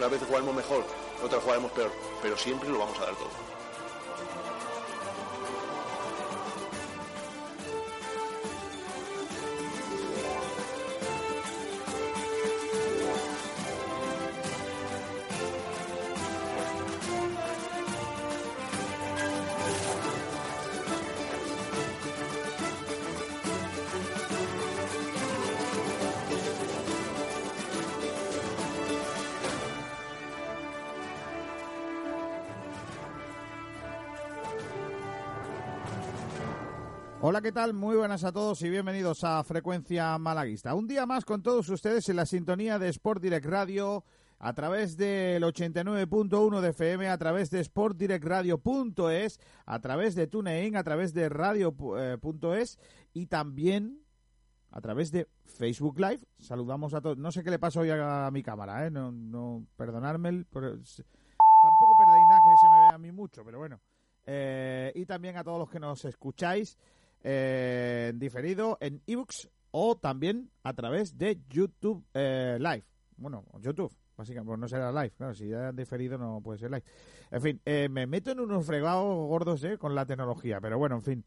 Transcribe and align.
Una 0.00 0.08
vez 0.08 0.22
jugaremos 0.26 0.54
mejor, 0.54 0.82
otra 1.22 1.38
jugaremos 1.42 1.72
peor, 1.72 1.92
pero 2.22 2.34
siempre 2.34 2.70
lo 2.70 2.78
vamos 2.78 2.98
a 3.00 3.02
dar 3.02 3.14
todo. 3.16 3.49
¿Qué 37.42 37.52
tal? 37.52 37.72
Muy 37.72 37.96
buenas 37.96 38.22
a 38.24 38.32
todos 38.32 38.60
y 38.60 38.68
bienvenidos 38.68 39.24
a 39.24 39.42
Frecuencia 39.44 40.18
Malaguista. 40.18 40.74
Un 40.74 40.86
día 40.86 41.06
más 41.06 41.24
con 41.24 41.42
todos 41.42 41.70
ustedes 41.70 42.06
en 42.10 42.16
la 42.16 42.26
sintonía 42.26 42.78
de 42.78 42.90
Sport 42.90 43.22
Direct 43.22 43.46
Radio 43.46 44.04
a 44.38 44.52
través 44.52 44.98
del 44.98 45.42
89.1 45.42 46.60
de 46.60 46.68
FM, 46.68 47.08
a 47.08 47.16
través 47.16 47.48
de 47.50 47.64
sportdirectradio.es, 47.64 49.40
a 49.64 49.80
través 49.80 50.14
de 50.16 50.26
TuneIn, 50.26 50.76
a 50.76 50.84
través 50.84 51.14
de 51.14 51.30
radio.es 51.30 52.78
y 53.14 53.26
también 53.26 54.02
a 54.70 54.82
través 54.82 55.10
de 55.10 55.26
Facebook 55.46 55.98
Live. 55.98 56.20
Saludamos 56.38 56.92
a 56.92 57.00
todos. 57.00 57.16
No 57.16 57.32
sé 57.32 57.42
qué 57.42 57.50
le 57.50 57.58
pasa 57.58 57.80
hoy 57.80 57.88
a, 57.90 58.28
mi 58.30 58.42
cámara, 58.42 58.86
¿eh? 58.86 58.90
No, 58.90 59.12
no 59.12 59.64
perdonadme. 59.76 60.44
Pero, 60.52 60.72
tampoco 60.72 61.96
perdáis 61.98 62.26
nada 62.28 62.40
que 62.42 62.56
se 62.60 62.68
me 62.68 62.80
vea 62.80 62.94
a 62.96 62.98
mí 62.98 63.12
mucho, 63.12 63.42
pero 63.46 63.58
bueno. 63.58 63.80
Eh, 64.26 64.92
y 64.94 65.06
también 65.06 65.38
a 65.38 65.44
todos 65.44 65.58
los 65.58 65.70
que 65.70 65.80
nos 65.80 66.04
escucháis 66.04 66.76
eh, 67.22 68.12
diferido 68.14 68.78
en 68.80 69.02
ebooks 69.06 69.48
o 69.72 69.96
también 69.96 70.50
a 70.62 70.72
través 70.74 71.16
de 71.16 71.40
YouTube 71.48 72.04
eh, 72.14 72.56
Live. 72.58 72.84
Bueno, 73.16 73.44
YouTube, 73.60 73.94
básicamente, 74.16 74.48
pues 74.48 74.58
no 74.58 74.68
será 74.68 74.90
live, 74.90 75.10
claro, 75.10 75.34
si 75.34 75.48
ya 75.48 75.68
han 75.68 75.76
diferido 75.76 76.16
no 76.16 76.40
puede 76.40 76.58
ser 76.58 76.70
live. 76.70 76.84
En 77.30 77.42
fin, 77.42 77.60
eh, 77.64 77.88
me 77.90 78.06
meto 78.06 78.30
en 78.30 78.40
unos 78.40 78.64
fregados 78.64 79.14
gordos 79.28 79.62
eh, 79.64 79.76
con 79.76 79.94
la 79.94 80.06
tecnología, 80.06 80.58
pero 80.60 80.78
bueno, 80.78 80.96
en 80.96 81.02
fin. 81.02 81.24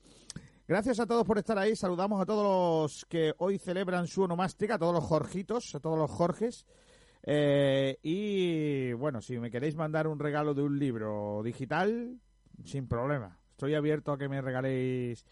Gracias 0.68 1.00
a 1.00 1.06
todos 1.06 1.26
por 1.26 1.38
estar 1.38 1.58
ahí. 1.60 1.76
Saludamos 1.76 2.20
a 2.22 2.26
todos 2.26 2.44
los 2.44 3.06
que 3.06 3.34
hoy 3.38 3.60
celebran 3.60 4.08
su 4.08 4.24
onomástica, 4.24 4.76
a 4.76 4.80
todos 4.80 4.94
los 4.94 5.04
Jorgitos, 5.04 5.76
a 5.76 5.80
todos 5.80 6.00
los 6.00 6.10
Jorges. 6.10 6.66
Y 8.02 8.94
bueno, 8.94 9.22
si 9.22 9.38
me 9.40 9.52
queréis 9.52 9.76
mandar 9.76 10.08
un 10.08 10.20
regalo 10.20 10.54
de 10.54 10.64
un 10.64 10.80
libro 10.80 11.42
digital, 11.44 12.18
sin 12.64 12.88
problema. 12.88 13.38
Estoy 13.52 13.76
abierto 13.76 14.14
a 14.14 14.18
que 14.18 14.30
me 14.30 14.42
regaléis 14.42 15.26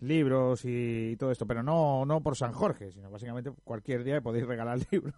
libros 0.00 0.64
y, 0.64 1.16
todo 1.16 1.30
esto, 1.30 1.46
pero 1.46 1.62
no, 1.62 2.04
no 2.04 2.20
por 2.20 2.36
San 2.36 2.52
Jorge, 2.52 2.92
sino 2.92 3.10
básicamente 3.10 3.52
cualquier 3.64 4.04
día 4.04 4.20
podéis 4.20 4.46
regalar 4.46 4.78
libros. 4.90 5.14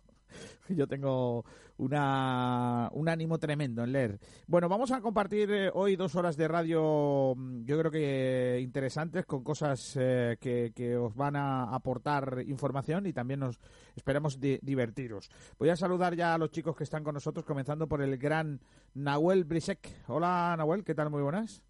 Yo 0.68 0.86
tengo 0.86 1.44
una, 1.76 2.88
un 2.92 3.08
ánimo 3.08 3.38
tremendo 3.38 3.82
en 3.82 3.92
leer. 3.92 4.20
Bueno, 4.46 4.69
vamos 4.69 4.92
a 4.92 5.00
compartir 5.00 5.50
eh, 5.50 5.70
hoy 5.74 5.96
dos 5.96 6.14
horas 6.14 6.36
de 6.36 6.46
radio, 6.46 7.34
mm, 7.36 7.64
yo 7.64 7.78
creo 7.78 7.90
que 7.90 8.60
interesantes, 8.62 9.26
con 9.26 9.42
cosas 9.42 9.96
eh, 9.98 10.36
que, 10.40 10.96
os 10.96 11.14
van 11.14 11.36
a 11.36 11.74
aportar 11.74 12.44
información 12.46 13.06
y 13.06 13.12
también 13.12 13.40
nos 13.40 13.58
esperamos 13.96 14.38
divertiros. 14.40 15.30
Voy 15.58 15.70
a 15.70 15.76
saludar 15.76 16.14
ya 16.14 16.34
a 16.34 16.38
los 16.38 16.50
chicos 16.50 16.76
que 16.76 16.84
están 16.84 17.02
con 17.02 17.14
nosotros, 17.14 17.44
comenzando 17.44 17.88
por 17.88 18.02
el 18.02 18.16
gran 18.19 18.60
Nahuel 18.94 19.44
Brisek. 19.44 20.04
Hola 20.08 20.54
Nahuel, 20.56 20.84
¿qué 20.84 20.94
tal? 20.94 21.10
Muy 21.10 21.22
buenas. 21.22 21.69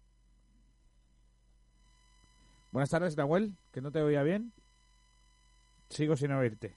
Buenas 2.71 2.89
tardes, 2.89 3.17
Nahuel, 3.17 3.53
que 3.73 3.81
no 3.81 3.91
te 3.91 4.01
oía 4.01 4.23
bien. 4.23 4.53
Sigo 5.89 6.15
sin 6.15 6.31
oírte. 6.31 6.73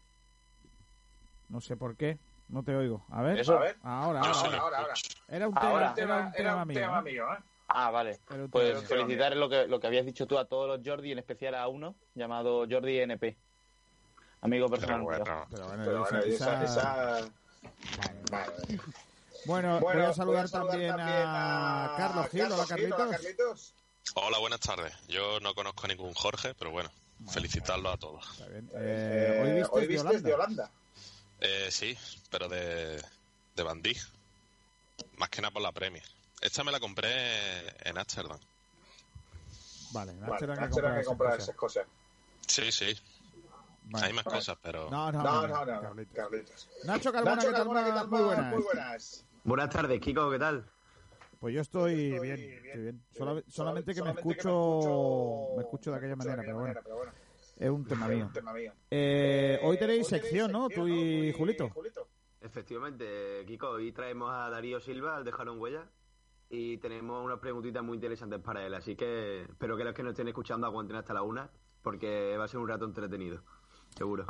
No 1.49 1.61
sé 1.61 1.77
por 1.77 1.97
qué. 1.97 2.19
No 2.49 2.63
te 2.63 2.75
oigo. 2.75 3.05
A 3.11 3.23
ver. 3.23 3.39
¿Eso? 3.39 3.57
A 3.57 3.61
ver. 3.61 3.77
Ahora, 3.83 4.21
ahora, 4.21 4.33
ahora. 4.41 4.59
ahora, 4.59 4.79
ahora. 4.79 4.95
Era 5.29 5.49
un 5.49 5.55
tema, 5.55 5.69
Ahora. 5.71 5.81
era 5.85 5.89
un 5.89 5.95
tema, 5.95 6.33
Era 6.37 6.57
un 6.57 6.69
mío. 6.69 6.81
tema 6.81 6.99
¿eh? 6.99 7.03
mío, 7.03 7.25
¿eh? 7.33 7.39
Ah, 7.69 7.91
vale. 7.91 8.21
Pues 8.51 8.75
tema. 8.75 8.89
felicitar 8.89 9.37
lo 9.37 9.49
que, 9.49 9.67
lo 9.67 9.81
que 9.81 9.87
habías 9.87 10.05
dicho 10.05 10.27
tú 10.27 10.37
a 10.39 10.45
todos 10.47 10.69
los 10.79 10.87
Jordi, 10.87 11.13
en 11.13 11.19
especial 11.19 11.55
a 11.55 11.67
uno 11.69 11.95
llamado 12.15 12.67
Jordi 12.69 12.99
NP. 13.01 13.37
Amigo 14.43 14.69
personal. 14.69 15.05
Pero 15.51 15.67
bueno, 15.69 15.83
Pero 15.85 16.03
esa- 16.05 16.11
bueno, 16.19 16.25
esa, 16.27 16.65
esa- 16.65 17.21
esa... 17.21 17.31
Vale. 18.31 18.53
Bueno, 19.47 19.81
Bueno, 19.81 20.01
voy 20.01 20.11
a 20.11 20.13
saludar, 20.15 20.47
voy 20.51 20.59
a 20.59 20.69
también, 20.69 20.95
a 20.99 21.95
Carlos 21.97 22.29
Gil. 22.31 22.43
Hola, 22.43 22.57
Gil, 22.57 22.67
Carlitos. 22.69 23.01
hola, 23.01 23.11
Carlitos. 23.11 23.75
Hola, 24.13 24.39
buenas 24.39 24.61
tardes. 24.61 24.93
Yo 25.09 25.41
no 25.41 25.55
conozco 25.55 25.85
a 25.87 25.89
ningún 25.89 26.13
Jorge, 26.15 26.55
pero 26.55 26.71
bueno, 26.71 26.91
felicitarlo 27.33 27.91
a 27.91 27.97
todos. 27.97 28.31
Está 28.33 28.47
bien. 28.49 28.71
Eh, 28.75 29.61
Eh, 29.63 29.67
hoy 29.71 29.87
viste, 29.87 30.07
hoy 30.09 30.21
de 30.21 30.35
Holanda. 30.35 30.71
Eh, 31.41 31.69
sí, 31.71 31.97
pero 32.31 32.49
de, 32.49 33.03
de 33.57 33.63
Bandí. 33.63 33.97
Más 35.17 35.29
que 35.31 35.41
nada 35.43 35.53
por 35.53 35.63
la 35.63 35.73
Premier. 35.73 36.05
Esta 36.41 36.63
me 36.63 36.71
la 36.71 36.79
compré 36.79 37.11
en 37.89 37.99
Amsterdam. 37.99 38.39
Vale, 39.93 40.13
Nacho 40.15 40.33
Vale, 40.33 40.45
era 40.45 40.55
que 40.55 40.69
comprar 40.71 40.95
que 40.95 41.01
esas 41.01 41.07
comprar 41.09 41.31
cosas. 41.33 41.43
esas 41.45 41.57
cosas. 41.57 41.87
Sí, 42.47 42.71
sí. 42.73 43.01
Vale. 43.87 44.07
Hay 44.07 44.13
más 44.13 44.25
cosas, 44.25 44.57
pero... 44.63 44.91
No, 44.91 45.11
no, 45.13 45.23
No, 45.23 45.47
no, 45.47 45.65
no, 45.65 45.65
no, 45.65 45.81
Carlitos. 45.83 46.15
Carlitos. 46.17 46.69
Nacho 46.85 47.13
Carbona, 47.13 47.37
Nacho 47.37 47.47
¿qué 47.49 47.53
tal? 47.53 47.61
Carbona, 47.63 47.85
¿qué 47.85 47.91
tal? 47.93 48.09
Muy 48.09 48.23
buenas. 48.23 48.53
Muy 48.55 48.63
buenas. 48.63 49.25
Buenas 49.45 49.71
tardes, 49.71 50.01
Kiko, 50.01 50.31
¿qué 50.31 50.39
tal? 50.39 50.71
Pues 51.45 51.55
yo 51.55 51.61
estoy, 51.61 51.93
Estoy 52.15 52.27
bien, 52.27 52.37
bien, 52.37 52.65
estoy 52.65 52.81
bien. 52.81 52.97
Estoy 53.05 53.19
Sola- 53.19 53.33
bien. 53.35 53.45
solamente 53.49 53.95
que 53.95 54.03
me 54.03 54.11
escucho, 54.13 55.49
me 55.57 55.63
escucho 55.63 55.91
de 55.91 55.97
aquella 55.99 56.17
me 56.17 56.25
manera, 56.25 56.43
escucho 56.43 56.65
de 56.65 56.75
pero 56.83 56.97
bueno, 56.97 57.13
es 57.59 57.69
un 57.71 57.85
tema 57.85 58.09
mío. 58.09 58.25
un 58.29 58.33
tema 58.33 58.53
mío. 58.55 58.73
Eh, 58.91 59.61
hoy 59.63 59.77
Eh, 59.77 59.79
tenéis 59.79 60.07
sección, 60.07 60.51
¿no? 60.51 60.71
Tú 60.71 60.89
y 60.89 61.35
Julito. 61.35 61.71
Efectivamente, 62.41 63.45
Kiko, 63.47 63.69
hoy 63.69 63.93
traemos 63.93 64.31
a 64.33 64.49
Darío 64.49 64.81
Silva 64.81 65.19
al 65.19 65.25
dejar 65.25 65.51
un 65.51 65.61
huella 65.61 65.87
y 66.49 66.79
tenemos 66.79 67.23
unas 67.23 67.41
preguntitas 67.41 67.83
muy 67.85 67.97
interesantes 67.97 68.41
para 68.41 68.65
él, 68.67 68.73
así 68.73 68.97
que 68.97 69.43
espero 69.43 69.77
que 69.77 69.85
los 69.85 69.93
que 69.93 70.03
nos 70.03 70.13
estén 70.13 70.29
escuchando 70.29 70.67
aguanten 70.67 70.97
hasta 70.97 71.13
la 71.13 71.21
una 71.21 71.51
porque 71.83 72.39
va 72.39 72.45
a 72.45 72.49
ser 72.49 72.59
un 72.61 72.69
rato 72.69 72.87
entretenido, 72.87 73.43
seguro. 73.95 74.25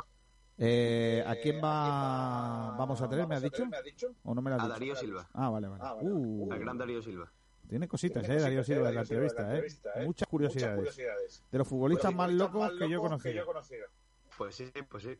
Eh, 0.57 1.23
¿A 1.27 1.35
quién 1.35 1.57
va, 1.63 2.75
vamos 2.77 3.01
a 3.01 3.09
tener? 3.09 3.27
¿Me 3.27 3.35
has 3.35 3.41
dicho? 3.43 3.65
¿Me 3.65 3.75
has 3.77 3.83
dicho? 3.83 4.15
¿O 4.23 4.33
no 4.33 4.41
me 4.41 4.49
lo 4.49 4.55
has 4.55 4.61
A 4.61 4.65
dicho? 4.65 4.73
Darío 4.73 4.95
Silva, 4.95 5.27
Ah, 5.33 5.49
vale, 5.49 5.67
vale. 5.67 5.83
Ah, 5.85 5.93
vale. 5.95 6.09
Uh, 6.09 6.51
al 6.51 6.59
gran 6.59 6.77
Darío 6.77 7.01
Silva. 7.01 7.29
tiene 7.67 7.87
cositas, 7.89 8.23
Tiene 8.23 8.37
eh, 8.39 8.41
Darío 8.41 8.63
Silva 8.63 8.89
en 8.89 8.95
la 8.95 9.01
entrevista, 9.01 9.41
eh. 9.41 9.45
entrevista, 9.55 9.89
¿eh? 9.95 10.05
Muchas 10.05 10.27
curiosidades. 10.29 10.77
Muchas 10.77 10.95
curiosidades. 10.95 11.43
De 11.51 11.57
los 11.57 11.67
futbolistas 11.67 12.13
más 12.15 12.31
locos 12.31 12.71
que 12.79 12.89
yo 12.89 12.97
he 12.97 13.01
conocido. 13.01 13.45
conocido. 13.45 13.85
Pues 14.37 14.55
sí, 14.55 14.71
pues 14.89 15.03
sí. 15.03 15.17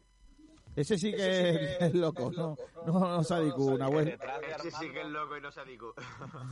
Ese 0.75 0.97
sí 0.97 1.09
Ese 1.09 1.18
que 1.18 1.24
sí 1.24 1.40
es, 1.74 1.78
que 1.78 1.85
es 1.85 1.94
loco, 1.95 2.31
es 2.31 2.38
¿no? 2.38 2.47
loco, 2.50 2.63
No, 2.85 2.94
¿no? 2.94 3.00
no, 3.00 3.07
No, 3.18 3.24
Sadiku. 3.24 3.78
Detrás 3.78 4.41
de 4.41 4.51
Ese 4.51 4.72
sí 4.72 4.90
que 4.91 5.01
es 5.01 5.07
loco 5.07 5.38
y 5.38 5.41
no 5.41 5.50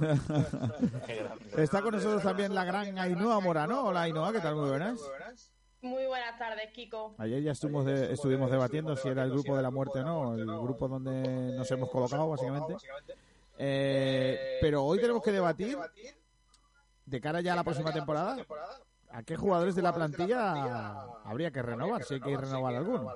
grande. 1.08 1.64
Está 1.64 1.82
con 1.82 1.94
nosotros 1.94 2.24
también 2.24 2.54
la 2.56 2.64
gran 2.66 2.98
Ainhoa 2.98 3.40
Morano. 3.40 3.84
Hola, 3.86 4.02
Ainhoa, 4.04 4.32
¿qué 4.34 4.40
tal? 4.40 4.56
Muy 4.56 4.70
buenas. 4.70 5.00
Muy 5.84 6.06
buenas 6.06 6.40
tardes, 6.40 6.72
Kiko. 6.72 7.14
Ayer 7.18 7.44
ya 7.44 7.52
estuvimos, 7.52 7.84
de- 7.84 8.14
estuvimos 8.14 8.50
debatiendo 8.50 8.96
si 8.96 9.10
era 9.10 9.24
el 9.24 9.32
grupo 9.32 9.54
de 9.58 9.62
la 9.62 9.70
muerte 9.70 10.00
o 10.00 10.04
no, 10.04 10.34
el 10.36 10.46
grupo 10.46 10.88
donde 10.88 11.12
nos 11.58 11.70
hemos 11.72 11.90
colocado, 11.90 12.30
básicamente. 12.30 12.76
Eh, 13.58 14.60
pero 14.62 14.86
hoy 14.86 15.02
tenemos 15.02 15.22
que 15.22 15.34
debatir, 15.34 15.78
de 17.06 17.20
cara 17.20 17.42
ya 17.42 17.52
a 17.52 17.58
la 17.58 17.66
próxima 17.66 17.92
temporada, 17.92 18.38
a 19.12 19.24
qué 19.24 19.36
jugadores 19.36 19.76
de 19.76 19.82
la 19.82 19.94
plantilla 19.94 21.02
habría 21.26 21.52
que 21.52 21.62
renovar, 21.62 22.02
si 22.06 22.14
hay 22.14 22.22
que 22.22 22.38
renovar 22.38 22.76
alguno. 22.76 23.12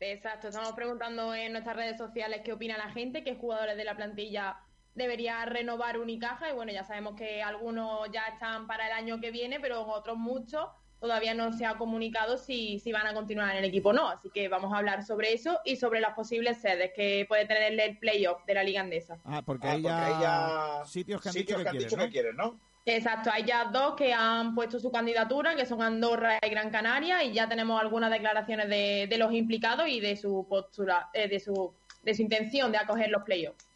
Exacto, 0.00 0.48
estamos 0.48 0.72
preguntando 0.72 1.32
en 1.36 1.52
nuestras 1.52 1.76
redes 1.76 1.98
sociales 1.98 2.40
qué 2.44 2.52
opina 2.52 2.76
la 2.78 2.90
gente, 2.90 3.22
qué 3.22 3.36
jugadores 3.36 3.76
de 3.76 3.84
la 3.84 3.94
plantilla 3.94 4.58
debería 4.96 5.44
renovar 5.44 5.98
Unicaja 5.98 6.50
y 6.50 6.52
bueno, 6.52 6.72
ya 6.72 6.82
sabemos 6.82 7.14
que 7.14 7.44
algunos 7.44 8.10
ya 8.10 8.26
están 8.26 8.66
para 8.66 8.86
el 8.88 8.92
año 8.92 9.20
que 9.20 9.30
viene, 9.30 9.60
pero 9.60 9.86
otros 9.86 10.16
muchos 10.16 10.66
todavía 11.00 11.34
no 11.34 11.52
se 11.52 11.64
ha 11.66 11.74
comunicado 11.76 12.36
si, 12.38 12.78
si 12.78 12.92
van 12.92 13.06
a 13.06 13.14
continuar 13.14 13.50
en 13.52 13.56
el 13.58 13.64
equipo 13.64 13.88
o 13.88 13.92
no, 13.92 14.08
así 14.08 14.28
que 14.30 14.48
vamos 14.48 14.72
a 14.72 14.76
hablar 14.78 15.04
sobre 15.04 15.32
eso 15.32 15.58
y 15.64 15.76
sobre 15.76 16.00
las 16.00 16.14
posibles 16.14 16.60
sedes 16.60 16.92
que 16.94 17.24
puede 17.28 17.46
tener 17.46 17.78
el 17.80 17.98
playoff 17.98 18.44
de 18.46 18.54
la 18.54 18.62
Liga 18.62 18.82
Andesa. 18.82 19.18
Ah, 19.24 19.42
porque 19.44 19.66
Ah, 19.66 19.72
hay 19.72 19.82
porque 19.82 19.94
hay 19.96 20.20
ya 20.20 20.82
sitios 20.86 21.20
que 21.22 21.28
han 21.28 21.32
Sitios 21.32 21.58
dicho 21.58 21.58
que 21.58 21.62
que 21.64 21.68
han 21.68 21.72
quieren, 21.72 21.88
dicho 21.88 21.96
¿no? 21.96 22.02
que 22.04 22.10
quieren, 22.10 22.36
¿no? 22.36 22.60
Exacto, 22.86 23.30
hay 23.32 23.44
ya 23.44 23.66
dos 23.66 23.94
que 23.94 24.12
han 24.12 24.54
puesto 24.54 24.80
su 24.80 24.90
candidatura, 24.90 25.54
que 25.54 25.66
son 25.66 25.82
Andorra 25.82 26.38
y 26.42 26.48
Gran 26.48 26.70
Canaria, 26.70 27.22
y 27.22 27.32
ya 27.32 27.48
tenemos 27.48 27.80
algunas 27.80 28.10
declaraciones 28.10 28.68
de, 28.68 29.06
de 29.08 29.18
los 29.18 29.32
implicados 29.32 29.86
y 29.88 30.00
de 30.00 30.16
su 30.16 30.46
postura, 30.48 31.08
eh, 31.12 31.28
de 31.28 31.40
su 31.40 31.72
de 32.02 32.14
su 32.14 32.22
intención 32.22 32.72
de 32.72 32.78
acoger 32.78 33.10
los 33.10 33.22
playoffs. 33.22 33.66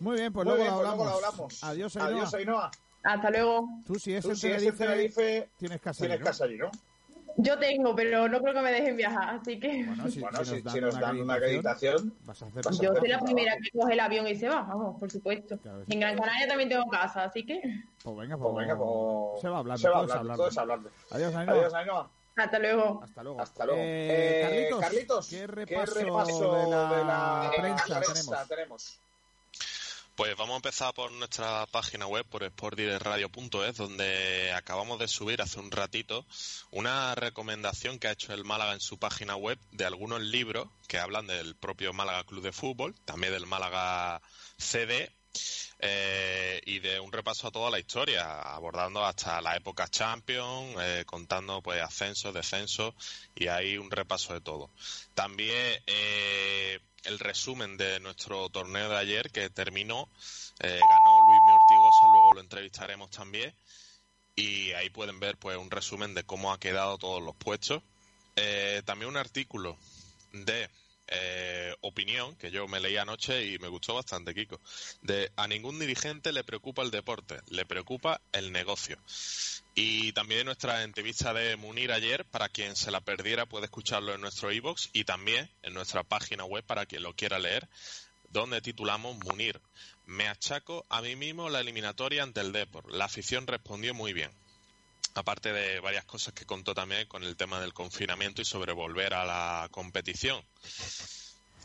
Muy 0.00 0.16
bien, 0.16 0.32
pues 0.32 0.44
Muy 0.44 0.56
luego, 0.56 0.64
bien, 0.64 0.72
lo 0.72 0.78
pues 0.80 0.88
hablamos. 0.90 1.06
luego 1.06 1.20
lo 1.20 1.26
hablamos. 1.26 1.64
Adiós, 1.64 1.96
Ainhoa. 1.96 2.08
Adiós, 2.10 2.34
Ainhoa. 2.34 2.70
Hasta 3.02 3.30
luego. 3.30 3.68
Tú 3.86 3.94
si 3.98 4.14
es 4.14 4.22
Tú 4.24 4.30
en 4.30 4.36
si 4.36 4.48
es 4.48 4.62
en 4.62 4.76
Tenerife, 4.76 4.84
Tenerife, 5.22 5.50
tienes 5.56 5.80
casa 5.80 5.98
tienes 6.00 6.14
allí, 6.16 6.20
¿no? 6.20 6.26
casa 6.26 6.44
allí, 6.44 6.56
¿no? 6.58 6.70
Yo 7.36 7.58
tengo, 7.58 7.94
pero 7.94 8.28
no 8.28 8.40
creo 8.42 8.52
que 8.52 8.60
me 8.60 8.72
dejen 8.72 8.96
viajar, 8.96 9.36
así 9.36 9.58
que 9.58 9.84
Bueno, 9.86 10.08
si, 10.10 10.20
Bueno, 10.20 10.44
si 10.44 10.60
si, 10.60 10.68
si 10.68 10.80
nos 10.80 10.98
dan 10.98 11.20
una 11.20 11.34
acreditación, 11.34 12.12
vas 12.24 12.42
a 12.42 12.46
hacer 12.46 12.64
vas 12.64 12.78
a 12.78 12.82
yo 12.82 12.90
hacer- 12.90 13.00
soy 13.00 13.08
la 13.08 13.20
primera 13.20 13.52
que 13.62 13.78
coge 13.78 13.92
el 13.94 14.00
avión 14.00 14.26
y 14.26 14.34
se 14.34 14.48
va, 14.48 14.62
vamos, 14.62 14.98
por 14.98 15.10
supuesto. 15.10 15.56
Claro, 15.58 15.84
En 15.88 16.00
Gran 16.00 16.16
Canaria 16.18 16.48
también 16.48 16.68
tengo 16.68 16.86
casa, 16.88 17.24
así 17.24 17.46
que 17.46 17.60
Pues 18.02 18.16
venga, 18.16 18.36
pues 18.36 18.54
venga, 18.56 18.76
pues... 18.76 19.40
se 19.40 19.48
va 19.48 19.58
hablando, 19.58 19.78
Se 19.80 19.88
va 19.88 19.98
hablando, 20.00 20.20
hablando. 20.20 20.36
todo 20.42 20.48
es 20.50 20.58
hablando. 20.58 20.90
Adiós, 21.12 21.34
Ainhoa. 21.34 21.54
Adiós, 21.54 21.74
Ainhoa. 21.74 22.10
hasta 22.36 22.58
luego. 22.58 23.00
Hasta 23.04 23.22
luego. 23.22 23.40
Hasta 23.40 23.64
luego. 23.66 23.80
Eh, 23.80 24.08
Eh, 24.10 24.42
Carlitos, 24.42 24.80
Carlitos, 24.80 25.28
¿qué 25.30 25.36
¿qué 25.38 25.46
repaso, 25.46 25.94
repaso 25.94 26.54
de 26.56 26.70
la, 26.70 26.90
de 26.90 27.04
la 27.04 27.50
prensa, 27.56 28.00
prensa 28.00 28.00
tenemos? 28.12 28.48
tenemos? 28.48 29.00
Pues 30.20 30.36
vamos 30.36 30.52
a 30.52 30.56
empezar 30.56 30.92
por 30.92 31.10
nuestra 31.12 31.64
página 31.68 32.06
web, 32.06 32.26
por 32.26 32.46
sportdirectradio.es, 32.46 33.74
donde 33.74 34.52
acabamos 34.52 34.98
de 34.98 35.08
subir 35.08 35.40
hace 35.40 35.58
un 35.58 35.70
ratito 35.70 36.26
una 36.70 37.14
recomendación 37.14 37.98
que 37.98 38.08
ha 38.08 38.12
hecho 38.12 38.34
el 38.34 38.44
Málaga 38.44 38.74
en 38.74 38.80
su 38.80 38.98
página 38.98 39.36
web 39.36 39.58
de 39.72 39.86
algunos 39.86 40.20
libros 40.20 40.68
que 40.88 40.98
hablan 40.98 41.26
del 41.26 41.56
propio 41.56 41.94
Málaga 41.94 42.24
Club 42.24 42.42
de 42.42 42.52
Fútbol, 42.52 42.94
también 43.06 43.32
del 43.32 43.46
Málaga 43.46 44.20
CD 44.58 45.10
eh, 45.78 46.60
y 46.66 46.80
de 46.80 47.00
un 47.00 47.12
repaso 47.12 47.48
a 47.48 47.50
toda 47.50 47.70
la 47.70 47.78
historia, 47.78 48.42
abordando 48.42 49.02
hasta 49.02 49.40
la 49.40 49.56
época 49.56 49.88
Champions, 49.88 50.76
eh, 50.82 51.04
contando 51.06 51.62
pues 51.62 51.80
ascensos, 51.80 52.34
descensos 52.34 52.92
y 53.34 53.48
hay 53.48 53.78
un 53.78 53.90
repaso 53.90 54.34
de 54.34 54.42
todo. 54.42 54.68
También 55.14 55.82
eh, 55.86 56.78
el 57.04 57.18
resumen 57.18 57.76
de 57.76 58.00
nuestro 58.00 58.48
torneo 58.50 58.88
de 58.88 58.96
ayer 58.96 59.30
que 59.30 59.50
terminó, 59.50 60.08
eh, 60.60 60.86
ganó 60.88 61.20
Luis 61.20 61.42
Ortigosa, 61.50 62.06
luego 62.06 62.32
lo 62.32 62.40
entrevistaremos 62.40 63.10
también 63.10 63.54
y 64.36 64.72
ahí 64.72 64.90
pueden 64.90 65.20
ver 65.20 65.36
pues 65.36 65.56
un 65.56 65.70
resumen 65.70 66.14
de 66.14 66.24
cómo 66.24 66.52
ha 66.52 66.60
quedado 66.60 66.98
todos 66.98 67.22
los 67.22 67.36
puestos. 67.36 67.82
Eh, 68.36 68.82
también 68.84 69.10
un 69.10 69.16
artículo 69.16 69.76
de 70.32 70.70
eh, 71.08 71.74
opinión 71.80 72.36
que 72.36 72.50
yo 72.50 72.68
me 72.68 72.80
leí 72.80 72.96
anoche 72.96 73.44
y 73.44 73.58
me 73.58 73.68
gustó 73.68 73.94
bastante, 73.94 74.34
Kiko. 74.34 74.60
De 75.02 75.32
a 75.36 75.48
ningún 75.48 75.78
dirigente 75.78 76.32
le 76.32 76.44
preocupa 76.44 76.82
el 76.82 76.90
deporte, 76.90 77.40
le 77.48 77.66
preocupa 77.66 78.20
el 78.32 78.52
negocio. 78.52 78.96
Y 79.74 80.12
también 80.12 80.46
nuestra 80.46 80.82
entrevista 80.82 81.32
de 81.32 81.56
Munir 81.56 81.92
ayer, 81.92 82.24
para 82.24 82.48
quien 82.48 82.76
se 82.76 82.90
la 82.90 83.00
perdiera 83.00 83.46
puede 83.46 83.66
escucharlo 83.66 84.14
en 84.14 84.20
nuestro 84.20 84.50
iBox 84.52 84.90
y 84.92 85.04
también 85.04 85.48
en 85.62 85.74
nuestra 85.74 86.02
página 86.02 86.44
web 86.44 86.64
para 86.64 86.86
quien 86.86 87.02
lo 87.02 87.14
quiera 87.14 87.38
leer, 87.38 87.68
donde 88.30 88.60
titulamos 88.60 89.16
Munir. 89.18 89.60
Me 90.06 90.28
achaco 90.28 90.84
a 90.88 91.00
mí 91.02 91.16
mismo 91.16 91.48
la 91.48 91.60
eliminatoria 91.60 92.22
ante 92.22 92.40
el 92.40 92.52
Depor. 92.52 92.92
La 92.92 93.04
afición 93.04 93.46
respondió 93.46 93.94
muy 93.94 94.12
bien 94.12 94.30
aparte 95.14 95.52
de 95.52 95.80
varias 95.80 96.04
cosas 96.04 96.34
que 96.34 96.44
contó 96.44 96.74
también 96.74 97.06
con 97.06 97.24
el 97.24 97.36
tema 97.36 97.60
del 97.60 97.72
confinamiento 97.72 98.42
y 98.42 98.44
sobre 98.44 98.72
volver 98.72 99.14
a 99.14 99.24
la 99.24 99.68
competición. 99.70 100.42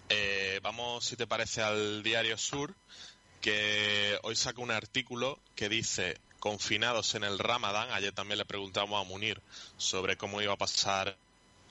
Eh, 0.10 0.60
vamos, 0.62 1.06
si 1.06 1.16
te 1.16 1.28
parece, 1.28 1.62
al 1.62 2.04
Diario 2.04 2.38
Sur, 2.38 2.76
que 3.42 4.18
hoy 4.24 4.36
saca 4.36 4.62
un 4.62 4.72
artículo 4.72 5.40
que 5.56 5.70
dice 5.70 6.20
confinados 6.46 7.16
en 7.16 7.24
el 7.24 7.40
Ramadán. 7.40 7.90
Ayer 7.92 8.12
también 8.12 8.38
le 8.38 8.46
preguntamos 8.46 9.02
a 9.02 9.10
Munir 9.10 9.42
sobre 9.78 10.16
cómo 10.16 10.44
iba 10.44 10.54
a 10.54 10.58
pasar 10.58 11.18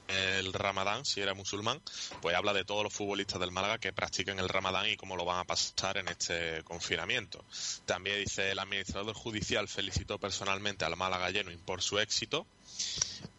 el 0.09 0.53
Ramadán, 0.53 1.05
si 1.05 1.21
era 1.21 1.33
musulmán, 1.33 1.81
pues 2.21 2.35
habla 2.35 2.53
de 2.53 2.65
todos 2.65 2.83
los 2.83 2.93
futbolistas 2.93 3.39
del 3.39 3.53
Málaga 3.53 3.79
que 3.79 3.93
practican 3.93 4.41
el 4.41 4.49
Ramadán 4.49 4.91
y 4.91 4.97
cómo 4.97 5.15
lo 5.15 5.25
van 5.25 5.39
a 5.39 5.45
pasar 5.45 5.99
en 5.99 6.09
este 6.09 6.65
confinamiento. 6.65 7.45
También 7.87 8.19
dice 8.19 8.51
el 8.51 8.59
administrador 8.59 9.15
judicial 9.15 9.69
felicitó 9.69 10.19
personalmente 10.19 10.85
al 10.85 10.97
Málaga 10.97 11.31
lleno 11.31 11.53
por 11.65 11.81
su 11.81 12.01
éxito 12.01 12.45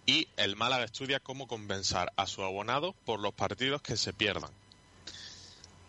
y 0.06 0.30
el 0.38 0.56
Málaga 0.56 0.86
estudia 0.86 1.20
cómo 1.20 1.48
compensar 1.48 2.14
a 2.16 2.28
su 2.28 2.44
abonado 2.44 2.94
por 3.04 3.20
los 3.20 3.34
partidos 3.34 3.82
que 3.82 3.98
se 3.98 4.14
pierdan. 4.14 4.52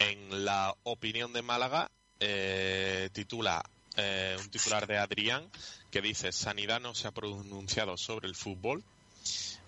En 0.01 0.45
la 0.45 0.75
opinión 0.83 1.33
de 1.33 1.43
Málaga 1.43 1.93
eh, 2.19 3.11
titula 3.13 3.63
eh, 3.97 4.37
un 4.39 4.51
titular 4.51 4.87
de 4.87 4.99
Adrián 4.99 5.51
que 5.91 6.01
dice 6.01 6.33
Sanidad 6.33 6.81
no 6.81 6.95
se 6.95 7.09
ha 7.09 7.13
pronunciado 7.13 7.97
sobre 7.97 8.29
el 8.29 8.35
fútbol 8.35 8.85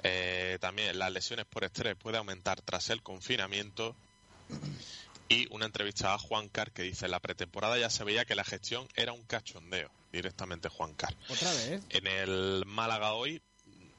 eh, 0.03 0.59
también 0.61 0.99
las 0.99 1.13
lesiones 1.13 1.47
por 1.47 1.65
estrés 1.65 1.97
puede 1.97 2.19
aumentar 2.19 2.61
tras 2.63 2.91
el 2.91 3.03
confinamiento. 3.03 3.97
Y 5.29 5.47
una 5.53 5.67
entrevista 5.67 6.15
a 6.15 6.19
Juan 6.19 6.49
Car 6.49 6.73
que 6.73 6.83
dice, 6.83 7.07
la 7.07 7.21
pretemporada 7.21 7.77
ya 7.79 7.91
se 7.91 8.05
veía 8.05 8.25
que 8.25 8.35
la 8.35 8.45
gestión 8.45 8.89
era 8.95 9.13
un 9.13 9.23
cachondeo, 9.25 9.91
directamente 10.11 10.71
Juan 10.71 10.95
Car. 10.95 11.15
Otra 11.29 11.53
vez. 11.53 11.83
En 11.91 12.07
el 12.07 12.65
Málaga 12.65 13.13
hoy 13.13 13.43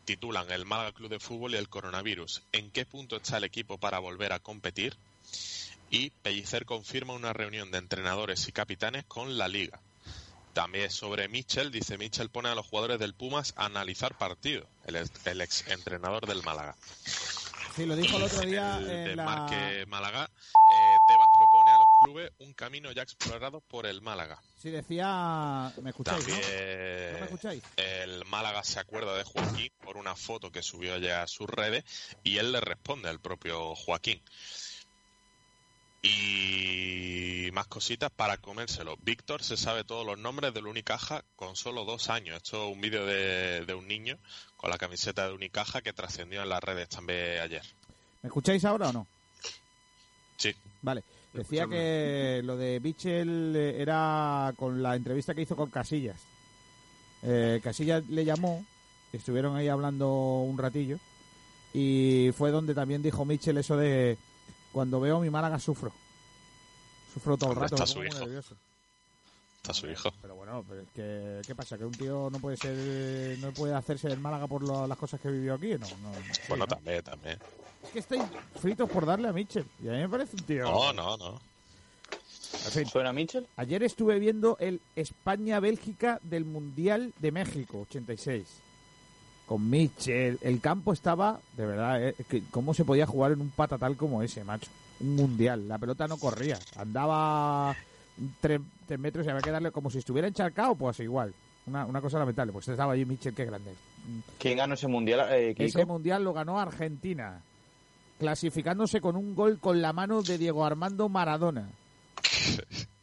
titulan 0.05 0.49
el 0.49 0.65
Málaga 0.65 0.91
Club 0.91 1.09
de 1.09 1.19
Fútbol 1.19 1.53
y 1.53 1.57
el 1.57 1.69
coronavirus. 1.69 2.41
¿En 2.51 2.71
qué 2.71 2.85
punto 2.85 3.17
está 3.17 3.37
el 3.37 3.43
equipo 3.43 3.77
para 3.77 3.99
volver 3.99 4.33
a 4.33 4.39
competir? 4.39 4.97
Y 5.91 6.09
Pellicer 6.09 6.65
confirma 6.65 7.13
una 7.13 7.33
reunión 7.33 7.69
de 7.69 7.77
entrenadores 7.77 8.47
y 8.47 8.51
capitanes 8.51 9.05
con 9.05 9.37
la 9.37 9.47
liga. 9.47 9.79
También 10.59 10.91
sobre 10.91 11.29
Michel, 11.29 11.71
dice 11.71 11.97
Michel 11.97 12.29
pone 12.29 12.49
a 12.49 12.53
los 12.55 12.67
jugadores 12.67 12.99
del 12.99 13.13
Pumas 13.13 13.53
a 13.55 13.67
analizar 13.67 14.17
partidos, 14.17 14.67
el, 14.83 14.97
ex- 14.97 15.25
el 15.25 15.39
ex 15.39 15.65
entrenador 15.69 16.27
del 16.27 16.43
Málaga. 16.43 16.75
Sí, 17.77 17.85
lo 17.85 17.95
dijo 17.95 18.17
el 18.17 18.23
otro 18.23 18.41
día 18.41 18.75
el 18.77 18.89
en 18.89 19.05
de 19.05 19.15
la... 19.15 19.23
Marque 19.23 19.85
Málaga, 19.87 20.29
eh, 20.67 20.97
Tebas 21.07 21.29
propone 21.29 21.71
a 21.71 21.77
los 21.77 21.87
clubes 22.01 22.33
un 22.39 22.51
camino 22.53 22.91
ya 22.91 23.03
explorado 23.03 23.61
por 23.61 23.85
el 23.85 24.01
Málaga. 24.01 24.41
Sí, 24.61 24.69
decía... 24.69 25.71
¿Me 25.81 25.91
escucháis, 25.91 26.27
no? 26.27 26.33
También 26.35 27.13
¿No 27.13 27.19
me 27.19 27.25
escucháis? 27.27 27.63
el 27.77 28.25
Málaga 28.25 28.61
se 28.65 28.81
acuerda 28.81 29.15
de 29.15 29.23
Joaquín 29.23 29.71
por 29.81 29.95
una 29.95 30.17
foto 30.17 30.51
que 30.51 30.61
subió 30.61 30.97
ya 30.97 31.23
a 31.23 31.27
sus 31.27 31.47
redes 31.49 31.85
y 32.21 32.37
él 32.37 32.51
le 32.51 32.59
responde 32.59 33.07
al 33.07 33.21
propio 33.21 33.75
Joaquín. 33.75 34.21
Y 36.01 37.49
más 37.51 37.67
cositas 37.67 38.09
para 38.11 38.37
comérselo. 38.37 38.97
Víctor 39.01 39.43
se 39.43 39.57
sabe 39.57 39.83
todos 39.83 40.05
los 40.05 40.17
nombres 40.17 40.53
del 40.53 40.67
Unicaja 40.67 41.23
con 41.35 41.55
solo 41.55 41.83
dos 41.83 42.09
años. 42.09 42.37
Esto 42.37 42.67
es 42.67 42.73
un 42.73 42.81
vídeo 42.81 43.05
de, 43.05 43.65
de 43.65 43.73
un 43.73 43.87
niño 43.87 44.17
con 44.55 44.69
la 44.69 44.77
camiseta 44.77 45.27
de 45.27 45.33
Unicaja 45.33 45.81
que 45.81 45.93
trascendió 45.93 46.41
en 46.41 46.49
las 46.49 46.63
redes 46.63 46.89
también 46.89 47.41
ayer. 47.41 47.63
¿Me 48.21 48.27
escucháis 48.27 48.63
ahora 48.65 48.89
o 48.89 48.93
no? 48.93 49.07
Sí, 50.37 50.55
Vale. 50.81 51.03
Decía 51.33 51.67
que 51.67 52.41
lo 52.43 52.57
de 52.57 52.79
Bichel 52.79 53.53
eh, 53.55 53.81
era 53.81 54.51
con 54.55 54.81
la 54.81 54.95
entrevista 54.95 55.35
que 55.35 55.43
hizo 55.43 55.55
con 55.55 55.69
Casillas. 55.69 56.19
Eh, 57.21 57.59
Casillas 57.63 58.07
le 58.09 58.25
llamó, 58.25 58.65
estuvieron 59.13 59.55
ahí 59.55 59.67
hablando 59.67 60.09
un 60.41 60.57
ratillo, 60.57 60.97
y 61.73 62.31
fue 62.35 62.49
donde 62.49 62.73
también 62.73 63.03
dijo 63.03 63.25
Michel 63.25 63.57
eso 63.57 63.77
de 63.77 64.17
cuando 64.71 64.99
veo 64.99 65.17
a 65.17 65.21
mi 65.21 65.29
Málaga 65.29 65.59
sufro. 65.59 65.91
Sufro 67.13 67.37
todo 67.37 67.51
el 67.51 67.55
rato. 67.57 67.75
está 67.75 67.87
su 67.87 68.03
hijo. 68.03 68.19
nervioso. 68.19 68.55
está 69.57 69.73
su 69.73 69.89
hijo. 69.89 70.11
Pero 70.21 70.35
bueno, 70.35 70.63
pero 70.67 70.81
es 70.81 70.87
que, 70.93 71.41
¿qué 71.47 71.55
pasa? 71.55 71.77
¿Que 71.77 71.85
un 71.85 71.91
tío 71.93 72.29
no 72.31 72.39
puede 72.39 72.57
ser, 72.57 73.37
no 73.39 73.51
puede 73.51 73.73
hacerse 73.73 74.07
del 74.07 74.19
Málaga 74.19 74.47
por 74.47 74.61
lo- 74.63 74.87
las 74.87 74.97
cosas 74.97 75.19
que 75.19 75.29
vivió 75.29 75.55
aquí? 75.55 75.71
No, 75.71 75.79
no. 75.79 76.13
sí, 76.33 76.41
Bueno, 76.47 76.65
¿no? 76.65 76.75
también, 76.75 77.03
también. 77.03 77.39
Es 77.83 77.89
que 77.91 77.99
estáis 77.99 78.23
fritos 78.61 78.89
por 78.89 79.05
darle 79.05 79.27
a 79.29 79.33
Michel, 79.33 79.65
y 79.83 79.87
a 79.87 79.91
mí 79.91 79.97
me 79.99 80.09
parece 80.09 80.35
un 80.35 80.43
tío... 80.43 80.63
No, 80.63 80.93
no, 80.93 81.17
no. 81.17 81.41
En 82.65 82.71
fin, 82.71 82.85
¿Suena 82.87 83.13
Mitchell? 83.13 83.47
Ayer 83.57 83.83
estuve 83.83 84.19
viendo 84.19 84.57
el 84.59 84.81
España-Bélgica 84.95 86.19
del 86.23 86.45
Mundial 86.45 87.13
de 87.19 87.31
México, 87.31 87.81
86. 87.81 88.45
Con 89.49 89.67
Mitchell. 89.67 90.37
El 90.43 90.61
campo 90.61 90.93
estaba, 90.93 91.39
de 91.57 91.65
verdad, 91.65 92.07
¿eh? 92.07 92.15
¿cómo 92.51 92.75
se 92.75 92.85
podía 92.85 93.07
jugar 93.07 93.31
en 93.31 93.41
un 93.41 93.49
patatal 93.49 93.97
como 93.97 94.21
ese, 94.21 94.43
macho? 94.43 94.69
Un 94.99 95.15
mundial. 95.15 95.67
La 95.67 95.79
pelota 95.79 96.07
no 96.07 96.17
corría. 96.17 96.59
Andaba 96.75 97.75
tres, 98.41 98.61
tres 98.85 98.99
metros 98.99 99.25
y 99.25 99.29
había 99.31 99.41
que 99.41 99.49
darle 99.49 99.71
como 99.71 99.89
si 99.89 99.97
estuviera 99.97 100.27
encharcado, 100.27 100.75
pues 100.75 100.99
igual. 100.99 101.33
Una, 101.65 101.83
una 101.87 101.99
cosa 101.99 102.19
lamentable. 102.19 102.53
Pues 102.53 102.67
estaba 102.67 102.93
allí 102.93 103.05
Mitchell, 103.05 103.33
qué 103.33 103.45
grande. 103.45 103.73
¿Quién 104.37 104.59
ganó 104.59 104.75
ese 104.75 104.87
mundial, 104.87 105.27
eh? 105.31 105.55
Ese 105.57 105.83
mundial 105.83 106.23
lo 106.23 106.31
ganó 106.31 106.59
Argentina, 106.59 107.41
clasificándose 108.19 109.01
con 109.01 109.15
un 109.15 109.33
gol 109.33 109.57
con 109.57 109.81
la 109.81 109.93
mano 109.93 110.21
de 110.21 110.37
Diego 110.37 110.63
Armando 110.63 111.09
Maradona. 111.09 111.69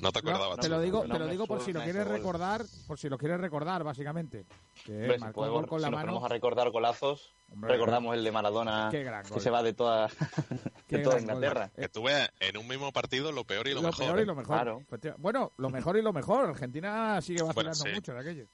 No 0.00 0.12
te 0.12 0.22
No, 0.22 0.30
acordabas. 0.30 0.58
te 0.58 0.66
tú. 0.68 0.72
lo 0.74 0.80
digo, 0.80 1.04
No 1.06 1.14
te 1.14 1.18
lo 1.20 1.26
digo 1.28 1.46
por 1.46 1.60
si 1.62 1.72
lo 1.72 1.82
quieres 1.82 2.06
recordar, 2.06 2.64
por 2.86 2.98
si 2.98 3.08
lo 3.08 3.18
quieres 3.18 3.40
recordar, 3.40 3.84
básicamente. 3.84 4.44
Que 4.84 4.92
Hombre, 4.92 5.14
si, 5.14 5.20
marcó 5.20 5.44
el 5.44 5.50
podemos- 5.50 5.60
gol 5.60 5.68
con 5.68 5.78
si 5.78 5.82
la 5.82 5.90
nos 5.90 5.98
mano. 5.98 6.06
ponemos 6.12 6.24
a 6.24 6.28
recordar 6.32 6.70
golazos, 6.70 7.32
Hombre, 7.52 7.72
recordamos 7.72 8.14
el 8.16 8.24
de 8.24 8.32
Maradona 8.32 8.88
Qué 8.90 9.02
gran 9.02 9.24
que 9.26 9.40
se 9.40 9.50
va 9.50 9.62
de 9.62 9.72
toda, 9.74 10.08
de 10.88 10.98
toda 10.98 11.16
gran 11.16 11.26
gol. 11.26 11.34
Inglaterra. 11.34 11.70
Que 11.76 11.88
tuve 11.88 12.30
en 12.40 12.56
un 12.56 12.66
mismo 12.66 12.92
partido 12.92 13.30
lo 13.32 13.44
peor 13.44 13.66
y 13.68 13.74
lo, 13.74 13.82
Lo 13.82 13.88
mejor. 13.88 14.04
peor 14.06 14.18
¿eh? 14.18 14.22
y 14.22 14.26
lo 14.26 14.34
mejor. 14.34 14.54
Claro. 14.56 14.82
Bueno, 15.18 15.52
lo 15.58 15.70
mejor 15.70 15.96
y 15.98 16.02
lo 16.02 16.12
mejor. 16.12 16.48
Argentina 16.48 17.20
sigue 17.20 17.42
vacilando 17.42 17.54
Bueno, 17.54 17.74
sí. 17.74 17.88
mucho 17.94 18.12
de 18.14 18.20
aquello. 18.20 18.44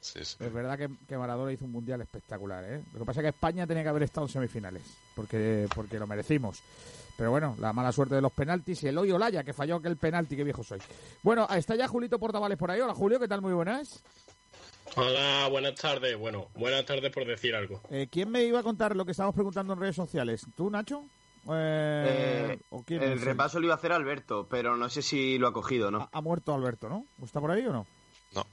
Sí, 0.00 0.24
sí. 0.24 0.36
Es 0.40 0.52
verdad 0.52 0.78
que, 0.78 0.88
que 1.06 1.18
Maradona 1.18 1.52
hizo 1.52 1.66
un 1.66 1.72
mundial 1.72 2.00
espectacular, 2.00 2.64
¿eh? 2.64 2.80
Lo 2.94 3.00
que 3.00 3.04
pasa 3.04 3.20
es 3.20 3.24
que 3.24 3.28
España 3.28 3.66
tenía 3.66 3.82
que 3.82 3.90
haber 3.90 4.02
estado 4.04 4.26
en 4.26 4.32
semifinales, 4.32 4.82
porque, 5.14 5.68
porque 5.74 5.98
lo 5.98 6.06
merecimos. 6.06 6.60
Pero 7.20 7.32
bueno, 7.32 7.54
la 7.60 7.74
mala 7.74 7.92
suerte 7.92 8.14
de 8.14 8.22
los 8.22 8.32
penaltis 8.32 8.82
y 8.82 8.88
el 8.88 8.96
hoy 8.96 9.10
Olaya, 9.12 9.44
que 9.44 9.52
falló 9.52 9.76
aquel 9.76 9.98
penalti, 9.98 10.36
qué 10.36 10.42
viejo 10.42 10.64
soy. 10.64 10.78
Bueno, 11.22 11.46
está 11.54 11.76
ya 11.76 11.86
Julito 11.86 12.18
Portavales 12.18 12.56
por 12.56 12.70
ahí. 12.70 12.80
Hola 12.80 12.94
Julio, 12.94 13.20
¿qué 13.20 13.28
tal? 13.28 13.42
Muy 13.42 13.52
buenas. 13.52 14.02
Hola, 14.96 15.46
buenas 15.50 15.74
tardes. 15.74 16.16
Bueno, 16.16 16.48
buenas 16.54 16.82
tardes 16.86 17.12
por 17.12 17.26
decir 17.26 17.54
algo. 17.54 17.82
Eh, 17.90 18.08
¿Quién 18.10 18.30
me 18.30 18.42
iba 18.44 18.60
a 18.60 18.62
contar 18.62 18.96
lo 18.96 19.04
que 19.04 19.10
estábamos 19.10 19.34
preguntando 19.34 19.74
en 19.74 19.80
redes 19.80 19.96
sociales? 19.96 20.46
¿Tú, 20.56 20.70
Nacho? 20.70 21.04
Eh, 21.52 22.52
Eh, 22.54 22.58
¿o 22.70 22.82
quién 22.84 23.02
el 23.02 23.12
es? 23.12 23.20
repaso 23.20 23.60
lo 23.60 23.66
iba 23.66 23.74
a 23.74 23.76
hacer 23.76 23.92
Alberto, 23.92 24.46
pero 24.48 24.78
no 24.78 24.88
sé 24.88 25.02
si 25.02 25.36
lo 25.36 25.48
ha 25.48 25.52
cogido, 25.52 25.90
¿no? 25.90 26.00
Ha, 26.00 26.08
ha 26.10 26.20
muerto 26.22 26.54
Alberto, 26.54 26.88
¿no? 26.88 27.04
¿Está 27.22 27.38
por 27.38 27.50
ahí 27.50 27.66
o 27.66 27.72
no? 27.74 27.86
No. 28.34 28.46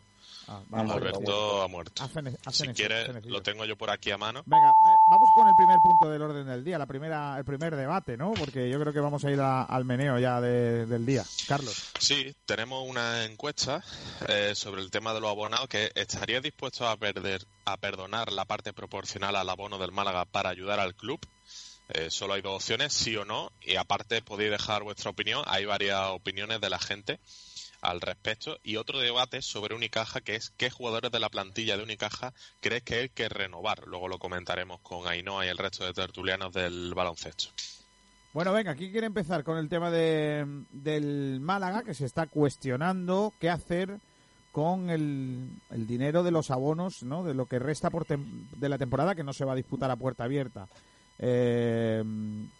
Ah, 0.49 0.61
vale, 0.67 0.91
Alberto 0.91 1.61
ha 1.61 1.69
muerto. 1.69 2.03
Hacen- 2.03 2.37
hacen 2.45 2.51
Si 2.51 2.63
eso, 2.63 2.73
quieres, 2.73 3.25
lo 3.27 3.41
tengo 3.41 3.63
yo 3.63 3.77
por 3.77 3.89
aquí 3.91 4.11
a 4.11 4.17
mano. 4.17 4.43
Venga, 4.45 4.73
vamos 5.07 5.31
con 5.31 5.47
el 5.47 5.55
primer 5.55 5.81
punto 5.81 6.09
del 6.09 6.21
orden 6.21 6.45
del 6.45 6.63
día, 6.63 6.77
la 6.77 6.85
primera, 6.85 7.37
el 7.37 7.45
primer 7.45 7.75
debate, 7.75 8.17
¿no? 8.17 8.33
Porque 8.33 8.69
yo 8.69 8.79
creo 8.79 8.93
que 8.93 8.99
vamos 8.99 9.23
a 9.25 9.31
ir 9.31 9.39
al 9.39 9.85
meneo 9.85 10.19
ya 10.19 10.39
de- 10.41 10.85
del 10.85 11.05
día. 11.05 11.23
Carlos. 11.47 11.91
Sí, 11.97 12.35
tenemos 12.45 12.87
una 12.87 13.23
encuesta 13.25 13.83
eh, 14.27 14.53
sobre 14.53 14.81
el 14.81 14.91
tema 14.91 15.13
de 15.13 15.21
los 15.21 15.29
abonados 15.31 15.67
que 15.69 15.91
estaría 15.95 16.41
dispuesto 16.41 16.87
a 16.87 16.97
perder, 16.97 17.45
a 17.65 17.77
perdonar 17.77 18.31
la 18.31 18.45
parte 18.45 18.73
proporcional 18.73 19.35
al 19.35 19.49
abono 19.49 19.77
del 19.77 19.91
Málaga 19.91 20.25
para 20.25 20.49
ayudar 20.49 20.79
al 20.79 20.93
club. 20.95 21.19
Eh, 21.89 22.09
solo 22.11 22.33
hay 22.33 22.41
dos 22.41 22.55
opciones, 22.57 22.91
sí 22.91 23.15
o 23.15 23.23
no, 23.23 23.49
y 23.61 23.77
aparte 23.77 24.21
podéis 24.21 24.51
dejar 24.51 24.83
vuestra 24.83 25.09
opinión. 25.09 25.41
Hay 25.47 25.63
varias 25.63 26.07
opiniones 26.09 26.59
de 26.59 26.69
la 26.69 26.79
gente 26.79 27.19
al 27.81 28.01
respecto 28.01 28.57
y 28.63 28.75
otro 28.77 28.99
debate 28.99 29.41
sobre 29.41 29.75
Unicaja 29.75 30.21
que 30.21 30.35
es 30.35 30.49
qué 30.57 30.69
jugadores 30.69 31.11
de 31.11 31.19
la 31.19 31.29
plantilla 31.29 31.77
de 31.77 31.83
Unicaja 31.83 32.33
crees 32.59 32.83
que 32.83 32.95
hay 32.95 33.09
que 33.09 33.29
renovar. 33.29 33.87
Luego 33.87 34.07
lo 34.07 34.17
comentaremos 34.19 34.79
con 34.81 35.07
Ainhoa 35.07 35.45
y 35.45 35.49
el 35.49 35.57
resto 35.57 35.85
de 35.85 35.93
tertulianos 35.93 36.53
del 36.53 36.93
baloncesto. 36.95 37.49
Bueno, 38.33 38.53
venga, 38.53 38.75
¿quién 38.75 38.91
quiere 38.91 39.07
empezar 39.07 39.43
con 39.43 39.57
el 39.57 39.69
tema 39.69 39.89
de, 39.89 40.45
del 40.71 41.39
Málaga, 41.39 41.83
que 41.83 41.93
se 41.93 42.05
está 42.05 42.27
cuestionando 42.27 43.33
qué 43.39 43.49
hacer 43.49 43.97
con 44.51 44.89
el, 44.89 45.49
el 45.71 45.87
dinero 45.87 46.23
de 46.23 46.31
los 46.31 46.49
abonos, 46.51 47.03
¿no? 47.03 47.23
De 47.23 47.33
lo 47.33 47.45
que 47.45 47.59
resta 47.59 47.89
por 47.89 48.05
tem- 48.05 48.49
de 48.51 48.69
la 48.69 48.77
temporada, 48.77 49.13
que 49.15 49.23
no 49.23 49.33
se 49.33 49.45
va 49.45 49.53
a 49.53 49.55
disputar 49.55 49.89
a 49.91 49.95
puerta 49.95 50.23
abierta. 50.23 50.67
Eh, 51.19 52.03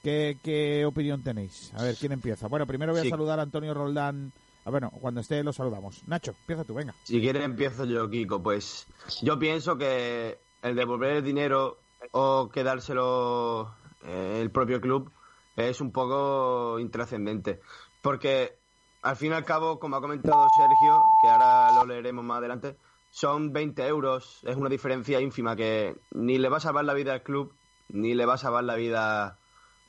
¿qué, 0.04 0.38
qué 0.44 0.86
opinión 0.86 1.24
tenéis? 1.24 1.72
A 1.76 1.84
ver, 1.84 1.96
¿quién 1.96 2.12
empieza? 2.12 2.48
Bueno, 2.48 2.66
primero 2.66 2.92
voy 2.92 3.02
a 3.02 3.04
Sí. 3.04 3.10
saludar 3.10 3.40
a 3.40 3.44
Antonio 3.44 3.74
Roldán. 3.74 4.32
Ah, 4.68 4.70
bueno, 4.70 4.92
cuando 5.00 5.22
esté 5.22 5.42
lo 5.46 5.54
saludamos. 5.54 6.06
Nacho, 6.10 6.32
empieza 6.32 6.66
tú, 6.66 6.74
venga. 6.74 6.94
Si 7.04 7.22
quieres 7.22 7.46
empiezo 7.46 7.86
yo, 7.86 8.10
Kiko. 8.10 8.44
Pues 8.44 8.86
yo 9.22 9.40
pienso 9.40 9.78
que 9.78 10.40
el 10.62 10.76
devolver 10.76 11.12
el 11.12 11.24
dinero 11.24 11.78
o 12.12 12.50
quedárselo 12.50 13.74
eh, 14.04 14.40
el 14.42 14.52
propio 14.52 14.82
club 14.82 15.10
es 15.56 15.80
un 15.80 15.94
poco 15.94 16.80
intrascendente. 16.80 17.62
Porque 18.02 18.58
al 19.04 19.16
fin 19.16 19.32
y 19.32 19.36
al 19.36 19.46
cabo, 19.46 19.80
como 19.80 19.96
ha 19.96 20.02
comentado 20.02 20.46
Sergio, 20.58 21.02
que 21.22 21.30
ahora 21.30 21.72
lo 21.72 21.86
leeremos 21.86 22.26
más 22.26 22.40
adelante, 22.40 22.76
son 23.10 23.54
20 23.54 23.88
euros. 23.88 24.42
Es 24.44 24.58
una 24.58 24.68
diferencia 24.68 25.22
ínfima 25.22 25.56
que 25.56 25.96
ni 26.12 26.40
le 26.40 26.50
va 26.50 26.58
a 26.58 26.60
salvar 26.60 26.84
la 26.84 26.94
vida 26.94 27.14
al 27.14 27.24
club, 27.24 27.54
ni 27.88 28.16
le 28.16 28.26
va 28.26 28.34
a 28.34 28.38
salvar 28.38 28.66
la 28.66 28.76
vida 28.76 29.40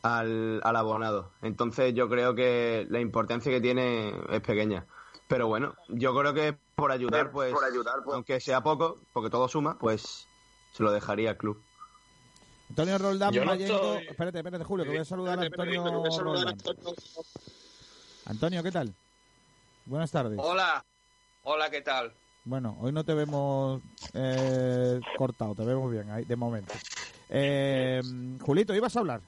al, 0.02 0.60
al 0.64 0.76
abonado. 0.76 1.32
Entonces 1.42 1.94
yo 1.94 2.08
creo 2.08 2.34
que 2.34 2.86
la 2.90 3.00
importancia 3.00 3.50
que 3.52 3.60
tiene 3.60 4.14
es 4.30 4.40
pequeña. 4.40 4.86
Pero 5.26 5.46
bueno, 5.46 5.74
yo 5.88 6.14
creo 6.18 6.32
que 6.32 6.56
por 6.74 6.90
ayudar, 6.92 7.30
pues, 7.30 7.54
aunque 8.12 8.40
sea 8.40 8.62
poco, 8.62 9.00
porque 9.12 9.28
todo 9.30 9.48
suma, 9.48 9.78
pues 9.78 10.26
se 10.72 10.82
lo 10.82 10.90
dejaría 10.92 11.30
al 11.30 11.36
club. 11.36 11.62
Antonio 12.70 12.98
Roldán 12.98 13.34
no 13.34 13.44
Mayengo. 13.44 13.74
estoy- 13.74 14.06
Espérate, 14.08 14.38
espérate, 14.38 14.64
Julio, 14.64 14.84
que 14.84 14.90
voy 14.90 14.98
a 15.00 15.04
saludar 15.04 15.38
a 15.38 15.44
Espérate, 15.44 15.76
Antonio. 15.76 16.94
Antonio, 18.26 18.62
¿qué 18.62 18.72
tal? 18.72 18.94
Buenas 19.86 20.10
tardes. 20.10 20.38
Hola, 20.42 20.84
hola, 21.44 21.70
¿qué 21.70 21.80
tal? 21.80 22.12
Bueno, 22.44 22.76
hoy 22.80 22.92
no 22.92 23.04
te 23.04 23.14
vemos 23.14 23.80
eh, 24.14 25.00
cortado, 25.16 25.54
te 25.54 25.64
vemos 25.64 25.90
bien 25.90 26.10
ahí, 26.10 26.24
de 26.24 26.36
momento. 26.36 26.72
Eh, 27.30 28.00
Julito, 28.40 28.74
¿ibas 28.74 28.96
a 28.96 29.00
hablar? 29.00 29.20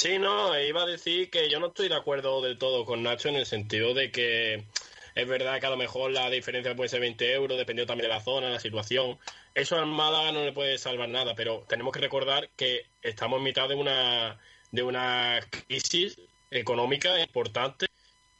Sí, 0.00 0.16
no, 0.20 0.56
iba 0.60 0.82
a 0.82 0.86
decir 0.86 1.28
que 1.28 1.50
yo 1.50 1.58
no 1.58 1.66
estoy 1.66 1.88
de 1.88 1.96
acuerdo 1.96 2.40
del 2.40 2.56
todo 2.56 2.84
con 2.84 3.02
Nacho 3.02 3.30
en 3.30 3.34
el 3.34 3.46
sentido 3.46 3.94
de 3.94 4.12
que 4.12 4.64
es 5.16 5.26
verdad 5.26 5.58
que 5.58 5.66
a 5.66 5.70
lo 5.70 5.76
mejor 5.76 6.12
la 6.12 6.30
diferencia 6.30 6.76
puede 6.76 6.88
ser 6.88 7.00
20 7.00 7.32
euros, 7.34 7.58
dependiendo 7.58 7.88
también 7.88 8.08
de 8.08 8.14
la 8.14 8.20
zona, 8.20 8.48
la 8.48 8.60
situación. 8.60 9.18
Eso 9.56 9.76
al 9.76 9.86
Málaga 9.86 10.30
no 10.30 10.44
le 10.44 10.52
puede 10.52 10.78
salvar 10.78 11.08
nada, 11.08 11.34
pero 11.34 11.66
tenemos 11.68 11.92
que 11.92 11.98
recordar 11.98 12.48
que 12.50 12.86
estamos 13.02 13.38
en 13.38 13.42
mitad 13.42 13.68
de 13.68 13.74
una, 13.74 14.38
de 14.70 14.84
una 14.84 15.40
crisis 15.66 16.16
económica 16.52 17.18
importante 17.18 17.87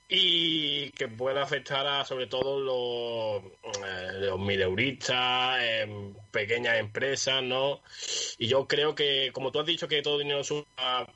y 0.09 0.91
que 0.93 1.07
puede 1.07 1.39
afectar 1.41 1.87
a 1.87 2.05
sobre 2.05 2.27
todo 2.27 2.59
los, 2.59 3.53
eh, 3.85 4.13
los 4.21 4.41
mileuristas, 4.41 5.63
em, 5.63 6.15
pequeñas 6.31 6.79
empresas, 6.79 7.43
¿no? 7.43 7.83
Y 8.39 8.49
yo 8.49 8.67
creo 8.67 8.95
que, 8.95 9.31
como 9.33 9.53
tú 9.53 9.61
has 9.61 9.67
dicho 9.67 9.87
que 9.87 10.01
todo 10.01 10.19
dinero 10.19 10.43
suma 10.43 10.65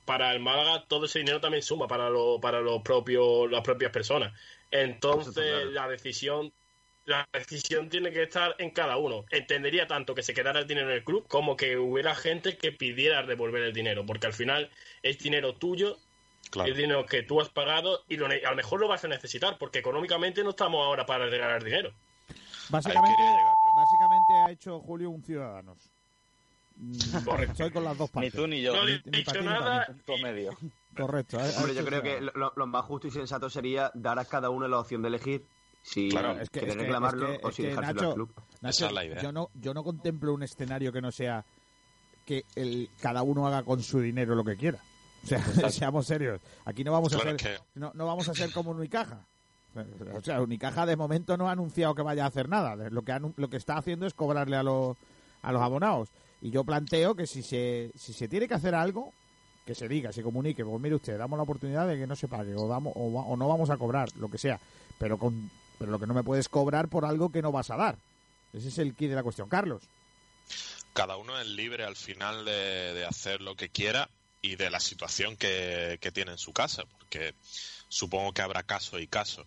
para 0.04 0.32
el 0.32 0.40
Málaga, 0.40 0.84
todo 0.86 1.06
ese 1.06 1.20
dinero 1.20 1.40
también 1.40 1.62
suma 1.62 1.88
para, 1.88 2.10
lo, 2.10 2.38
para 2.38 2.60
los 2.60 2.82
propios, 2.82 3.50
las 3.50 3.62
propias 3.62 3.90
personas. 3.92 4.34
Entonces, 4.70 5.66
la 5.70 5.88
decisión 5.88 6.52
la 7.04 7.28
decisión 7.32 7.88
tiene 7.88 8.12
que 8.12 8.22
estar 8.22 8.54
en 8.58 8.70
cada 8.70 8.96
uno. 8.96 9.24
Entendería 9.30 9.88
tanto 9.88 10.14
que 10.14 10.22
se 10.22 10.34
quedara 10.34 10.60
el 10.60 10.68
dinero 10.68 10.90
en 10.90 10.96
el 10.96 11.04
club 11.04 11.26
como 11.26 11.56
que 11.56 11.76
hubiera 11.76 12.14
gente 12.14 12.56
que 12.56 12.70
pidiera 12.70 13.24
devolver 13.24 13.62
el 13.64 13.72
dinero, 13.72 14.06
porque 14.06 14.28
al 14.28 14.32
final 14.32 14.70
es 15.02 15.18
dinero 15.18 15.54
tuyo 15.54 15.98
Claro. 16.52 16.70
es 16.70 16.76
dinero 16.76 17.04
que 17.06 17.22
tú 17.24 17.40
has 17.40 17.48
pagado 17.48 18.04
y 18.08 18.16
lo 18.16 18.26
a 18.26 18.50
lo 18.50 18.54
mejor 18.56 18.78
lo 18.78 18.86
vas 18.86 19.02
a 19.04 19.08
necesitar 19.08 19.56
porque 19.58 19.78
económicamente 19.80 20.44
no 20.44 20.50
estamos 20.50 20.84
ahora 20.84 21.04
para 21.06 21.26
regalar 21.26 21.64
dinero. 21.64 21.90
Básicamente, 22.68 23.22
básicamente 23.74 24.34
ha 24.34 24.50
hecho 24.50 24.78
Julio 24.80 25.10
un 25.10 25.22
Ciudadanos. 25.24 25.78
Mm, 26.76 27.24
Correcto. 27.24 27.54
Soy 27.56 27.70
con 27.70 27.84
las 27.84 27.96
dos 27.98 28.08
Ni 28.10 28.14
partes. 28.14 28.32
tú 28.34 28.46
ni 28.46 28.60
yo. 28.62 28.74
No 28.74 28.82
he 28.82 28.92
ni- 28.92 28.92
ni 28.92 28.98
pa' 28.98 29.10
dicho 29.18 29.32
ti 29.32 29.38
ni 29.40 29.44
pa' 29.46 29.50
nada. 29.60 29.86
mí. 29.88 30.00
Por 30.06 30.22
medio. 30.22 30.56
Correcto. 30.96 31.38
Hombre, 31.38 31.74
yo 31.74 31.84
creo 31.84 32.02
que 32.02 32.20
lo, 32.20 32.52
lo 32.54 32.66
más 32.66 32.84
justo 32.84 33.08
y 33.08 33.10
sensato 33.10 33.48
sería 33.50 33.90
dar 33.94 34.18
a 34.18 34.24
cada 34.24 34.50
uno 34.50 34.68
la 34.68 34.78
opción 34.80 35.02
de 35.02 35.08
elegir 35.08 35.44
si 35.82 36.10
Claro, 36.10 36.32
es 36.40 36.48
que- 36.50 36.60
quiere 36.60 36.72
es 36.72 36.76
que- 36.76 36.82
reclamarlo 36.84 37.32
es 37.32 37.40
que- 37.40 37.46
o 37.46 37.52
si 37.52 37.62
dejárselo 37.64 37.94
Nacho, 37.94 38.08
al 38.08 38.14
club. 38.14 38.32
Nacho, 38.60 38.86
es 38.86 38.92
la 38.92 39.04
idea. 39.04 39.22
Yo 39.22 39.32
no, 39.32 39.48
yo 39.54 39.74
no 39.74 39.82
contemplo 39.84 40.32
un 40.34 40.42
escenario 40.42 40.92
que 40.92 41.00
no 41.00 41.10
sea 41.10 41.44
que 42.26 42.44
el, 42.56 42.88
cada 43.00 43.22
uno 43.22 43.46
haga 43.46 43.62
con 43.64 43.82
su 43.82 44.00
dinero 44.00 44.34
lo 44.34 44.44
que 44.44 44.56
quiera. 44.56 44.78
O 45.22 45.26
sea, 45.26 45.38
seamos 45.70 46.06
serios. 46.06 46.40
Aquí 46.64 46.84
no 46.84 46.92
vamos 46.92 47.12
a 47.14 47.18
Claro, 47.20 47.36
que- 47.36 47.58
no, 47.74 47.92
no 47.94 48.06
vamos 48.06 48.28
a 48.28 48.34
ser 48.34 48.52
como 48.52 48.70
Unicaja. 48.72 49.26
O 50.14 50.20
sea, 50.22 50.40
Unicaja 50.42 50.84
de 50.84 50.96
momento 50.96 51.36
no 51.36 51.48
ha 51.48 51.52
anunciado 51.52 51.94
que 51.94 52.02
vaya 52.02 52.24
a 52.24 52.28
hacer 52.28 52.48
nada. 52.48 52.76
Lo 52.90 53.02
que, 53.02 53.18
lo 53.36 53.48
que 53.48 53.56
está 53.56 53.76
haciendo 53.78 54.06
es 54.06 54.12
cobrarle 54.14 54.56
a 54.56 54.62
los, 54.62 54.96
a 55.42 55.52
los 55.52 55.62
abonados. 55.62 56.08
Y 56.42 56.50
yo 56.50 56.64
planteo 56.64 57.14
que 57.14 57.26
si 57.26 57.42
se, 57.42 57.90
si 57.96 58.12
se 58.12 58.28
tiene 58.28 58.48
que 58.48 58.54
hacer 58.54 58.74
algo, 58.74 59.12
que 59.64 59.74
se 59.74 59.88
diga, 59.88 60.12
se 60.12 60.22
comunique. 60.22 60.64
Pues 60.64 60.80
mire 60.82 60.96
usted, 60.96 61.16
damos 61.16 61.36
la 61.38 61.44
oportunidad 61.44 61.86
de 61.86 61.96
que 61.96 62.06
no 62.06 62.16
se 62.16 62.28
pague 62.28 62.54
o, 62.54 62.66
va- 62.68 62.78
o 62.78 63.36
no 63.36 63.48
vamos 63.48 63.70
a 63.70 63.76
cobrar, 63.76 64.08
lo 64.16 64.28
que 64.28 64.38
sea. 64.38 64.58
Pero, 64.98 65.16
con, 65.18 65.50
pero 65.78 65.90
lo 65.92 65.98
que 65.98 66.06
no 66.06 66.14
me 66.14 66.24
puedes 66.24 66.48
cobrar 66.48 66.88
por 66.88 67.04
algo 67.04 67.30
que 67.30 67.40
no 67.42 67.52
vas 67.52 67.70
a 67.70 67.76
dar. 67.76 67.96
Ese 68.52 68.68
es 68.68 68.78
el 68.78 68.94
key 68.94 69.06
de 69.08 69.14
la 69.14 69.22
cuestión. 69.22 69.48
Carlos. 69.48 69.82
cada 70.92 71.16
uno 71.16 71.38
es 71.40 71.46
libre 71.46 71.84
al 71.84 71.96
final 71.96 72.44
de, 72.44 72.92
de 72.92 73.06
hacer 73.06 73.40
lo 73.40 73.54
que 73.54 73.70
quiera 73.70 74.10
y 74.42 74.56
de 74.56 74.70
la 74.70 74.80
situación 74.80 75.36
que, 75.36 75.98
que 76.00 76.12
tiene 76.12 76.32
en 76.32 76.38
su 76.38 76.52
casa, 76.52 76.84
porque 76.98 77.34
supongo 77.88 78.32
que 78.32 78.42
habrá 78.42 78.64
casos 78.64 79.00
y 79.00 79.06
casos, 79.06 79.46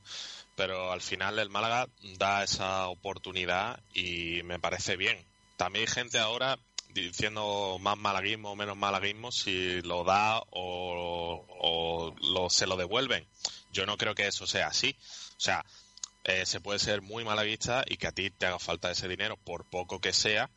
pero 0.55 0.91
al 0.91 1.01
final 1.01 1.37
el 1.37 1.49
Málaga 1.49 1.89
da 2.17 2.43
esa 2.43 2.87
oportunidad 2.87 3.81
y 3.93 4.41
me 4.43 4.59
parece 4.59 4.95
bien. 4.95 5.23
También 5.57 5.87
hay 5.87 5.93
gente 5.93 6.17
ahora 6.17 6.57
diciendo 6.93 7.77
más 7.81 7.97
malaguismo 7.97 8.51
o 8.51 8.55
menos 8.55 8.77
malaguismo 8.77 9.31
si 9.31 9.81
lo 9.81 10.05
da 10.05 10.39
o, 10.39 11.45
o 11.49 12.15
lo, 12.21 12.49
se 12.49 12.65
lo 12.65 12.77
devuelven. 12.77 13.27
Yo 13.73 13.85
no 13.85 13.97
creo 13.97 14.15
que 14.15 14.27
eso 14.27 14.47
sea 14.47 14.67
así. 14.67 14.95
O 15.37 15.39
sea, 15.39 15.65
eh, 16.23 16.45
se 16.45 16.61
puede 16.61 16.79
ser 16.79 17.01
muy 17.01 17.25
malaguista 17.25 17.83
y 17.87 17.97
que 17.97 18.07
a 18.07 18.11
ti 18.11 18.29
te 18.29 18.45
haga 18.45 18.59
falta 18.59 18.89
ese 18.89 19.09
dinero, 19.09 19.37
por 19.37 19.65
poco 19.65 19.99
que 19.99 20.13
sea, 20.13 20.49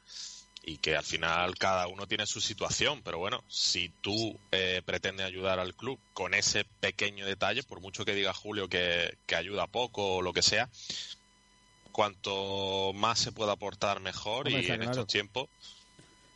y 0.64 0.76
que 0.78 0.96
al 0.96 1.04
final 1.04 1.56
cada 1.56 1.86
uno 1.88 2.06
tiene 2.06 2.26
su 2.26 2.40
situación. 2.40 3.00
Pero 3.02 3.18
bueno, 3.18 3.42
si 3.48 3.90
tú 4.00 4.36
eh, 4.52 4.82
pretendes 4.84 5.26
ayudar 5.26 5.58
al 5.58 5.74
club 5.74 5.98
con 6.14 6.34
ese 6.34 6.64
pequeño 6.80 7.26
detalle, 7.26 7.62
por 7.62 7.80
mucho 7.80 8.04
que 8.04 8.14
diga 8.14 8.34
Julio 8.34 8.68
que, 8.68 9.16
que 9.26 9.36
ayuda 9.36 9.66
poco 9.66 10.16
o 10.16 10.22
lo 10.22 10.32
que 10.32 10.42
sea, 10.42 10.68
cuanto 11.92 12.92
más 12.94 13.18
se 13.18 13.32
pueda 13.32 13.52
aportar 13.52 14.00
mejor 14.00 14.46
Hombre, 14.46 14.62
y 14.62 14.66
en 14.66 14.76
claro. 14.76 14.90
estos 14.90 15.06
tiempos. 15.06 15.48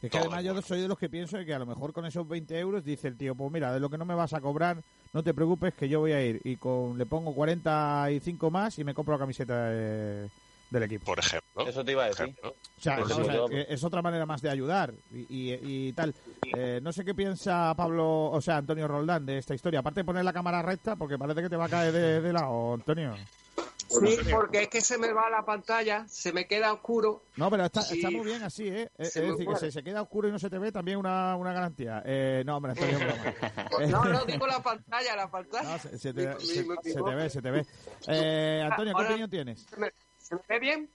Es 0.02 0.11
que 0.11 0.19
además 0.19 0.43
yo 0.45 0.61
soy 0.61 0.81
de 0.81 0.88
los 0.88 0.99
que 0.99 1.09
pienso 1.09 1.38
que 1.45 1.55
a 1.55 1.59
lo 1.61 1.67
mejor 1.67 1.93
con 1.93 2.05
esos 2.05 2.26
20 2.26 2.59
euros 2.59 2.85
dice 2.85 3.07
el 3.07 3.17
tío, 3.17 3.37
pues 3.37 3.52
mira, 3.52 3.73
de 3.73 3.79
lo 3.79 3.88
que 3.88 3.99
no 3.99 4.05
me 4.05 4.17
vas 4.17 4.33
a 4.33 4.41
cobrar, 4.41 4.83
no 5.12 5.23
te 5.23 5.33
preocupes 5.33 5.75
que 5.75 5.88
yo 5.88 6.00
voy 6.00 6.11
a 6.12 6.25
ir 6.25 6.41
y 6.43 6.57
con 6.57 6.99
le 6.99 7.07
pongo 7.07 7.33
45 7.33 8.50
más 8.50 8.79
y 8.81 8.85
me 8.85 8.95
compro 8.95 9.14
la 9.14 9.21
camiseta 9.21 9.71
de- 9.71 10.29
del 10.73 10.83
equipo. 10.85 11.05
Por 11.05 11.19
ejemplo. 11.19 11.67
Eso 11.67 11.85
te 11.85 11.93
iba 11.93 12.05
a 12.05 12.09
decir. 12.09 12.35
O 12.43 12.55
sea, 12.81 12.97
que 13.49 13.67
es 13.69 13.85
otra 13.85 14.02
manera 14.02 14.26
más 14.26 14.41
de 14.43 14.50
ayudar 14.50 14.93
y, 15.12 15.21
y- 15.29 15.88
y 15.88 15.93
tal. 15.93 16.14
Eh, 16.57 16.81
no 16.83 16.93
sé 16.93 17.05
qué 17.05 17.14
piensa 17.14 17.73
Pablo, 17.76 18.25
o 18.31 18.41
sea, 18.41 18.57
Antonio 18.57 18.88
Roldán 18.88 19.25
de 19.26 19.38
esta 19.38 19.55
historia. 19.55 19.81
Aparte 19.81 20.00
de 20.00 20.05
poner 20.05 20.25
la 20.25 20.33
cámara 20.33 20.62
recta, 20.62 20.97
porque 20.97 21.19
parece 21.19 21.43
que 21.43 21.49
te 21.49 21.57
va 21.57 21.67
a 21.67 21.69
caer 21.69 21.93
de, 21.93 22.21
de 22.21 22.33
lado, 22.33 22.75
Antonio. 22.75 23.14
Sí, 23.88 24.17
porque 24.33 24.62
es 24.62 24.69
que 24.69 24.81
se 24.81 24.97
me 24.97 25.12
va 25.12 25.29
la 25.29 25.45
pantalla, 25.45 26.07
se 26.09 26.33
me 26.33 26.47
queda 26.47 26.73
oscuro. 26.73 27.25
No, 27.37 27.50
pero 27.50 27.67
está, 27.67 27.83
muy 28.11 28.25
bien 28.25 28.43
así, 28.43 28.67
¿eh? 28.67 28.91
Es, 28.97 29.12
Se 29.12 29.23
es 29.23 29.33
decir, 29.33 29.47
que 29.47 29.57
si 29.57 29.71
se 29.71 29.83
queda 29.85 30.00
oscuro 30.00 30.29
y 30.29 30.33
no 30.33 30.38
se 30.38 30.49
te 30.49 30.59
ve, 30.59 30.73
también 30.73 30.97
una, 30.97 31.37
una 31.37 31.52
garantía. 31.52 32.02
Eh, 32.07 32.43
no, 32.47 32.57
hombre, 32.57 32.73
estoy 32.73 32.88
en 32.88 32.99
broma. 33.00 33.35
No, 33.91 34.05
no 34.07 34.25
digo 34.26 34.47
la 34.47 34.62
pantalla, 34.62 35.14
la 35.14 35.31
pantalla. 35.31 35.73
No, 35.75 35.79
se, 35.79 35.99
se 35.99 36.14
te, 36.14 36.26
Mi- 36.26 36.41
se- 36.41 36.62
mi- 36.62 36.69
mi- 36.71 36.76
se 36.91 37.02
te 37.02 37.14
ve, 37.14 37.29
se 37.31 37.43
te 37.43 37.50
ve. 37.50 37.67
Eh, 38.09 38.62
Antonio, 38.64 38.95
¿qué 38.95 38.97
Ahora- 38.97 39.09
opinión 39.11 39.29
tienes? 39.31 39.67
¿Se 40.23 40.35
me, 40.35 40.41
ve 40.49 40.59
bien? 40.59 40.91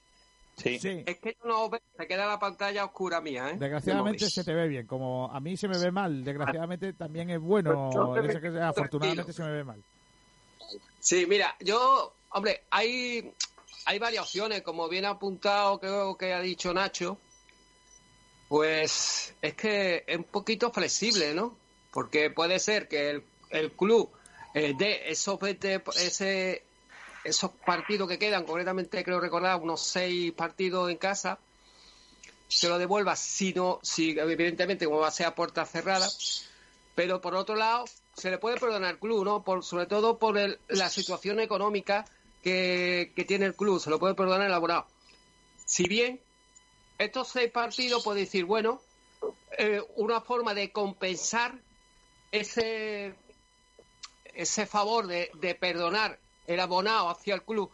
Sí. 0.56 0.80
Sí, 0.80 1.04
Es 1.06 1.20
que 1.20 1.38
yo 1.40 1.48
no 1.48 1.70
veo, 1.70 1.82
se 1.96 2.08
queda 2.08 2.26
la 2.26 2.40
pantalla 2.40 2.86
oscura 2.86 3.22
mía, 3.22 3.52
¿eh? 3.52 3.58
desgraciadamente 3.60 4.26
De 4.26 4.32
se 4.32 4.44
te 4.44 4.54
ve 4.54 4.68
bien. 4.68 4.88
Como 4.88 5.32
a 5.32 5.40
mí 5.40 5.56
se 5.56 5.68
me 5.68 5.78
ve 5.78 5.92
mal, 5.92 6.24
desgraciadamente 6.24 6.94
también 6.94 7.30
es 7.30 7.40
bueno. 7.40 7.90
Pues 8.16 8.40
que 8.40 8.48
afortunadamente 8.60 9.34
se 9.34 9.44
me 9.44 9.52
ve 9.52 9.64
mal. 9.64 9.84
Sí, 11.00 11.26
mira, 11.28 11.56
yo, 11.60 12.14
hombre, 12.32 12.64
hay, 12.72 13.32
hay 13.86 14.00
varias 14.00 14.24
opciones, 14.24 14.62
como 14.64 14.90
bien 14.90 15.06
apuntado, 15.06 15.80
creo 15.80 16.18
que 16.18 16.34
ha 16.34 16.42
dicho 16.42 16.74
Nacho, 16.74 17.20
pues 18.48 19.36
es 19.42 19.54
que 19.54 20.04
es 20.08 20.18
un 20.18 20.24
poquito 20.24 20.72
flexible, 20.72 21.34
¿no? 21.34 21.56
Porque 21.92 22.30
puede 22.30 22.60
ser 22.60 22.88
que 22.88 23.10
el, 23.12 23.24
el 23.50 23.72
club 23.72 24.10
eh, 24.54 24.74
dé 24.78 25.10
esos 25.12 25.40
20, 25.40 25.84
ese, 25.98 26.64
esos 27.28 27.52
partidos 27.66 28.08
que 28.08 28.18
quedan, 28.18 28.46
concretamente 28.46 29.04
creo 29.04 29.20
recordar 29.20 29.58
unos 29.62 29.82
seis 29.82 30.32
partidos 30.32 30.90
en 30.90 30.98
casa, 30.98 31.38
se 32.48 32.70
lo 32.70 32.78
devuelva 32.80 33.18
si 33.18 33.54
no, 33.54 33.80
si 33.84 34.12
evidentemente 34.18 34.86
como 34.86 35.00
va 35.00 35.10
a 35.10 35.12
ser 35.12 35.26
a 35.26 35.36
puerta 35.36 35.66
cerrada, 35.66 36.08
pero 36.96 37.20
por 37.20 37.36
otro 37.36 37.56
lado 37.56 37.84
se 38.16 38.32
le 38.32 38.38
puede 38.38 38.58
perdonar 38.58 38.92
al 38.92 39.00
club, 39.00 39.26
¿no? 39.26 39.44
Por, 39.44 39.64
sobre 39.64 39.88
todo 39.88 40.18
por 40.18 40.38
el- 40.38 40.58
la 40.70 40.90
situación 40.90 41.42
económica 41.42 42.06
que, 42.42 43.12
tiene 43.28 43.46
el 43.46 43.56
club, 43.56 43.82
se 43.82 43.90
lo 43.90 44.00
puede 44.00 44.16
perdonar 44.16 44.48
el 44.48 44.54
abonado. 44.54 44.88
Si 45.66 45.84
bien 45.84 46.22
estos 46.98 47.28
seis 47.28 47.52
partidos 47.52 48.06
puede 48.06 48.22
decir, 48.22 48.46
bueno, 48.46 48.82
eh, 49.58 49.82
una 49.98 50.22
forma 50.22 50.54
de 50.54 50.72
compensar 50.72 51.60
ese 52.32 53.14
ese 54.34 54.66
favor 54.68 55.08
de 55.08 55.58
perdonar 55.60 56.20
el 56.48 56.60
abonado 56.60 57.10
hacia 57.10 57.36
el 57.36 57.44
club 57.44 57.70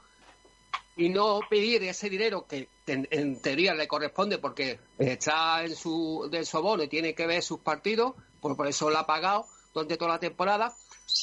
y 0.96 1.10
no 1.10 1.40
pedir 1.50 1.84
ese 1.84 2.10
dinero 2.10 2.46
que 2.48 2.68
en, 2.86 3.42
teoría 3.42 3.74
le 3.74 3.88
corresponde 3.88 4.38
porque 4.38 4.80
está 5.00 5.64
en 5.64 5.76
su, 5.76 6.28
de 6.30 6.46
su 6.46 6.58
abono 6.58 6.84
y 6.84 6.88
tiene 6.88 7.16
que 7.16 7.26
ver 7.26 7.42
sus 7.42 7.60
partidos, 7.60 8.14
pues 8.42 8.56
por 8.56 8.68
eso 8.68 8.90
lo 8.90 8.98
ha 8.98 9.06
pagado 9.06 9.48
durante 9.74 9.98
toda 9.98 10.12
la 10.12 10.20
temporada, 10.20 10.74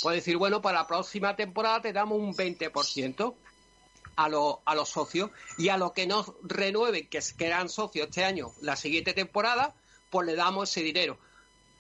puede 0.03 0.17
decir, 0.17 0.37
bueno, 0.37 0.61
para 0.61 0.81
la 0.81 0.87
próxima 0.87 1.37
temporada 1.37 1.83
te 1.83 1.93
damos 1.93 2.19
un 2.19 2.35
20% 2.35 3.35
a, 4.17 4.29
los 4.29 4.57
a 4.65 4.75
los 4.75 4.89
socios 4.89 5.31
y 5.57 5.69
a 5.69 5.77
los 5.77 5.93
que 5.93 6.07
no 6.07 6.25
renueven, 6.43 7.09
que 7.09 7.21
eran 7.39 7.69
socios 7.69 8.09
este 8.09 8.25
año, 8.25 8.53
la 8.61 8.75
siguiente 8.75 9.13
temporada, 9.13 9.75
pues 10.11 10.27
le 10.27 10.35
damos 10.35 10.69
ese 10.69 10.83
dinero. 10.83 11.19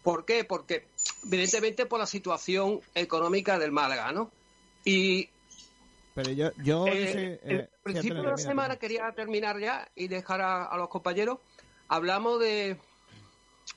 ¿Por 0.02 0.24
qué? 0.24 0.44
Porque 0.44 0.88
evidentemente 1.24 1.86
por 1.86 1.98
la 1.98 2.06
situación 2.06 2.80
económica 2.94 3.58
del 3.58 3.72
Málaga, 3.72 4.12
¿no? 4.12 4.30
Y 4.84 5.28
Pero 6.22 6.32
yo, 6.32 6.50
yo 6.62 6.86
eh, 6.86 7.40
el 7.44 7.60
eh, 7.60 7.68
principio 7.82 8.16
de 8.22 8.22
la 8.30 8.36
semana 8.38 8.76
quería 8.76 9.10
terminar 9.12 9.58
ya 9.58 9.88
y 9.94 10.08
dejar 10.08 10.40
a, 10.40 10.64
a 10.64 10.76
los 10.76 10.88
compañeros. 10.88 11.38
Hablamos 11.88 12.40
de, 12.40 12.76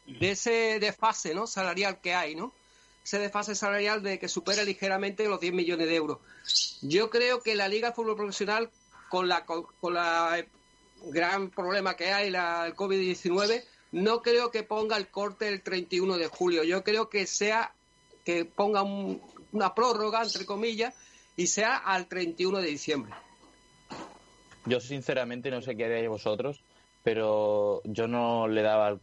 de 0.08 0.32
ese 0.32 0.80
desfase 0.80 1.34
¿no? 1.34 1.48
salarial 1.48 2.00
que 2.02 2.14
hay, 2.14 2.36
¿no? 2.36 2.54
Ese 3.04 3.20
desfase 3.20 3.56
salarial 3.56 4.02
de 4.02 4.18
que 4.20 4.28
supera 4.28 4.64
ligeramente 4.64 5.28
los 5.28 5.40
10 5.40 5.54
millones 5.54 5.88
de 5.88 5.96
euros. 5.96 6.20
Yo 6.82 7.10
creo 7.10 7.42
que 7.42 7.56
la 7.56 7.68
Liga 7.68 7.90
de 7.90 7.96
Fútbol 7.96 8.16
Profesional, 8.16 8.70
con 9.10 9.28
la, 9.28 9.46
con, 9.46 9.64
con 9.82 9.94
la 9.94 10.40
eh, 10.40 10.48
gran 11.08 11.50
problema 11.50 11.96
que 11.96 12.12
hay, 12.12 12.30
la, 12.30 12.66
el 12.68 12.76
COVID-19, 12.76 13.64
no 13.92 14.22
creo 14.22 14.52
que 14.52 14.64
ponga 14.64 14.96
el 14.98 15.08
corte 15.10 15.48
el 15.50 15.62
31 15.62 16.18
de 16.18 16.28
julio. 16.28 16.64
Yo 16.64 16.84
creo 16.84 17.10
que 17.10 17.28
sea 17.28 17.74
que 18.26 18.46
ponga 18.46 18.84
un- 18.84 19.22
una 19.52 19.76
prórroga, 19.76 20.24
entre 20.24 20.46
comillas, 20.46 20.94
y 21.36 21.48
sea 21.48 21.78
al 21.78 22.08
31 22.08 22.60
de 22.60 22.68
diciembre. 22.68 23.14
Yo 24.66 24.80
sinceramente 24.80 25.52
no 25.52 25.62
sé 25.62 25.76
qué 25.76 25.86
haríais 25.86 26.08
vosotros, 26.10 26.64
pero 27.04 27.82
yo 27.84 28.08
no 28.08 28.48
le 28.48 28.62
daba, 28.62 28.98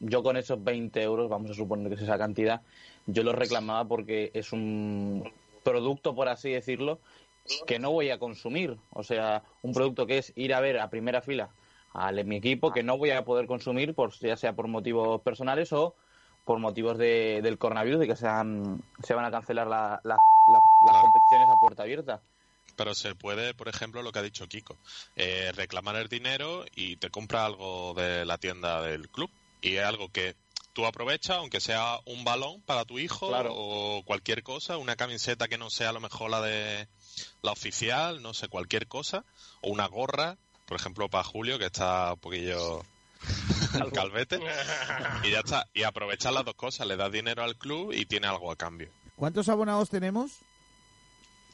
yo 0.00 0.22
con 0.22 0.36
esos 0.36 0.62
20 0.62 1.00
euros, 1.02 1.28
vamos 1.30 1.50
a 1.52 1.54
suponer 1.54 1.88
que 1.88 1.94
es 1.94 2.02
esa 2.02 2.18
cantidad, 2.18 2.62
yo 3.06 3.22
lo 3.22 3.32
reclamaba 3.32 3.86
porque 3.86 4.30
es 4.34 4.52
un 4.52 5.30
producto, 5.62 6.14
por 6.14 6.28
así 6.28 6.50
decirlo, 6.50 6.98
que 7.66 7.78
no 7.78 7.92
voy 7.92 8.10
a 8.10 8.18
consumir. 8.18 8.76
O 8.90 9.02
sea, 9.02 9.42
un 9.62 9.72
producto 9.72 10.06
que 10.06 10.18
es 10.18 10.32
ir 10.34 10.52
a 10.54 10.60
ver 10.60 10.78
a 10.80 10.90
primera 10.90 11.20
fila 11.20 11.50
a 11.92 12.10
mi 12.10 12.36
equipo 12.36 12.72
que 12.72 12.82
no 12.82 12.98
voy 12.98 13.10
a 13.10 13.24
poder 13.24 13.46
consumir, 13.46 13.94
por, 13.94 14.12
ya 14.14 14.36
sea 14.36 14.52
por 14.54 14.66
motivos 14.66 15.20
personales 15.20 15.72
o 15.72 15.94
por 16.44 16.58
motivos 16.58 16.98
de- 16.98 17.40
del 17.40 17.56
coronavirus, 17.56 18.00
de 18.00 18.06
que 18.08 18.16
se, 18.16 18.26
se 19.02 19.14
van 19.14 19.24
a 19.24 19.30
cancelar 19.30 19.68
la- 19.68 20.00
la- 20.02 20.18
la- 20.46 20.62
las 20.80 20.96
competiciones 21.02 21.48
a 21.48 21.56
puerta 21.56 21.82
abierta. 21.82 22.22
Pero 22.76 22.94
se 22.94 23.14
puede, 23.14 23.54
por 23.54 23.68
ejemplo, 23.68 24.02
lo 24.02 24.10
que 24.10 24.18
ha 24.18 24.22
dicho 24.22 24.48
Kiko, 24.48 24.76
eh, 25.16 25.52
reclamar 25.54 25.96
el 25.96 26.08
dinero 26.08 26.64
y 26.74 26.96
te 26.96 27.10
compra 27.10 27.46
algo 27.46 27.94
de 27.94 28.24
la 28.24 28.38
tienda 28.38 28.82
del 28.82 29.08
club. 29.08 29.30
Y 29.60 29.76
es 29.76 29.84
algo 29.84 30.08
que 30.10 30.34
tú 30.72 30.84
aprovechas, 30.84 31.36
aunque 31.36 31.60
sea 31.60 31.98
un 32.04 32.24
balón 32.24 32.60
para 32.62 32.84
tu 32.84 32.98
hijo 32.98 33.28
Claro. 33.28 33.52
o 33.54 34.02
cualquier 34.04 34.42
cosa, 34.42 34.76
una 34.76 34.96
camiseta 34.96 35.46
que 35.46 35.56
no 35.56 35.70
sea 35.70 35.90
a 35.90 35.92
lo 35.92 36.00
mejor 36.00 36.30
la 36.30 36.40
de 36.40 36.88
la 37.42 37.52
oficial, 37.52 38.20
no 38.22 38.34
sé, 38.34 38.48
cualquier 38.48 38.88
cosa, 38.88 39.24
o 39.60 39.70
una 39.70 39.86
gorra, 39.86 40.36
por 40.66 40.76
ejemplo, 40.76 41.08
para 41.08 41.22
Julio, 41.22 41.58
que 41.60 41.66
está 41.66 42.14
un 42.14 42.18
poquillo 42.18 42.82
calvete, 43.94 44.40
y 45.22 45.30
ya 45.30 45.40
está. 45.40 45.68
Y 45.74 45.84
aprovechar 45.84 46.32
las 46.32 46.44
dos 46.44 46.54
cosas, 46.56 46.86
le 46.88 46.96
das 46.96 47.12
dinero 47.12 47.42
al 47.44 47.56
club 47.56 47.92
y 47.92 48.04
tiene 48.06 48.26
algo 48.26 48.50
a 48.50 48.56
cambio. 48.56 48.90
¿Cuántos 49.16 49.48
abonados 49.48 49.90
tenemos? 49.90 50.38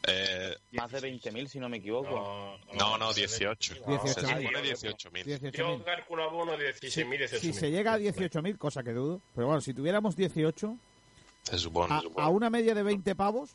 Eh, 0.06 0.56
Más 0.72 0.90
de 0.92 1.00
20.000, 1.00 1.46
si 1.46 1.60
no 1.60 1.68
me 1.68 1.76
equivoco. 1.76 2.56
no, 2.74 2.96
no, 2.96 3.12
18. 3.12 3.74
18.000. 3.84 4.06
Se 4.06 4.20
supone 4.20 4.62
18.000. 4.62 5.24
18.000. 5.24 5.50
Yo 5.52 5.84
calculaba 5.84 6.32
uno 6.34 6.54
16.000, 6.56 7.28
18.000. 7.28 7.38
Si 7.38 7.52
se 7.52 7.70
llega 7.70 7.94
a 7.94 7.98
18.000, 7.98 8.56
cosa 8.56 8.82
que 8.82 8.92
dudo, 8.92 9.20
pero 9.34 9.46
bueno, 9.48 9.60
si 9.60 9.74
tuviéramos 9.74 10.16
18, 10.16 10.74
Se 11.42 11.58
supone. 11.58 11.94
a, 11.94 11.98
se 12.00 12.04
supone. 12.04 12.26
a 12.26 12.30
una 12.30 12.48
media 12.48 12.74
de 12.74 12.82
20 12.82 13.14
pavos, 13.14 13.50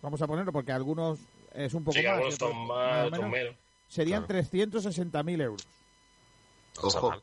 vamos 0.00 0.22
a 0.22 0.26
ponerlo 0.28 0.52
porque 0.52 0.70
algunos 0.70 1.18
es 1.52 1.74
un 1.74 1.82
poco 1.82 1.98
Sí, 1.98 2.04
más, 2.04 2.12
algunos 2.14 2.36
son 2.36 2.66
más 2.68 3.10
más, 3.10 3.20
menos, 3.28 3.56
serían 3.88 4.24
360.000 4.26 5.42
euros. 5.42 5.66
No 6.80 7.10
mal. 7.10 7.22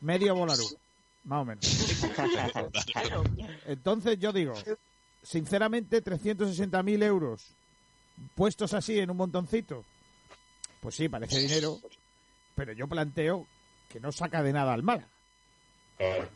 Medio 0.00 0.34
volarú, 0.34 0.64
más 1.24 1.42
o 1.42 1.44
menos. 1.44 1.64
Entonces 3.66 4.18
yo 4.18 4.32
digo, 4.32 4.54
sinceramente, 5.26 6.02
360.000 6.02 7.02
euros 7.02 7.48
puestos 8.34 8.72
así 8.74 8.98
en 8.98 9.10
un 9.10 9.16
montoncito, 9.16 9.84
pues 10.80 10.94
sí, 10.94 11.08
parece 11.08 11.38
dinero, 11.40 11.78
pero 12.54 12.72
yo 12.72 12.86
planteo 12.86 13.46
que 13.88 13.98
no 14.00 14.12
saca 14.12 14.42
de 14.42 14.52
nada 14.52 14.72
al 14.72 14.82
Málaga. 14.82 15.08
Claro. 15.98 16.28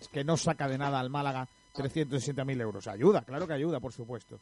Es 0.00 0.08
que 0.08 0.22
no 0.24 0.36
saca 0.36 0.68
de 0.68 0.78
nada 0.78 1.00
al 1.00 1.10
Málaga 1.10 1.48
360.000 1.74 2.60
euros. 2.60 2.86
Ayuda, 2.86 3.22
claro 3.22 3.46
que 3.46 3.52
ayuda, 3.54 3.80
por 3.80 3.92
supuesto. 3.92 4.38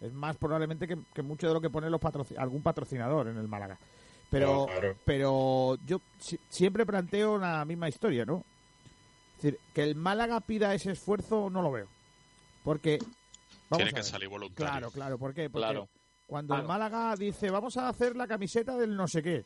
Es 0.00 0.12
más 0.12 0.36
probablemente 0.36 0.86
que, 0.86 0.96
que 1.12 1.22
mucho 1.22 1.48
de 1.48 1.54
lo 1.54 1.60
que 1.60 1.68
pone 1.70 1.90
los 1.90 2.00
algún 2.38 2.62
patrocinador 2.62 3.28
en 3.28 3.36
el 3.36 3.48
Málaga. 3.48 3.76
Pero, 4.30 4.66
claro. 4.66 4.96
pero 5.04 5.76
yo 5.84 6.00
si- 6.20 6.38
siempre 6.48 6.86
planteo 6.86 7.36
la 7.36 7.64
misma 7.64 7.88
historia, 7.88 8.24
¿no? 8.24 8.44
Es 9.36 9.42
decir, 9.42 9.60
que 9.74 9.82
el 9.82 9.96
Málaga 9.96 10.40
pida 10.40 10.72
ese 10.72 10.92
esfuerzo 10.92 11.50
no 11.50 11.60
lo 11.62 11.72
veo. 11.72 11.88
Porque... 12.64 12.98
Vamos 13.68 13.84
Tiene 13.84 13.92
que 13.92 14.02
salir 14.02 14.28
voluntario. 14.28 14.70
Claro, 14.70 14.90
claro. 14.90 15.18
¿Por 15.18 15.32
qué? 15.32 15.48
Porque 15.48 15.64
Claro. 15.66 15.88
cuando 16.26 16.56
el. 16.56 16.64
Málaga 16.64 17.14
dice, 17.16 17.50
vamos 17.50 17.76
a 17.76 17.88
hacer 17.88 18.16
la 18.16 18.26
camiseta 18.26 18.76
del 18.76 18.96
no 18.96 19.06
sé 19.06 19.22
qué, 19.22 19.44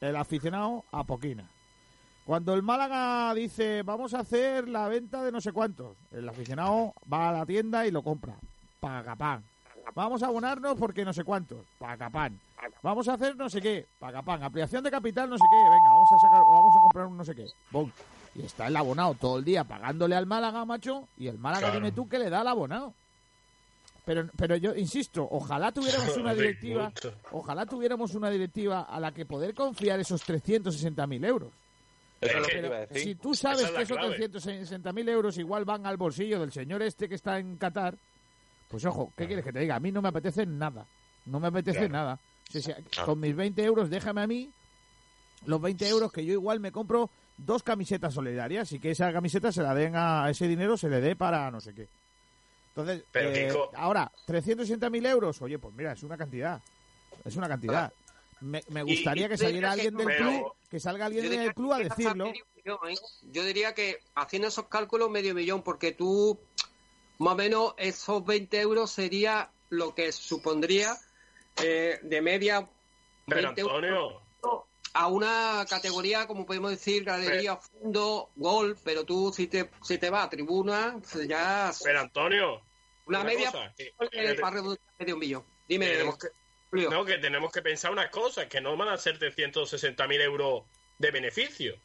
el 0.00 0.16
aficionado 0.16 0.84
a 0.90 1.04
poquina. 1.04 1.48
Cuando 2.26 2.54
el 2.54 2.62
Málaga 2.62 3.32
dice, 3.34 3.82
vamos 3.84 4.14
a 4.14 4.20
hacer 4.20 4.68
la 4.68 4.88
venta 4.88 5.22
de 5.22 5.30
no 5.32 5.40
sé 5.40 5.52
cuántos, 5.52 5.96
el 6.10 6.28
aficionado 6.28 6.92
va 7.10 7.28
a 7.30 7.32
la 7.32 7.46
tienda 7.46 7.86
y 7.86 7.90
lo 7.90 8.02
compra. 8.02 8.34
Pagapán. 8.80 9.44
Vamos 9.94 10.22
a 10.22 10.26
abonarnos 10.26 10.74
porque 10.76 11.04
no 11.04 11.12
sé 11.12 11.24
cuántos. 11.24 11.64
Pagapán. 11.78 12.38
Vamos 12.82 13.08
a 13.08 13.14
hacer 13.14 13.36
no 13.36 13.48
sé 13.48 13.62
qué. 13.62 13.86
Pagapán. 13.98 14.42
Ampliación 14.42 14.84
de 14.84 14.90
capital 14.90 15.30
no 15.30 15.38
sé 15.38 15.44
qué. 15.48 15.56
Venga, 15.56 15.90
vamos 15.90 16.12
a 16.12 16.18
sacar, 16.18 16.40
vamos 16.40 16.76
a 16.76 16.80
comprar 16.80 17.06
un 17.06 17.16
no 17.16 17.24
sé 17.24 17.34
qué. 17.34 17.46
Bom. 17.70 17.90
Y 18.38 18.42
está 18.46 18.68
el 18.68 18.76
abonado 18.76 19.14
todo 19.14 19.38
el 19.38 19.44
día 19.44 19.64
pagándole 19.64 20.14
al 20.14 20.26
Málaga, 20.26 20.64
macho. 20.64 21.08
Y 21.18 21.26
el 21.26 21.38
Málaga, 21.38 21.66
Claro. 21.66 21.74
dime 21.80 21.92
tú 21.92 22.08
que 22.08 22.18
le 22.18 22.30
da 22.30 22.40
al 22.42 22.48
abonado. 22.48 22.94
Pero, 24.04 24.28
pero 24.36 24.56
yo 24.56 24.74
insisto, 24.74 25.26
ojalá 25.30 25.70
tuviéramos 25.72 26.16
una 26.16 26.34
directiva, 26.34 26.92
ojalá 27.32 27.66
tuviéramos 27.66 28.14
una 28.14 28.30
directiva 28.30 28.82
a 28.82 28.98
la 29.00 29.12
que 29.12 29.26
poder 29.26 29.54
confiar 29.54 30.00
esos 30.00 30.22
360.000 30.26 31.26
euros. 31.26 31.50
Eso 32.20 32.30
es 32.30 32.32
Pero 32.32 32.40
lo 32.40 32.46
que 32.46 32.52
Pero 32.54 32.62
te 32.62 32.66
iba 32.68 32.76
a 32.76 32.80
decir. 32.86 33.02
si 33.02 33.14
tú 33.16 33.34
sabes 33.34 33.60
Esa 33.60 33.68
es 33.68 33.76
que 33.76 33.82
esos 33.82 33.96
clave. 33.98 34.30
360.000 34.30 35.08
euros 35.10 35.38
igual 35.38 35.64
van 35.64 35.84
al 35.86 35.96
bolsillo 35.96 36.40
del 36.40 36.52
señor 36.52 36.82
este 36.82 37.08
que 37.08 37.14
está 37.16 37.38
en 37.38 37.56
Qatar, 37.58 37.96
pues 38.68 38.84
ojo, 38.86 39.12
¿qué 39.16 39.26
quieres 39.26 39.44
que 39.44 39.52
te 39.52 39.60
diga? 39.60 39.76
A 39.76 39.80
mí 39.80 39.92
no 39.92 40.00
me 40.02 40.08
apetece 40.08 40.46
nada. 40.46 40.84
No 41.26 41.38
me 41.40 41.48
apetece 41.48 41.88
Claro. 41.88 41.92
nada. 41.92 42.18
Con 43.04 43.20
mis 43.20 43.36
20 43.36 43.62
euros, 43.62 43.90
déjame 43.90 44.22
a 44.22 44.26
mí 44.26 44.50
los 45.44 45.60
20 45.60 45.86
euros 45.88 46.10
que 46.12 46.24
yo 46.24 46.32
igual 46.32 46.60
me 46.60 46.72
compro 46.72 47.10
dos 47.38 47.62
camisetas 47.62 48.12
solidarias 48.14 48.70
y 48.72 48.80
que 48.80 48.90
esa 48.90 49.12
camiseta 49.12 49.50
se 49.52 49.62
la 49.62 49.74
den 49.74 49.94
a 49.96 50.28
ese 50.28 50.46
dinero, 50.46 50.76
se 50.76 50.88
le 50.90 51.00
dé 51.00 51.16
para 51.16 51.50
no 51.50 51.60
sé 51.60 51.74
qué. 51.74 51.88
Entonces, 52.70 53.04
Pero, 53.10 53.30
eh, 53.30 53.48
Kiko- 53.50 53.70
ahora, 53.74 54.10
360.000 54.26 55.06
euros, 55.06 55.40
oye, 55.42 55.58
pues 55.58 55.74
mira, 55.74 55.92
es 55.92 56.02
una 56.02 56.16
cantidad. 56.16 56.60
Es 57.24 57.34
una 57.36 57.48
cantidad. 57.48 57.92
Me, 58.40 58.62
me 58.68 58.82
gustaría 58.82 59.26
y 59.26 59.28
que 59.30 59.36
saliera 59.38 59.72
alguien 59.72 59.96
que- 59.96 60.04
del 60.04 60.06
pero- 60.16 60.30
club, 60.30 60.52
que 60.70 60.78
salga 60.80 61.06
alguien 61.06 61.28
del 61.28 61.54
club 61.54 61.72
a 61.72 61.78
decirlo. 61.78 62.26
millón, 62.26 62.78
¿eh? 62.88 62.94
Yo 63.32 63.42
diría 63.44 63.74
que 63.74 63.98
haciendo 64.14 64.48
esos 64.48 64.66
cálculos 64.68 65.10
medio 65.10 65.34
millón, 65.34 65.62
porque 65.62 65.90
tú, 65.92 66.38
más 67.18 67.32
o 67.32 67.36
menos, 67.36 67.74
esos 67.78 68.24
20 68.24 68.60
euros 68.60 68.90
sería 68.92 69.50
lo 69.70 69.94
que 69.94 70.12
supondría 70.12 70.96
eh, 71.62 71.98
de 72.02 72.22
media 72.22 72.68
Pero 73.26 73.42
20 73.48 73.60
euros 73.62 73.74
Antonio, 73.74 74.22
a 75.00 75.06
una 75.06 75.64
categoría, 75.70 76.26
como 76.26 76.44
podemos 76.44 76.72
decir, 76.72 77.04
galería, 77.04 77.56
fondo, 77.56 78.30
gol, 78.34 78.76
pero 78.82 79.04
tú 79.04 79.32
si 79.32 79.46
te, 79.46 79.70
si 79.80 79.96
te 79.96 80.10
vas 80.10 80.26
a 80.26 80.30
tribuna, 80.30 81.00
ya 81.28 81.70
pero 81.84 82.00
Antonio, 82.00 82.60
una, 83.06 83.22
media 83.22 83.52
cosa, 83.52 83.72
que- 83.76 83.94
eh, 84.00 84.08
que- 84.10 84.34
para 84.40 84.56
reducir 84.56 84.80
medio 84.98 85.16
millón. 85.16 85.44
Dime, 85.68 85.86
tenemos 85.88 86.18
que, 86.18 86.28
no, 86.72 87.04
que 87.04 87.18
tenemos 87.18 87.52
que 87.52 87.62
pensar 87.62 87.92
una 87.92 88.10
cosa, 88.10 88.48
que 88.48 88.60
no 88.60 88.76
van 88.76 88.88
a 88.88 88.98
ser 88.98 89.20
360.000 89.20 90.20
euros 90.20 90.64
de 90.98 91.12
beneficio. 91.12 91.76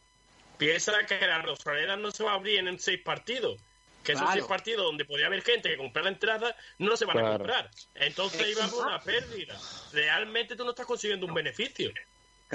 Piensa 0.58 1.06
que 1.06 1.20
la 1.20 1.40
Rosaleda 1.44 1.96
no 1.98 2.10
se 2.10 2.24
va 2.24 2.32
a 2.32 2.36
abrir 2.36 2.68
en 2.68 2.80
seis 2.80 3.00
partidos. 3.04 3.62
Que 4.04 4.14
esos 4.14 4.24
Claro. 4.24 4.34
seis 4.34 4.46
partidos 4.48 4.86
donde 4.86 5.06
podía 5.06 5.28
haber 5.28 5.44
gente 5.44 5.70
que 5.70 5.78
comprara 5.78 6.10
entrada 6.10 6.56
no 6.80 6.98
se 6.98 7.06
van 7.06 7.20
a 7.20 7.38
comprar. 7.38 7.70
Entonces 7.94 8.50
iba 8.50 8.64
a 8.64 8.68
haber 8.68 8.80
una 8.80 9.00
pérdida. 9.02 9.58
Realmente 9.94 10.56
tú 10.56 10.64
no 10.66 10.72
estás 10.72 10.86
consiguiendo 10.88 11.26
un 11.28 11.34
beneficio. 11.34 11.92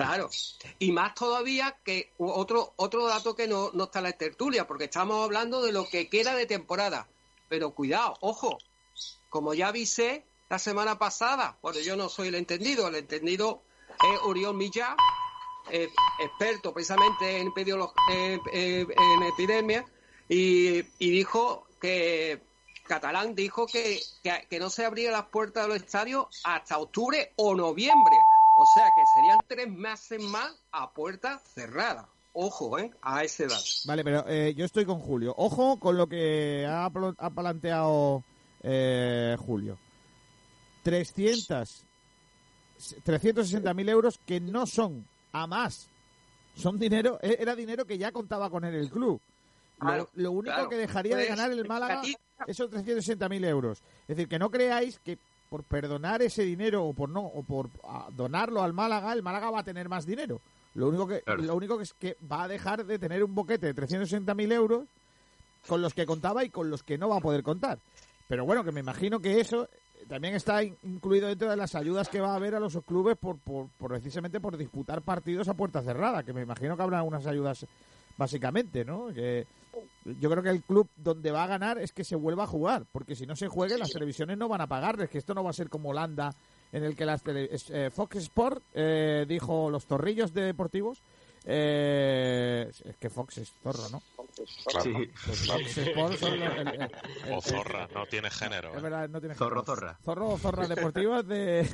Claro. 0.05 0.31
Y 0.79 0.93
más 0.93 1.15
todavía 1.15 1.77
que 1.85 2.13
otro 2.19 2.73
otro 2.77 3.07
dato 3.07 3.35
que 3.35 3.47
no, 3.47 3.71
no 3.75 3.85
está 3.85 3.99
en 4.01 4.05
la 4.05 4.13
tertulia, 4.13 4.67
porque 4.67 4.85
estamos 4.85 5.25
hablando 5.25 5.63
de 5.63 5.73
lo 5.73 5.89
que 5.89 6.09
queda 6.09 6.35
de 6.35 6.47
temporada. 6.47 7.09
Pero 7.49 7.71
cuidado, 7.71 8.17
ojo, 8.21 8.59
como 9.29 9.55
ya 9.55 9.69
avisé 9.69 10.25
la 10.49 10.59
semana 10.59 10.99
pasada, 10.99 11.59
bueno, 11.63 11.81
yo 11.81 11.97
no 11.97 12.09
soy 12.09 12.29
el 12.29 12.35
entendido, 12.35 12.89
el 12.89 12.97
entendido 12.97 13.63
es 13.89 14.21
Oriol 14.23 14.55
Millá, 14.55 14.97
eh, 15.71 15.89
experto 16.21 16.73
precisamente 16.73 17.39
en, 17.39 17.53
eh, 17.57 18.87
epidemia, 19.33 19.85
y, 20.29 20.79
y 20.99 21.11
dijo 21.11 21.67
que 21.81 22.41
Catalán 22.87 23.35
dijo 23.35 23.67
que, 23.67 24.01
que, 24.23 24.47
que 24.49 24.59
no 24.59 24.71
se 24.71 24.85
abrían 24.85 25.13
las 25.13 25.27
puertas 25.27 25.65
de 25.65 25.69
los 25.69 25.77
estadios 25.79 26.27
hasta 26.45 26.79
octubre 26.79 27.33
o 27.37 27.55
noviembre. 27.55 28.17
O 28.61 28.67
sea 28.75 28.85
que 28.95 29.03
serían 29.15 29.39
tres 29.47 29.69
meses 29.69 30.23
más 30.23 30.53
a 30.73 30.91
puerta 30.93 31.39
cerrada. 31.39 32.09
Ojo, 32.33 32.79
¿eh? 32.79 32.91
A 33.03 33.25
ese 33.25 33.47
dato. 33.47 33.65
Vale, 33.87 34.05
pero 34.05 34.25
eh, 34.29 34.55
yo 34.55 34.65
estoy 34.65 34.85
con 34.85 34.99
Julio. 35.01 35.35
Ojo 35.37 35.79
con 35.79 35.97
lo 35.97 36.07
que 36.09 36.67
ha, 36.69 36.85
ha 36.87 37.31
planteado 37.31 38.23
eh, 38.63 39.37
Julio. 39.39 39.79
300, 40.83 41.85
360.000 43.05 43.89
euros 43.91 44.21
que 44.25 44.41
no 44.41 44.67
son 44.67 45.07
a 45.33 45.47
más. 45.47 45.89
Son 46.57 46.79
dinero, 46.79 47.19
e- 47.23 47.37
era 47.41 47.55
dinero 47.55 47.85
que 47.85 47.99
ya 47.99 48.13
contaba 48.13 48.51
con 48.51 48.65
él 48.65 48.75
el 48.75 48.91
club. 48.91 49.21
Lo, 49.81 49.87
Claro, 49.87 50.09
lo 50.15 50.33
único 50.33 50.55
claro. 50.55 50.69
que 50.69 50.77
dejaría 50.77 51.17
de 51.17 51.27
Pues, 51.27 51.37
ganar 51.37 51.53
el 51.53 51.65
Málaga 51.69 52.03
esos 52.47 52.71
360.000 52.71 53.45
euros. 53.47 53.83
Es 54.03 54.17
decir, 54.17 54.29
que 54.29 54.39
no 54.39 54.51
creáis 54.51 54.99
que 55.01 55.19
por 55.49 55.63
perdonar 55.65 56.23
ese 56.23 56.43
dinero 56.45 56.85
o 56.85 56.93
por 56.93 57.09
no 57.09 57.21
o 57.23 57.43
por 57.43 57.69
ah, 57.85 58.09
donarlo 58.15 58.63
al 58.63 58.73
Málaga, 58.73 59.13
el 59.13 59.23
Málaga 59.23 59.51
va 59.51 59.61
a 59.61 59.65
tener 59.65 59.89
más 59.89 60.07
dinero. 60.07 60.41
Lo 60.75 60.89
único 60.89 61.07
que 61.09 61.23
Claro. 61.23 61.43
lo 61.43 61.55
único 61.57 61.77
que 61.77 61.83
es 61.85 61.93
que 61.95 62.17
va 62.31 62.45
a 62.45 62.49
dejar 62.49 62.85
de 62.85 62.99
tener 62.99 63.25
un 63.25 63.35
boquete 63.35 63.67
de 63.73 63.75
360.000 63.75 64.53
euros 64.53 64.85
con 65.67 65.83
los 65.83 65.95
que 65.95 66.07
contaba 66.07 66.45
y 66.45 66.51
con 66.51 66.71
los 66.71 66.83
que 66.83 66.99
no 66.99 67.09
va 67.09 67.17
a 67.17 67.21
poder 67.21 67.43
contar. 67.43 67.79
Pero 68.29 68.45
bueno, 68.45 68.63
que 68.63 68.73
me 68.73 68.81
imagino 68.81 69.21
que 69.21 69.41
eso 69.41 69.65
eh, 69.65 70.05
también 70.09 70.35
está 70.35 70.63
in- 70.63 70.77
incluido 70.85 71.29
dentro 71.29 71.49
de 71.51 71.57
las 71.57 71.75
ayudas 71.75 72.09
que 72.09 72.21
va 72.21 72.33
a 72.33 72.37
haber 72.37 72.55
a 72.55 72.61
los 72.61 72.79
clubes 72.87 73.17
por, 73.17 73.39
por, 73.39 73.69
por 73.79 73.91
precisamente 73.91 74.39
por 74.41 74.57
disputar 74.57 75.03
partidos 75.03 75.49
a 75.49 75.55
puerta 75.55 75.83
cerrada, 75.83 76.23
que 76.23 76.33
me 76.33 76.43
imagino 76.43 76.77
que 76.77 76.83
habrá 76.83 77.03
unas 77.03 77.27
ayudas 77.27 77.67
básicamente, 78.17 78.85
¿no? 78.85 79.09
Que 79.15 79.47
yo 80.05 80.31
creo 80.31 80.43
que 80.43 80.51
el 80.51 80.63
club 80.63 80.89
donde 80.97 81.31
va 81.31 81.45
a 81.45 81.47
ganar 81.47 81.79
es 81.79 81.93
que 81.93 82.05
se 82.05 82.17
vuelva 82.17 82.45
a 82.45 82.47
jugar, 82.47 82.85
porque 82.93 83.15
si 83.17 83.27
no 83.27 83.37
se 83.37 83.49
juegue 83.49 83.77
las 83.79 83.91
televisiones 83.91 84.37
no 84.39 84.49
van 84.49 84.61
a 84.61 84.67
pagarles, 84.67 85.11
que 85.11 85.19
esto 85.19 85.35
no 85.35 85.43
va 85.45 85.51
a 85.51 85.55
ser 85.55 85.69
como 85.69 85.91
Holanda 85.91 86.35
en 86.73 86.85
el 86.85 86.95
que 86.97 87.05
las 87.07 87.23
tele- 87.23 87.49
eh, 87.71 87.91
Fox 87.91 88.17
Sport 88.17 88.63
eh, 88.75 89.25
dijo 89.29 89.71
los 89.71 89.87
torrillos 89.87 90.33
de 90.35 90.43
deportivos 90.43 91.01
eh, 91.51 92.71
es 92.85 92.97
que 92.97 93.09
Fox 93.11 93.39
es 93.39 93.53
zorro, 93.63 93.89
¿no? 93.91 94.03
Claro. 94.67 94.83
Sí. 94.85 94.93
Los 95.27 95.47
Fox 95.47 95.79
Sport 95.79 96.17
son 96.19 96.39
los- 96.41 96.55
el- 96.57 96.69
el- 96.69 96.81
el- 96.83 97.33
O 97.33 97.37
el- 97.37 97.43
zorra, 97.43 97.89
no 97.95 98.07
tiene 98.07 98.31
género. 98.31 98.75
es 98.77 98.83
verdad, 98.83 99.09
no 99.09 99.21
tiene 99.21 99.35
Zorro, 99.35 99.63
género. 99.63 99.65
zorra. 99.67 99.99
Zorro 100.05 100.29
o 100.31 100.39
zorras 100.39 100.69
deportivas 100.69 101.27
de 101.27 101.69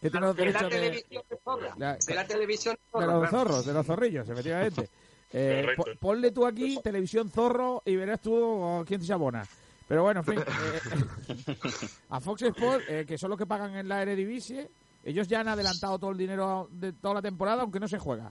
que 0.00 0.10
tiene 0.10 0.26
los 0.26 0.36
De 0.36 0.46
la 0.46 0.52
derechos 0.52 0.70
de, 0.70 0.76
televisión 0.80 1.22
de 1.30 1.36
zorra. 1.44 1.74
la- 1.78 1.96
De 1.96 2.14
la 2.14 2.26
televisión 2.26 2.74
de 2.74 2.80
de 3.00 3.06
zorra, 3.06 3.20
los 3.20 3.30
zorros, 3.30 3.66
de 3.66 3.72
los 3.72 3.86
zorrillos, 3.86 4.28
efectivamente. 4.28 4.90
Eh, 5.32 5.66
po- 5.76 5.84
ponle 5.98 6.30
tú 6.30 6.46
aquí 6.46 6.78
televisión 6.82 7.30
zorro 7.30 7.82
y 7.86 7.96
verás 7.96 8.20
tú 8.20 8.84
quién 8.86 9.02
se 9.02 9.12
abona. 9.12 9.44
Pero 9.88 10.02
bueno, 10.02 10.20
en 10.20 10.26
fin. 10.26 10.38
eh, 10.40 11.56
a 12.10 12.20
Fox 12.20 12.42
Sport, 12.42 12.82
eh, 12.88 13.04
que 13.06 13.18
son 13.18 13.30
los 13.30 13.38
que 13.38 13.46
pagan 13.46 13.74
en 13.76 13.88
la 13.88 14.02
Eredivisie, 14.02 14.68
ellos 15.04 15.26
ya 15.28 15.40
han 15.40 15.48
adelantado 15.48 15.98
todo 15.98 16.10
el 16.10 16.18
dinero 16.18 16.68
de 16.70 16.92
toda 16.92 17.14
la 17.14 17.22
temporada, 17.22 17.62
aunque 17.62 17.80
no 17.80 17.88
se 17.88 17.98
juega. 17.98 18.30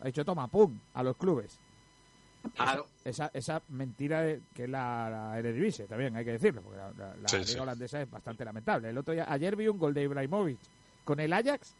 Ha 0.00 0.06
dicho, 0.06 0.24
toma, 0.24 0.48
pum, 0.48 0.78
a 0.94 1.02
los 1.02 1.16
clubes. 1.16 1.58
Claro. 2.54 2.86
Esa, 3.04 3.30
esa 3.32 3.62
mentira 3.68 4.22
de- 4.22 4.40
que 4.54 4.64
es 4.64 4.68
la, 4.70 5.08
la 5.10 5.38
Eredivisie, 5.38 5.86
también 5.86 6.16
hay 6.16 6.24
que 6.24 6.32
decirlo, 6.32 6.60
porque 6.62 6.78
la, 6.78 6.90
la- 6.92 7.14
la 7.16 7.28
Sí, 7.28 7.36
liga 7.36 7.48
sí. 7.48 7.58
holandesa 7.58 8.02
es 8.02 8.10
bastante 8.10 8.44
lamentable. 8.44 8.90
El 8.90 8.98
otro 8.98 9.14
día, 9.14 9.26
ayer 9.28 9.54
vi 9.54 9.68
un 9.68 9.78
gol 9.78 9.94
de 9.94 10.02
Ibrahimovic 10.02 10.58
con 11.04 11.20
el 11.20 11.32
Ajax 11.32 11.74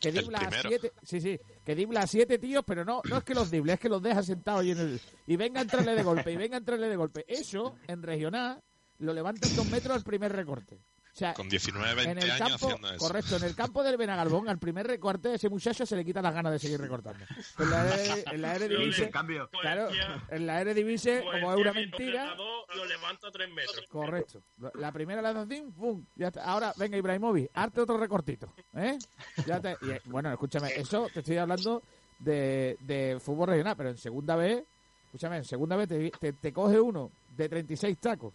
que 0.00 0.12
dibla 0.12 0.38
a 0.38 0.62
siete, 0.62 0.92
sí, 1.02 1.20
sí, 1.20 1.38
que 1.64 1.74
dibla 1.74 2.00
a 2.00 2.06
siete 2.06 2.38
tíos, 2.38 2.62
pero 2.66 2.84
no, 2.84 3.00
no 3.08 3.18
es 3.18 3.24
que 3.24 3.34
los 3.34 3.50
dible, 3.50 3.72
es 3.72 3.80
que 3.80 3.88
los 3.88 4.02
deja 4.02 4.22
sentados 4.22 4.64
y 4.64 4.70
en 4.72 4.78
el 4.78 5.00
y 5.26 5.36
venga 5.36 5.60
a 5.60 5.62
entrarle 5.62 5.94
de 5.94 6.02
golpe, 6.02 6.32
y 6.32 6.36
venga 6.36 6.56
a 6.56 6.58
entrarle 6.58 6.88
de 6.88 6.96
golpe. 6.96 7.24
Eso 7.26 7.76
en 7.86 8.02
regional 8.02 8.62
lo 8.98 9.12
levantan 9.12 9.54
dos 9.54 9.66
metros 9.66 9.96
al 9.96 10.02
primer 10.02 10.32
recorte. 10.32 10.78
O 11.12 11.16
sea, 11.18 11.34
Con 11.34 11.48
19, 11.48 11.94
20 11.94 12.10
en 12.12 12.18
el 12.18 12.30
años 12.30 12.48
campo, 12.50 12.66
haciendo 12.66 12.88
eso. 12.90 12.98
correcto, 12.98 13.36
en 13.36 13.42
el 13.44 13.54
campo 13.56 13.82
del 13.82 13.96
Benagalbón, 13.96 14.48
al 14.48 14.58
primer 14.58 14.86
recorte, 14.86 15.34
ese 15.34 15.48
muchacho 15.48 15.84
se 15.84 15.96
le 15.96 16.04
quitan 16.04 16.22
las 16.22 16.32
ganas 16.32 16.52
de 16.52 16.58
seguir 16.60 16.80
recortando. 16.80 17.24
En 17.58 17.70
la, 17.70 17.84
Ere- 17.96 18.24
en 18.32 18.42
la 18.42 18.54
Eredivisie, 18.54 19.04
En 19.06 19.10
cambio, 19.10 19.48
claro, 19.60 19.88
en 20.28 20.46
la 20.46 20.60
Eredivisie, 20.60 21.22
como 21.24 21.52
es 21.54 21.58
una 21.60 21.72
mentira, 21.72 22.36
Lo 22.36 22.84
levanta 22.84 23.30
tres 23.32 23.48
metros. 23.52 23.84
correcto. 23.88 24.42
La 24.74 24.92
primera 24.92 25.20
la 25.20 25.30
hace 25.30 25.40
así, 25.40 25.64
pum, 25.76 26.04
ya 26.14 26.28
está. 26.28 26.44
Ahora, 26.44 26.72
venga, 26.76 26.96
Ibrahimovic, 26.96 27.50
arte 27.52 27.80
otro 27.80 27.96
recortito, 27.98 28.52
¿eh? 28.74 28.96
Ya 29.44 29.60
te- 29.60 29.76
y, 29.82 29.90
eh, 29.90 30.00
bueno, 30.04 30.30
escúchame, 30.32 30.68
eso 30.76 31.08
te 31.12 31.20
estoy 31.20 31.38
hablando 31.38 31.82
de, 32.20 32.76
de 32.80 33.18
fútbol 33.20 33.48
regional, 33.48 33.74
pero 33.76 33.88
en 33.90 33.98
segunda 33.98 34.36
vez, 34.36 34.62
escúchame, 35.06 35.38
en 35.38 35.44
segunda 35.44 35.74
vez 35.74 35.88
te, 35.88 36.10
te, 36.12 36.32
te 36.34 36.52
coge 36.52 36.78
uno 36.78 37.10
de 37.36 37.48
36 37.48 37.98
tacos, 37.98 38.34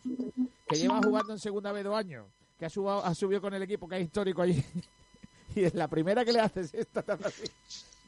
que 0.67 0.75
lleva 0.75 0.99
jugando 1.01 1.31
en 1.33 1.39
segunda 1.39 1.71
vez 1.71 1.83
dos 1.85 1.95
años, 1.95 2.25
que 2.57 2.65
ha, 2.65 2.69
subido, 2.69 3.03
ha 3.03 3.13
subido 3.13 3.41
con 3.41 3.53
el 3.53 3.63
equipo 3.63 3.87
que 3.87 3.97
es 3.97 4.03
histórico 4.03 4.41
allí, 4.41 4.63
y 5.55 5.65
en 5.65 5.77
la 5.77 5.87
primera 5.87 6.23
que 6.23 6.33
le 6.33 6.39
haces 6.39 6.73
esta, 6.73 7.01
hace 7.01 7.27
así, 7.27 7.43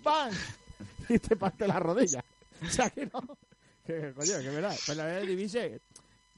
¡bam! 0.03 0.31
Y 1.07 1.19
te 1.19 1.35
parte 1.35 1.67
la 1.67 1.79
rodilla. 1.79 2.23
O 2.61 2.67
sea 2.67 2.89
que 2.89 3.05
no, 3.05 3.21
coño, 3.21 4.39
que 4.41 4.49
verdad, 4.49 4.75
pues 4.85 4.97
la 4.97 5.19
divise 5.19 5.79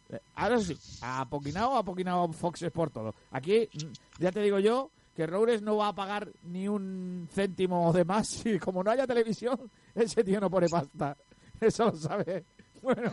eh, 0.09 0.19
Ahora 0.35 0.59
sí, 0.59 0.77
a 1.01 1.27
Poquinao, 1.29 1.77
a 1.77 1.83
Poquinao 1.83 2.31
Fox 2.33 2.61
Sport 2.61 2.93
todo. 2.93 3.15
Aquí, 3.31 3.69
mm, 3.73 4.21
ya 4.21 4.31
te 4.31 4.41
digo 4.41 4.59
yo, 4.59 4.91
que 5.15 5.25
Roures 5.25 5.61
no 5.61 5.77
va 5.77 5.89
a 5.89 5.95
pagar 5.95 6.29
ni 6.43 6.67
un 6.67 7.27
céntimo 7.31 7.91
de 7.91 8.05
más 8.05 8.45
y 8.45 8.59
como 8.59 8.83
no 8.83 8.91
haya 8.91 9.07
televisión, 9.07 9.59
ese 9.95 10.23
tío 10.23 10.39
no 10.39 10.49
pone 10.49 10.69
pasta. 10.69 11.17
Eso 11.59 11.85
lo 11.85 11.95
sabe. 11.95 12.45
Bueno, 12.81 13.11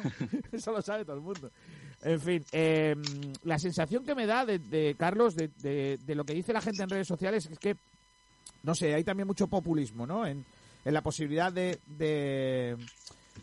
eso 0.53 0.73
lo 0.73 0.83
sabe 0.83 1.05
todo 1.05 1.17
el 1.17 1.23
mundo. 1.23 1.51
En 2.03 2.21
fin, 2.21 2.45
eh, 2.53 2.95
la 3.45 3.59
sensación 3.59 4.05
que 4.05 4.15
me 4.15 4.27
da 4.27 4.45
de, 4.45 4.59
de 4.59 4.95
Carlos, 4.99 5.35
de, 5.35 5.49
de- 5.63 5.99
de 6.05 6.15
lo 6.15 6.25
que 6.25 6.35
dice 6.35 6.53
la 6.53 6.61
gente 6.61 6.83
en 6.83 6.91
redes 6.91 7.09
sociales, 7.09 7.47
es 7.51 7.59
que, 7.59 7.77
no 8.63 8.75
sé, 8.75 8.95
hay 8.95 9.05
también 9.05 9.27
mucho 9.27 9.47
populismo, 9.47 10.07
¿no? 10.07 10.27
En, 10.27 10.45
en 10.85 10.95
la 10.95 11.03
posibilidad 11.03 11.51
de, 11.53 11.79
de, 11.87 12.77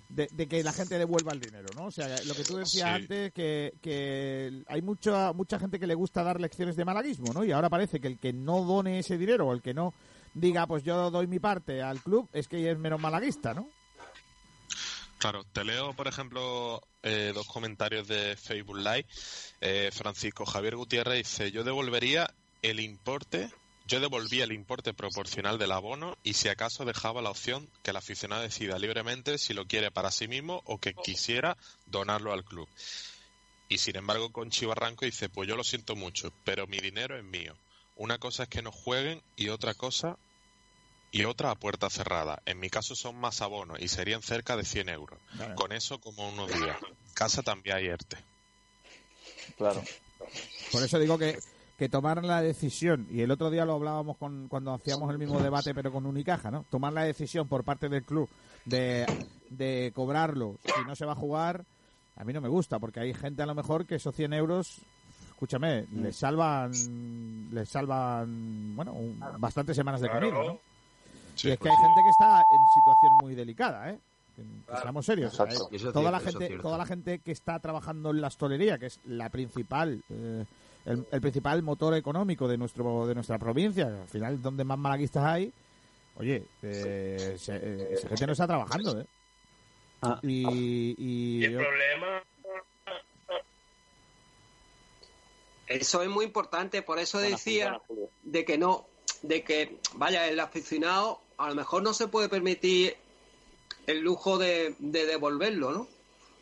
de- 0.10 0.30
de 0.32 0.48
que 0.48 0.64
la 0.64 0.74
gente 0.74 1.00
devuelva 1.00 1.32
el 1.34 1.40
dinero, 1.40 1.70
¿no? 1.76 1.86
O 1.86 1.92
sea, 1.92 2.08
lo 2.26 2.36
que 2.36 2.44
tú 2.44 2.58
decías 2.58 2.88
Sí. 2.90 2.96
antes, 3.04 3.32
que, 3.34 3.74
que 3.82 4.64
hay 4.68 4.82
mucha, 4.84 5.34
mucha 5.34 5.58
gente 5.58 5.80
que 5.80 5.88
le 5.88 5.96
gusta 5.96 6.22
dar 6.24 6.40
lecciones 6.40 6.76
de 6.76 6.86
malaguismo, 6.86 7.34
¿no? 7.34 7.44
Y 7.44 7.52
ahora 7.52 7.70
parece 7.70 8.00
que 8.00 8.08
el 8.08 8.20
que 8.20 8.32
no 8.32 8.64
done 8.64 9.00
ese 9.00 9.18
dinero 9.18 9.48
o 9.48 9.54
el 9.54 9.62
que 9.64 9.74
no 9.74 9.94
diga, 10.36 10.68
pues 10.68 10.84
yo 10.84 11.10
doy 11.10 11.26
mi 11.28 11.40
parte 11.40 11.82
al 11.82 12.00
club, 12.02 12.30
es 12.32 12.48
que 12.48 12.70
es 12.70 12.78
menos 12.78 13.02
malaguista, 13.02 13.54
¿no? 13.54 13.68
Claro, 15.22 15.44
te 15.44 15.64
leo, 15.64 15.94
por 15.94 16.08
ejemplo, 16.08 16.82
eh, 17.04 17.32
dos 17.36 17.46
comentarios 17.46 18.08
de 18.08 18.36
Facebook 18.36 18.78
Live. 18.78 19.06
Eh, 19.62 19.92
Francisco 19.94 20.48
Javier 20.48 20.76
Gutiérrez 20.76 21.20
dice, 21.20 21.52
yo 21.52 21.64
devolvería 21.64 22.34
el 22.64 22.80
importe 22.80 23.52
Yo 23.86 24.00
devolvía 24.00 24.46
el 24.46 24.52
importe 24.52 24.96
proporcional 24.96 25.60
del 25.60 25.74
abono 25.74 26.18
y 26.24 26.34
si 26.34 26.50
acaso 26.50 26.86
dejaba 26.86 27.22
la 27.22 27.30
opción 27.30 27.70
que 27.84 27.92
el 27.92 27.98
aficionado 27.98 28.42
decida 28.42 28.80
libremente 28.80 29.38
si 29.38 29.54
lo 29.54 29.68
quiere 29.68 29.92
para 29.92 30.10
sí 30.10 30.28
mismo 30.28 30.64
o 30.66 30.80
que 30.80 30.96
quisiera 30.96 31.56
donarlo 31.86 32.34
al 32.34 32.44
club. 32.44 32.68
Y 33.70 33.78
sin 33.78 33.98
embargo 33.98 34.32
con 34.32 34.50
Chivarranco 34.50 35.06
dice, 35.06 35.30
pues 35.30 35.48
yo 35.48 35.56
lo 35.56 35.64
siento 35.64 35.96
mucho, 35.96 36.34
pero 36.46 36.66
mi 36.66 36.80
dinero 36.80 37.16
es 37.16 37.24
mío. 37.24 37.56
Una 37.96 38.18
cosa 38.18 38.44
es 38.44 38.50
que 38.50 38.64
no 38.64 38.72
jueguen 38.72 39.22
y 39.36 39.50
otra 39.50 39.76
cosa 39.76 40.18
y 41.12 41.26
otra 41.26 41.52
a 41.52 41.56
puerta 41.56 41.90
cerrada. 41.90 42.42
En 42.46 42.60
mi 42.60 42.70
caso 42.70 42.96
son 42.96 43.16
más 43.18 43.42
abonos 43.42 43.80
y 43.82 43.88
serían 43.88 44.22
cerca 44.22 44.56
de 44.56 44.64
100 44.64 44.90
euros. 44.90 45.20
Vale. 45.38 45.56
Con 45.56 45.72
eso 45.72 46.00
como 46.00 46.30
unos 46.30 46.48
días. 46.48 46.78
Casa 47.14 47.42
también 47.44 47.76
hay 47.78 47.88
ERTE. 47.88 48.18
Claro. 49.58 49.82
Por 50.72 50.84
eso 50.84 50.98
digo 51.00 51.18
que, 51.18 51.38
que 51.78 51.90
tomar 51.90 52.24
la 52.24 52.42
decisión, 52.42 53.08
y 53.12 53.22
el 53.22 53.32
otro 53.32 53.50
día 53.50 53.66
lo 53.66 53.74
hablábamos 53.74 54.18
con, 54.18 54.48
cuando 54.48 54.74
hacíamos 54.74 55.12
el 55.12 55.18
mismo 55.18 55.40
debate 55.40 55.74
pero 55.74 55.92
con 55.92 56.06
Unicaja, 56.06 56.50
¿no? 56.52 56.66
Tomar 56.70 56.94
la 56.94 57.04
decisión 57.04 57.48
por 57.48 57.64
parte 57.64 57.90
del 57.90 58.04
club 58.04 58.30
de, 58.66 59.06
de 59.50 59.92
cobrarlo 59.94 60.58
si 60.64 60.86
no 60.88 60.96
se 60.96 61.06
va 61.06 61.14
a 61.14 61.16
jugar, 61.16 61.66
a 62.16 62.24
mí 62.24 62.32
no 62.34 62.40
me 62.42 62.48
gusta, 62.50 62.80
porque 62.80 63.00
hay 63.02 63.14
gente 63.14 63.42
a 63.42 63.46
lo 63.48 63.56
mejor 63.56 63.86
que 63.86 63.96
esos 63.96 64.16
100 64.16 64.34
euros, 64.34 64.78
escúchame, 65.32 65.88
les 65.92 66.16
salvan, 66.16 66.72
les 67.52 67.68
salvan, 67.68 68.76
bueno, 68.76 68.94
un- 68.94 69.20
bastantes 69.40 69.76
semanas 69.76 70.02
de 70.02 70.10
Claro. 70.10 70.30
comida, 70.30 70.44
¿no? 70.54 70.60
Sí, 71.36 71.48
y 71.48 71.52
es 71.52 71.60
que 71.60 71.70
hay 71.70 71.76
gente 71.78 72.02
que 72.04 72.10
está 72.10 72.46
en 72.50 72.68
situación 72.74 73.14
muy 73.22 73.36
delicada, 73.36 73.90
¿eh? 73.90 74.00
Que, 74.36 74.44
que 74.74 74.82
seamos 74.82 75.06
serios. 75.06 75.34
Es 75.34 75.38
toda 75.38 75.70
cierto, 75.70 76.02
la 76.12 76.20
gente, 76.20 76.58
toda 76.60 76.78
la 76.78 76.86
gente 76.86 77.20
que 77.20 77.32
está 77.32 77.60
trabajando 77.60 78.12
en 78.12 78.22
la 78.22 78.28
hostelería, 78.28 78.78
que 78.78 78.86
es 78.88 79.00
la 79.06 79.30
principal, 79.30 80.02
eh, 80.10 80.46
el, 80.86 81.06
el 81.12 81.22
principal 81.22 81.62
motor 81.64 81.96
económico 81.96 82.48
de 82.48 82.58
nuestro, 82.58 83.06
de 83.08 83.16
nuestra 83.16 83.38
provincia, 83.38 83.88
al 83.88 84.08
final 84.08 84.42
donde 84.42 84.64
más 84.64 84.78
malaguistas 84.78 85.24
hay, 85.26 85.52
oye, 86.16 86.44
eh, 86.62 87.36
se- 87.38 87.56
eh, 87.62 87.88
esa 87.94 88.08
gente 88.10 88.26
no 88.28 88.32
está 88.34 88.48
trabajando, 88.48 89.00
¿eh? 89.02 89.06
Ah. 90.02 90.20
Y, 90.24 90.96
y 90.98 91.42
Y 91.42 91.46
el 91.46 91.58
problema 91.58 92.22
Eso 95.68 96.02
es 96.02 96.10
muy 96.10 96.26
importante, 96.26 96.82
por 96.82 97.00
eso 97.00 97.20
decía 97.20 97.80
de 98.24 98.44
que 98.46 98.58
no, 98.58 98.88
de 99.22 99.44
que, 99.44 99.78
vaya, 99.94 100.28
el 100.28 100.40
aficionado 100.40 101.22
a 101.38 101.50
lo 101.50 101.56
mejor 101.56 101.84
no 101.84 101.94
se 101.94 102.08
puede 102.08 102.30
permitir 102.30 102.96
el 103.88 104.00
lujo 104.00 104.38
de, 104.38 104.76
de 104.80 105.06
devolverlo, 105.06 105.72
¿no? 105.72 105.88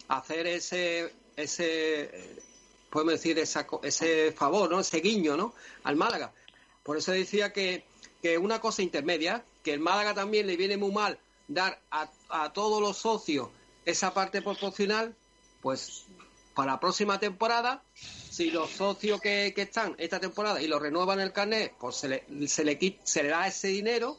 Hacer 0.07 0.47
ese, 0.47 1.13
ese, 1.35 2.37
podemos 2.89 3.13
decir, 3.13 3.39
esa 3.39 3.67
ese 3.83 4.31
favor, 4.31 4.69
¿no? 4.69 4.79
Ese 4.79 4.99
guiño, 4.99 5.37
¿no? 5.37 5.53
Al 5.83 5.95
Málaga. 5.95 6.33
Por 6.83 6.97
eso 6.97 7.11
decía 7.11 7.53
que, 7.53 7.85
que 8.21 8.37
una 8.37 8.59
cosa 8.59 8.81
intermedia, 8.81 9.43
que 9.63 9.73
el 9.73 9.79
Málaga 9.79 10.13
también 10.13 10.47
le 10.47 10.57
viene 10.57 10.77
muy 10.77 10.91
mal 10.91 11.19
dar 11.47 11.81
a, 11.91 12.09
a 12.29 12.53
todos 12.53 12.81
los 12.81 12.97
socios 12.97 13.49
esa 13.85 14.13
parte 14.13 14.41
proporcional, 14.41 15.15
pues 15.61 16.05
para 16.55 16.73
la 16.73 16.79
próxima 16.79 17.19
temporada, 17.19 17.83
si 18.39 18.51
los 18.51 18.69
socios 18.69 19.19
que, 19.19 19.51
que 19.53 19.63
están 19.63 19.95
esta 19.97 20.17
temporada 20.17 20.61
y 20.61 20.67
lo 20.69 20.79
renuevan 20.79 21.19
el 21.19 21.33
carnet, 21.33 21.73
pues 21.77 21.97
se 21.97 22.07
le, 22.07 22.47
se 22.47 22.63
le, 22.63 22.79
se 23.03 23.23
le 23.23 23.27
da 23.29 23.45
ese 23.47 23.67
dinero 23.67 24.15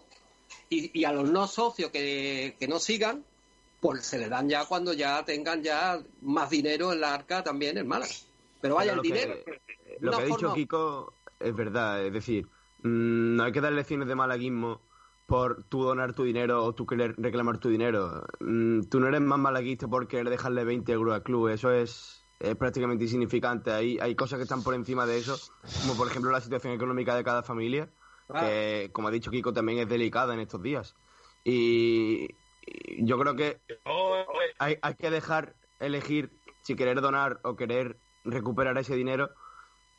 y, 0.68 0.90
y 1.00 1.04
a 1.06 1.12
los 1.12 1.30
no 1.30 1.46
socios 1.46 1.90
que, 1.90 2.54
que 2.60 2.68
no 2.68 2.78
sigan, 2.78 3.24
pues 3.80 4.04
se 4.04 4.18
le 4.18 4.28
dan 4.28 4.46
ya 4.46 4.66
cuando 4.66 4.92
ya 4.92 5.24
tengan 5.24 5.62
ya 5.62 5.98
más 6.20 6.50
dinero 6.50 6.92
en 6.92 7.00
la 7.00 7.14
arca 7.14 7.42
también 7.42 7.78
el 7.78 7.86
Málaga. 7.86 8.12
Pero 8.60 8.74
vaya, 8.74 8.90
Pero 8.92 9.02
el 9.02 9.08
que- 9.08 9.14
dinero. 9.14 9.40
Lo 10.00 10.10
que 10.12 10.16
ha 10.22 10.24
dicho 10.26 10.52
Kiko 10.52 11.14
es 11.38 11.54
verdad, 11.56 12.04
es 12.04 12.12
decir, 12.12 12.44
mm, 12.82 13.36
no 13.36 13.44
hay 13.44 13.52
que 13.52 13.62
dar 13.62 13.72
lecciones 13.72 14.06
de 14.06 14.16
malaguismo 14.16 14.82
por 15.24 15.64
tú 15.64 15.82
donar 15.82 16.12
tu 16.12 16.24
dinero 16.24 16.62
o 16.62 16.74
tú 16.74 16.84
querer 16.84 17.14
reclamar 17.16 17.56
tu 17.56 17.70
dinero. 17.70 18.22
Mm, 18.40 18.82
tú 18.82 19.00
no 19.00 19.08
eres 19.08 19.22
más 19.22 19.38
malaguista 19.38 19.88
por 19.88 20.06
querer 20.08 20.28
dejarle 20.28 20.64
20 20.64 20.92
euros 20.92 21.14
al 21.14 21.22
club, 21.22 21.48
eso 21.48 21.70
es, 21.72 22.19
es 22.40 22.56
prácticamente 22.56 23.04
insignificante. 23.04 23.70
Hay, 23.70 23.98
hay 24.00 24.14
cosas 24.14 24.38
que 24.38 24.44
están 24.44 24.62
por 24.62 24.74
encima 24.74 25.06
de 25.06 25.18
eso, 25.18 25.38
como 25.82 25.94
por 25.94 26.08
ejemplo 26.08 26.30
la 26.30 26.40
situación 26.40 26.72
económica 26.72 27.14
de 27.14 27.22
cada 27.22 27.42
familia, 27.42 27.90
que 28.32 28.90
como 28.92 29.08
ha 29.08 29.10
dicho 29.10 29.30
Kiko 29.30 29.52
también 29.52 29.78
es 29.78 29.88
delicada 29.88 30.32
en 30.34 30.40
estos 30.40 30.62
días. 30.62 30.96
Y, 31.44 32.28
y 32.62 33.04
yo 33.04 33.18
creo 33.18 33.36
que 33.36 33.60
hay, 34.58 34.78
hay 34.80 34.94
que 34.94 35.10
dejar 35.10 35.54
elegir 35.78 36.32
si 36.62 36.74
querer 36.74 37.00
donar 37.00 37.40
o 37.44 37.56
querer 37.56 37.98
recuperar 38.24 38.76
ese 38.78 38.94
dinero 38.94 39.30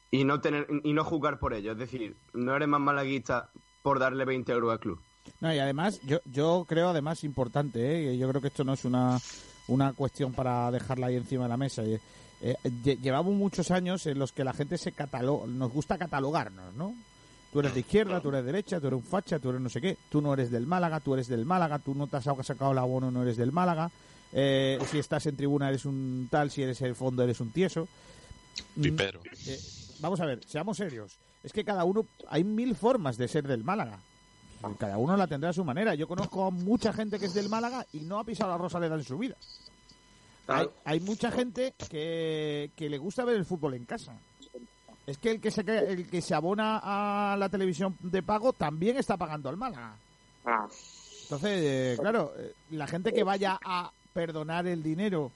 y 0.10 0.26
no 0.26 0.42
tener 0.42 0.68
y 0.84 0.94
no 0.94 1.04
jugar 1.04 1.40
por 1.40 1.54
ello. 1.54 1.74
Es 1.74 1.78
decir, 1.78 2.18
no 2.34 2.56
eres 2.56 2.68
más 2.68 2.82
malaguista 2.82 3.52
por 3.84 4.00
darle 4.00 4.26
20 4.26 4.52
euros 4.52 4.72
al 4.72 4.80
club. 4.80 5.00
No, 5.40 5.54
y 5.54 5.60
además, 5.60 6.02
yo, 6.04 6.20
yo 6.26 6.66
creo, 6.68 6.90
además, 6.90 7.24
importante, 7.24 8.12
¿eh? 8.12 8.18
yo 8.18 8.28
creo 8.30 8.42
que 8.42 8.48
esto 8.48 8.64
no 8.64 8.74
es 8.74 8.86
una, 8.86 9.20
una 9.68 9.94
cuestión 9.94 10.34
para 10.34 10.72
dejarla 10.72 11.08
ahí 11.08 11.16
encima 11.16 11.44
de 11.44 11.50
la 11.50 11.58
mesa. 11.58 11.84
Eh, 11.84 12.00
eh, 12.42 12.56
lle- 12.64 13.00
llevamos 13.00 13.34
muchos 13.34 13.72
años 13.72 14.06
en 14.08 14.18
los 14.20 14.32
que 14.32 14.44
la 14.44 14.54
gente 14.54 14.78
se 14.78 14.92
cataloga, 14.92 15.48
nos 15.48 15.72
gusta 15.72 15.98
catalogarnos, 15.98 16.74
¿no? 16.76 16.96
Tú 17.52 17.60
eres 17.60 17.74
de 17.74 17.82
izquierda, 17.82 18.22
tú 18.22 18.30
eres 18.30 18.46
de 18.46 18.52
derecha, 18.52 18.80
tú 18.80 18.88
eres 18.88 18.98
un 18.98 19.04
facha, 19.06 19.38
tú 19.40 19.50
eres 19.50 19.62
no 19.62 19.70
sé 19.70 19.82
qué, 19.82 19.98
tú 20.10 20.22
no 20.22 20.34
eres 20.34 20.52
del 20.52 20.66
Málaga, 20.66 21.00
tú 21.02 21.14
eres 21.14 21.28
del 21.28 21.46
Málaga, 21.46 21.80
tú 21.80 21.94
no 21.94 22.08
te 22.08 22.16
has 22.18 22.24
sacado 22.24 22.72
el 22.72 22.78
abono, 22.78 23.12
no 23.12 23.24
eres 23.24 23.36
del 23.38 23.52
Málaga, 23.52 23.92
eh, 24.32 24.80
si 24.90 25.00
estás 25.00 25.26
en 25.26 25.36
tribuna 25.36 25.68
eres 25.70 25.84
un 25.86 26.30
tal, 26.32 26.50
si 26.50 26.64
eres 26.64 26.82
el 26.82 26.96
fondo 26.96 27.24
eres 27.24 27.42
un 27.42 27.52
tieso. 27.52 27.88
Mm, 28.78 28.82
Pipero. 28.82 29.20
eh, 29.48 29.60
vamos 30.00 30.22
a 30.22 30.26
ver, 30.26 30.40
seamos 30.48 30.78
serios. 30.78 31.18
Es 31.44 31.52
que 31.52 31.66
cada 31.66 31.84
uno, 31.84 32.06
hay 32.30 32.44
mil 32.46 32.76
formas 32.76 33.18
de 33.18 33.28
ser 33.28 33.46
del 33.48 33.64
Málaga. 33.66 34.00
Cada 34.78 34.98
uno 35.00 35.18
la 35.18 35.26
tendrá 35.28 35.50
a 35.50 35.54
su 35.54 35.66
manera. 35.66 35.96
Yo 35.96 36.08
conozco 36.08 36.46
a 36.46 36.52
mucha 36.52 36.94
gente 36.94 37.18
que 37.20 37.26
es 37.26 37.34
del 37.34 37.50
Málaga 37.50 37.86
y 37.94 38.00
no 38.02 38.20
ha 38.20 38.24
pisado 38.24 38.52
la 38.52 38.58
Rosaleda 38.60 38.96
en 38.96 39.04
su 39.04 39.18
vida. 39.18 39.36
Hay, 40.48 40.68
hay 40.84 41.00
mucha 41.00 41.32
gente 41.32 41.74
que, 41.90 42.72
que 42.76 42.90
le 42.90 42.98
gusta 42.98 43.24
ver 43.24 43.38
el 43.38 43.46
fútbol 43.46 43.76
en 43.76 43.86
casa. 43.86 44.18
Es 45.08 45.18
que 45.18 45.32
el 45.32 45.42
que 45.42 45.52
se 45.52 45.62
el 45.62 46.08
que 46.10 46.22
se 46.22 46.36
abona 46.36 46.80
a 46.82 47.36
la 47.38 47.50
televisión 47.50 47.98
de 48.02 48.22
pago 48.22 48.54
también 48.54 48.98
está 48.98 49.18
pagando 49.18 49.50
al 49.50 49.58
Málaga. 49.58 49.96
Entonces, 51.24 51.62
eh, 51.64 51.98
claro, 52.00 52.34
eh, 52.38 52.54
la 52.72 52.88
gente 52.88 53.14
que 53.14 53.24
vaya 53.24 53.60
a 53.64 53.92
perdonar 54.14 54.68
el 54.68 54.84
dinero, 54.84 55.32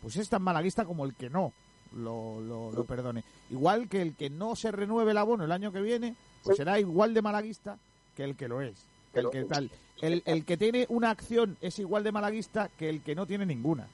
pues 0.00 0.16
es 0.16 0.28
tan 0.28 0.42
malaguista 0.42 0.84
como 0.84 1.04
el 1.04 1.14
que 1.14 1.28
no 1.28 1.52
lo, 1.94 2.40
lo, 2.40 2.72
lo 2.72 2.84
perdone. 2.84 3.24
Igual 3.50 3.88
que 3.88 4.00
el 4.00 4.14
que 4.14 4.30
no 4.30 4.54
se 4.56 4.70
renueve 4.70 5.10
el 5.10 5.18
abono 5.18 5.44
el 5.44 5.52
año 5.52 5.72
que 5.72 5.80
viene, 5.80 6.14
pues 6.42 6.56
será 6.56 6.78
igual 6.78 7.14
de 7.14 7.22
malaguista 7.22 7.78
que 8.16 8.24
el 8.24 8.36
que 8.36 8.48
lo 8.48 8.60
es. 8.62 8.86
que 9.12 9.20
el, 9.20 9.30
que 9.30 9.44
tal. 9.44 9.70
El, 10.00 10.22
el 10.24 10.44
que 10.44 10.56
tiene 10.56 10.86
una 10.88 11.10
acción 11.10 11.56
es 11.60 11.78
igual 11.78 12.04
de 12.04 12.12
malaguista 12.12 12.68
que 12.68 12.88
el 12.88 13.02
que 13.02 13.14
no 13.14 13.26
tiene 13.26 13.44
ninguna. 13.44 13.88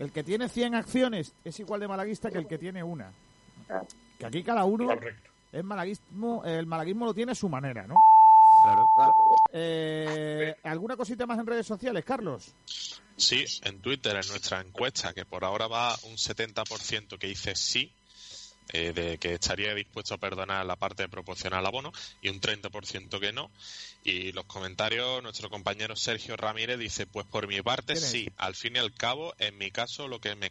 El 0.00 0.12
que 0.12 0.24
tiene 0.24 0.48
100 0.48 0.74
acciones 0.74 1.34
es 1.44 1.60
igual 1.60 1.80
de 1.80 1.86
malaguista 1.86 2.30
que 2.30 2.38
el 2.38 2.46
que 2.46 2.56
tiene 2.56 2.82
una. 2.82 3.12
Que 4.18 4.24
aquí 4.24 4.42
cada 4.42 4.64
uno 4.64 4.86
correcto. 4.86 5.30
es 5.52 5.62
malaguismo, 5.62 6.42
el 6.42 6.64
malaguismo 6.64 7.04
lo 7.04 7.12
tiene 7.12 7.32
a 7.32 7.34
su 7.34 7.50
manera, 7.50 7.86
¿no? 7.86 7.96
Claro. 8.64 9.14
Eh, 9.52 10.56
¿Alguna 10.64 10.96
cosita 10.96 11.26
más 11.26 11.38
en 11.38 11.46
redes 11.46 11.66
sociales, 11.66 12.02
Carlos? 12.02 12.54
Sí, 13.14 13.44
en 13.62 13.80
Twitter, 13.80 14.12
en 14.16 14.26
nuestra 14.28 14.62
encuesta, 14.62 15.12
que 15.12 15.26
por 15.26 15.44
ahora 15.44 15.68
va 15.68 15.94
un 16.04 16.16
70% 16.16 17.18
que 17.18 17.26
dice 17.26 17.54
sí, 17.54 17.92
eh, 18.72 18.92
de 18.92 19.18
que 19.18 19.34
estaría 19.34 19.74
dispuesto 19.74 20.14
a 20.14 20.18
perdonar 20.18 20.64
la 20.64 20.76
parte 20.76 21.08
proporcional 21.08 21.60
al 21.60 21.66
abono, 21.66 21.92
y 22.22 22.28
un 22.28 22.40
30% 22.40 23.20
que 23.20 23.32
no. 23.32 23.50
Y 24.04 24.32
los 24.32 24.46
comentarios, 24.46 25.22
nuestro 25.22 25.50
compañero 25.50 25.96
Sergio 25.96 26.36
Ramírez 26.36 26.78
dice, 26.78 27.06
pues 27.06 27.26
por 27.26 27.46
mi 27.46 27.60
parte 27.62 27.96
sí, 27.96 28.30
al 28.36 28.54
fin 28.54 28.76
y 28.76 28.78
al 28.78 28.94
cabo, 28.94 29.34
en 29.38 29.58
mi 29.58 29.70
caso 29.70 30.08
lo 30.08 30.20
que 30.20 30.34
me 30.34 30.50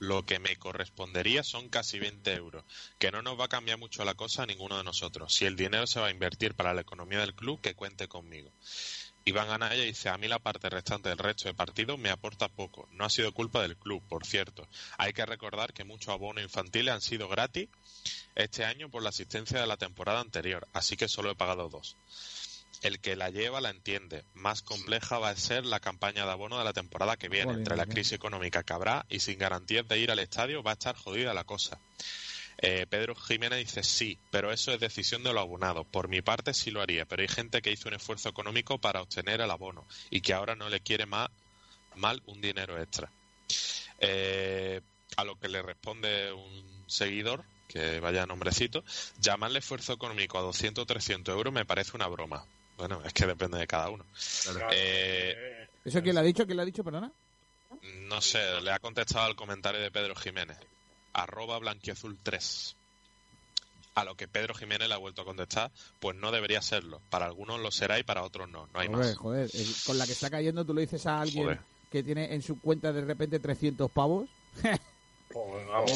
lo 0.00 0.26
que 0.26 0.38
me 0.38 0.56
correspondería 0.56 1.42
son 1.42 1.68
casi 1.68 1.98
20 1.98 2.32
euros, 2.34 2.64
que 2.98 3.10
no 3.10 3.22
nos 3.22 3.38
va 3.38 3.46
a 3.46 3.48
cambiar 3.48 3.78
mucho 3.78 4.04
la 4.04 4.14
cosa 4.14 4.42
a 4.42 4.46
ninguno 4.46 4.76
de 4.76 4.84
nosotros. 4.84 5.34
Si 5.34 5.46
el 5.46 5.56
dinero 5.56 5.86
se 5.86 6.00
va 6.00 6.08
a 6.08 6.10
invertir 6.10 6.54
para 6.54 6.74
la 6.74 6.82
economía 6.82 7.20
del 7.20 7.34
club, 7.34 7.60
que 7.60 7.74
cuente 7.74 8.08
conmigo. 8.08 8.50
Iván 9.26 9.50
Anaya 9.50 9.82
dice, 9.82 10.10
a 10.10 10.18
mí 10.18 10.28
la 10.28 10.38
parte 10.38 10.68
restante 10.68 11.08
del 11.08 11.16
resto 11.16 11.48
de 11.48 11.54
partidos 11.54 11.98
me 11.98 12.10
aporta 12.10 12.48
poco. 12.48 12.88
No 12.92 13.06
ha 13.06 13.10
sido 13.10 13.32
culpa 13.32 13.62
del 13.62 13.76
club, 13.76 14.02
por 14.06 14.26
cierto. 14.26 14.68
Hay 14.98 15.14
que 15.14 15.24
recordar 15.24 15.72
que 15.72 15.84
muchos 15.84 16.10
abonos 16.10 16.44
infantiles 16.44 16.92
han 16.92 17.00
sido 17.00 17.26
gratis 17.26 17.68
este 18.34 18.66
año 18.66 18.90
por 18.90 19.02
la 19.02 19.08
asistencia 19.08 19.58
de 19.58 19.66
la 19.66 19.78
temporada 19.78 20.20
anterior, 20.20 20.68
así 20.74 20.96
que 20.96 21.08
solo 21.08 21.30
he 21.30 21.34
pagado 21.34 21.70
dos. 21.70 21.96
El 22.82 23.00
que 23.00 23.16
la 23.16 23.30
lleva 23.30 23.62
la 23.62 23.70
entiende. 23.70 24.24
Más 24.34 24.60
compleja 24.60 25.18
va 25.18 25.30
a 25.30 25.36
ser 25.36 25.64
la 25.64 25.80
campaña 25.80 26.26
de 26.26 26.30
abono 26.30 26.58
de 26.58 26.64
la 26.64 26.74
temporada 26.74 27.16
que 27.16 27.30
viene. 27.30 27.54
Entre 27.54 27.76
la 27.76 27.84
¿eh? 27.84 27.88
crisis 27.88 28.12
económica 28.12 28.62
que 28.62 28.74
habrá 28.74 29.06
y 29.08 29.20
sin 29.20 29.38
garantías 29.38 29.88
de 29.88 29.98
ir 30.00 30.10
al 30.10 30.18
estadio 30.18 30.62
va 30.62 30.72
a 30.72 30.74
estar 30.74 30.96
jodida 30.96 31.32
la 31.32 31.44
cosa. 31.44 31.80
Eh, 32.58 32.86
Pedro 32.88 33.14
Jiménez 33.14 33.58
dice 33.58 33.82
sí, 33.82 34.18
pero 34.30 34.52
eso 34.52 34.72
es 34.72 34.80
decisión 34.80 35.22
de 35.22 35.32
los 35.32 35.42
abonados. 35.42 35.86
Por 35.90 36.08
mi 36.08 36.22
parte 36.22 36.54
sí 36.54 36.70
lo 36.70 36.80
haría, 36.80 37.06
pero 37.06 37.22
hay 37.22 37.28
gente 37.28 37.62
que 37.62 37.72
hizo 37.72 37.88
un 37.88 37.94
esfuerzo 37.94 38.28
económico 38.28 38.78
para 38.78 39.02
obtener 39.02 39.40
el 39.40 39.50
abono 39.50 39.86
y 40.10 40.20
que 40.20 40.34
ahora 40.34 40.54
no 40.54 40.68
le 40.68 40.80
quiere 40.80 41.06
más 41.06 41.30
mal 41.96 42.22
un 42.26 42.40
dinero 42.40 42.80
extra. 42.80 43.10
Eh, 43.98 44.80
a 45.16 45.24
lo 45.24 45.38
que 45.38 45.48
le 45.48 45.62
responde 45.62 46.32
un 46.32 46.84
seguidor 46.86 47.44
que 47.68 48.00
vaya 48.00 48.26
nombrecito, 48.26 48.84
llamarle 49.18 49.60
esfuerzo 49.60 49.92
económico 49.92 50.38
a 50.38 50.42
200 50.42 50.82
o 50.82 50.86
300 50.86 51.34
euros 51.34 51.52
me 51.52 51.64
parece 51.64 51.92
una 51.94 52.06
broma. 52.06 52.44
Bueno, 52.76 53.02
es 53.04 53.12
que 53.12 53.26
depende 53.26 53.58
de 53.58 53.66
cada 53.66 53.90
uno. 53.90 54.04
Eh, 54.72 55.68
¿Eso 55.84 56.02
quién 56.02 56.14
le 56.14 56.20
ha 56.20 56.24
dicho? 56.24 56.44
¿Quién 56.44 56.56
le 56.56 56.62
ha 56.62 56.66
dicho, 56.66 56.84
perdona? 56.84 57.12
no 58.08 58.20
sé, 58.20 58.60
le 58.62 58.70
ha 58.70 58.78
contestado 58.78 59.26
al 59.26 59.36
comentario 59.36 59.80
de 59.80 59.90
Pedro 59.90 60.14
Jiménez. 60.14 60.56
Arroba 61.14 61.58
blanquiazul 61.58 62.18
3. 62.22 62.76
A 63.94 64.04
lo 64.04 64.16
que 64.16 64.26
Pedro 64.28 64.54
Jiménez 64.54 64.88
le 64.88 64.94
ha 64.94 64.98
vuelto 64.98 65.22
a 65.22 65.24
contestar, 65.24 65.70
pues 66.00 66.16
no 66.16 66.32
debería 66.32 66.60
serlo. 66.60 67.00
Para 67.10 67.26
algunos 67.26 67.60
lo 67.60 67.70
será 67.70 67.98
y 67.98 68.02
para 68.02 68.24
otros 68.24 68.48
no. 68.50 68.66
No 68.74 68.80
hay 68.80 68.88
más. 68.88 69.16
joder, 69.16 69.48
eh, 69.54 69.66
con 69.86 69.96
la 69.98 70.04
que 70.06 70.12
está 70.12 70.28
cayendo, 70.30 70.64
tú 70.64 70.74
le 70.74 70.80
dices 70.82 71.06
a 71.06 71.20
alguien 71.20 71.44
Joder. 71.44 71.60
que 71.92 72.02
tiene 72.02 72.34
en 72.34 72.42
su 72.42 72.60
cuenta 72.60 72.92
de 72.92 73.04
repente 73.04 73.38
300 73.38 73.90
pavos. 73.92 74.28
Pues, 75.32 75.66
vamos, 75.66 75.92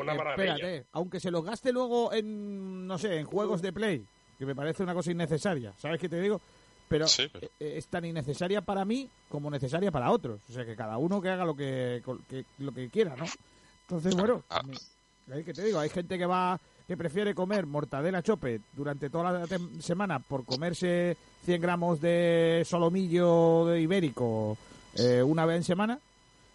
una 0.00 0.14
maravilla. 0.14 0.54
espérate, 0.54 0.86
aunque 0.92 1.20
se 1.20 1.30
los 1.30 1.44
gaste 1.44 1.72
luego 1.72 2.12
en, 2.12 2.86
no 2.88 2.98
sé, 2.98 3.18
en 3.18 3.26
juegos 3.26 3.62
de 3.62 3.72
play, 3.72 4.04
que 4.38 4.46
me 4.46 4.54
parece 4.54 4.82
una 4.82 4.94
cosa 4.94 5.12
innecesaria, 5.12 5.72
¿sabes 5.78 6.00
qué 6.00 6.08
te 6.08 6.20
digo? 6.20 6.40
Pero, 6.88 7.06
Sí, 7.06 7.28
pero- 7.32 7.46
eh, 7.60 7.74
es 7.76 7.86
tan 7.86 8.04
innecesaria 8.04 8.62
para 8.62 8.84
mí 8.84 9.08
como 9.28 9.48
necesaria 9.48 9.92
para 9.92 10.10
otros. 10.10 10.40
O 10.48 10.52
sea, 10.52 10.64
que 10.64 10.74
cada 10.74 10.98
uno 10.98 11.20
que 11.20 11.28
haga 11.28 11.44
lo 11.44 11.54
que- 11.54 12.02
lo 12.58 12.72
que 12.72 12.88
quiera, 12.90 13.14
¿no? 13.14 13.26
Entonces, 13.90 14.14
bueno, 14.14 14.44
Ah. 14.48 14.62
me- 14.62 15.34
ahí 15.34 15.42
que 15.44 15.52
te 15.52 15.64
digo, 15.64 15.78
hay 15.80 15.88
gente 15.88 16.16
que 16.16 16.26
va 16.26 16.58
que 16.86 16.96
prefiere 16.96 17.34
comer 17.36 17.66
mortadela 17.66 18.20
chope 18.22 18.60
durante 18.72 19.10
toda 19.10 19.30
la 19.32 19.46
semana 19.80 20.18
por 20.18 20.44
comerse 20.44 21.16
100 21.44 21.60
gramos 21.60 22.00
de 22.00 22.64
solomillo 22.66 23.66
de 23.66 23.80
ibérico 23.80 24.56
eh, 24.96 25.22
una 25.22 25.46
vez 25.46 25.58
en 25.58 25.62
semana 25.64 25.98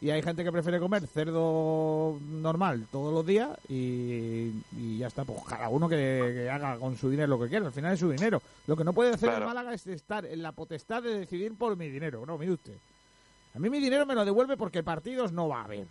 y 0.02 0.10
hay 0.10 0.22
gente 0.22 0.44
que 0.44 0.52
prefiere 0.52 0.78
comer 0.80 1.08
cerdo 1.08 2.20
normal 2.22 2.86
todos 2.92 3.14
los 3.14 3.26
días 3.26 3.50
y, 3.70 4.52
y 4.78 4.98
ya 4.98 5.08
está, 5.08 5.24
pues 5.24 5.40
cada 5.48 5.70
uno 5.70 5.88
que, 5.88 5.96
que 5.96 6.50
haga 6.50 6.78
con 6.78 6.98
su 6.98 7.10
dinero 7.10 7.30
lo 7.30 7.40
que 7.42 7.48
quiera, 7.50 7.66
al 7.68 7.72
final 7.74 7.94
es 7.94 8.00
su 8.02 8.10
dinero. 8.12 8.42
Lo 8.68 8.76
que 8.76 8.84
no 8.84 8.92
puede 8.92 9.12
hacer 9.12 9.30
Claro. 9.30 9.44
el 9.50 9.54
Málaga 9.56 9.74
es 9.74 9.88
estar 9.88 10.26
en 10.26 10.42
la 10.44 10.52
potestad 10.52 11.02
de 11.02 11.20
decidir 11.20 11.58
por 11.58 11.78
mi 11.78 11.88
dinero, 11.90 12.26
no, 12.26 12.38
mire 12.38 12.52
usted. 12.54 12.76
A 13.56 13.60
mí 13.60 13.70
mi 13.70 13.80
dinero 13.80 14.06
me 14.06 14.16
lo 14.16 14.26
devuelve 14.26 14.58
porque 14.58 14.84
partidos 14.84 15.32
no 15.32 15.48
va 15.48 15.62
a 15.62 15.64
haber. 15.64 15.88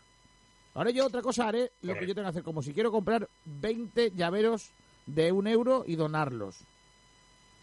Ahora 0.75 0.91
yo 0.91 1.07
otra 1.07 1.23
cosa 1.23 1.49
haré, 1.49 1.71
lo 1.83 1.95
que 1.97 2.07
yo 2.07 2.15
tengo 2.15 2.27
que 2.27 2.31
hacer, 2.31 2.43
como 2.43 2.61
si 2.63 2.73
quiero 2.75 2.91
comprar 2.91 3.29
20 3.45 4.11
llaveros 4.13 4.71
de 5.07 5.31
un 5.33 5.47
euro 5.47 5.85
y 5.87 5.95
donarlos. 5.97 6.57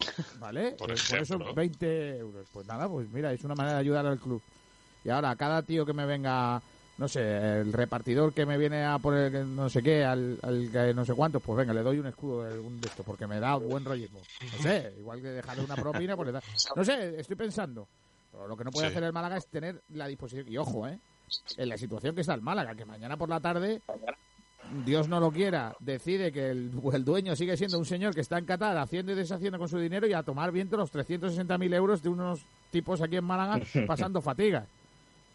¿Vale? 0.40 0.72
Por 0.78 0.90
Eh, 0.90 0.94
eso 1.20 1.38
20 1.54 2.16
euros. 2.18 2.46
Pues 2.52 2.66
nada, 2.66 2.88
pues 2.88 3.08
mira, 3.10 3.32
es 3.32 3.44
una 3.44 3.54
manera 3.54 3.74
de 3.74 3.80
ayudar 3.80 4.06
al 4.06 4.18
club. 4.18 4.40
Y 5.04 5.10
ahora, 5.10 5.30
a 5.30 5.36
cada 5.36 5.62
tío 5.62 5.84
que 5.84 5.92
me 5.92 6.06
venga, 6.06 6.62
no 6.98 7.06
sé, 7.08 7.20
el 7.60 7.72
repartidor 7.72 8.32
que 8.32 8.46
me 8.46 8.56
viene 8.56 8.84
a 8.84 8.98
poner 8.98 9.44
no 9.44 9.68
sé 9.68 9.82
qué, 9.82 10.04
al, 10.04 10.38
al 10.42 10.94
no 10.96 11.04
sé 11.04 11.12
cuántos, 11.14 11.42
pues 11.42 11.58
venga, 11.58 11.74
le 11.74 11.82
doy 11.82 11.98
un 11.98 12.06
escudo 12.06 12.44
de 12.44 12.58
un 12.58 12.80
de 12.80 12.86
estos, 12.88 13.04
porque 13.04 13.26
me 13.26 13.40
da 13.40 13.56
buen 13.56 13.84
rollismo. 13.84 14.20
No 14.56 14.62
sé, 14.62 14.94
igual 14.98 15.20
que 15.20 15.28
dejarle 15.28 15.64
una 15.64 15.74
propina, 15.76 16.16
pues 16.16 16.26
le 16.26 16.32
da. 16.32 16.42
No 16.76 16.84
sé, 16.84 17.20
estoy 17.20 17.36
pensando. 17.36 17.86
Pero 18.30 18.48
lo 18.48 18.56
que 18.56 18.64
no 18.64 18.70
puede 18.70 18.86
Sí. 18.86 18.92
hacer 18.92 19.04
el 19.04 19.12
Málaga 19.12 19.36
es 19.36 19.46
tener 19.48 19.82
la 19.90 20.06
disposición. 20.06 20.48
Y 20.48 20.56
ojo, 20.56 20.86
¿eh? 20.88 20.98
En 21.56 21.68
la 21.68 21.76
situación 21.78 22.14
que 22.14 22.20
está 22.22 22.34
el 22.34 22.42
Málaga, 22.42 22.74
que 22.74 22.84
mañana 22.84 23.16
por 23.16 23.28
la 23.28 23.40
tarde, 23.40 23.82
Dios 24.84 25.08
no 25.08 25.20
lo 25.20 25.30
quiera, 25.30 25.74
decide 25.80 26.32
que 26.32 26.50
el, 26.50 26.72
el 26.92 27.04
dueño 27.04 27.36
sigue 27.36 27.56
siendo 27.56 27.78
un 27.78 27.84
señor 27.84 28.14
que 28.14 28.20
está 28.20 28.38
en 28.38 28.46
Qatar 28.46 28.76
haciendo 28.78 29.12
y 29.12 29.14
deshaciendo 29.14 29.58
con 29.58 29.68
su 29.68 29.78
dinero 29.78 30.06
y 30.06 30.12
a 30.12 30.22
tomar 30.22 30.50
viento 30.52 30.76
los 30.76 30.92
360.000 30.92 31.74
euros 31.74 32.02
de 32.02 32.08
unos 32.08 32.40
tipos 32.70 33.00
aquí 33.02 33.16
en 33.16 33.24
Málaga 33.24 33.60
pasando 33.86 34.20
fatiga. 34.22 34.66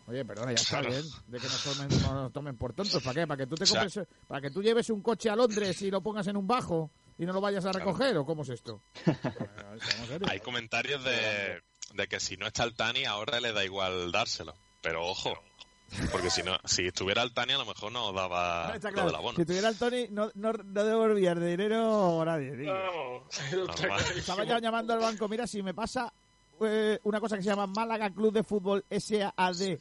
Oye, 0.08 0.24
perdona, 0.24 0.54
ya 0.54 0.62
está 0.62 0.82
bien 0.82 1.04
de 1.28 1.38
que 1.38 1.48
nos 1.48 1.64
tomen, 1.64 2.02
no 2.02 2.14
nos 2.14 2.32
tomen 2.32 2.56
por 2.56 2.74
tontos. 2.74 3.04
¿Para 3.04 3.14
qué? 3.14 3.28
¿Para 3.28 3.38
que 3.38 3.48
tú 3.48 3.56
te 3.56 3.66
compres, 3.66 4.00
para 4.28 4.42
que 4.42 4.50
tú 4.50 4.64
lleves 4.64 4.90
un 4.90 5.02
coche 5.02 5.30
a 5.30 5.36
Londres 5.36 5.82
y 5.82 5.92
lo 5.92 6.02
pongas 6.02 6.26
en 6.28 6.38
un 6.38 6.48
bajo 6.48 6.90
y 7.18 7.26
no 7.26 7.34
lo 7.34 7.42
vayas 7.42 7.66
a 7.66 7.74
recoger? 7.74 8.18
¿O 8.18 8.26
cómo 8.26 8.44
es 8.44 8.50
esto? 8.50 8.82
Hay 10.30 10.40
comentarios 10.40 11.04
de, 11.04 11.62
de 11.94 12.08
que 12.08 12.22
si 12.22 12.38
no 12.38 12.48
está 12.48 12.64
el 12.64 12.74
Tani 12.74 13.04
ahora 13.04 13.42
le 13.42 13.52
da 13.52 13.66
igual 13.66 14.12
dárselo. 14.14 14.56
Pero 14.82 15.06
ojo, 15.06 15.34
porque 16.12 16.30
si 16.30 16.44
no, 16.44 16.58
si 16.66 16.88
estuviera 16.88 17.24
el 17.24 17.34
Tani 17.34 17.54
a 17.54 17.58
lo 17.58 17.66
mejor 17.66 17.92
no 17.92 18.12
daba 18.12 18.74
Está 18.76 18.90
todo 18.90 18.94
claro, 18.94 19.10
el 19.10 19.16
abono. 19.16 19.38
Si 19.38 19.46
tuviera 19.46 19.70
el 19.70 19.78
Tony, 19.78 20.08
no, 20.10 20.30
no, 20.36 20.52
no 20.52 20.84
devolvía 20.84 21.32
el 21.32 21.46
dinero 21.46 22.22
a 22.22 22.26
nadie. 22.26 22.52
tío. 22.56 22.74
Vamos. 22.74 24.16
Estaba 24.16 24.44
ya 24.44 24.60
llamando 24.60 24.94
al 24.94 25.00
banco, 25.00 25.28
mira, 25.28 25.48
si 25.48 25.64
me 25.64 25.74
pasa 25.74 26.12
eh, 26.62 27.00
una 27.04 27.20
cosa 27.20 27.38
que 27.38 27.44
se 27.44 27.50
llama 27.50 27.68
Málaga 27.68 28.10
Club 28.10 28.34
de 28.34 28.44
Fútbol 28.44 28.84
SAD, 28.90 29.78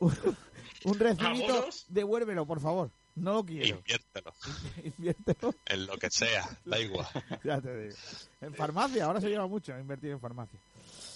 un, 0.00 0.36
un 0.84 0.98
recibito, 0.98 1.68
devuélvelo, 1.88 2.44
por 2.46 2.60
favor. 2.60 2.90
No 3.16 3.34
lo 3.34 3.44
quiero. 3.44 3.76
Inviértelo 3.76 4.34
Inviértelo, 4.84 5.54
en 5.66 5.86
lo 5.86 5.96
que 5.98 6.10
sea, 6.10 6.48
da 6.64 6.80
igual. 6.80 7.06
ya 7.44 7.60
te 7.60 7.84
digo. 7.84 7.96
En 8.40 8.54
farmacia, 8.54 9.04
ahora 9.04 9.20
se 9.20 9.28
lleva 9.28 9.46
mucho 9.46 9.78
invertir 9.78 10.10
en 10.10 10.20
farmacia. 10.20 10.58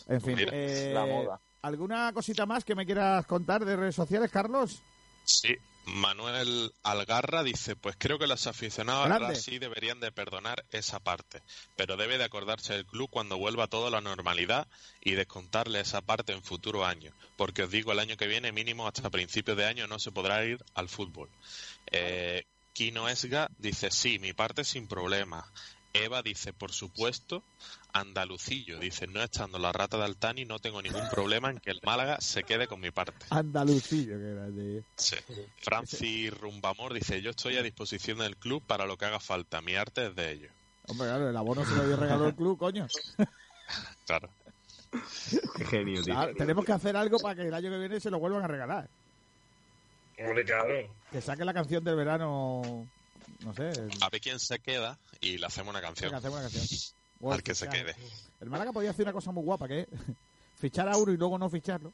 En 0.07 0.21
fin, 0.21 0.37
Mira, 0.37 0.53
eh, 0.55 0.93
la 0.95 1.05
moda. 1.05 1.41
¿Alguna 1.63 2.13
cosita 2.13 2.47
más 2.47 2.65
que 2.65 2.75
me 2.75 2.87
quieras 2.87 3.27
contar 3.27 3.65
de 3.65 3.77
redes 3.77 3.95
sociales, 3.95 4.31
Carlos? 4.31 4.83
Sí, 5.25 5.57
Manuel 5.95 6.73
Algarra 6.83 7.43
dice, 7.43 7.75
pues 7.75 7.97
creo 7.99 8.19
que 8.19 8.27
los 8.27 8.47
aficionados 8.47 9.11
ahora 9.11 9.35
sí 9.35 9.59
deberían 9.59 10.01
de 10.01 10.13
perdonar 10.13 10.65
esa 10.71 11.01
parte, 11.01 11.43
pero 11.77 11.97
debe 11.97 12.19
de 12.19 12.25
acordarse 12.25 12.75
el 12.75 12.87
club 12.87 13.09
cuando 13.11 13.39
vuelva 13.39 13.69
todo 13.69 13.87
a 13.87 13.91
la 13.91 14.01
normalidad 14.01 14.69
y 15.01 15.13
descontarle 15.13 15.81
esa 15.81 16.03
parte 16.03 16.33
en 16.33 16.43
futuro 16.43 16.85
años, 16.85 17.15
porque 17.37 17.65
os 17.65 17.71
digo, 17.71 17.93
el 17.93 17.99
año 17.99 18.17
que 18.17 18.27
viene 18.27 18.53
mínimo 18.53 18.87
hasta 18.87 19.11
principios 19.11 19.57
de 19.57 19.67
año 19.67 19.87
no 19.87 19.99
se 19.99 20.13
podrá 20.13 20.45
ir 20.45 20.63
al 20.75 20.89
fútbol. 20.89 21.31
Eh, 21.91 22.45
Kino 22.73 23.09
Esga 23.09 23.51
dice, 23.59 23.91
sí, 23.91 24.19
mi 24.19 24.33
parte 24.33 24.65
sin 24.65 24.87
problema. 24.87 25.51
Eva 25.95 26.23
dice, 26.23 26.53
por 26.53 26.73
supuesto. 26.73 27.43
Andalucillo 27.93 28.79
dice, 28.79 29.07
no 29.07 29.23
estando 29.23 29.59
la 29.59 29.73
rata 29.73 29.97
de 29.97 30.05
Altani, 30.05 30.45
no 30.45 30.59
tengo 30.59 30.81
ningún 30.83 31.09
problema 31.11 31.51
en 31.51 31.59
que 31.59 31.71
el 31.71 31.81
Málaga 31.85 32.21
se 32.21 32.43
quede 32.45 32.67
con 32.67 32.81
mi 32.81 32.91
parte. 32.91 33.27
Andalucillo, 33.31 34.19
que 34.19 34.35
grande. 34.35 34.85
Sí. 34.97 35.17
Francis 35.59 36.33
Rumbamor 36.39 36.93
dice, 36.95 37.21
yo 37.23 37.31
estoy 37.31 37.57
a 37.57 37.63
disposición 37.63 38.19
del 38.19 38.37
club 38.37 38.63
para 38.67 38.87
lo 38.87 38.97
que 38.97 39.07
haga 39.07 39.21
falta, 39.21 39.61
mi 39.63 39.75
arte 39.75 40.07
es 40.09 40.15
de 40.17 40.33
ello. 40.33 40.49
Hombre, 40.87 41.07
claro, 41.09 41.29
el 41.31 41.37
abono 41.37 41.65
se 41.65 41.75
lo 41.77 41.87
dio 41.87 41.97
regalo 41.97 42.27
el 42.29 42.35
club, 42.35 42.59
coño. 42.59 42.87
Claro. 44.07 44.31
Qué 45.57 45.65
genio, 45.67 46.03
tío. 46.03 46.15
Claro, 46.15 46.35
tenemos 46.35 46.65
que 46.65 46.73
hacer 46.73 46.97
algo 46.97 47.19
para 47.19 47.35
que 47.35 47.47
el 47.49 47.53
año 47.53 47.69
que 47.71 47.79
viene 47.79 48.01
se 48.01 48.11
lo 48.11 48.19
vuelvan 48.19 48.43
a 48.43 48.47
regalar. 48.49 48.89
Hombre, 50.19 50.45
claro. 50.47 50.89
Que 51.13 51.21
saque 51.21 51.45
la 51.45 51.53
canción 51.53 51.85
del 51.85 51.95
verano, 51.97 52.89
no 53.41 53.55
sé, 53.55 53.69
el- 53.69 53.91
A 54.01 54.09
ver 54.09 54.21
quién 54.23 54.39
se 54.41 54.59
queda 54.61 54.99
y 55.21 55.37
le 55.37 55.45
hacemos 55.45 55.71
una 55.71 55.83
canción. 55.83 56.15
Hacemos 56.15 56.39
una 56.41 56.49
canción. 56.49 56.67
O 57.21 57.33
Al 57.33 57.43
que 57.43 57.55
se 57.55 57.69
quede. 57.69 57.95
El 58.41 58.49
Málaga 58.51 58.73
podía 58.73 58.91
hacer 58.91 59.05
una 59.05 59.13
cosa 59.13 59.33
muy 59.33 59.43
guapa, 59.45 59.67
que 59.69 59.81
es 59.81 59.87
fichar 60.57 60.89
a 60.89 60.97
uno 60.97 61.13
y 61.13 61.17
luego 61.17 61.39
no 61.39 61.49
ficharlo. 61.51 61.93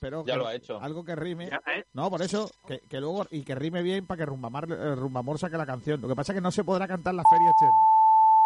Pero 0.00 0.24
Ya 0.24 0.34
que- 0.34 0.38
lo 0.38 0.46
ha 0.46 0.54
hecho. 0.54 0.80
Algo 0.80 1.04
que 1.04 1.14
rime. 1.14 1.48
Ya, 1.50 1.60
¿eh? 1.72 1.84
No, 1.92 2.10
por 2.10 2.22
eso, 2.22 2.50
que, 2.66 2.80
que 2.88 3.00
luego, 3.00 3.26
y 3.30 3.42
que 3.42 3.54
rime 3.54 3.82
bien 3.82 4.06
para 4.06 4.18
que 4.18 4.26
Rumbamar, 4.26 4.66
eh, 4.70 4.94
Rumbamor 4.96 5.38
saque 5.38 5.56
la 5.56 5.66
canción. 5.66 6.00
Lo 6.00 6.08
que 6.08 6.16
pasa 6.16 6.32
es 6.32 6.36
que 6.36 6.40
no 6.40 6.50
se 6.50 6.64
podrá 6.64 6.88
cantar 6.88 7.14
la 7.14 7.22
feria, 7.30 7.52
Chen. 7.60 7.70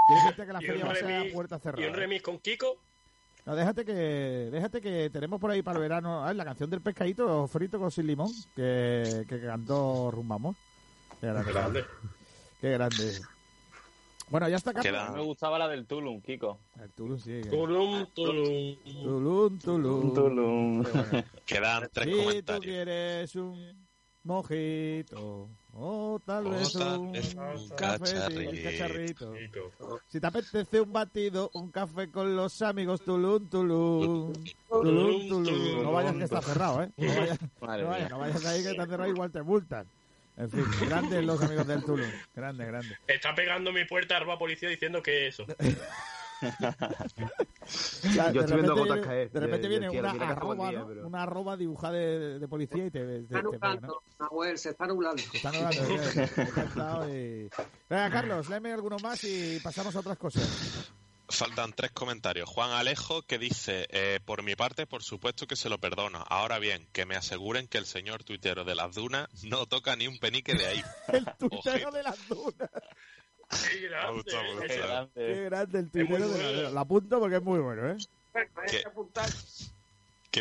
Tiene 0.09 0.23
pinta 0.29 0.47
que 0.47 0.53
la 0.53 0.63
Y 0.63 0.67
feria 0.67 0.85
va 0.87 0.93
a 0.93 0.97
ser 0.97 1.31
a 1.31 1.33
puerta 1.33 1.57
Y 1.57 1.61
cerrada. 1.61 1.89
un 1.89 1.95
¿eh? 1.95 1.97
remix 1.97 2.23
con 2.23 2.39
Kiko. 2.39 2.77
No, 3.47 3.55
déjate 3.57 3.85
que, 3.87 3.93
déjate 4.53 4.83
que 4.83 5.09
tenemos 5.11 5.41
por 5.41 5.51
ahí 5.51 5.63
para 5.63 5.77
el 5.79 5.83
verano 5.83 6.23
ah, 6.25 6.35
la 6.35 6.45
canción 6.45 6.69
del 6.69 6.83
pescadito 6.83 7.47
frito 7.49 7.79
con 7.79 7.91
sin 7.91 8.07
limón 8.07 8.31
que, 8.55 9.25
que 9.27 9.41
cantó 9.41 10.11
Rumbamor. 10.11 10.55
Qué 11.21 11.27
grande. 11.29 11.53
Grande. 11.53 11.85
Qué 12.61 12.71
grande. 12.73 13.21
Bueno, 14.31 14.49
ya 14.49 14.57
está 14.57 14.73
Carlos. 14.73 14.91
Queda- 14.93 15.07
A 15.09 15.11
mí 15.11 15.17
me 15.19 15.25
gustaba 15.25 15.59
la 15.59 15.67
del 15.69 15.87
Tulum, 15.87 16.21
Kiko. 16.23 16.59
El 16.81 16.91
Tulum, 16.93 17.19
sí. 17.19 17.41
Tulum, 17.51 18.07
tulum. 18.15 18.77
Tulum, 19.03 19.59
Tulum. 19.59 20.15
Tulum. 20.15 20.85
Quedan 21.45 21.89
tres 21.93 22.07
Si 22.07 22.13
tú 22.13 22.25
comentarios. 22.25 22.65
quieres 22.65 23.35
un 23.37 23.89
mojito 24.23 25.49
o 25.73 26.21
tal 26.25 26.47
O 26.47 26.51
vez 26.51 26.73
tal 26.73 26.99
un, 26.99 27.13
vez 27.13 27.35
un 27.35 27.69
café, 27.77 28.63
cacharrito. 28.63 29.33
Si 30.09 30.21
te 30.21 30.27
apetece 30.27 30.81
un 30.81 30.93
batido, 30.93 31.51
un 31.55 31.71
café 31.71 32.11
con 32.11 32.37
los 32.37 32.61
amigos, 32.63 33.01
tulum, 33.03 33.49
tulum. 33.49 34.33
Tulum, 34.69 35.29
tulum. 35.29 35.83
No 35.83 35.93
vayas 35.93 36.15
que 36.15 36.25
está 36.25 36.43
cerrado, 36.43 36.83
¿eh? 36.85 36.91
No 36.97 37.07
vayas, 37.67 38.11
no 38.11 38.19
vayas 38.19 38.45
ahí 38.47 38.63
que 38.63 38.71
está 38.71 38.87
cerrado 38.87 39.11
igual 39.11 39.31
te 39.33 39.43
multan. 39.43 39.87
En 40.41 40.51
fin, 40.51 40.65
grandes 40.89 41.25
los 41.25 41.43
amigos 41.43 41.67
del 41.67 41.85
Tulum. 41.85 42.11
Grande, 42.35 42.65
grande. 42.67 42.97
Está 43.07 43.35
pegando 43.35 43.73
mi 43.73 43.85
puerta 43.85 44.17
arroba 44.17 44.39
policía 44.39 44.69
diciendo 44.71 45.03
que 45.03 45.29
eso. 45.29 45.45
Ya, 48.15 48.33
Yo 48.33 48.41
de 48.43 48.47
estoy 48.47 48.57
viendo 48.57 48.75
repente 48.75 48.81
gotas 48.81 48.95
viene- 48.95 49.07
caer 49.07 49.31
De 49.31 49.41
repente 49.41 49.69
viene 49.69 49.91
una 49.91 50.13
está 50.13 50.29
arroba, 50.31 50.71
día, 50.71 50.79
¿no? 50.81 50.89
pero- 50.89 51.07
Una 51.07 51.23
arroba 51.23 51.57
dibujada 51.59 51.93
de, 51.95 52.39
de 52.39 52.49
policía 52.49 52.87
y 52.87 52.91
te, 52.91 53.01
te, 53.05 53.19
Está 53.19 53.43
te 53.43 53.49
pega, 53.51 53.51
¿no? 53.51 53.53
nublando, 53.53 54.03
Nahuel, 54.19 54.57
se 54.59 54.71
está 54.71 54.87
nublando. 54.87 55.23
Y- 57.11 57.49
Venga, 57.91 58.11
Carlos, 58.11 58.49
léeme 58.49 58.73
alguno 58.73 58.97
más 59.03 59.23
y 59.25 59.61
pasamos 59.63 59.95
a 59.95 60.01
otras 60.01 60.17
cosas. 60.19 60.93
Faltan 61.31 61.73
tres 61.73 61.91
comentarios. 61.93 62.49
Juan 62.49 62.71
Alejo 62.73 63.23
que 63.23 63.39
dice, 63.39 63.87
eh, 63.91 64.21
por 64.25 64.43
mi 64.43 64.57
parte, 64.57 64.87
por 64.87 65.03
supuesto 65.03 65.47
que 65.47 65.57
se 65.57 65.69
lo 65.69 65.79
perdono. 65.79 66.25
Ahora 66.29 66.59
bien, 66.59 66.87
que 66.93 67.07
me 67.07 67.17
aseguren 67.17 67.69
que 67.69 67.79
el 67.79 67.87
señor 67.87 68.25
tuitero 68.25 68.65
de 68.65 68.75
las 68.75 68.95
dunas 68.95 69.29
no 69.45 69.67
toca 69.67 69.97
ni 69.97 70.07
un 70.07 70.19
penique 70.19 70.55
de 70.55 70.67
ahí. 70.67 70.83
el 71.09 71.25
tuitero 71.39 71.91
de 71.91 72.03
las 72.03 72.29
dunas. 72.29 72.71
Qué 73.51 73.81
grande. 73.89 74.13
Gusta, 74.15 74.43
gusta. 74.53 74.67
Qué 74.67 74.79
grande. 74.79 75.11
Qué 75.15 75.45
grande 75.45 75.79
el 75.79 75.91
tuitero 75.91 76.15
de 76.15 76.21
las 76.21 76.31
bueno. 76.31 76.59
dunas. 76.59 76.73
La 76.73 76.81
apunto 76.81 77.21
porque 77.21 77.37
es 77.37 77.43
muy 77.43 77.61
bueno, 77.61 77.91
¿eh? 77.91 77.97
¿Qué? 78.69 78.83
que 78.83 78.91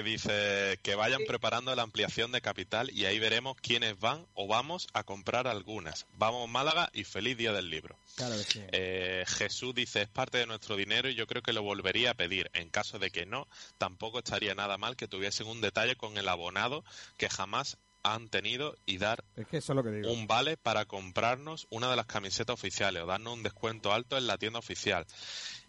dice 0.03 0.79
que 0.81 0.95
vayan 0.95 1.21
preparando 1.27 1.75
la 1.75 1.83
ampliación 1.83 2.31
de 2.31 2.41
capital 2.41 2.89
y 2.91 3.05
ahí 3.05 3.19
veremos 3.19 3.57
quiénes 3.61 3.99
van 3.99 4.25
o 4.33 4.47
vamos 4.47 4.87
a 4.93 5.03
comprar 5.03 5.47
algunas. 5.47 6.05
Vamos 6.13 6.49
Málaga 6.49 6.89
y 6.93 7.03
feliz 7.03 7.37
día 7.37 7.51
del 7.51 7.69
libro. 7.69 7.97
Claro 8.15 8.37
que 8.37 8.43
sí. 8.43 8.61
Eh, 8.71 9.25
Jesús 9.27 9.75
dice 9.75 10.03
es 10.03 10.07
parte 10.07 10.37
de 10.37 10.45
nuestro 10.45 10.75
dinero 10.75 11.09
y 11.09 11.15
yo 11.15 11.27
creo 11.27 11.41
que 11.41 11.53
lo 11.53 11.63
volvería 11.63 12.11
a 12.11 12.13
pedir. 12.13 12.49
En 12.53 12.69
caso 12.69 12.99
de 12.99 13.11
que 13.11 13.25
no, 13.25 13.47
tampoco 13.77 14.19
estaría 14.19 14.55
nada 14.55 14.77
mal 14.77 14.95
que 14.95 15.07
tuviesen 15.07 15.47
un 15.47 15.61
detalle 15.61 15.95
con 15.95 16.17
el 16.17 16.27
abonado 16.27 16.83
que 17.17 17.29
jamás 17.29 17.77
han 18.04 18.30
tenido 18.30 18.76
y 18.86 18.97
dar 18.97 19.24
Es 19.36 19.47
que 19.47 19.58
eso 19.58 19.74
es 19.74 19.76
lo 19.76 19.84
que 19.84 19.91
digo. 19.91 20.12
un 20.12 20.28
vale 20.28 20.58
para 20.58 20.86
comprarnos 20.86 21.68
una 21.70 21.89
de 21.89 21.95
las 21.95 22.06
camisetas 22.06 22.54
oficiales 22.54 23.04
o 23.04 23.06
darnos 23.06 23.34
un 23.34 23.43
descuento 23.43 23.91
alto 23.93 24.18
en 24.18 24.28
la 24.28 24.38
tienda 24.38 24.60
oficial. 24.60 25.06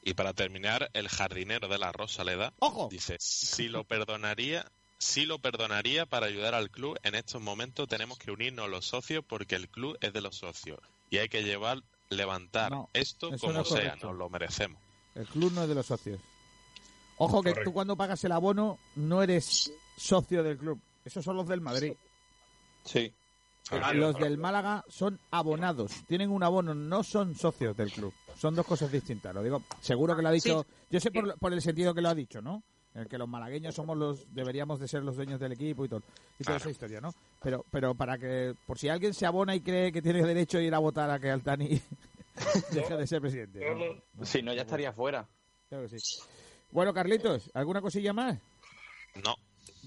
Y 0.02 0.14
para 0.14 0.32
terminar, 0.32 0.90
el 0.94 1.08
jardinero 1.08 1.68
de 1.68 1.78
la 1.78 1.92
Rosaleda 1.92 2.52
¡Ojo! 2.60 2.88
dice, 2.90 3.16
si 3.18 3.68
lo 3.68 3.84
perdonaría, 3.84 4.64
si 4.98 5.26
lo 5.26 5.38
perdonaría 5.38 6.06
para 6.06 6.26
ayudar 6.26 6.54
al 6.54 6.70
club, 6.70 6.98
en 7.02 7.14
estos 7.14 7.40
momentos 7.42 7.88
tenemos 7.88 8.18
que 8.18 8.30
unirnos 8.30 8.68
los 8.70 8.86
socios 8.86 9.24
porque 9.26 9.56
el 9.56 9.68
club 9.68 9.98
es 10.00 10.12
de 10.12 10.20
los 10.20 10.36
socios 10.36 10.78
y 11.10 11.18
hay 11.18 11.28
que 11.28 11.42
llevar, 11.42 11.82
levantar 12.08 12.70
No, 12.70 12.88
esto 12.92 13.30
como 13.38 13.52
no 13.52 13.60
es 13.62 13.68
sea, 13.68 13.76
correcto. 13.78 14.06
nos 14.08 14.16
lo 14.16 14.30
merecemos. 14.30 14.80
El 15.14 15.26
club 15.26 15.52
no 15.52 15.62
es 15.62 15.68
de 15.68 15.74
los 15.74 15.86
socios. 15.86 16.20
Ojo 17.18 17.42
que 17.42 17.50
tú 17.50 17.54
Correcto. 17.54 17.72
cuando 17.72 17.96
pagas 17.96 18.24
el 18.24 18.32
abono 18.32 18.78
no 18.96 19.22
eres 19.22 19.72
socio 19.98 20.42
del 20.42 20.56
club. 20.56 20.80
Esos 21.04 21.24
son 21.24 21.36
los 21.36 21.46
del 21.48 21.60
Madrid. 21.60 21.92
Sí. 22.84 23.12
Ah, 23.70 23.92
Los 23.94 24.16
del 24.18 24.36
Málaga 24.36 24.84
son 24.88 25.18
abonados. 25.30 25.92
Tienen 26.08 26.30
un 26.30 26.42
abono, 26.42 26.74
no 26.74 27.02
son 27.04 27.36
socios 27.36 27.76
del 27.76 27.92
club. 27.92 28.12
Son 28.36 28.54
dos 28.54 28.66
cosas 28.66 28.90
distintas. 28.90 29.32
Lo 29.34 29.42
digo, 29.42 29.62
seguro 29.80 30.16
que 30.16 30.22
lo 30.22 30.28
ha 30.28 30.32
dicho. 30.32 30.66
Yo 30.90 30.98
sé 30.98 31.10
por, 31.12 31.38
por 31.38 31.52
el 31.52 31.62
sentido 31.62 31.94
que 31.94 32.00
lo 32.00 32.08
ha 32.08 32.14
dicho, 32.14 32.40
¿no? 32.42 32.62
En 32.94 33.02
el 33.02 33.08
que 33.08 33.18
los 33.18 33.28
malagueños 33.28 33.72
somos 33.74 33.96
los, 33.96 34.34
deberíamos 34.34 34.80
de 34.80 34.88
ser 34.88 35.04
los 35.04 35.14
dueños 35.14 35.38
del 35.38 35.52
equipo 35.52 35.84
y 35.84 35.88
todo, 35.88 36.00
y 36.00 36.42
toda 36.42 36.56
Claro. 36.56 36.56
esa 36.58 36.70
historia, 36.70 37.00
¿no? 37.00 37.14
Pero, 37.40 37.64
pero 37.70 37.94
para 37.94 38.18
que, 38.18 38.54
por 38.66 38.78
si 38.80 38.88
alguien 38.88 39.14
se 39.14 39.26
abona 39.26 39.54
y 39.54 39.60
cree 39.60 39.92
que 39.92 40.02
tiene 40.02 40.26
derecho 40.26 40.58
a 40.58 40.62
ir 40.62 40.74
a 40.74 40.80
votar 40.80 41.08
a 41.08 41.20
que 41.20 41.30
Altani 41.30 41.80
deje 42.72 42.96
de 42.96 43.06
ser 43.06 43.20
presidente. 43.20 43.60
Si 44.24 44.42
no, 44.42 44.52
ya 44.52 44.62
estaría 44.62 44.92
fuera. 44.92 45.28
Claro 45.68 45.88
que 45.88 46.00
sí. 46.00 46.18
Bueno, 46.72 46.92
Carlitos, 46.92 47.48
¿alguna 47.54 47.80
cosilla 47.80 48.12
más? 48.12 48.36
No, 49.24 49.36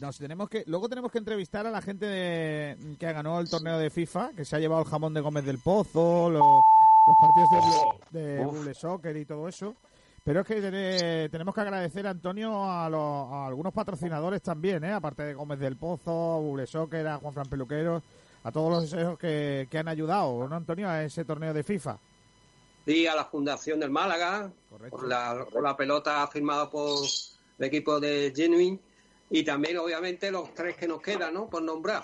Nos 0.01 0.17
tenemos 0.17 0.49
que, 0.49 0.63
luego 0.67 0.89
tenemos 0.89 1.11
que 1.11 1.19
entrevistar 1.19 1.67
a 1.67 1.71
la 1.71 1.81
gente 1.81 2.05
de- 2.05 2.95
que 2.99 3.13
ganó 3.13 3.39
el 3.39 3.49
torneo 3.49 3.77
de 3.77 3.89
FIFA, 3.89 4.31
que 4.35 4.43
se 4.43 4.55
ha 4.55 4.59
llevado 4.59 4.81
el 4.81 4.87
jamón 4.87 5.13
de 5.13 5.21
Gómez 5.21 5.45
del 5.45 5.59
Pozo, 5.59 6.29
lo- 6.29 6.39
los 7.07 7.17
partidos 7.19 7.83
de, 8.11 8.65
de 8.65 8.73
Soccer 8.73 9.15
y 9.17 9.25
todo 9.25 9.47
eso. 9.47 9.75
Pero 10.23 10.41
es 10.41 10.47
que 10.47 10.61
tene- 10.61 11.29
tenemos 11.29 11.53
que 11.53 11.61
agradecer, 11.61 12.07
Antonio, 12.07 12.63
a, 12.63 12.89
los- 12.89 13.31
a 13.31 13.45
algunos 13.47 13.71
patrocinadores 13.73 14.41
también, 14.41 14.83
¿eh? 14.83 14.91
aparte 14.93 15.23
de 15.23 15.33
Gómez 15.35 15.59
del 15.59 15.75
Pozo, 15.77 16.39
Bule 16.41 16.65
Soccer, 16.65 17.07
a 17.07 17.17
Juan 17.17 17.33
Fran 17.33 17.47
Peluquero, 17.49 18.01
a 18.43 18.51
todos 18.51 18.71
los 18.71 18.93
esos 18.93 19.17
que, 19.19 19.67
que 19.69 19.77
han 19.77 19.87
ayudado, 19.87 20.47
¿no, 20.47 20.55
Antonio, 20.55 20.89
a 20.89 21.03
ese 21.03 21.23
torneo 21.23 21.53
de 21.53 21.63
FIFA? 21.63 21.97
Y 22.85 23.05
a 23.05 23.15
la 23.15 23.25
Fundación 23.25 23.79
del 23.79 23.91
Málaga, 23.91 24.49
Correcto. 24.69 24.97
por 24.97 25.07
la, 25.07 25.45
por 25.51 25.61
la 25.63 25.77
pelota 25.77 26.25
firmada 26.27 26.69
por 26.69 26.97
el 27.59 27.65
equipo 27.65 27.99
de 27.99 28.33
Genuine. 28.35 28.79
Y 29.35 29.43
también, 29.43 29.77
obviamente, 29.79 30.29
los 30.29 30.53
tres 30.53 30.75
que 30.77 30.87
nos 30.87 31.01
quedan, 31.01 31.33
¿no? 31.33 31.49
Por 31.49 31.63
nombrar. 31.63 32.03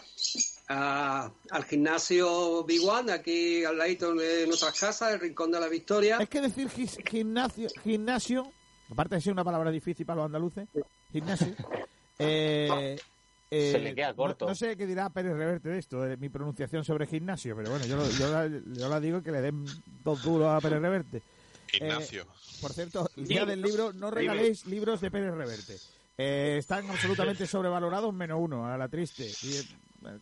A- 0.68 1.32
al 1.52 1.64
gimnasio 1.66 2.64
Big 2.64 2.82
One, 2.84 3.12
aquí 3.12 3.64
al 3.64 3.78
ladito 3.78 4.14
de 4.16 4.48
nuestras 4.48 4.80
casas, 4.80 5.14
el 5.14 5.20
Rincón 5.20 5.52
de 5.52 5.60
la 5.60 5.68
Victoria. 5.68 6.18
Es 6.20 6.28
que 6.28 6.42
decir 6.42 6.68
gis- 6.70 6.98
gimnasio, 7.08 7.70
gimnasio, 7.84 8.52
aparte 8.90 9.14
de 9.16 9.22
ser 9.22 9.34
una 9.34 9.44
palabra 9.44 9.70
difícil 9.70 10.08
para 10.08 10.18
los 10.18 10.26
andaluces, 10.26 10.68
gimnasio, 11.12 11.54
eh, 12.20 12.98
eh, 13.52 13.72
Se 13.74 13.80
le 13.80 13.94
queda 13.94 14.16
corto. 14.16 14.46
No, 14.46 14.52
no 14.52 14.56
sé 14.56 14.76
qué 14.76 14.88
dirá 14.88 15.10
Pérez 15.12 15.34
Reverte 15.38 15.70
de 15.70 15.78
esto, 15.80 16.02
de 16.02 16.18
mi 16.18 16.30
pronunciación 16.30 16.84
sobre 16.84 17.06
gimnasio, 17.06 17.56
pero 17.56 17.70
bueno, 17.70 17.86
yo, 17.86 17.96
lo- 17.98 18.10
yo, 18.10 18.32
la, 18.32 18.48
yo 18.48 18.90
la 18.90 19.00
digo 19.00 19.22
que 19.22 19.32
le 19.32 19.42
den 19.42 19.66
dos 20.04 20.24
duros 20.24 20.48
a 20.50 20.60
Pérez 20.62 20.82
Reverte. 20.82 21.22
Ignacio. 21.74 22.26
Por 22.62 22.74
cierto, 22.74 23.08
el 23.16 23.28
día 23.28 23.46
del 23.46 23.62
libro, 23.62 23.94
no 23.94 24.10
regaléis 24.10 24.66
libros 24.66 25.00
de 25.02 25.12
Pérez 25.12 25.34
Reverte. 25.36 25.78
Eh, 26.22 26.58
están 26.60 26.86
absolutamente 26.90 27.48
sobrevalorados, 27.48 28.14
menos 28.14 28.40
uno, 28.42 28.68
a 28.68 28.78
la 28.78 28.88
triste. 28.90 29.24
Y, 29.44 29.56
eh, 29.56 30.20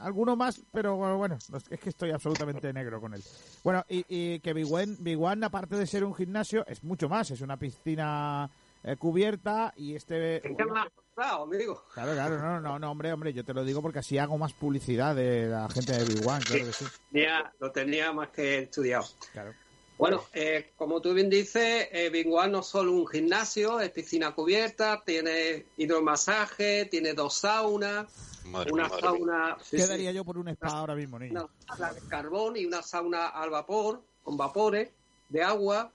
alguno 0.00 0.36
más, 0.36 0.60
pero 0.72 0.96
bueno, 0.96 1.16
bueno, 1.16 1.38
no, 1.50 1.58
es 1.58 1.80
que 1.80 1.88
estoy 1.88 2.10
absolutamente 2.10 2.72
negro 2.72 3.00
con 3.00 3.14
él. 3.14 3.22
Bueno, 3.64 3.84
y, 3.88 4.04
y 4.08 4.40
que 4.40 4.52
Big 4.52 4.72
One, 4.72 4.96
Big 4.98 5.20
One, 5.20 5.46
aparte 5.46 5.76
de 5.76 5.86
ser 5.86 6.04
un 6.04 6.14
gimnasio, 6.14 6.64
es 6.66 6.82
mucho 6.84 7.08
más. 7.08 7.30
Es 7.30 7.40
una 7.40 7.56
piscina 7.56 8.50
eh, 8.82 8.96
cubierta 8.96 9.72
y 9.76 9.94
este... 9.94 10.40
¿Qué 10.42 10.64
más? 10.64 10.88
Claro. 11.14 11.48
Claro, 11.94 12.12
claro, 12.12 12.38
no, 12.38 12.60
no, 12.60 12.78
no, 12.78 12.90
hombre, 12.92 13.12
hombre, 13.12 13.32
yo 13.32 13.44
te 13.44 13.52
lo 13.52 13.64
digo 13.64 13.82
porque 13.82 13.98
así 13.98 14.18
hago 14.18 14.38
más 14.38 14.52
publicidad 14.52 15.16
de 15.16 15.48
la 15.48 15.68
gente 15.68 15.92
de 15.92 16.04
Big 16.04 16.24
One, 16.24 16.44
claro 16.44 16.64
que 16.66 16.72
sí. 16.72 16.84
Tenía- 17.10 17.52
lo 17.58 17.72
tenía 17.72 18.12
más 18.12 18.28
que 18.28 18.58
estudiado. 18.60 19.04
Claro. 19.32 19.52
Bueno, 19.98 20.24
eh, 20.32 20.70
como 20.76 21.02
tú 21.02 21.12
bien 21.12 21.28
dices, 21.28 21.88
eh, 21.90 22.24
One 22.30 22.52
no 22.52 22.60
es 22.60 22.66
solo 22.66 22.92
un 22.92 23.06
gimnasio, 23.08 23.80
es 23.80 23.90
piscina 23.90 24.32
cubierta, 24.32 25.02
tiene 25.04 25.66
hidromasaje, 25.76 26.84
tiene 26.84 27.14
dos 27.14 27.34
saunas, 27.34 28.06
Madre 28.44 28.72
una 28.72 28.88
madre 28.88 29.02
sauna 29.02 29.56
sí, 29.60 29.76
¿Qué 29.76 29.82
sí, 29.82 29.88
daría 29.88 30.12
yo 30.12 30.24
por 30.24 30.38
un 30.38 30.48
spa 30.48 30.68
ahora 30.68 30.94
mismo, 30.94 31.18
niño? 31.18 31.32
una 31.32 31.66
sauna 31.66 31.92
de 31.92 32.00
carbón 32.08 32.56
y 32.56 32.64
una 32.64 32.82
sauna 32.82 33.26
al 33.26 33.50
vapor, 33.50 34.02
con 34.22 34.36
vapores 34.36 34.90
de 35.28 35.42
agua. 35.42 35.92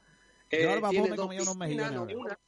Yo 0.52 0.72
al 0.74 0.82
vapor 0.82 0.90
tiene 0.92 1.10
me 1.10 1.16
dos 1.16 1.26
comía 1.26 1.42
unos 1.42 1.58
piscinas, 1.58 1.60
mejillones 1.60 1.94
no 1.94 2.00
ahora. 2.02 2.16
una. 2.16 2.40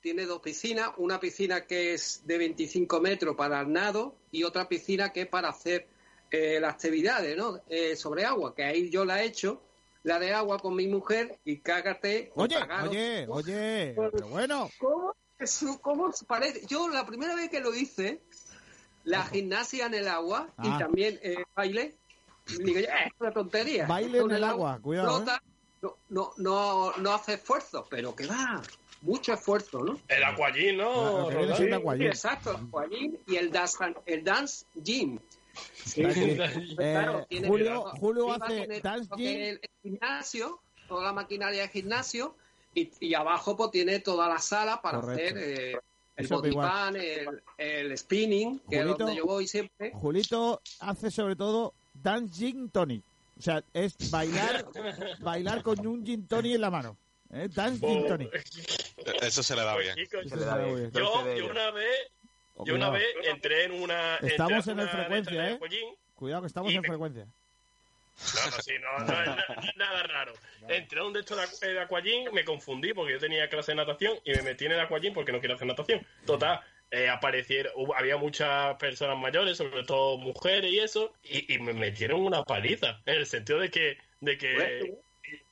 tiene 0.00 0.24
dos 0.24 0.40
piscinas, 0.40 0.90
una 0.96 1.20
piscina 1.20 1.66
que 1.66 1.92
es 1.92 2.22
de 2.24 2.38
25 2.38 3.00
metros 3.00 3.36
para 3.36 3.60
el 3.60 3.70
nado 3.70 4.16
y 4.30 4.44
otra 4.44 4.66
piscina 4.66 5.12
que 5.12 5.22
es 5.22 5.28
para 5.28 5.50
hacer 5.50 5.86
eh, 6.30 6.58
las 6.58 6.74
actividades 6.74 7.36
¿no? 7.36 7.60
Eh, 7.68 7.96
sobre 7.96 8.24
agua, 8.24 8.54
que 8.54 8.64
ahí 8.64 8.88
yo 8.88 9.04
la 9.04 9.22
he 9.22 9.26
hecho, 9.26 9.60
la 10.02 10.18
de 10.18 10.32
agua 10.32 10.58
con 10.58 10.74
mi 10.74 10.86
mujer 10.88 11.38
y 11.44 11.58
cágate. 11.58 12.32
Oye, 12.34 12.58
pagaros. 12.58 12.90
oye, 12.90 13.26
oye, 13.28 13.94
pero 13.96 14.28
bueno, 14.28 14.70
¿Cómo, 14.78 15.14
cómo 15.80 16.12
se 16.12 16.24
parece? 16.24 16.66
Yo 16.66 16.88
la 16.88 17.06
primera 17.06 17.34
vez 17.34 17.50
que 17.50 17.60
lo 17.60 17.74
hice, 17.74 18.20
la 19.04 19.24
gimnasia 19.26 19.86
en 19.86 19.94
el 19.94 20.08
agua 20.08 20.48
Ah. 20.56 20.62
y 20.76 20.78
también 20.78 21.18
eh, 21.22 21.44
baile, 21.54 21.96
digo, 22.46 22.78
"Eh, 22.80 22.88
es 23.06 23.12
una 23.18 23.32
tontería. 23.32 23.86
Baile 23.86 24.18
en 24.18 24.30
el 24.30 24.44
agua, 24.44 24.78
cuidado, 24.80 25.08
¿eh? 25.08 25.14
flota, 25.16 25.42
no, 25.82 25.96
no, 26.08 26.32
no, 26.36 26.92
no 26.98 27.12
hace 27.14 27.34
esfuerzo, 27.34 27.86
pero 27.90 28.14
que 28.14 28.26
va, 28.26 28.62
mucho 29.02 29.32
esfuerzo, 29.34 29.82
¿no? 29.82 29.98
El 30.08 30.22
aquagym, 30.22 30.76
¿no? 30.76 31.28
siendo 31.56 31.56
Sí, 31.56 31.82
aquagym. 31.82 32.06
exacto, 32.06 32.50
el 32.52 32.56
aquagym 32.68 33.16
y 33.26 33.36
el 33.36 33.50
dance, 33.50 33.78
el 34.06 34.24
dance 34.24 34.64
gym. 34.74 35.18
Sí, 35.84 36.02
Dance 36.02 36.20
sí. 36.20 36.66
gym. 36.66 36.76
Claro, 36.76 37.26
Eh, 37.30 37.46
Julio- 37.46 38.32
hace 38.32 38.62
es 38.70 38.82
El 39.18 39.60
gimnasio, 39.82 40.60
toda 40.88 41.04
la 41.04 41.12
maquinaria 41.12 41.62
de 41.62 41.68
gimnasio 41.68 42.36
y, 42.74 42.90
y 43.00 43.14
abajo 43.14 43.56
pues 43.56 43.70
tiene 43.70 44.00
toda 44.00 44.28
la 44.28 44.38
sala 44.38 44.80
para 44.80 45.00
Correcto. 45.00 45.36
hacer 45.36 45.38
eh, 45.38 45.76
el 46.16 46.26
bodypan, 46.28 46.96
el, 46.96 47.42
el 47.58 47.98
spinning, 47.98 48.58
que 48.70 48.76
es 48.78 48.82
Julito- 48.84 48.98
donde 48.98 49.16
yo 49.16 49.24
voy 49.26 49.46
siempre. 49.46 49.92
Julito 49.94 50.60
hace 50.80 51.10
sobre 51.10 51.36
todo 51.36 51.74
dance 51.94 52.34
gin 52.34 52.70
tonic. 52.70 53.02
O 53.38 53.42
sea, 53.42 53.62
es 53.74 54.10
bailar, 54.10 54.64
bailar 55.20 55.62
con 55.62 55.84
un 55.86 56.04
gin 56.06 56.26
tonic 56.26 56.54
en 56.54 56.60
la 56.60 56.70
mano. 56.70 56.96
¿eh? 57.30 57.48
Dance 57.52 57.84
gin 57.86 58.06
tonic. 58.06 58.30
Eso 59.22 59.42
se 59.42 59.56
le 59.56 59.62
da 59.62 59.76
bien. 59.76 59.94
Se 60.28 60.36
le 60.36 60.44
da 60.44 60.58
bien. 60.58 60.90
Yo, 60.92 61.34
yo 61.36 61.46
una 61.50 61.70
vez, 61.72 61.96
Oh, 62.62 62.66
yo 62.66 62.74
una 62.74 62.90
cuidado. 62.90 62.92
vez 63.16 63.28
entré 63.28 63.64
en 63.64 63.72
una. 63.72 64.16
Estamos 64.16 64.66
en 64.68 64.88
frecuencia, 64.88 65.42
de 65.42 65.50
¿eh? 65.50 65.54
aquagym. 65.54 65.88
Cuidado 66.14 66.42
que 66.42 66.46
estamos 66.48 66.72
en 66.72 66.80
me- 66.82 66.88
frecuencia. 66.88 67.24
No, 67.24 68.46
no, 68.50 68.62
sí, 68.62 68.72
no, 68.80 68.98
no 68.98 69.72
nada 69.76 70.02
raro. 70.04 70.32
Entré 70.68 71.00
a 71.00 71.04
un 71.04 71.12
de 71.12 71.20
estos 71.20 71.36
de 71.38 71.44
aqu- 71.44 71.72
de 71.72 71.80
aquagym, 71.80 72.32
me 72.32 72.44
confundí 72.44 72.92
porque 72.92 73.12
yo 73.14 73.18
tenía 73.18 73.48
clase 73.48 73.72
de 73.72 73.76
natación 73.76 74.18
y 74.24 74.32
me 74.32 74.42
metí 74.42 74.66
en 74.66 74.72
el 74.72 74.80
aquagym 74.80 75.14
porque 75.14 75.32
no 75.32 75.40
quiero 75.40 75.54
hacer 75.54 75.66
natación. 75.66 76.06
Total, 76.26 76.60
eh, 76.90 77.08
aparecieron, 77.08 77.72
había 77.96 78.18
muchas 78.18 78.76
personas 78.76 79.16
mayores, 79.18 79.56
sobre 79.56 79.82
todo 79.84 80.18
mujeres 80.18 80.70
y 80.70 80.78
eso, 80.78 81.12
y, 81.24 81.54
y 81.54 81.58
me 81.58 81.72
metieron 81.72 82.20
una 82.20 82.44
paliza, 82.44 83.00
en 83.06 83.14
el 83.16 83.26
sentido 83.26 83.58
de 83.58 83.70
que, 83.70 83.96
de 84.20 84.36
que 84.38 84.94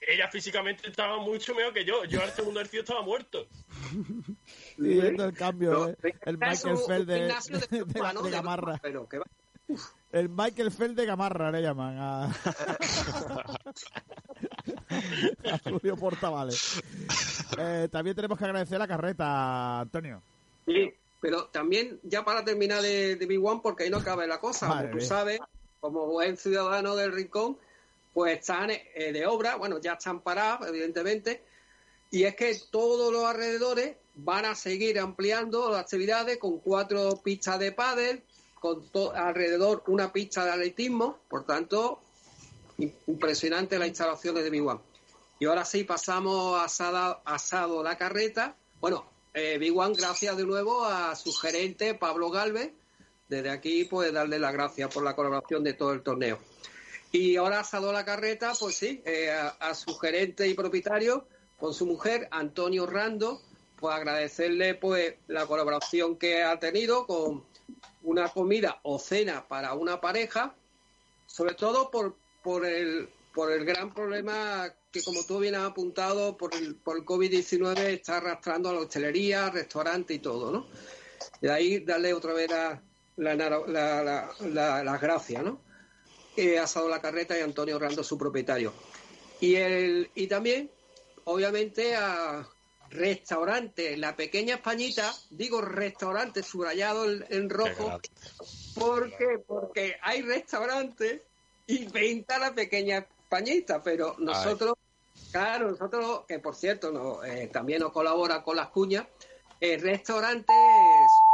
ella 0.06 0.28
físicamente 0.28 0.86
estaba 0.88 1.16
mucho 1.18 1.54
mejor 1.54 1.72
que 1.72 1.84
yo. 1.86 2.04
Yo 2.04 2.22
al 2.22 2.30
segundo 2.30 2.60
ejercicio 2.60 2.80
estaba 2.82 3.00
muerto. 3.02 3.48
Viendo 4.88 5.24
el 5.24 5.32
cambio, 5.34 5.72
No, 5.72 5.88
¿eh? 5.88 5.96
el 6.22 6.38
Michael 6.38 6.76
Feld 6.86 7.06
de, 7.06 7.14
de, 7.14 7.20
de 7.86 8.00
la- 8.00 8.12
¿no? 8.12 8.22
de 8.22 8.30
De- 8.30 8.36
Gamarra. 8.36 8.78
Pero 8.82 9.08
que 9.08 9.18
va. 9.18 9.24
El 10.12 10.28
Michael 10.28 10.70
Feld 10.72 10.96
de 10.96 11.06
Gamarra 11.06 11.50
le 11.52 11.62
llaman 11.62 11.96
a, 11.98 12.24
a 15.52 15.58
Julio 15.70 15.96
Portavales. 15.96 16.80
eh, 17.58 17.88
también 17.90 18.16
tenemos 18.16 18.38
que 18.38 18.44
agradecer 18.44 18.78
la 18.78 18.88
carreta, 18.88 19.80
Antonio. 19.80 20.22
Sí, 20.66 20.92
pero 21.20 21.46
también, 21.46 21.98
ya 22.02 22.24
para 22.24 22.44
terminar 22.44 22.82
de, 22.82 23.16
de 23.16 23.26
Big 23.26 23.44
One, 23.44 23.60
porque 23.62 23.84
ahí 23.84 23.90
no 23.90 23.98
acaba 23.98 24.26
la 24.26 24.40
cosa, 24.40 24.68
Madre 24.68 24.88
como 24.88 25.00
tú 25.00 25.06
sabes, 25.06 25.40
como 25.80 26.06
buen 26.06 26.36
ciudadano 26.36 26.96
del 26.96 27.12
Rincón, 27.12 27.56
pues 28.12 28.38
están 28.40 28.70
eh, 28.70 29.12
de 29.12 29.26
obra, 29.26 29.56
bueno, 29.56 29.80
ya 29.80 29.92
están 29.94 30.20
parados, 30.20 30.68
evidentemente, 30.68 31.42
y 32.10 32.24
es 32.24 32.34
que 32.34 32.54
todos 32.70 33.12
los 33.12 33.24
alrededores 33.24 33.96
van 34.14 34.44
a 34.44 34.54
seguir 34.54 34.98
ampliando 34.98 35.70
las 35.70 35.80
actividades 35.82 36.38
con 36.38 36.58
cuatro 36.58 37.20
pistas 37.22 37.58
de 37.58 37.72
pádel, 37.72 38.22
con 38.58 38.84
alrededor 39.14 39.82
una 39.86 40.12
pista 40.12 40.44
de 40.44 40.50
atletismo, 40.50 41.18
por 41.28 41.46
tanto, 41.46 42.00
im- 42.78 42.92
impresionante 43.06 43.78
las 43.78 43.88
instalaciones 43.88 44.44
de 44.44 44.50
Big 44.50 44.66
One. 44.66 44.80
Y 45.38 45.46
ahora 45.46 45.64
sí 45.64 45.84
pasamos 45.84 46.60
Asada- 46.60 47.22
Asado 47.24 47.82
la 47.82 47.96
Carreta. 47.96 48.56
Bueno, 48.80 49.06
eh, 49.32 49.58
gracias 49.96 50.36
de 50.36 50.44
nuevo 50.44 50.84
a 50.84 51.16
su 51.16 51.32
gerente 51.32 51.94
Pablo 51.94 52.30
Galvez. 52.30 52.72
Desde 53.28 53.48
aquí, 53.48 53.84
pues 53.84 54.12
darle 54.12 54.38
las 54.38 54.52
gracias 54.52 54.92
por 54.92 55.02
la 55.04 55.14
colaboración 55.16 55.64
de 55.64 55.72
todo 55.72 55.92
el 55.92 56.02
torneo. 56.02 56.38
Y 57.12 57.36
ahora 57.36 57.60
Asado 57.60 57.92
la 57.92 58.04
Carreta, 58.04 58.52
pues 58.58 58.76
sí, 58.76 59.00
eh, 59.06 59.30
a 59.30 59.74
su 59.74 59.96
gerente 59.96 60.46
y 60.46 60.54
propietario, 60.54 61.26
con 61.58 61.72
su 61.72 61.86
mujer, 61.86 62.28
Antonio 62.30 62.86
Rando, 62.86 63.40
pues 63.80 63.94
agradecerle 63.94 64.74
pues 64.74 65.14
la 65.28 65.46
colaboración 65.46 66.16
que 66.16 66.42
ha 66.42 66.58
tenido 66.58 67.06
con 67.06 67.44
una 68.02 68.28
comida 68.28 68.80
o 68.82 68.98
cena 68.98 69.46
para 69.48 69.74
una 69.74 70.00
pareja, 70.00 70.54
sobre 71.26 71.54
todo 71.54 71.90
por, 71.90 72.16
por, 72.42 72.64
el, 72.66 73.08
por 73.34 73.50
el 73.52 73.64
gran 73.64 73.92
problema 73.94 74.72
que, 74.92 75.02
como 75.02 75.24
tú 75.24 75.38
bien 75.38 75.54
has 75.54 75.70
apuntado, 75.70 76.36
por 76.36 76.54
el, 76.54 76.74
por 76.76 76.96
el 76.96 77.04
COVID-19 77.04 77.78
está 77.86 78.16
arrastrando 78.18 78.70
a 78.70 78.72
la 78.74 78.80
hostelería, 78.80 79.50
restaurante 79.50 80.14
y 80.14 80.18
todo, 80.18 80.50
¿no? 80.50 80.66
De 81.40 81.50
ahí 81.50 81.78
darle 81.80 82.12
otra 82.14 82.32
vez 82.32 82.50
la, 82.50 82.82
la, 83.16 83.34
la- 83.36 83.62
la- 83.66 84.30
la- 84.40 84.84
las 84.84 85.00
gracias, 85.00 85.42
¿no? 85.44 85.60
Eh, 86.36 86.58
Asado 86.58 86.88
La 86.88 87.00
Carreta 87.00 87.38
y 87.38 87.42
Antonio 87.42 87.78
Rando, 87.78 88.02
su 88.02 88.16
propietario. 88.16 88.72
Y, 89.40 89.54
el, 89.56 90.10
y 90.14 90.26
también, 90.26 90.70
obviamente, 91.24 91.94
a 91.96 92.48
restaurante 92.90 93.96
La 93.96 94.16
Pequeña 94.16 94.56
Españita, 94.56 95.12
digo 95.30 95.60
restaurante 95.60 96.42
subrayado 96.42 97.06
en, 97.06 97.48
rojo, 97.48 98.00
¿Por 98.74 99.16
qué? 99.16 99.38
Porque 99.46 99.96
hay 100.02 100.22
restaurantes 100.22 101.22
y 101.66 101.86
venta 101.86 102.38
la 102.38 102.54
pequeña 102.54 102.98
Españita, 102.98 103.82
pero 103.82 104.16
nosotros, 104.18 104.74
claro, 105.30 105.70
nosotros, 105.70 106.24
que 106.26 106.38
por 106.38 106.56
cierto 106.56 106.90
no, 106.90 107.22
eh, 107.24 107.48
también 107.48 107.80
nos 107.80 107.92
colabora 107.92 108.42
con 108.42 108.56
las 108.56 108.68
cuñas, 108.68 109.06
el 109.60 109.80
restaurante, 109.80 110.52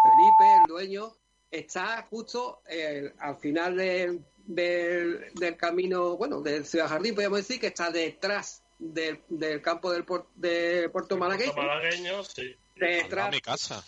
Felipe, 0.02 0.54
el 0.56 0.62
dueño, 0.68 1.12
está 1.50 2.02
justo 2.10 2.60
eh, 2.68 3.14
al 3.18 3.36
final 3.36 3.76
del, 3.76 4.24
del, 4.44 5.32
del 5.34 5.56
camino, 5.56 6.16
bueno, 6.16 6.40
del 6.40 6.66
Ciudad 6.66 6.88
Jardín, 6.88 7.14
podríamos 7.14 7.38
decir, 7.38 7.60
que 7.60 7.68
está 7.68 7.90
detrás 7.90 8.62
del, 8.78 9.20
del 9.28 9.62
campo 9.62 9.90
del 9.92 10.04
puer- 10.04 10.26
de 10.34 10.88
Puerto 10.90 11.16
Malagueño. 11.16 11.52
Malagueño, 11.54 12.22
sí. 12.24 12.54
Detrás 12.76 13.30
mi 13.30 13.40
casa. 13.40 13.82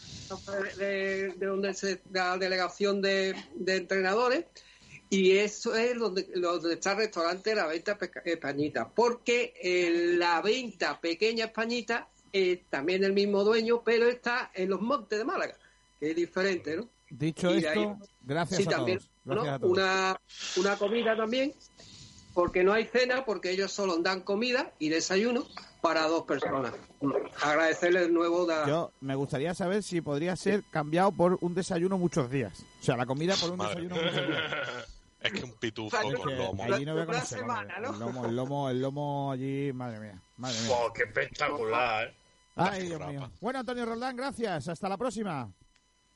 de, 0.79 1.33
de 1.35 1.47
donde 1.47 1.75
se 1.75 2.01
la 2.11 2.39
delegación 2.39 3.03
de, 3.03 3.35
de 3.55 3.77
entrenadores 3.77 4.45
y 5.11 5.37
eso 5.39 5.75
es 5.75 5.99
donde, 5.99 6.23
donde 6.35 6.75
está 6.75 6.93
el 6.93 6.99
restaurante 6.99 7.55
La 7.55 7.67
Venta 7.67 7.99
Españita 8.25 8.89
porque 8.89 9.55
eh, 9.63 10.15
la 10.17 10.41
venta 10.43 11.01
Pequeña 11.01 11.47
Españita 11.47 12.09
es 12.33 12.61
también 12.71 13.05
el 13.05 13.13
mismo 13.15 13.43
dueño 13.45 13.83
pero 13.85 14.07
está 14.09 14.51
en 14.55 14.69
los 14.71 14.81
montes 14.81 15.19
de 15.19 15.25
Málaga 15.25 15.57
que 16.01 16.11
es 16.11 16.17
diferente 16.17 16.77
¿no? 16.77 16.89
Dicho 17.11 17.51
Y 17.55 17.65
ahí- 17.65 17.83
esto, 17.85 17.99
gracias 18.23 18.61
Sí, 18.63 18.67
a 18.69 18.71
también, 18.71 18.99
todos. 18.99 19.11
Gracias 19.25 19.47
¿no? 19.49 19.55
a 19.55 19.59
todos. 19.59 19.73
Una, 19.73 20.21
una 20.57 20.77
comida 20.79 21.17
también, 21.17 21.55
porque 22.39 22.63
no 22.63 22.73
hay 22.73 22.85
cena, 22.85 23.25
porque 23.25 23.51
ellos 23.51 23.73
solo 23.73 23.99
dan 23.99 24.21
comida 24.21 24.71
y 24.79 24.91
desayuno 24.91 25.45
para 25.81 26.07
dos 26.07 26.23
personas. 26.23 26.73
Agradecerles 27.43 28.07
de 28.07 28.13
nuevo. 28.13 28.47
Da... 28.47 28.65
Yo 28.65 28.93
me 29.01 29.17
gustaría 29.17 29.55
saber 29.57 29.83
si 29.83 30.01
podría 30.01 30.37
ser 30.37 30.63
cambiado 30.71 31.11
por 31.11 31.37
un 31.41 31.53
desayuno 31.57 31.99
muchos 31.99 32.31
días. 32.31 32.65
O 32.81 32.85
sea, 32.85 32.97
la 32.97 33.07
comida 33.07 33.35
por 33.35 33.51
un 33.51 33.57
Madre. 33.57 33.83
desayuno 33.83 33.97
muchos 33.97 34.27
días. 34.29 34.43
Es 35.21 35.33
que 35.33 35.43
un 35.43 35.51
pitufo 35.55 35.91
Claro, 35.99 36.17
con 36.17 36.39
lomo. 36.39 36.63
allí 36.63 36.85
no 36.87 36.95
veo 36.95 37.07
cómo 37.07 37.19
Una 37.19 37.27
se 37.27 37.39
semana. 37.39 37.81
¿no? 37.81 37.93
El 37.93 37.99
lomo, 37.99 38.27
el 38.27 38.37
lomo, 38.37 38.71
el 38.71 38.81
lomo 38.83 39.33
allí, 39.33 39.73
madre 39.73 39.99
mía, 39.99 40.23
madre 40.37 40.61
mía. 40.61 40.69
Wow, 40.77 40.93
qué 40.93 41.03
espectacular, 41.03 42.07
¿eh? 42.07 42.15
Ay, 42.55 42.83
Dios 42.87 43.05
mío. 43.05 43.29
Bueno, 43.41 43.59
Antonio 43.59 43.85
Roldán, 43.85 44.15
gracias. 44.15 44.69
Hasta 44.69 44.89
la 44.89 44.97
próxima. 44.97 45.51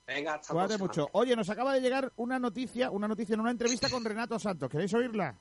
Venga, 0.07 0.35
hasta 0.35 0.53
Cuídate 0.55 0.79
próxima. 0.79 1.03
mucho. 1.05 1.19
Oye, 1.19 1.35
nos 1.35 1.51
acaba 1.51 1.75
de 1.75 1.81
llegar 1.81 2.13
una 2.15 2.39
noticia, 2.39 2.93
una 2.93 3.09
noticia 3.09 3.35
en 3.35 3.41
una 3.41 3.51
entrevista 3.51 3.91
con 3.91 4.05
Renato 4.05 4.39
Santos. 4.39 4.71
¿Queréis 4.71 4.95
oírla? 4.95 5.37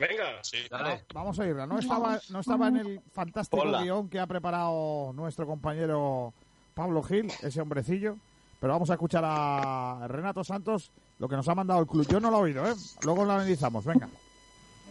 Venga. 0.00 0.42
Sí. 0.42 0.56
Dale. 0.70 1.04
Vamos 1.12 1.38
a 1.38 1.42
oírla. 1.42 1.66
No 1.66 1.78
estaba, 1.78 2.18
no 2.30 2.40
estaba 2.40 2.68
en 2.68 2.76
el 2.76 3.00
fantástico 3.12 3.62
Hola. 3.62 3.82
guion 3.82 4.08
que 4.08 4.18
ha 4.18 4.26
preparado 4.26 5.12
nuestro 5.12 5.46
compañero 5.46 6.32
Pablo 6.72 7.02
Gil, 7.02 7.30
ese 7.42 7.60
hombrecillo. 7.60 8.16
Pero 8.58 8.72
vamos 8.72 8.88
a 8.88 8.94
escuchar 8.94 9.24
a 9.26 10.06
Renato 10.08 10.42
Santos 10.42 10.90
lo 11.18 11.28
que 11.28 11.36
nos 11.36 11.46
ha 11.48 11.54
mandado 11.54 11.80
el 11.80 11.86
club. 11.86 12.06
Yo 12.08 12.18
no 12.18 12.30
lo 12.30 12.38
he 12.38 12.42
oído, 12.42 12.66
¿eh? 12.66 12.74
Luego 13.04 13.26
lo 13.26 13.32
analizamos. 13.32 13.84
Venga. 13.84 14.08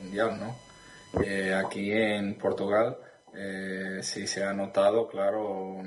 mundial, 0.02 0.40
¿no? 0.40 1.22
Eh, 1.24 1.56
aquí 1.56 1.92
en 1.92 2.38
Portugal 2.38 2.98
eh, 3.34 4.00
sí 4.04 4.28
se 4.28 4.44
ha 4.44 4.54
notado, 4.54 5.08
claro, 5.08 5.82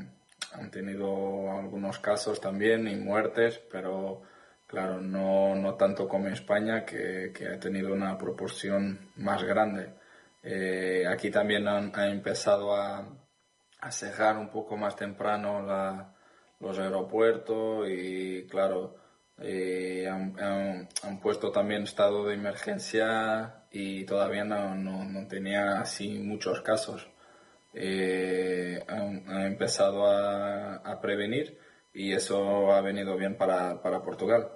han 0.52 0.70
tenido 0.72 1.50
algunos 1.52 2.00
casos 2.00 2.40
también 2.40 2.88
y 2.88 2.96
muertes, 2.96 3.60
pero 3.70 4.22
claro, 4.72 5.00
no, 5.02 5.54
no 5.54 5.74
tanto 5.74 6.08
como 6.08 6.26
en 6.28 6.32
España, 6.32 6.84
que, 6.86 7.30
que 7.34 7.46
ha 7.46 7.60
tenido 7.60 7.92
una 7.92 8.16
proporción 8.16 9.10
más 9.16 9.44
grande. 9.44 9.90
Eh, 10.42 11.04
aquí 11.06 11.30
también 11.30 11.68
han, 11.68 11.92
empezado 12.10 12.74
a, 12.74 13.06
a 13.80 13.90
cerrar 13.92 14.38
un 14.38 14.48
poco 14.48 14.76
más 14.78 14.96
temprano 14.96 15.60
los 16.58 16.78
aeropuertos 16.78 17.86
y 17.90 18.46
claro, 18.48 18.96
eh, 19.38 20.08
han, 20.10 20.34
han- 20.40 21.20
puesto 21.20 21.50
también 21.52 21.82
estado 21.82 22.24
de 22.26 22.34
emergencia 22.34 23.64
y 23.70 24.04
todavía 24.06 24.44
no, 24.44 24.74
no, 24.74 25.04
no 25.04 25.26
tenía 25.28 25.80
así 25.80 26.18
muchos 26.18 26.62
casos. 26.62 27.08
Eh, 27.74 28.82
han, 28.88 29.24
han 29.28 29.42
empezado 29.42 30.06
a, 30.06 30.76
a 30.76 31.00
prevenir 31.00 31.58
y 31.92 32.12
eso 32.14 32.72
ha 32.72 32.80
venido 32.80 33.16
bien 33.18 33.36
para, 33.36 33.82
para 33.82 34.02
Portugal. 34.02 34.48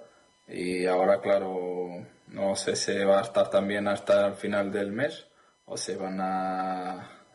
Y 0.47 0.85
ahora, 0.85 1.19
claro, 1.21 2.05
no 2.27 2.55
sé 2.55 2.75
si 2.75 2.97
va 3.03 3.19
a 3.19 3.23
estar 3.23 3.49
también 3.49 3.87
hasta 3.87 4.27
el 4.27 4.33
final 4.35 4.71
del 4.71 4.91
mes 4.91 5.27
o 5.65 5.75
se 5.77 5.97
van 5.97 6.19
a, 6.21 6.93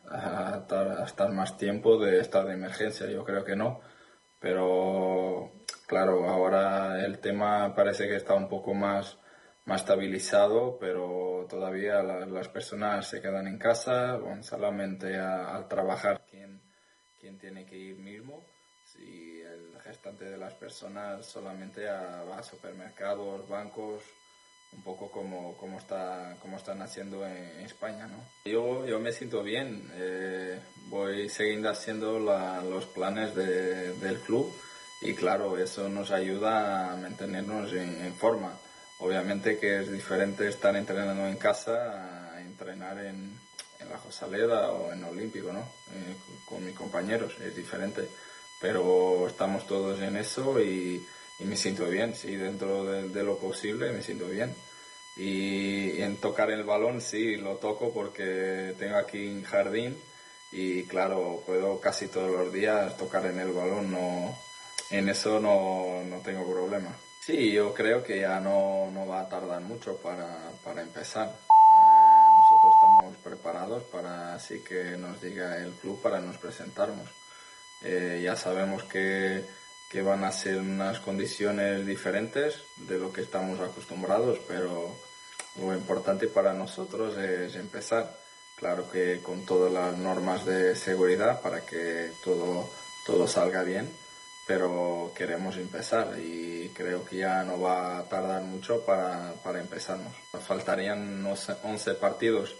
a 0.09 0.59
estar, 0.63 1.01
a 1.03 1.05
estar 1.05 1.31
más 1.33 1.57
tiempo 1.59 1.99
de 1.99 2.21
estado 2.21 2.49
de 2.49 2.55
emergencia. 2.55 3.07
Yo 3.11 3.25
creo 3.25 3.45
que 3.45 3.57
no. 3.57 3.81
Pero, 4.41 5.53
claro, 5.87 6.29
ahora 6.29 7.05
el 7.05 7.19
tema 7.21 7.75
parece 7.75 8.09
que 8.09 8.17
está 8.17 8.35
un 8.35 8.49
poco 8.49 8.75
más, 8.75 9.19
más 9.67 9.83
estabilizado, 9.83 10.79
pero 10.81 11.47
todavía 11.49 12.03
la- 12.03 12.27
las 12.27 12.49
personas 12.49 13.09
se 13.09 13.21
quedan 13.23 13.47
en 13.47 13.59
casa, 13.59 14.19
solamente 14.43 15.17
a, 15.19 15.57
a 15.57 15.69
trabajar 15.69 16.25
quien, 16.31 16.61
quien 17.21 17.39
tiene 17.39 17.65
que 17.67 17.77
ir 17.79 17.97
mismo. 17.99 18.43
El 18.95 19.32
restante 19.93 20.25
de 20.25 20.39
las 20.39 20.55
personas 20.55 21.27
solamente 21.27 21.87
a, 21.89 22.23
a 22.39 22.43
supermercados, 22.43 23.47
bancos, 23.47 24.03
un 24.73 24.83
poco 24.83 25.11
como, 25.11 25.55
como, 25.59 25.79
está, 25.79 26.35
como 26.41 26.57
están 26.57 26.81
haciendo 26.81 27.27
en, 27.27 27.37
en 27.37 27.67
España, 27.67 28.07
¿no? 28.07 28.17
Yo, 28.51 28.87
yo 28.87 28.99
me 28.99 29.13
siento 29.13 29.43
bien, 29.43 29.87
eh, 29.95 30.59
voy 30.89 31.29
siguiendo 31.29 31.69
haciendo 31.69 32.19
la- 32.19 32.63
los 32.63 32.87
planes 32.87 33.35
de- 33.35 33.93
del 33.99 34.19
club 34.21 34.51
y 35.03 35.13
claro, 35.15 35.59
eso 35.59 35.91
nos 35.91 36.11
ayuda 36.11 36.93
a 36.93 36.97
mantenernos 36.97 37.71
en, 37.75 38.03
en 38.03 38.15
forma. 38.15 38.59
Obviamente 38.99 39.59
que 39.59 39.81
es 39.81 39.93
diferente 39.93 40.49
estar 40.49 40.75
entrenando 40.75 41.27
en 41.27 41.37
casa 41.37 42.33
a 42.35 42.41
entrenar 42.41 42.97
en, 42.99 43.39
en 43.81 43.89
la 43.91 43.99
Josaleda 43.99 44.73
o 44.73 44.91
en 44.93 45.05
Olímpico, 45.05 45.53
¿no? 45.53 45.61
Eh, 45.61 46.17
con 46.49 46.65
mis 46.65 46.75
compañeros, 46.75 47.35
es 47.41 47.55
diferente. 47.55 48.09
Pero 48.63 49.27
estamos 49.27 49.67
todos 49.67 50.01
en 50.01 50.17
eso 50.17 50.59
y, 50.61 51.05
y 51.39 51.45
me 51.45 51.57
siento 51.57 51.87
bien, 51.87 52.15
sí, 52.15 52.37
dentro 52.37 52.85
de, 52.85 53.09
de 53.11 53.23
lo 53.23 53.37
posible 53.37 53.93
me 53.93 54.03
siento 54.03 54.27
bien. 54.29 54.55
Y 55.17 56.01
en 56.01 56.17
tocar 56.17 56.51
el 56.51 56.65
balón, 56.65 57.03
sí, 57.03 57.37
lo 57.37 57.57
toco 57.57 57.93
porque 57.93 58.75
tengo 58.79 58.97
aquí 58.97 59.29
un 59.29 59.43
jardín 59.43 59.99
y 60.53 60.85
claro, 60.85 61.43
puedo 61.47 61.81
casi 61.81 62.09
todos 62.09 62.31
los 62.31 62.53
días 62.53 62.97
tocar 62.97 63.27
en 63.27 63.41
el 63.41 63.53
balón, 63.53 63.91
no, 63.91 64.35
en 64.91 65.09
eso 65.09 65.41
no, 65.41 66.05
no 66.05 66.19
tengo 66.21 66.51
problema. 66.51 66.95
Sí, 67.25 67.53
yo 67.53 67.73
creo 67.73 68.03
que 68.03 68.21
ya 68.21 68.41
no, 68.41 68.91
no 68.91 69.07
va 69.07 69.21
a 69.21 69.29
tardar 69.29 69.61
mucho 69.61 69.97
para, 69.97 70.51
para 70.65 70.83
empezar. 70.83 71.29
Eh, 71.29 72.25
nosotros 72.39 72.75
estamos 72.75 73.17
preparados 73.23 73.83
para 73.85 74.35
así 74.35 74.61
que 74.61 74.97
nos 74.97 75.21
diga 75.21 75.57
el 75.59 75.73
club 75.73 76.01
para 76.03 76.21
nos 76.21 76.37
presentarnos. 76.39 77.22
Eh, 77.85 78.21
ya 78.23 78.37
sabemos 78.37 78.85
que, 78.85 79.45
que 79.91 80.03
van 80.03 80.25
a 80.25 80.33
ser 80.33 80.59
unas 80.59 81.01
condiciones 81.01 81.85
diferentes 81.87 82.63
de 82.77 82.99
lo 82.99 83.13
que 83.13 83.23
estamos 83.23 83.61
acostumbrados, 83.61 84.39
pero 84.47 84.97
lo 85.61 85.75
importante 85.75 86.29
para 86.29 86.53
nosotros 86.53 87.17
es 87.19 87.55
empezar. 87.57 88.17
Claro 88.57 88.91
que 88.91 89.21
con 89.23 89.45
todas 89.45 89.73
las 89.73 89.99
normas 89.99 90.45
de 90.45 90.77
seguridad 90.77 91.41
para 91.41 91.67
que 91.67 92.13
todo, 92.23 92.71
todo 93.05 93.27
salga 93.27 93.63
bien, 93.63 93.91
pero 94.47 95.13
queremos 95.17 95.57
empezar 95.57 96.19
y 96.19 96.71
creo 96.75 97.05
que 97.05 97.17
ya 97.17 97.43
no 97.43 97.61
va 97.61 97.99
a 97.99 98.09
tardar 98.09 98.43
mucho 98.43 98.85
para, 98.85 99.35
para 99.43 99.61
empezarnos. 99.61 100.15
Nos 100.33 100.45
faltarían 100.45 101.25
11 101.27 101.95
partidos. 101.95 102.55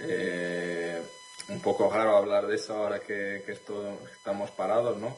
Eh, 0.00 1.02
un 1.48 1.60
poco 1.60 1.90
raro 1.90 2.16
hablar 2.16 2.46
de 2.46 2.56
eso 2.56 2.74
ahora 2.74 3.00
que, 3.00 3.42
que 3.44 3.52
estamos 3.52 4.50
parados, 4.50 4.98
¿no? 4.98 5.16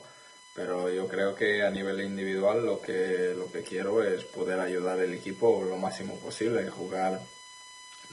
Pero 0.55 0.91
yo 0.91 1.07
creo 1.09 1.35
que 1.35 1.63
a 1.63 1.71
nivel 1.71 2.01
individual 2.01 2.65
lo 2.65 2.81
que, 2.81 3.35
lo 3.37 3.51
que 3.51 3.63
quiero 3.63 4.03
es 4.03 4.25
poder 4.25 4.61
ayudar 4.61 4.99
al 4.99 5.13
equipo 5.13 5.63
lo 5.65 5.77
máximo 5.77 6.17
posible, 6.17 6.69
jugar 6.69 7.21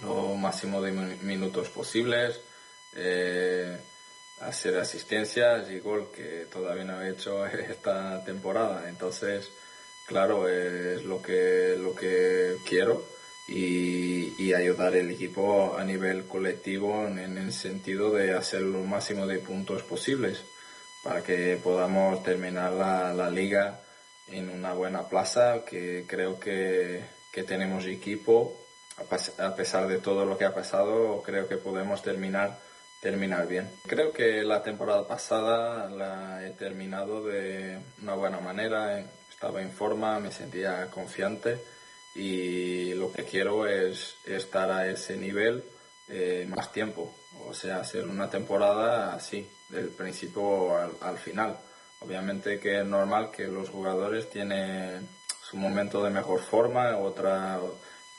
lo 0.04 0.36
máximo 0.36 0.82
de 0.82 0.92
minutos 0.92 1.70
posibles, 1.70 2.40
eh, 2.96 3.78
hacer 4.42 4.78
asistencias 4.78 5.70
y 5.72 5.80
gol 5.80 6.12
que 6.12 6.46
todavía 6.52 6.84
no 6.84 7.02
he 7.02 7.10
hecho 7.10 7.46
esta 7.46 8.24
temporada. 8.24 8.88
Entonces, 8.88 9.52
claro, 10.06 10.48
es 10.48 11.04
lo 11.04 11.22
que, 11.22 11.76
lo 11.78 11.96
que 11.96 12.58
quiero 12.66 13.17
y, 13.48 14.34
y 14.38 14.54
ayudar 14.54 14.94
al 14.94 15.10
equipo 15.10 15.78
a 15.78 15.84
nivel 15.84 16.26
colectivo 16.26 17.08
en, 17.08 17.18
en 17.20 17.38
el 17.38 17.54
sentido 17.54 18.12
de 18.12 18.34
hacer 18.34 18.62
lo 18.62 18.84
máximo 18.84 19.26
de 19.26 19.40
puntos 19.40 19.84
posibles 19.84 20.44
para 21.04 21.24
que 21.24 21.58
podamos 21.64 22.22
terminar 22.24 22.74
la, 22.74 23.14
la 23.14 23.30
liga 23.30 23.80
en 24.28 24.50
una 24.50 24.74
buena 24.74 25.08
plaza 25.08 25.64
que 25.66 26.04
creo 26.06 26.40
que, 26.40 27.02
que 27.32 27.44
tenemos 27.44 27.86
equipo 27.86 28.58
a 29.38 29.56
pesar 29.56 29.88
de 29.88 30.00
todo 30.00 30.26
lo 30.26 30.38
que 30.38 30.46
ha 30.46 30.56
pasado, 30.56 31.22
creo 31.24 31.48
que 31.48 31.58
podemos 31.58 32.02
terminar, 32.02 32.58
terminar 33.00 33.48
bien. 33.48 33.70
Creo 33.86 34.12
que 34.12 34.44
la 34.44 34.64
temporada 34.64 35.08
pasada 35.08 35.88
la 35.88 36.44
he 36.46 36.50
terminado 36.52 37.24
de 37.24 37.78
una 38.02 38.16
buena 38.16 38.40
manera, 38.40 39.00
estaba 39.30 39.62
en 39.62 39.72
forma, 39.72 40.20
me 40.20 40.32
sentía 40.32 40.88
confiante 40.90 41.60
y 42.18 42.94
lo 42.96 43.12
que 43.12 43.24
quiero 43.24 43.68
es 43.68 44.16
estar 44.26 44.72
a 44.72 44.90
ese 44.90 45.16
nivel 45.18 45.64
eh, 46.08 46.48
más 46.50 46.72
tiempo, 46.72 47.14
o 47.46 47.54
sea, 47.54 47.80
hacer 47.80 48.08
una 48.08 48.30
temporada 48.30 49.14
así, 49.14 49.48
del 49.70 49.90
principio 49.90 50.76
al, 50.76 50.92
al 51.02 51.18
final. 51.20 51.58
Obviamente 52.00 52.60
que 52.60 52.80
es 52.80 52.86
normal 52.86 53.32
que 53.32 53.48
los 53.48 53.70
jugadores 53.70 54.30
tienen 54.30 55.08
su 55.42 55.58
momento 55.58 56.04
de 56.04 56.10
mejor 56.10 56.42
forma, 56.42 56.98
otra 56.98 57.60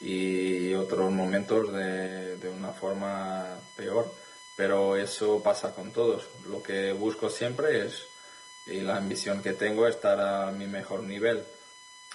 y 0.01 0.75
otros 0.75 1.11
momentos 1.11 1.73
de, 1.73 2.37
de 2.37 2.49
una 2.49 2.73
forma 2.73 3.59
peor. 3.77 4.13
Pero 4.57 4.97
eso 4.97 5.43
pasa 5.43 5.75
con 5.75 5.93
todos. 5.93 6.29
Lo 6.49 6.63
que 6.63 6.93
busco 6.93 7.31
siempre 7.31 7.87
es, 7.87 8.05
y 8.67 8.81
la 8.81 8.97
ambición 8.97 9.43
que 9.43 9.53
tengo, 9.53 9.87
es 9.87 9.97
estar 9.97 10.21
a 10.21 10.51
mi 10.51 10.67
mejor 10.67 11.03
nivel. 11.03 11.45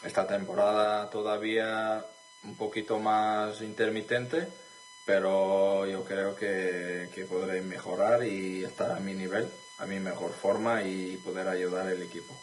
Esta 0.03 0.27
temporada 0.27 1.09
todavía 1.09 2.05
un 2.43 2.55
poquito 2.57 2.99
más 2.99 3.61
intermitente, 3.61 4.47
pero 5.05 5.85
yo 5.85 6.03
creo 6.03 6.35
que, 6.35 7.09
que 7.13 7.25
podré 7.25 7.61
mejorar 7.61 8.25
y 8.25 8.63
estar 8.63 8.91
a 8.91 8.99
mi 8.99 9.13
nivel, 9.13 9.49
a 9.77 9.85
mi 9.85 9.99
mejor 9.99 10.33
forma 10.33 10.83
y 10.83 11.17
poder 11.17 11.47
ayudar 11.47 11.87
al 11.87 12.01
equipo. 12.01 12.33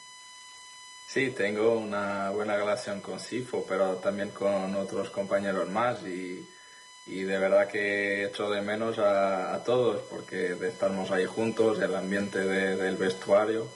Sí, 1.06 1.32
tengo 1.32 1.76
una 1.76 2.30
buena 2.30 2.56
relación 2.56 3.00
con 3.00 3.20
Sifo, 3.20 3.66
pero 3.68 3.96
también 3.96 4.30
con 4.30 4.74
otros 4.76 5.10
compañeros 5.10 5.68
más 5.68 6.02
y, 6.04 6.48
y 7.06 7.22
de 7.22 7.38
verdad 7.38 7.68
que 7.68 8.24
echo 8.24 8.48
de 8.48 8.62
menos 8.62 8.98
a, 8.98 9.62
todos 9.64 10.02
porque 10.08 10.56
estamos 10.62 11.10
ahí 11.10 11.26
juntos, 11.26 11.80
el 11.80 11.94
ambiente 11.94 12.38
de, 12.38 12.76
del 12.76 12.96
vestuario, 12.96 13.68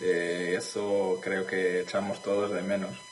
eh, 0.00 0.54
eso 0.58 1.18
creo 1.22 1.46
que 1.46 1.80
echamos 1.80 2.22
todos 2.22 2.50
de 2.50 2.62
menos. 2.62 3.09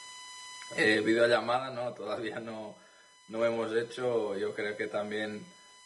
Eh, 0.77 1.01
videollamada 1.01 1.71
no, 1.71 1.95
todavía 1.95 2.41
no, 2.41 2.77
no 3.29 3.45
hemos 3.45 3.75
hecho, 3.75 4.37
yo 4.37 4.55
creo 4.55 4.77
que 4.77 4.87
también 4.87 5.43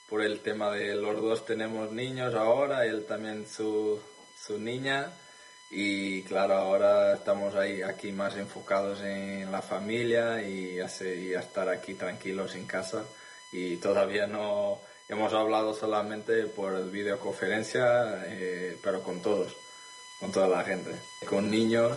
por 0.09 0.23
el 0.23 0.41
tema 0.41 0.73
de 0.73 0.97
los 0.97 1.23
dos 1.23 1.47
tenemos 1.47 1.93
niños 1.93 2.35
ahora, 2.35 2.85
él 2.85 3.07
también 3.07 3.47
su, 3.47 4.01
su 4.37 4.59
niña 4.59 5.13
y 5.75 6.23
claro, 6.25 6.55
ahora 6.59 7.15
estamos 7.15 7.55
ahí 7.55 7.81
aquí 7.81 8.13
más 8.13 8.37
enfocados 8.37 9.01
en 9.01 9.51
la 9.51 9.63
familia 9.63 10.43
y 10.43 10.79
a, 10.81 10.91
y 11.03 11.33
a 11.33 11.41
estar 11.41 11.67
aquí 11.71 11.95
tranquilos 11.95 12.55
en 12.57 12.67
casa. 12.67 13.05
Y 13.53 13.79
todavía 13.79 14.27
no 14.27 14.79
hemos 15.09 15.33
hablado 15.33 15.73
solamente 15.73 16.45
por 16.45 16.91
videoconferencia, 16.91 18.23
eh, 18.27 18.77
pero 18.85 19.03
con 19.03 19.23
todos, 19.23 19.57
con 20.21 20.31
toda 20.31 20.47
la 20.47 20.63
gente. 20.63 20.95
Con 21.27 21.51
niños 21.51 21.97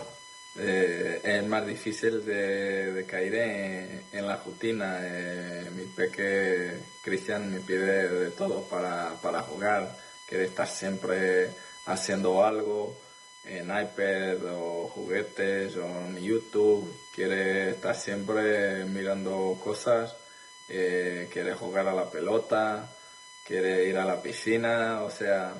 eh, 0.58 1.20
es 1.22 1.46
más 1.46 1.66
difícil 1.66 2.24
de, 2.24 3.04
caer 3.08 3.34
en, 3.34 4.02
en, 4.12 4.26
la 4.26 4.36
rutina. 4.36 4.98
Eh, 5.02 5.70
mi 5.74 5.84
peque 5.84 6.72
Cristian 7.02 7.52
me 7.52 7.60
pide 7.60 8.08
de 8.08 8.30
todo 8.30 8.62
para, 8.68 9.14
para 9.22 9.42
jugar, 9.42 9.96
quiere 10.28 10.46
estar 10.46 10.66
siempre 10.66 11.50
haciendo 11.86 12.44
algo 12.44 12.96
en 13.44 13.66
iPad 13.66 14.44
o 14.54 14.88
juguetes 14.88 15.76
o 15.76 15.86
en 15.86 16.16
YouTube, 16.18 16.92
quiere 17.14 17.70
estar 17.70 17.94
siempre 17.94 18.84
mirando 18.86 19.58
cosas, 19.62 20.16
eh, 20.68 21.28
quiere 21.32 21.54
jugar 21.54 21.86
a 21.86 21.94
la 21.94 22.10
pelota, 22.10 22.88
quiere 23.46 23.84
ir 23.88 23.98
a 23.98 24.04
la 24.04 24.20
piscina, 24.20 25.02
o 25.04 25.10
sea, 25.10 25.54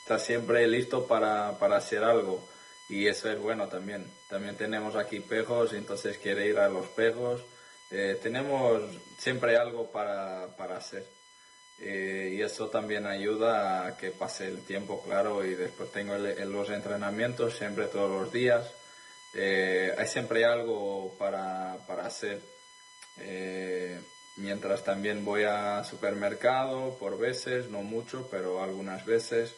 está 0.00 0.18
siempre 0.18 0.66
listo 0.66 1.06
para, 1.06 1.58
para 1.58 1.76
hacer 1.76 2.04
algo. 2.04 2.48
Y 2.88 3.06
eso 3.06 3.30
es 3.30 3.38
bueno 3.38 3.68
también. 3.68 4.06
También 4.28 4.56
tenemos 4.56 4.96
aquí 4.96 5.20
pejos, 5.20 5.72
entonces 5.72 6.18
quiere 6.18 6.46
ir 6.48 6.58
a 6.58 6.68
los 6.68 6.88
pejos. 6.88 7.42
Eh, 7.90 8.18
tenemos 8.22 8.82
siempre 9.18 9.56
algo 9.56 9.90
para, 9.92 10.48
para 10.56 10.76
hacer. 10.78 11.06
Eh, 11.78 12.34
y 12.34 12.42
eso 12.42 12.68
también 12.68 13.06
ayuda 13.06 13.86
a 13.86 13.96
que 13.98 14.10
pase 14.10 14.48
el 14.48 14.64
tiempo, 14.64 15.02
claro, 15.02 15.44
y 15.44 15.54
después 15.54 15.92
tengo 15.92 16.14
el, 16.14 16.50
los 16.50 16.70
entrenamientos 16.70 17.56
siempre 17.56 17.86
todos 17.86 18.10
los 18.10 18.32
días. 18.32 18.70
Eh, 19.34 19.94
hay 19.96 20.06
siempre 20.06 20.44
algo 20.44 21.14
para, 21.18 21.76
para 21.86 22.06
hacer. 22.06 22.40
Eh, 23.18 24.00
mientras 24.36 24.84
también 24.84 25.24
voy 25.24 25.44
a 25.44 25.84
supermercado 25.84 26.96
por 26.98 27.18
veces, 27.18 27.68
no 27.68 27.82
mucho, 27.82 28.28
pero 28.30 28.62
algunas 28.62 29.04
veces. 29.04 29.54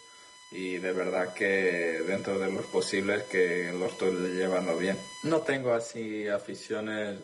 Y 0.50 0.78
de 0.78 0.92
verdad 0.92 1.34
que 1.34 2.00
dentro 2.06 2.38
de 2.38 2.50
los 2.50 2.66
posibles 2.66 3.24
que 3.24 3.70
lo 3.72 3.86
estoy 3.86 4.12
llevando 4.34 4.76
bien. 4.76 4.96
No 5.24 5.40
tengo 5.40 5.74
así 5.74 6.26
aficiones 6.26 7.18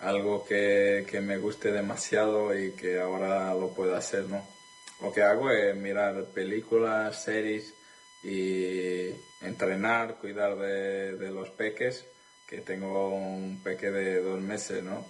algo 0.00 0.44
que, 0.44 1.06
que, 1.10 1.20
me 1.20 1.38
guste 1.38 1.72
demasiado 1.72 2.58
y 2.58 2.72
que 2.72 3.00
ahora 3.00 3.54
lo 3.54 3.70
pueda 3.70 3.98
hacer, 3.98 4.24
¿no? 4.24 4.46
Lo 5.00 5.12
que 5.12 5.22
hago 5.22 5.50
es 5.50 5.74
mirar 5.76 6.24
películas, 6.26 7.22
series 7.22 7.74
y 8.22 9.08
entrenar, 9.40 10.16
cuidar 10.16 10.56
de, 10.56 11.16
de 11.16 11.30
los 11.30 11.50
peques, 11.50 12.06
que 12.46 12.58
tengo 12.60 13.08
un 13.14 13.60
peque 13.62 13.90
de 13.90 14.20
dos 14.20 14.40
meses, 14.40 14.82
¿no? 14.82 15.04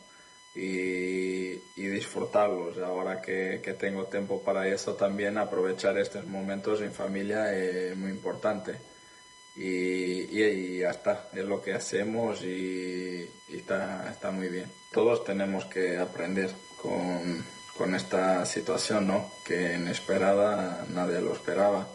Y, 0.57 1.53
y 1.77 1.87
disfrutarlos. 1.87 2.79
Ahora 2.79 3.21
que, 3.21 3.61
que, 3.63 3.75
tengo 3.75 4.07
tiempo 4.07 4.43
para 4.43 4.67
eso 4.67 4.95
también, 4.95 5.37
aprovechar 5.37 5.99
estos 5.99 6.27
momentos 6.27 6.81
en 6.81 6.93
familia 6.93 7.55
es 7.55 7.95
muy 7.95 8.11
importante 8.11 8.79
y, 9.57 10.39
y, 10.39 10.79
ya 10.79 10.91
está, 10.91 11.29
es 11.33 11.45
lo 11.45 11.63
que 11.63 11.75
hacemos 11.75 12.43
y, 12.43 13.29
y, 13.49 13.57
está, 13.57 14.09
está 14.11 14.31
muy 14.31 14.49
bien. 14.49 14.71
Todos 14.93 15.25
tenemos 15.25 15.65
que 15.67 15.99
aprender 15.99 16.51
con, 16.81 17.45
con 17.77 17.95
esta 17.95 18.45
situación, 18.45 19.07
¿no? 19.07 19.31
Que 19.45 19.75
inesperada 19.75 20.87
nadie 20.91 21.21
lo 21.21 21.33
esperaba 21.33 21.87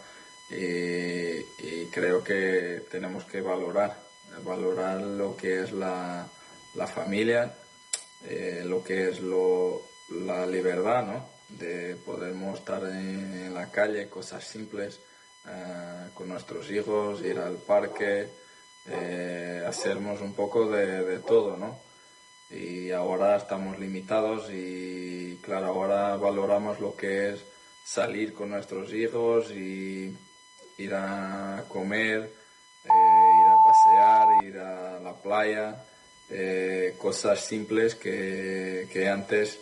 y, 0.50 1.38
y, 1.66 1.88
creo 1.92 2.24
que 2.24 2.84
tenemos 2.92 3.26
que 3.26 3.42
valorar, 3.42 3.98
valorar 4.44 5.02
lo 5.02 5.38
que 5.38 5.62
es 5.62 5.72
la, 5.72 6.28
la 6.76 6.88
familia, 6.88 7.54
eh, 8.26 8.64
lo 8.66 8.84
que 8.84 9.10
es 9.10 9.20
lo, 9.22 9.82
la 10.10 10.46
libertad, 10.46 11.06
¿no? 11.06 11.30
De 11.50 11.96
poder 11.98 12.34
estar 12.56 12.84
en, 12.84 13.46
en 13.46 13.54
la 13.54 13.70
calle, 13.72 14.10
cosas 14.10 14.44
simples 14.44 15.00
eh, 15.48 16.10
con 16.14 16.30
nuestros 16.30 16.70
hijos, 16.72 17.22
ir 17.22 17.40
al 17.40 17.58
parque, 17.58 18.30
eh, 18.88 19.64
hacernos 19.68 20.22
un 20.22 20.34
poco 20.34 20.70
de, 20.70 21.04
de, 21.04 21.20
todo, 21.20 21.58
¿no? 21.58 21.80
y 22.52 22.92
ahora 22.92 23.38
estamos 23.38 23.80
limitados 23.80 24.50
y 24.52 25.38
claro, 25.42 25.68
ahora 25.68 26.18
valoramos 26.18 26.80
lo 26.80 26.96
que 26.96 27.30
es 27.30 27.46
salir 27.86 28.34
con 28.34 28.50
nuestros 28.50 28.94
hijos 28.94 29.52
y 29.52 30.16
ir 30.78 30.94
a 30.94 31.64
comer, 31.70 32.20
eh, 32.20 33.32
ir 33.40 33.48
a 33.48 33.64
pasear, 33.64 34.44
ir 34.44 34.58
a 34.60 35.00
la 35.00 35.14
playa, 35.14 35.84
eh, 36.32 36.96
cosas 36.98 37.44
simples 37.44 37.96
que, 37.96 38.88
que 38.92 39.10
antes 39.10 39.60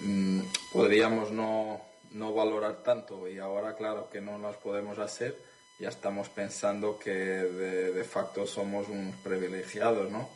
mm, 0.00 0.40
podríamos 0.72 1.30
no, 1.32 1.80
no 2.12 2.34
valorar 2.34 2.82
tanto 2.82 3.28
y 3.28 3.38
ahora 3.38 3.74
claro 3.76 4.08
que 4.10 4.20
no 4.20 4.38
las 4.38 4.56
podemos 4.56 4.98
hacer, 4.98 5.36
ya 5.78 5.88
estamos 5.88 6.28
pensando 6.28 6.98
que 6.98 7.12
de, 7.12 8.04
facto 8.04 8.46
somos 8.46 8.88
unos 8.88 9.16
privilegiados, 9.16 10.10
¿no? 10.10 10.28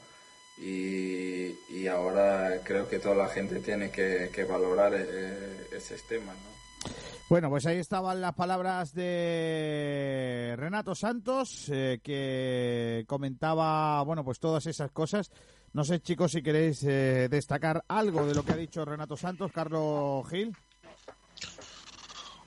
Y, 0.59 1.57
y 1.71 1.87
ahora 1.87 2.61
creo 2.63 2.89
que 2.89 2.99
toda 2.99 3.15
la 3.15 3.29
gente 3.29 3.61
tiene 3.61 3.91
que, 3.91 4.31
que 4.33 4.45
valorar 4.45 4.93
eh, 4.95 5.69
esos 5.73 6.03
temas, 6.03 6.37
¿no? 6.37 7.10
Bueno, 7.31 7.49
pues 7.49 7.65
ahí 7.67 7.79
estaban 7.79 8.21
las 8.21 8.35
palabras 8.35 8.93
de 8.93 10.57
Renato 10.59 10.97
Santos, 10.97 11.69
eh, 11.69 12.01
que 12.03 13.05
comentaba, 13.07 14.03
bueno, 14.03 14.25
pues 14.25 14.41
todas 14.41 14.67
esas 14.67 14.91
cosas. 14.91 15.31
No 15.73 15.85
sé, 15.85 16.01
chicos, 16.01 16.33
si 16.33 16.43
queréis 16.43 16.83
eh, 16.83 17.29
destacar 17.31 17.85
algo 17.87 18.27
de 18.27 18.35
lo 18.35 18.45
que 18.45 18.51
ha 18.51 18.57
dicho 18.57 18.85
Renato 18.85 19.17
Santos, 19.17 19.53
Carlos 19.53 20.29
Gil. 20.29 20.57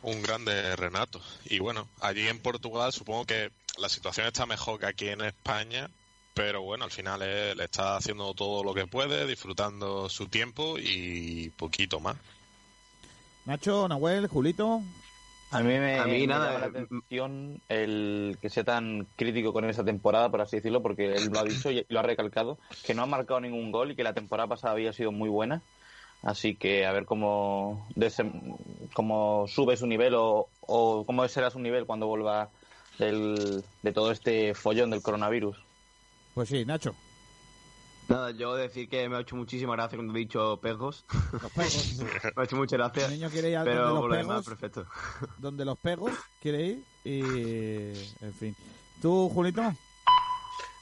Un 0.02 0.22
grande 0.22 0.76
Renato. 0.76 1.22
Y 1.46 1.60
bueno, 1.60 1.88
allí 2.02 2.28
en 2.28 2.42
Portugal 2.42 2.92
supongo 2.92 3.26
que 3.26 3.52
la 3.78 3.88
situación 3.88 4.28
está 4.28 4.46
mejor 4.46 4.82
que 4.82 4.88
aquí 4.88 5.08
en 5.08 5.22
España, 5.22 5.90
pero 6.34 6.62
bueno, 6.62 6.84
al 6.84 6.92
final 6.92 7.22
él 7.22 7.62
está 7.62 7.96
haciendo 7.96 8.34
todo 8.34 8.66
lo 8.66 8.74
que 8.74 8.86
puede, 8.86 9.28
disfrutando 9.28 10.10
su 10.10 10.28
tiempo 10.28 10.78
y 10.78 11.52
poquito 11.52 12.02
más. 12.02 12.18
Nacho, 13.46 13.88
Nahuel, 13.88 14.28
Julito. 14.28 14.82
A 15.52 15.60
mí 15.60 15.68
me, 15.68 16.00
A 16.00 16.06
mí 16.06 16.20
me 16.22 16.28
nada, 16.28 16.48
llama 16.54 16.60
la 16.60 16.66
eh, 16.80 16.86
atención 16.86 17.62
el 17.70 18.38
que 18.42 18.50
sea 18.50 18.64
tan 18.64 19.06
crítico 19.16 19.54
con 19.54 19.66
esa 19.70 19.84
temporada, 19.84 20.30
por 20.30 20.42
así 20.42 20.56
decirlo, 20.56 20.82
porque 20.82 21.14
él 21.14 21.30
lo 21.32 21.40
ha 21.40 21.44
dicho 21.44 21.70
y 21.70 21.86
lo 21.90 22.00
ha 22.00 22.04
recalcado, 22.04 22.58
que 22.84 22.96
no 22.96 23.04
ha 23.04 23.06
marcado 23.06 23.40
ningún 23.40 23.72
gol 23.72 23.92
y 23.92 23.96
que 23.96 24.04
la 24.04 24.14
temporada 24.14 24.48
pasada 24.48 24.74
había 24.74 24.94
sido 24.94 25.12
muy 25.12 25.30
buena. 25.30 25.62
Así 26.24 26.56
que 26.56 26.86
a 26.88 26.92
ver 26.94 27.06
cómo, 27.06 27.86
desem- 27.96 28.56
cómo 28.94 29.46
sube 29.48 29.78
su 29.78 29.86
nivel 29.86 30.16
o, 30.16 30.48
o 30.62 31.06
cómo 31.06 31.28
será 31.28 31.52
su 31.52 31.60
nivel 31.60 31.86
cuando 31.86 32.08
vuelva 32.08 32.50
del- 32.98 33.64
de 33.84 33.92
todo 33.92 34.10
este 34.12 34.56
follón 34.56 34.90
del 34.90 35.02
coronavirus. 35.04 35.58
Pues 36.34 36.50
sí, 36.50 36.66
Nacho. 36.66 36.96
Nada, 38.08 38.32
yo 38.32 38.56
decir 38.56 38.90
que 38.90 39.08
me 39.08 39.16
ha 39.16 39.22
hecho 39.22 39.36
muchísima 39.36 39.74
gracia 39.76 39.98
cuando 39.98 40.14
he 40.16 40.20
dicho 40.20 40.60
pegos. 40.62 41.06
me 41.56 41.64
ha 41.64 42.44
hecho 42.44 42.56
muchas 42.56 42.78
gracias. 42.78 43.06
El 43.06 43.20
niño 43.20 43.30
quiere 43.30 43.50
ir 43.50 43.58
al 43.58 43.66
pero 43.66 43.82
donde 43.82 43.94
los 43.94 44.02
por 44.02 44.10
lo 44.10 44.16
demás, 44.18 44.46
pegos. 44.46 44.60
perfecto. 44.60 44.86
Donde 45.38 45.66
los 45.66 45.80
pegos 45.80 46.12
quiere 46.42 46.66
ir 46.66 46.84
y... 47.06 47.20
En 48.24 48.34
fin. 48.34 48.56
¿Tú, 49.02 49.30
Julito? 49.30 49.62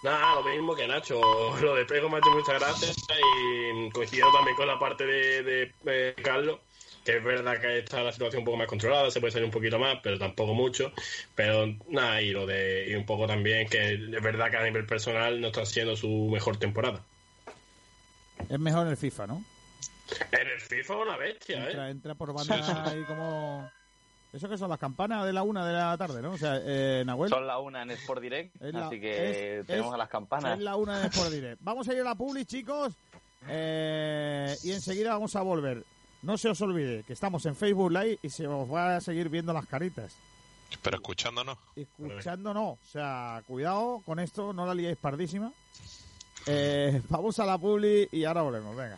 Nada, 0.03 0.35
lo 0.35 0.43
mismo 0.43 0.75
que 0.75 0.87
Nacho. 0.87 1.21
Lo 1.61 1.75
de 1.75 1.85
Pego 1.85 2.09
me 2.09 2.15
ha 2.15 2.19
hecho 2.19 2.31
muchas 2.31 2.59
gracias 2.59 2.95
y 2.97 3.89
coincido 3.91 4.31
también 4.31 4.55
con 4.57 4.67
la 4.67 4.79
parte 4.79 5.05
de, 5.05 5.43
de, 5.43 5.73
eh, 5.85 6.15
Carlos, 6.23 6.59
que 7.05 7.17
es 7.17 7.23
verdad 7.23 7.61
que 7.61 7.79
está 7.79 8.01
la 8.01 8.11
situación 8.11 8.39
un 8.41 8.45
poco 8.45 8.57
más 8.57 8.67
controlada, 8.67 9.11
se 9.11 9.19
puede 9.19 9.31
salir 9.31 9.45
un 9.45 9.51
poquito 9.51 9.77
más, 9.77 9.99
pero 10.01 10.17
tampoco 10.17 10.55
mucho. 10.55 10.91
Pero 11.35 11.67
nada, 11.89 12.19
y 12.21 12.31
lo 12.31 12.47
de 12.47 12.87
y 12.89 12.95
un 12.95 13.05
poco 13.05 13.27
también 13.27 13.69
que 13.69 13.93
es 13.93 14.23
verdad 14.23 14.49
que 14.49 14.57
a 14.57 14.63
nivel 14.63 14.87
personal 14.87 15.39
no 15.39 15.47
está 15.47 15.65
siendo 15.67 15.95
su 15.95 16.29
mejor 16.31 16.57
temporada. 16.57 17.05
Es 18.49 18.59
mejor 18.59 18.83
en 18.85 18.91
el 18.91 18.97
FIFA, 18.97 19.27
¿no? 19.27 19.43
En 20.31 20.47
el 20.47 20.59
FIFA 20.59 20.93
es 20.93 20.99
una 21.07 21.17
bestia, 21.17 21.65
Entra, 21.67 21.87
¿eh? 21.87 21.91
entra 21.91 22.15
por 22.15 22.33
banda 22.33 22.85
ahí 22.85 23.03
como... 23.05 23.69
Eso 24.33 24.47
que 24.47 24.57
son 24.57 24.69
las 24.69 24.79
campanas 24.79 25.25
de 25.25 25.33
la 25.33 25.43
una 25.43 25.65
de 25.65 25.73
la 25.73 25.97
tarde, 25.97 26.21
¿no? 26.21 26.31
O 26.31 26.37
sea, 26.37 26.57
eh, 26.63 27.03
Nahuel... 27.05 27.29
Son 27.29 27.45
la 27.45 27.59
una 27.59 27.81
en 27.81 27.91
Sport 27.91 28.21
Direct, 28.21 28.61
Es 28.61 28.73
la- 28.73 28.87
así 28.87 28.99
que 28.99 29.59
es- 29.59 29.65
tenemos 29.67 29.89
es- 29.89 29.93
a 29.93 29.97
las 29.97 30.09
campanas. 30.09 30.57
Es 30.57 30.63
la 30.63 30.75
una 30.77 30.99
de 30.99 31.07
Sport 31.07 31.31
Direct. 31.31 31.57
Vamos 31.61 31.87
a 31.89 31.93
ir 31.93 31.99
a 32.01 32.03
la 32.05 32.15
publi, 32.15 32.45
chicos. 32.45 32.93
eh, 33.47 34.55
y 34.63 34.71
enseguida 34.71 35.11
vamos 35.13 35.35
a 35.35 35.41
volver. 35.41 35.83
No 36.21 36.37
se 36.37 36.49
os 36.49 36.61
olvide 36.61 37.03
que 37.03 37.13
estamos 37.13 37.45
en 37.45 37.55
Facebook 37.55 37.91
Live 37.91 38.19
y 38.21 38.29
se 38.29 38.47
os 38.47 38.71
va 38.71 38.95
a 38.97 39.01
seguir 39.01 39.27
viendo 39.27 39.51
las 39.53 39.65
caritas. 39.65 40.13
Pero 40.81 40.95
escuchándonos. 40.97 41.57
Escuchando 41.75 42.53
no. 42.53 42.69
O 42.69 42.79
sea, 42.89 43.41
cuidado 43.47 44.01
con 44.05 44.19
esto, 44.19 44.53
no 44.53 44.65
la 44.65 44.73
liéis 44.73 44.97
pardísima. 44.97 45.51
Eh, 46.47 47.01
vamos 47.09 47.39
a 47.39 47.45
la 47.45 47.57
publi 47.57 48.07
y 48.11 48.23
ahora 48.23 48.41
volvemos. 48.41 48.75
Venga. 48.75 48.97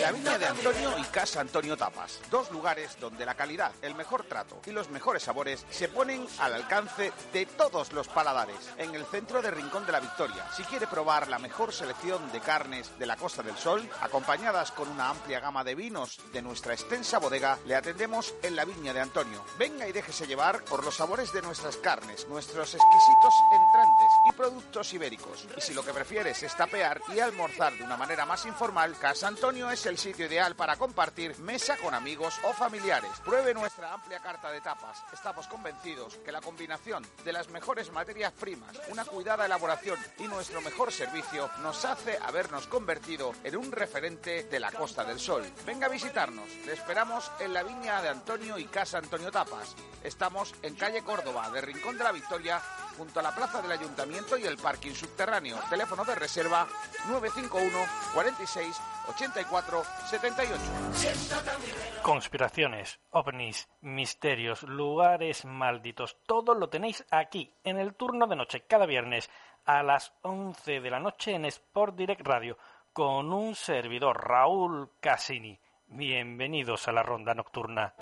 La 0.00 0.12
Viña 0.12 0.38
de 0.38 0.46
Antonio 0.46 0.98
y 0.98 1.02
Casa 1.04 1.40
Antonio 1.40 1.76
Tapas. 1.76 2.20
Dos 2.30 2.50
lugares 2.50 2.96
donde 3.00 3.24
la 3.24 3.34
calidad, 3.34 3.70
el 3.82 3.94
mejor 3.94 4.24
trato 4.24 4.60
y 4.66 4.70
los 4.70 4.90
mejores 4.90 5.22
sabores 5.22 5.64
se 5.70 5.88
ponen 5.88 6.26
al 6.38 6.54
alcance 6.54 7.12
de 7.32 7.46
todos 7.46 7.92
los 7.92 8.08
paladares. 8.08 8.56
En 8.78 8.94
el 8.94 9.04
centro 9.06 9.40
de 9.40 9.50
Rincón 9.50 9.86
de 9.86 9.92
la 9.92 10.00
Victoria. 10.00 10.46
Si 10.56 10.64
quiere 10.64 10.86
probar 10.86 11.28
la 11.28 11.38
mejor 11.38 11.72
selección 11.72 12.30
de 12.32 12.40
carnes 12.40 12.90
de 12.98 13.06
la 13.06 13.16
Costa 13.16 13.42
del 13.42 13.56
Sol, 13.56 13.88
acompañadas 14.00 14.72
con 14.72 14.88
una 14.88 15.10
amplia 15.10 15.40
gama 15.40 15.62
de 15.62 15.74
vinos 15.74 16.18
de 16.32 16.42
nuestra 16.42 16.74
extensa 16.74 17.18
bodega, 17.18 17.58
le 17.66 17.76
atendemos 17.76 18.34
en 18.42 18.56
la 18.56 18.64
Viña 18.64 18.92
de 18.92 19.00
Antonio. 19.00 19.44
Venga 19.58 19.86
y 19.86 19.92
déjese 19.92 20.26
llevar 20.26 20.64
por 20.64 20.84
los 20.84 20.96
sabores 20.96 21.32
de 21.32 21.42
nuestras 21.42 21.76
carnes, 21.76 22.26
nuestros 22.28 22.74
exquisitos 22.74 23.34
entrantes 23.52 24.03
productos 24.34 24.92
ibéricos. 24.92 25.46
Y 25.56 25.60
si 25.60 25.74
lo 25.74 25.84
que 25.84 25.92
prefieres 25.92 26.42
es 26.42 26.56
tapear 26.56 27.00
y 27.14 27.20
almorzar 27.20 27.72
de 27.72 27.84
una 27.84 27.96
manera 27.96 28.26
más 28.26 28.44
informal, 28.46 28.96
Casa 28.98 29.28
Antonio 29.28 29.70
es 29.70 29.86
el 29.86 29.98
sitio 29.98 30.26
ideal 30.26 30.54
para 30.56 30.76
compartir 30.76 31.38
mesa 31.38 31.76
con 31.76 31.94
amigos 31.94 32.34
o 32.44 32.52
familiares. 32.52 33.10
Pruebe 33.24 33.54
nuestra 33.54 33.92
amplia 33.92 34.20
carta 34.20 34.50
de 34.50 34.60
tapas. 34.60 35.02
Estamos 35.12 35.46
convencidos 35.46 36.16
que 36.24 36.32
la 36.32 36.40
combinación 36.40 37.06
de 37.24 37.32
las 37.32 37.48
mejores 37.48 37.92
materias 37.92 38.32
primas, 38.32 38.76
una 38.90 39.04
cuidada 39.04 39.46
elaboración 39.46 39.98
y 40.18 40.24
nuestro 40.24 40.60
mejor 40.60 40.92
servicio 40.92 41.50
nos 41.62 41.84
hace 41.84 42.18
habernos 42.18 42.66
convertido 42.66 43.32
en 43.44 43.56
un 43.56 43.72
referente 43.72 44.44
de 44.44 44.60
la 44.60 44.72
Costa 44.72 45.04
del 45.04 45.20
Sol. 45.20 45.44
Venga 45.64 45.86
a 45.86 45.90
visitarnos. 45.90 46.48
Le 46.66 46.72
esperamos 46.72 47.30
en 47.38 47.52
la 47.52 47.62
viña 47.62 48.02
de 48.02 48.08
Antonio 48.08 48.58
y 48.58 48.64
Casa 48.66 48.98
Antonio 48.98 49.30
Tapas. 49.30 49.74
Estamos 50.02 50.54
en 50.62 50.74
calle 50.74 51.02
Córdoba, 51.02 51.50
de 51.50 51.60
Rincón 51.60 51.96
de 51.96 52.04
la 52.04 52.12
Victoria, 52.12 52.60
junto 52.96 53.20
a 53.20 53.22
la 53.22 53.34
plaza 53.34 53.62
del 53.62 53.72
Ayuntamiento 53.72 54.23
y 54.38 54.46
el 54.46 54.56
parking 54.56 54.92
subterráneo. 54.92 55.58
Teléfono 55.68 56.04
de 56.04 56.14
reserva 56.14 56.66
951 57.08 57.78
46 58.14 58.80
84 59.08 59.82
78. 60.06 60.54
Conspiraciones, 62.02 62.98
ovnis, 63.10 63.68
misterios, 63.82 64.62
lugares 64.62 65.44
malditos, 65.44 66.16
todo 66.26 66.54
lo 66.54 66.68
tenéis 66.70 67.04
aquí, 67.10 67.52
en 67.64 67.78
el 67.78 67.94
turno 67.94 68.26
de 68.26 68.36
noche, 68.36 68.64
cada 68.66 68.86
viernes 68.86 69.30
a 69.66 69.82
las 69.82 70.14
11 70.22 70.80
de 70.80 70.90
la 70.90 71.00
noche 71.00 71.34
en 71.34 71.44
Sport 71.44 71.94
Direct 71.94 72.26
Radio, 72.26 72.56
con 72.92 73.32
un 73.32 73.54
servidor, 73.54 74.26
Raúl 74.26 74.90
Casini. 75.00 75.60
Bienvenidos 75.86 76.88
a 76.88 76.92
la 76.92 77.02
ronda 77.02 77.34
nocturna. 77.34 77.94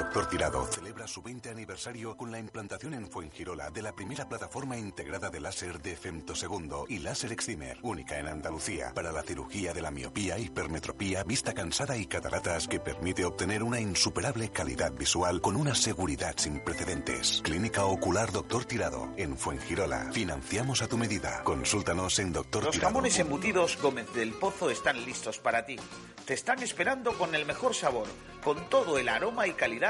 Doctor 0.00 0.30
Tirado 0.30 0.66
celebra 0.66 1.06
su 1.06 1.20
20 1.20 1.50
aniversario 1.50 2.16
con 2.16 2.32
la 2.32 2.38
implantación 2.38 2.94
en 2.94 3.06
Fuengirola 3.06 3.70
de 3.70 3.82
la 3.82 3.92
primera 3.92 4.26
plataforma 4.26 4.78
integrada 4.78 5.28
de 5.28 5.40
láser 5.40 5.78
de 5.82 5.94
femtosegundo 5.94 6.86
y 6.88 7.00
láser 7.00 7.32
excimer, 7.32 7.76
única 7.82 8.18
en 8.18 8.26
Andalucía, 8.26 8.92
para 8.94 9.12
la 9.12 9.22
cirugía 9.22 9.74
de 9.74 9.82
la 9.82 9.90
miopía, 9.90 10.38
hipermetropía, 10.38 11.22
vista 11.24 11.52
cansada 11.52 11.98
y 11.98 12.06
cataratas 12.06 12.66
que 12.66 12.80
permite 12.80 13.26
obtener 13.26 13.62
una 13.62 13.78
insuperable 13.78 14.48
calidad 14.48 14.90
visual 14.90 15.42
con 15.42 15.54
una 15.54 15.74
seguridad 15.74 16.32
sin 16.38 16.64
precedentes. 16.64 17.42
Clínica 17.44 17.84
Ocular 17.84 18.32
Doctor 18.32 18.64
Tirado 18.64 19.12
en 19.18 19.36
Fuengirola. 19.36 20.10
Financiamos 20.12 20.80
a 20.80 20.88
tu 20.88 20.96
medida. 20.96 21.44
Consúltanos 21.44 22.18
en 22.20 22.32
Doctor 22.32 22.64
Los 22.64 22.72
Tirado. 22.72 22.94
jamones 22.94 23.18
embutidos 23.18 23.76
Gómez 23.82 24.10
del 24.14 24.32
Pozo 24.32 24.70
están 24.70 25.04
listos 25.04 25.38
para 25.40 25.66
ti. 25.66 25.76
Te 26.24 26.32
están 26.32 26.62
esperando 26.62 27.12
con 27.18 27.34
el 27.34 27.44
mejor 27.44 27.74
sabor, 27.74 28.06
con 28.42 28.70
todo 28.70 28.96
el 28.98 29.08
aroma 29.08 29.46
y 29.46 29.52
calidad 29.52 29.89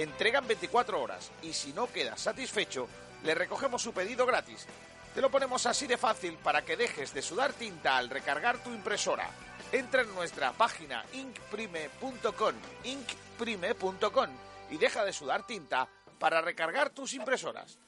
Entregan 0.00 0.46
24 0.46 0.98
horas 0.98 1.30
y 1.42 1.52
si 1.52 1.74
no 1.74 1.86
quedas 1.86 2.22
satisfecho, 2.22 2.88
le 3.22 3.34
recogemos 3.34 3.82
su 3.82 3.92
pedido 3.92 4.24
gratis. 4.24 4.66
Te 5.14 5.20
lo 5.20 5.30
ponemos 5.30 5.66
así 5.66 5.86
de 5.86 5.98
fácil 5.98 6.38
para 6.38 6.64
que 6.64 6.74
dejes 6.74 7.12
de 7.12 7.20
sudar 7.20 7.52
tinta 7.52 7.98
al 7.98 8.08
recargar 8.08 8.62
tu 8.62 8.70
impresora. 8.70 9.28
Entra 9.70 10.00
en 10.00 10.14
nuestra 10.14 10.52
página 10.52 11.04
inkprime.com, 11.12 12.54
inkprime.com 12.84 14.30
y 14.70 14.78
deja 14.78 15.04
de 15.04 15.12
sudar 15.12 15.46
tinta 15.46 15.86
para 16.18 16.40
recargar 16.40 16.88
tus 16.88 17.12
impresoras. 17.12 17.78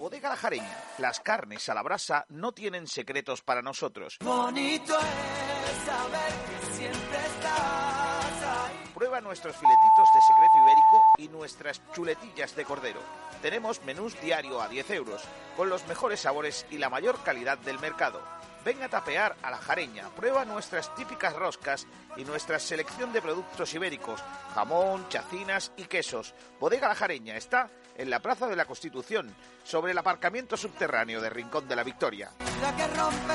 Bodega 0.00 0.30
La 0.30 0.36
Jareña. 0.36 0.78
Las 0.98 1.20
carnes 1.20 1.68
a 1.68 1.74
la 1.74 1.82
brasa 1.82 2.26
no 2.30 2.50
tienen 2.50 2.88
secretos 2.88 3.40
para 3.40 3.62
nosotros. 3.62 4.18
Bonito 4.20 4.98
es 4.98 5.86
saber 5.86 6.32
que 6.48 6.74
siempre 6.74 7.18
estás 7.18 7.60
ahí. 7.60 7.91
Prueba 8.94 9.20
nuestros 9.20 9.56
filetitos 9.56 10.08
de 10.14 10.20
secreto 10.20 10.58
ibérico 10.58 11.02
y 11.18 11.28
nuestras 11.28 11.80
chuletillas 11.92 12.54
de 12.54 12.64
cordero. 12.64 13.00
Tenemos 13.40 13.82
menús 13.84 14.20
diario 14.20 14.60
a 14.60 14.68
10 14.68 14.90
euros, 14.90 15.22
con 15.56 15.68
los 15.68 15.86
mejores 15.86 16.20
sabores 16.20 16.66
y 16.70 16.78
la 16.78 16.90
mayor 16.90 17.22
calidad 17.22 17.58
del 17.58 17.78
mercado. 17.78 18.20
Ven 18.64 18.82
a 18.82 18.88
tapear 18.88 19.34
a 19.42 19.50
la 19.50 19.56
jareña, 19.56 20.08
prueba 20.10 20.44
nuestras 20.44 20.94
típicas 20.94 21.34
roscas 21.34 21.86
y 22.16 22.24
nuestra 22.24 22.60
selección 22.60 23.12
de 23.12 23.20
productos 23.20 23.74
ibéricos, 23.74 24.22
jamón, 24.54 25.08
chacinas 25.08 25.72
y 25.76 25.84
quesos. 25.84 26.34
Bodega 26.60 26.88
La 26.88 26.94
Jareña 26.94 27.36
está 27.36 27.70
en 27.96 28.08
la 28.08 28.20
Plaza 28.20 28.46
de 28.46 28.56
la 28.56 28.66
Constitución, 28.66 29.34
sobre 29.64 29.92
el 29.92 29.98
aparcamiento 29.98 30.56
subterráneo 30.56 31.20
de 31.20 31.30
Rincón 31.30 31.66
de 31.66 31.76
la 31.76 31.82
Victoria. 31.82 32.30
La 32.60 32.76
que 32.76 32.86
rompe. 32.86 33.34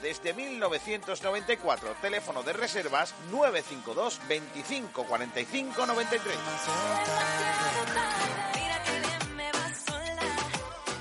desde 0.00 0.32
1994. 0.32 1.96
Teléfono 2.00 2.42
de 2.42 2.52
reservas 2.52 3.14
952 3.30 4.20
25 4.28 5.04
45 5.04 5.86
93. 5.86 6.36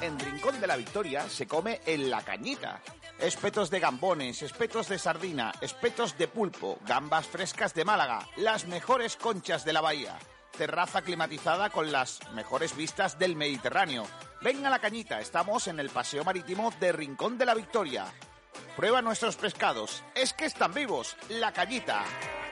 En 0.01 0.19
Rincón 0.19 0.59
de 0.59 0.67
la 0.67 0.75
Victoria 0.75 1.29
se 1.29 1.47
come 1.47 1.79
en 1.85 2.09
la 2.09 2.23
cañita. 2.23 2.81
Espetos 3.19 3.69
de 3.69 3.79
gambones, 3.79 4.41
espetos 4.41 4.87
de 4.89 4.97
sardina, 4.97 5.51
espetos 5.61 6.17
de 6.17 6.27
pulpo, 6.27 6.79
gambas 6.87 7.27
frescas 7.27 7.75
de 7.75 7.85
Málaga, 7.85 8.27
las 8.37 8.65
mejores 8.65 9.15
conchas 9.15 9.63
de 9.63 9.73
la 9.73 9.81
bahía. 9.81 10.17
Terraza 10.57 11.03
climatizada 11.03 11.69
con 11.69 11.91
las 11.91 12.19
mejores 12.33 12.75
vistas 12.75 13.19
del 13.19 13.35
Mediterráneo. 13.35 14.07
Ven 14.41 14.65
a 14.65 14.71
la 14.71 14.79
cañita, 14.79 15.19
estamos 15.19 15.67
en 15.67 15.79
el 15.79 15.91
Paseo 15.91 16.23
Marítimo 16.23 16.73
de 16.79 16.91
Rincón 16.91 17.37
de 17.37 17.45
la 17.45 17.53
Victoria. 17.53 18.05
Prueba 18.75 19.01
nuestros 19.01 19.35
pescados. 19.35 20.01
Es 20.15 20.31
que 20.33 20.45
están 20.45 20.73
vivos. 20.73 21.17
La 21.27 21.51
cañita. 21.51 22.05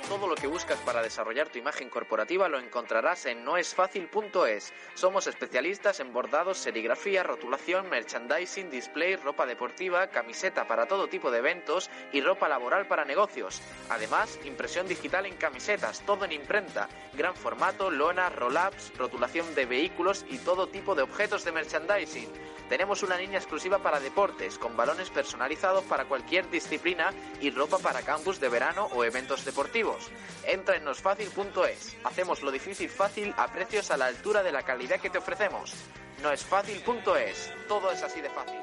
Todo 0.10 0.28
lo 0.28 0.36
que 0.36 0.48
buscas 0.48 0.80
para 0.80 1.04
desarrollar 1.04 1.50
tu 1.50 1.60
imagen 1.60 1.88
corporativa 1.88 2.50
lo 2.50 2.60
encontrarás 2.60 3.28
en 3.28 3.46
noesfacil.es. 3.46 4.74
Somos 4.96 5.28
especialistas 5.28 6.00
en 6.00 6.12
bordados, 6.12 6.58
serigrafía, 6.58 7.22
rotulación, 7.22 7.90
merchandising, 7.90 8.72
display, 8.72 9.18
ropa 9.18 9.46
deportiva, 9.46 10.08
camiseta 10.08 10.68
para 10.68 10.88
todo 10.88 11.08
tipo 11.08 11.30
de 11.30 11.38
eventos 11.38 11.92
y 12.12 12.22
ropa 12.22 12.50
laboral 12.50 12.88
para 12.88 13.06
negocios. 13.06 13.62
Además, 13.90 14.40
impresión 14.46 14.88
digital 14.88 15.28
en 15.28 15.36
camisetas, 15.36 16.02
todo 16.02 16.26
en 16.26 16.32
imprenta, 16.32 16.90
gran 17.14 17.36
formato, 17.36 17.92
lona, 17.92 18.30
roll-ups, 18.30 18.92
rotulación 18.98 19.54
de 19.54 19.68
vehículos 19.68 20.26
y 20.28 20.40
todo 20.40 20.68
tipo 20.68 20.96
de 20.96 21.04
objetos 21.04 21.46
de 21.46 21.52
merchandising. 21.52 22.30
Tenemos 22.68 23.04
una 23.04 23.18
línea 23.18 23.38
exclusiva 23.38 23.78
para 23.80 24.00
deportes, 24.00 24.58
con 24.58 24.76
balones 24.76 25.10
personalizados 25.12 25.84
para 25.86 26.06
cualquier 26.10 26.50
disciplina 26.50 27.14
y 27.40 27.52
ropa 27.52 27.78
para 27.78 28.02
campus 28.02 28.42
de 28.42 28.50
verano 28.50 28.90
o 28.94 29.06
eventos 29.06 29.46
deportivos. 29.46 30.10
Entra 30.46 30.76
en 30.76 30.84
nosfacil.es. 30.84 31.96
Hacemos 32.04 32.42
lo 32.42 32.52
difícil 32.52 32.90
fácil 32.90 33.34
a 33.38 33.48
precios 33.48 33.92
a 33.92 33.98
la 33.98 34.08
altura 34.08 34.44
de 34.44 34.52
la 34.52 34.64
calidad 34.64 35.00
que 35.00 35.10
te 35.10 35.20
ofrecemos. 35.20 35.74
Noesfacil.es. 36.22 37.54
Todo 37.70 37.92
es 37.92 38.04
así 38.04 38.20
de 38.20 38.30
fácil. 38.30 38.60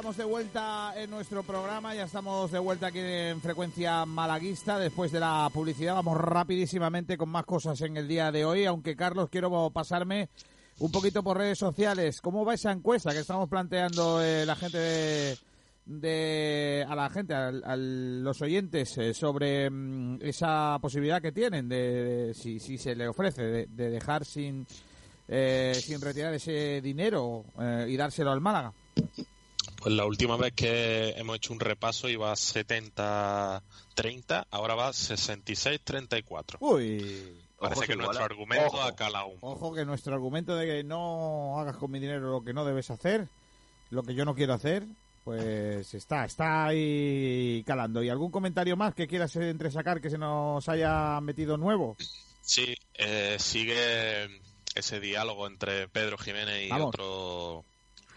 Estamos 0.03 0.17
de 0.17 0.25
vuelta 0.25 0.95
en 0.97 1.11
nuestro 1.11 1.45
programa, 1.45 1.95
ya 1.95 2.03
estamos 2.07 2.51
de 2.51 2.59
vuelta 2.59 2.89
aquí 2.89 2.99
en 2.99 3.41
frecuencia 3.41 4.05
malaguista. 4.05 4.77
Después 4.77 5.13
de 5.13 5.21
la 5.21 5.49
publicidad, 5.55 5.95
vamos 5.95 6.19
rapidísimamente 6.19 7.17
con 7.17 7.29
más 7.29 7.45
cosas 7.45 7.81
en 7.83 7.97
el 7.97 8.09
día 8.09 8.33
de 8.33 8.45
hoy. 8.45 8.65
Aunque, 8.65 8.97
Carlos, 8.97 9.29
quiero 9.31 9.71
pasarme 9.71 10.29
un 10.81 10.91
poquito 10.91 11.23
por 11.23 11.37
redes 11.39 11.59
sociales. 11.59 12.21
¿Cómo 12.21 12.45
va 12.45 12.55
esa 12.55 12.73
encuesta 12.73 13.13
que 13.13 13.21
estamos 13.21 13.49
planteando 13.49 14.21
eh, 14.21 14.45
la 14.45 14.57
gente 14.57 14.79
de, 14.79 15.39
de- 15.87 16.85
a 16.89 16.97
la 16.97 17.09
gente, 17.09 17.33
a, 17.35 17.77
los 17.77 18.43
oyentes, 18.43 18.99
eh, 18.99 19.15
sobre 19.15 19.71
mm, 19.71 20.19
esa 20.23 20.79
posibilidad 20.83 21.23
que 21.23 21.31
tienen 21.31 21.69
de, 21.69 22.33
si, 22.35 22.59
se 22.59 22.97
le 22.97 23.07
ofrece 23.07 23.43
de, 23.43 23.67
de 23.69 23.91
dejar 23.91 24.25
sin 24.25 24.67
eh, 25.29 25.75
sin 25.81 26.01
retirar 26.01 26.35
ese 26.35 26.81
dinero 26.81 27.45
y 27.87 27.97
dárselo 27.97 28.33
al 28.33 28.41
Málaga? 28.41 28.73
Pues 29.83 29.95
la 29.97 30.05
última 30.05 30.37
vez 30.37 30.53
que 30.53 31.11
hemos 31.17 31.35
hecho 31.37 31.53
un 31.53 31.59
repaso 31.59 32.09
iba 32.09 32.33
70-30, 32.33 33.61
ahora 34.53 34.77
va 34.77 34.91
66-34. 34.91 36.59
Uy. 36.61 37.37
Parece 37.59 37.89
que 37.89 37.97
nuestro 37.97 38.25
argumento 38.25 38.81
ha 38.81 38.95
calado 38.95 39.27
un 39.27 39.39
Ojo 39.41 39.75
que 39.75 39.85
nuestro 39.85 40.15
argumento 40.15 40.55
de 40.55 40.67
que 40.67 40.85
no 40.85 41.59
hagas 41.59 41.77
con 41.79 41.91
mi 41.91 41.99
dinero 41.99 42.31
lo 42.31 42.45
que 42.45 42.53
no 42.53 42.65
debes 42.65 42.93
hacer, 42.93 43.27
lo 43.91 44.05
que 44.05 44.15
yo 44.15 44.25
no 44.25 44.37
quiero 44.37 44.55
hacer, 44.55 44.85
pues 45.25 45.93
está, 45.95 46.27
está 46.27 46.67
ahí 46.67 47.65
calando. 47.67 48.05
¿Y 48.05 48.09
algún 48.09 48.31
comentario 48.31 48.77
más 48.77 48.95
que 48.95 49.09
quieras 49.09 49.35
entresacar 49.35 50.01
que 50.01 50.11
se 50.11 50.19
nos 50.19 50.69
haya 50.69 51.21
metido 51.21 51.57
nuevo? 51.57 51.97
Sí, 52.41 52.77
eh, 52.95 53.37
sigue 53.41 54.29
ese 54.77 55.01
diálogo 55.01 55.49
entre 55.49 55.89
Pedro 55.89 56.19
Jiménez 56.19 56.67
y 56.67 56.69
Vamos. 56.69 56.89
otro 56.89 57.65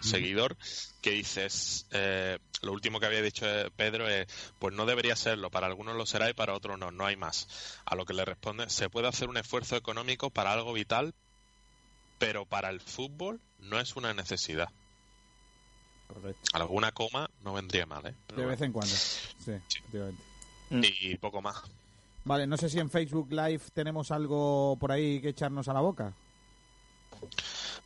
seguidor 0.06 0.58
que 1.02 1.12
dices 1.12 1.88
eh, 1.92 2.40
lo 2.62 2.72
último 2.72 3.00
que 3.00 3.06
había 3.06 3.22
dicho 3.22 3.46
eh, 3.48 3.70
Pedro 3.76 4.08
es 4.08 4.28
pues 4.60 4.74
no 4.74 4.86
debería 4.86 5.16
serlo 5.16 5.50
para 5.50 5.68
algunos 5.68 5.96
lo 5.96 6.06
será 6.06 6.30
y 6.30 6.34
para 6.34 6.54
otros 6.54 6.78
no 6.80 6.92
no 6.92 7.06
hay 7.06 7.16
más 7.16 7.78
a 7.86 7.96
lo 7.96 8.06
que 8.06 8.14
le 8.14 8.26
responde 8.26 8.70
se 8.70 8.90
puede 8.90 9.08
hacer 9.08 9.30
un 9.30 9.38
esfuerzo 9.38 9.76
económico 9.76 10.30
para 10.30 10.54
algo 10.54 10.74
vital 10.74 11.14
pero 12.18 12.46
para 12.46 12.70
el 12.70 12.80
fútbol 12.82 13.42
no 13.60 13.80
es 13.80 13.96
una 13.96 14.14
necesidad 14.14 14.70
Correcto. 16.08 16.42
alguna 16.54 16.92
coma 16.92 17.30
no 17.44 17.54
vendría 17.54 17.86
mal 17.86 18.06
¿eh? 18.06 18.16
Pero 18.28 18.42
De 18.42 18.48
vez 18.48 18.62
en 18.62 18.72
cuando. 18.72 18.96
Sí, 18.96 19.52
efectivamente. 19.52 20.22
y 20.70 21.18
poco 21.18 21.42
más 21.42 21.64
Vale, 22.26 22.48
no 22.48 22.58
sé 22.58 22.70
si 22.70 22.80
en 22.80 22.90
Facebook 22.90 23.32
Live 23.32 23.62
tenemos 23.72 24.10
algo 24.10 24.76
por 24.80 24.92
ahí 24.92 25.22
que 25.22 25.30
echarnos 25.30 25.68
a 25.68 25.74
la 25.74 25.82
boca. 25.82 26.12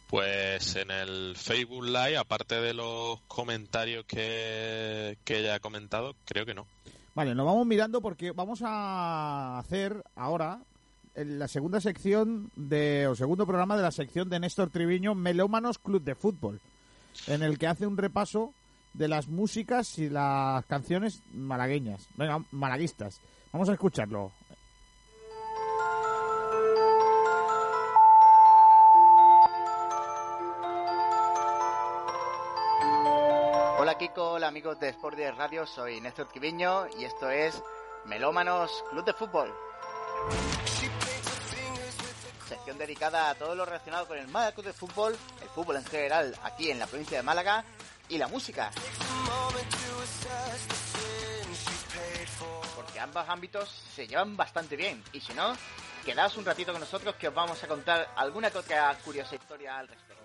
Pues 0.08 0.76
en 0.76 0.90
el 0.90 1.36
Facebook 1.36 1.86
Live, 1.86 2.18
aparte 2.18 2.60
de 2.62 2.74
los 2.74 3.20
comentarios 3.28 4.06
que, 4.06 5.18
que 5.24 5.40
ella 5.40 5.56
ha 5.56 5.60
comentado, 5.60 6.16
creo 6.26 6.46
que 6.46 6.56
no. 6.56 6.66
Vale, 7.16 7.36
nos 7.36 7.46
vamos 7.46 7.68
mirando 7.68 8.02
porque 8.02 8.32
vamos 8.32 8.62
a 8.64 9.60
hacer 9.60 10.04
ahora 10.16 10.62
la 11.16 11.48
segunda 11.48 11.82
sección 11.82 12.52
de 12.56 13.08
o 13.08 13.16
segundo 13.16 13.46
programa 13.46 13.76
de 13.76 13.84
la 13.84 13.92
sección 13.92 14.30
de 14.30 14.40
Néstor 14.40 14.70
Triviño 14.70 15.16
Melómanos 15.16 15.80
Club 15.80 16.04
de 16.04 16.16
Fútbol, 16.16 16.62
en 17.28 17.44
el 17.44 17.58
que 17.58 17.68
hace 17.68 17.86
un 17.86 17.98
repaso 17.98 18.54
de 18.94 19.08
las 19.08 19.28
músicas 19.28 20.00
y 20.00 20.10
las 20.10 20.66
canciones 20.66 21.22
malagueñas, 21.34 22.08
malaguistas. 22.52 23.20
Vamos 23.52 23.70
a 23.70 23.74
escucharlo. 23.74 24.32
Amigos 34.70 34.80
de 34.82 34.90
Sport 34.90 35.18
Direct 35.18 35.38
Radio, 35.38 35.66
soy 35.66 36.00
Néstor 36.00 36.28
Triviño 36.28 36.86
y 37.00 37.04
esto 37.04 37.28
es 37.32 37.60
Melómanos 38.06 38.84
Club 38.92 39.04
de 39.04 39.14
Fútbol. 39.14 39.52
Sección 42.48 42.78
dedicada 42.78 43.32
a 43.32 43.36
todo 43.36 43.56
lo 43.56 43.66
relacionado 43.66 44.08
con 44.08 44.20
el 44.20 44.28
Málaga 44.28 44.52
Club 44.52 44.68
de 44.68 44.74
Fútbol, 44.74 45.18
el 45.42 45.50
fútbol 45.50 45.78
en 45.78 45.86
general 45.86 46.36
aquí 46.44 46.70
en 46.70 46.78
la 46.78 46.86
provincia 46.86 47.18
de 47.18 47.24
Málaga 47.24 47.64
y 48.10 48.20
la 48.20 48.28
música. 48.28 48.70
Porque 52.76 53.00
ambos 53.00 53.28
ámbitos 53.28 53.70
se 53.96 54.08
llevan 54.08 54.38
bastante 54.38 54.76
bien 54.76 55.04
y 55.14 55.20
si 55.20 55.34
no, 55.34 55.56
quedaos 56.06 56.38
un 56.38 56.46
ratito 56.46 56.74
con 56.74 56.82
nosotros 56.82 57.16
que 57.16 57.30
os 57.30 57.34
vamos 57.34 57.64
a 57.64 57.68
contar 57.68 58.08
alguna 58.16 58.52
que 58.52 58.60
otra 58.60 58.96
curiosa 59.04 59.34
historia 59.34 59.80
al 59.80 59.88
respecto. 59.88 60.24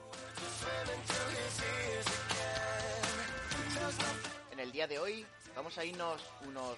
Día 4.75 4.89
de 4.89 4.99
hoy 4.99 5.25
vamos 5.55 5.79
a 5.79 5.85
irnos 5.85 6.21
unos 6.49 6.77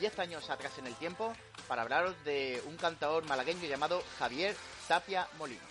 10 0.00 0.18
años 0.18 0.50
atrás 0.50 0.76
en 0.76 0.86
el 0.86 0.94
tiempo 0.96 1.32
para 1.66 1.80
hablaros 1.80 2.14
de 2.22 2.62
un 2.66 2.76
cantador 2.76 3.24
malagueño 3.24 3.64
llamado 3.66 4.02
Javier 4.18 4.54
Tapia 4.86 5.26
Molino. 5.38 5.64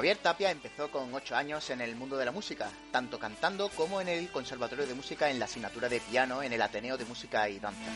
Javier 0.00 0.16
Tapia 0.16 0.50
empezó 0.50 0.90
con 0.90 1.12
8 1.12 1.36
años 1.36 1.68
en 1.68 1.82
el 1.82 1.94
mundo 1.94 2.16
de 2.16 2.24
la 2.24 2.32
música, 2.32 2.70
tanto 2.90 3.18
cantando 3.18 3.68
como 3.68 4.00
en 4.00 4.08
el 4.08 4.30
Conservatorio 4.30 4.86
de 4.86 4.94
Música 4.94 5.28
en 5.28 5.38
la 5.38 5.44
asignatura 5.44 5.90
de 5.90 6.00
piano 6.00 6.42
en 6.42 6.54
el 6.54 6.62
Ateneo 6.62 6.96
de 6.96 7.04
Música 7.04 7.46
y 7.50 7.58
Danza. 7.58 7.90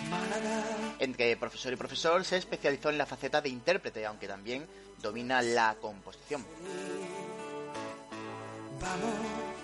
Entre 0.99 1.35
profesor 1.39 1.73
y 1.73 1.77
profesor 1.77 2.23
se 2.27 2.37
especializó 2.37 2.91
en 2.91 2.99
la 2.99 3.07
faceta 3.07 3.41
de 3.41 3.49
intérprete, 3.49 4.05
aunque 4.05 4.29
también 4.29 4.69
domina 5.01 5.41
la 5.41 5.77
composición. 5.81 6.45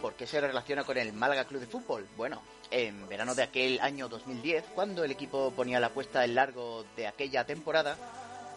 ¿Por 0.00 0.14
qué 0.14 0.26
se 0.26 0.40
relaciona 0.40 0.84
con 0.84 0.96
el 0.96 1.12
Málaga 1.12 1.44
Club 1.44 1.60
de 1.60 1.66
Fútbol? 1.66 2.08
Bueno, 2.16 2.40
en 2.70 3.06
verano 3.06 3.34
de 3.34 3.42
aquel 3.42 3.78
año 3.80 4.08
2010, 4.08 4.64
cuando 4.74 5.04
el 5.04 5.10
equipo 5.10 5.50
ponía 5.50 5.78
la 5.78 5.90
puesta 5.90 6.24
en 6.24 6.36
largo 6.36 6.86
de 6.96 7.06
aquella 7.06 7.44
temporada, 7.44 7.98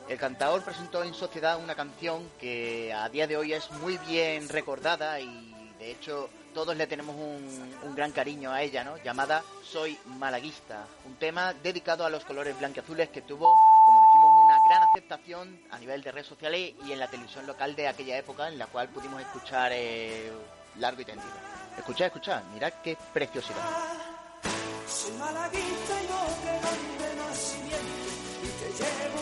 el 0.09 0.17
cantador 0.17 0.63
presentó 0.63 1.03
en 1.03 1.13
sociedad 1.13 1.61
una 1.61 1.75
canción 1.75 2.29
que 2.39 2.93
a 2.93 3.07
día 3.09 3.27
de 3.27 3.37
hoy 3.37 3.53
es 3.53 3.69
muy 3.71 3.97
bien 3.99 4.49
recordada 4.49 5.19
y 5.19 5.73
de 5.79 5.91
hecho 5.91 6.29
todos 6.53 6.75
le 6.77 6.87
tenemos 6.87 7.15
un, 7.15 7.95
gran 7.95 8.11
cariño 8.11 8.51
a 8.51 8.61
ella, 8.61 8.83
¿no? 8.83 8.97
Llamada 8.97 9.43
Soy 9.63 9.97
Malaguista, 10.17 10.85
un 11.05 11.15
tema 11.15 11.53
dedicado 11.53 12.05
a 12.05 12.09
los 12.09 12.23
colores 12.25 12.57
blanqueazules 12.57 13.09
que 13.09 13.21
tuvo, 13.21 13.47
como 13.85 14.01
decimos, 14.01 14.31
una 14.45 14.57
gran 14.69 14.83
aceptación 14.83 15.61
a 15.71 15.79
nivel 15.79 16.01
de 16.01 16.11
redes 16.11 16.27
sociales 16.27 16.73
y 16.85 16.91
en 16.91 16.99
la 16.99 17.09
televisión 17.09 17.45
local 17.47 17.75
de 17.75 17.87
aquella 17.87 18.17
época 18.17 18.47
en 18.47 18.57
la 18.57 18.67
cual 18.67 18.89
pudimos 18.89 19.21
escuchar 19.21 19.71
eh, 19.73 20.31
largo 20.77 21.01
y 21.01 21.05
tendido. 21.05 21.33
Escuchad, 21.77 22.07
escuchad, 22.07 22.43
mirad 22.53 22.73
qué 22.83 22.97
preciosidad. 23.13 23.61
Soy 24.87 25.13
malaguista 25.13 26.03
y 26.03 26.07
no 26.07 27.23
nacimiento 27.25 28.03
y 28.43 28.47
te 28.47 28.83
llevo 28.83 29.12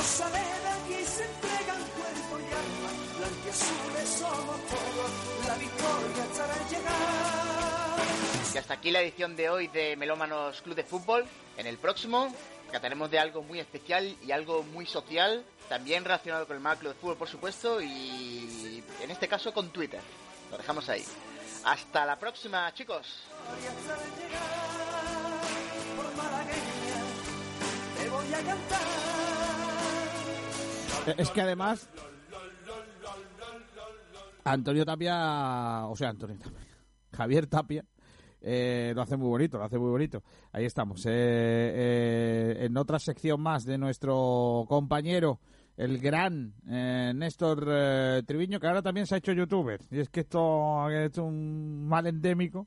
rosaleda 0.00 0.74
aquí 0.76 1.04
se 1.04 1.24
entrega 1.24 1.74
en 1.76 1.84
cuerpo 1.98 2.38
y 2.38 2.52
alma, 2.54 2.90
blanquiazules 3.18 4.08
somos 4.08 4.56
todos, 4.72 5.10
la 5.46 5.54
victoria 5.56 6.24
estará 6.24 6.56
en 6.56 6.68
llegar. 6.68 6.94
Y 8.54 8.58
hasta 8.58 8.74
aquí 8.74 8.90
la 8.90 9.02
edición 9.02 9.36
de 9.36 9.50
hoy 9.50 9.66
de 9.68 9.96
Melómanos 9.96 10.62
Club 10.62 10.74
de 10.74 10.84
Fútbol. 10.84 11.26
En 11.58 11.66
el 11.66 11.76
próximo 11.76 12.34
trataremos 12.70 13.10
de 13.10 13.18
algo 13.18 13.42
muy 13.42 13.60
especial 13.60 14.16
y 14.22 14.32
algo 14.32 14.62
muy 14.62 14.86
social, 14.86 15.44
también 15.68 16.02
relacionado 16.02 16.46
con 16.46 16.56
el 16.56 16.78
Club 16.78 16.94
de 16.94 16.98
Fútbol, 16.98 17.16
por 17.18 17.28
supuesto, 17.28 17.82
y 17.82 18.82
en 19.02 19.10
este 19.10 19.28
caso 19.28 19.52
con 19.52 19.68
Twitter. 19.68 20.00
Lo 20.50 20.56
dejamos 20.56 20.88
ahí. 20.88 21.04
Hasta 21.64 22.06
la 22.06 22.18
próxima, 22.18 22.72
chicos. 22.72 23.06
Por 25.96 26.16
malagueña 26.16 27.00
te 27.98 28.08
voy 28.08 28.34
a 28.34 28.42
cantar. 28.42 29.39
Es 31.16 31.30
que 31.30 31.40
además 31.40 31.88
Antonio 34.44 34.84
Tapia, 34.84 35.86
o 35.86 35.96
sea, 35.96 36.10
Antonio 36.10 36.36
Tapia, 36.38 36.58
Javier 37.12 37.46
Tapia, 37.46 37.84
eh, 38.40 38.92
lo 38.94 39.02
hace 39.02 39.16
muy 39.16 39.28
bonito, 39.28 39.58
lo 39.58 39.64
hace 39.64 39.78
muy 39.78 39.90
bonito. 39.90 40.22
Ahí 40.52 40.64
estamos. 40.64 41.04
eh, 41.06 41.10
eh, 41.12 42.56
en 42.64 42.76
otra 42.76 42.98
sección 42.98 43.40
más 43.40 43.64
de 43.64 43.78
nuestro 43.78 44.64
compañero, 44.68 45.40
el 45.76 45.98
gran 45.98 46.54
eh, 46.68 47.12
Néstor 47.14 47.66
eh, 47.68 48.22
Triviño, 48.26 48.58
que 48.60 48.66
ahora 48.66 48.82
también 48.82 49.06
se 49.06 49.14
ha 49.14 49.18
hecho 49.18 49.32
youtuber. 49.32 49.80
Y 49.90 50.00
es 50.00 50.08
que 50.08 50.20
esto 50.20 50.88
es 50.90 51.18
un 51.18 51.86
mal 51.86 52.06
endémico. 52.06 52.66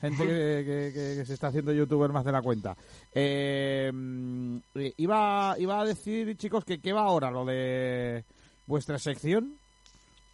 Gente 0.00 0.24
que, 0.26 0.26
que- 0.26 0.92
que- 0.94 1.14
que 1.18 1.24
se 1.24 1.34
está 1.34 1.48
haciendo 1.48 1.72
youtuber 1.72 2.10
más 2.12 2.24
de 2.24 2.32
la 2.32 2.42
cuenta. 2.42 2.76
Eh, 3.14 3.90
mm, 3.92 4.58
iba, 4.98 5.54
iba 5.58 5.80
a 5.80 5.84
decir, 5.84 6.36
chicos, 6.36 6.64
que 6.64 6.80
qué 6.80 6.92
va 6.92 7.02
ahora 7.02 7.30
lo 7.30 7.44
de 7.44 8.24
vuestra 8.66 8.98
sección. 8.98 9.56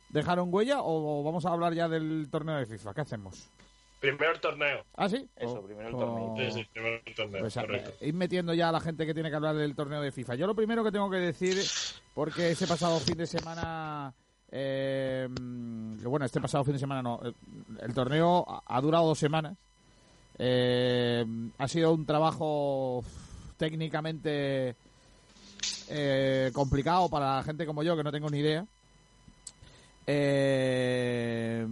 ¿Dejaron 0.08 0.52
huella 0.52 0.78
o 0.82 1.22
vamos 1.22 1.46
a 1.46 1.50
hablar 1.50 1.72
ya 1.74 1.88
del 1.88 2.28
torneo 2.30 2.56
de 2.56 2.66
FIFA? 2.66 2.92
¿Qué 2.92 3.00
hacemos? 3.02 3.48
Primero 4.00 4.32
el 4.32 4.40
torneo. 4.40 4.84
¿Ah, 4.96 5.08
sí? 5.08 5.28
Eso, 5.36 5.60
Oh, 5.60 5.62
primero 5.64 5.88
el 5.88 5.94
oh. 5.94 5.98
torneo. 5.98 6.34
Sí, 6.50 6.58
sí, 6.60 6.68
primero 6.72 7.00
el 7.06 7.14
torneo, 7.14 7.40
Pues, 7.40 7.56
a- 7.56 7.64
ir 8.00 8.14
metiendo 8.14 8.52
ya 8.52 8.68
a 8.68 8.72
la 8.72 8.80
gente 8.80 9.06
que 9.06 9.14
tiene 9.14 9.30
que 9.30 9.36
hablar 9.36 9.54
del 9.54 9.76
torneo 9.76 10.02
de 10.02 10.10
FIFA. 10.10 10.34
Yo 10.34 10.46
lo 10.48 10.56
primero 10.56 10.82
que 10.82 10.90
tengo 10.90 11.08
que 11.08 11.18
decir, 11.18 11.56
porque 12.14 12.50
ese 12.50 12.66
pasado 12.66 12.98
fin 12.98 13.16
de 13.16 13.26
semana, 13.28 14.12
eh, 14.52 15.28
bueno, 16.04 16.26
este 16.26 16.40
pasado 16.40 16.64
fin 16.64 16.74
de 16.74 16.78
semana 16.78 17.02
no, 17.02 17.20
el, 17.22 17.34
el 17.80 17.94
torneo 17.94 18.62
ha, 18.66 18.80
durado 18.80 19.06
dos 19.06 19.18
semanas. 19.18 19.56
Eh, 20.38 21.24
ha 21.58 21.68
sido 21.68 21.92
un 21.92 22.04
trabajo 22.06 23.02
técnicamente 23.56 24.76
eh, 25.88 26.50
complicado 26.52 27.08
para 27.08 27.42
gente 27.42 27.66
como 27.66 27.82
yo, 27.82 27.96
que 27.96 28.04
no 28.04 28.12
tengo 28.12 28.28
ni 28.28 28.38
idea. 28.38 28.66
Eh, 30.06 31.66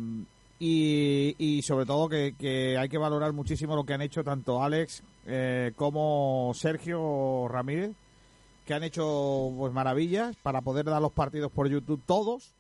y, 0.59 1.35
y 1.39 1.63
sobre 1.63 1.87
todo 1.87 2.09
que, 2.09 2.35
que 2.39 2.77
hay 2.79 2.89
que 2.89 2.99
valorar 2.99 3.33
muchísimo 3.33 3.75
lo 3.75 3.85
que 3.85 3.95
han 3.95 4.03
hecho 4.03 4.23
tanto 4.23 4.63
Alex 4.63 5.03
eh, 5.27 5.73
como 5.75 6.53
Sergio 6.55 7.49
Ramírez, 7.49 7.93
que 8.67 8.75
han 8.75 8.85
hecho 8.85 9.53
pues 9.57 9.73
maravillas 9.73 10.37
para 10.43 10.61
poder 10.61 10.85
dar 10.85 11.03
los 11.03 11.13
partidos 11.13 11.51
por 11.51 11.69
YouTube 11.69 12.03
todos. 12.07 12.55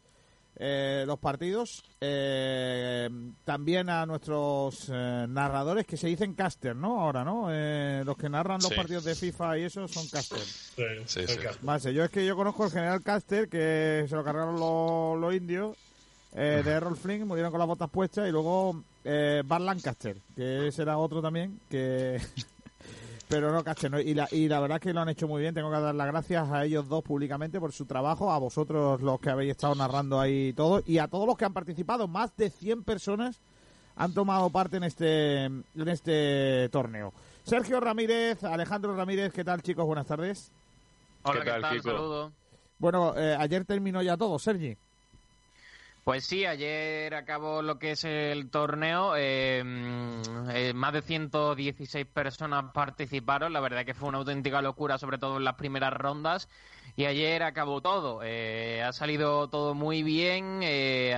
Eh, 0.62 1.04
los 1.06 1.18
partidos 1.18 1.82
eh, 2.02 3.08
también 3.44 3.88
a 3.88 4.04
nuestros 4.04 4.90
eh, 4.92 5.24
narradores 5.26 5.86
que 5.86 5.96
se 5.96 6.06
dicen 6.08 6.34
caster, 6.34 6.76
¿no? 6.76 7.00
Ahora, 7.00 7.24
¿no? 7.24 7.46
Eh, 7.50 8.02
los 8.04 8.16
que 8.18 8.28
narran 8.28 8.60
los 8.60 8.68
Sí. 8.68 8.74
partidos 8.76 9.04
de 9.04 9.14
FIFA 9.14 9.58
y 9.58 9.62
eso 9.62 9.88
son 9.88 10.06
caster. 10.08 10.38
Sí, 10.38 10.84
sí. 11.06 11.20
Vale, 11.62 11.94
yo 11.94 12.04
es 12.04 12.10
que 12.10 12.26
yo 12.26 12.36
conozco 12.36 12.64
al 12.64 12.70
general 12.70 13.02
Caster, 13.02 13.48
que 13.48 14.04
se 14.06 14.14
lo 14.14 14.22
cargaron 14.22 14.60
los, 14.60 15.18
los 15.18 15.34
indios 15.34 15.76
eh, 16.34 16.60
de 16.62 16.70
Errol 16.72 16.96
Flynn, 16.96 17.26
murieron 17.26 17.50
con 17.50 17.58
las 17.58 17.66
botas 17.68 17.88
puestas, 17.88 18.28
y 18.28 18.30
luego 18.30 18.84
eh, 19.02 19.42
Bart 19.46 19.64
Lancaster, 19.64 20.16
que 20.36 20.68
ese 20.68 20.82
era 20.82 20.98
otro 20.98 21.22
también, 21.22 21.58
que... 21.70 22.20
Pero 23.30 23.52
no, 23.52 23.62
Caster, 23.62 23.92
no. 23.92 24.00
Y, 24.00 24.12
la, 24.12 24.26
y 24.32 24.48
la 24.48 24.58
verdad 24.58 24.78
es 24.78 24.82
que 24.82 24.92
lo 24.92 25.00
han 25.00 25.08
hecho 25.08 25.28
muy 25.28 25.40
bien. 25.40 25.54
Tengo 25.54 25.70
que 25.70 25.78
dar 25.78 25.94
las 25.94 26.06
gracias 26.08 26.50
a 26.50 26.64
ellos 26.64 26.88
dos 26.88 27.04
públicamente 27.04 27.60
por 27.60 27.72
su 27.72 27.86
trabajo, 27.86 28.32
a 28.32 28.38
vosotros 28.38 29.00
los 29.02 29.20
que 29.20 29.30
habéis 29.30 29.52
estado 29.52 29.76
narrando 29.76 30.18
ahí 30.18 30.52
todo, 30.52 30.82
y 30.84 30.98
a 30.98 31.06
todos 31.06 31.28
los 31.28 31.38
que 31.38 31.44
han 31.44 31.52
participado. 31.52 32.08
Más 32.08 32.36
de 32.36 32.50
100 32.50 32.82
personas 32.82 33.38
han 33.94 34.12
tomado 34.14 34.50
parte 34.50 34.78
en 34.78 34.82
este, 34.82 35.44
en 35.44 35.64
este 35.86 36.68
torneo. 36.70 37.12
Sergio 37.44 37.78
Ramírez, 37.78 38.42
Alejandro 38.42 38.96
Ramírez, 38.96 39.32
¿qué 39.32 39.44
tal 39.44 39.62
chicos? 39.62 39.86
Buenas 39.86 40.08
tardes. 40.08 40.50
Hola, 41.22 41.44
¿qué, 41.44 41.50
tal? 41.50 41.82
Saludos. 41.82 42.32
Bueno, 42.78 43.14
eh, 43.16 43.36
ayer 43.38 43.64
terminó 43.64 44.02
ya 44.02 44.16
todo, 44.16 44.40
Sergi. 44.40 44.76
Pues 46.04 46.24
sí, 46.24 46.46
ayer 46.46 47.14
acabó 47.14 47.60
lo 47.62 47.78
que 47.78 47.92
es 47.92 48.04
el 48.04 48.50
torneo. 48.50 49.12
mm, 49.12 50.50
eh, 50.50 50.72
más 50.74 50.92
de 50.94 51.02
116 51.02 52.06
personas 52.06 52.72
participaron. 52.72 53.52
La 53.52 53.60
verdad 53.60 53.84
que 53.84 53.94
fue 53.94 54.08
una 54.08 54.18
auténtica 54.18 54.62
locura, 54.62 54.98
sobre 54.98 55.18
todo 55.18 55.36
en 55.36 55.44
las 55.44 55.54
primeras 55.56 55.92
rondas. 55.92 56.48
Y 56.96 57.04
ayer 57.04 57.42
acabó 57.42 57.80
todo. 57.82 58.20
Eh, 58.24 58.82
ha 58.82 58.92
salido 58.92 59.48
todo 59.48 59.74
muy 59.74 60.02
bien. 60.02 60.60
eh, 60.62 61.14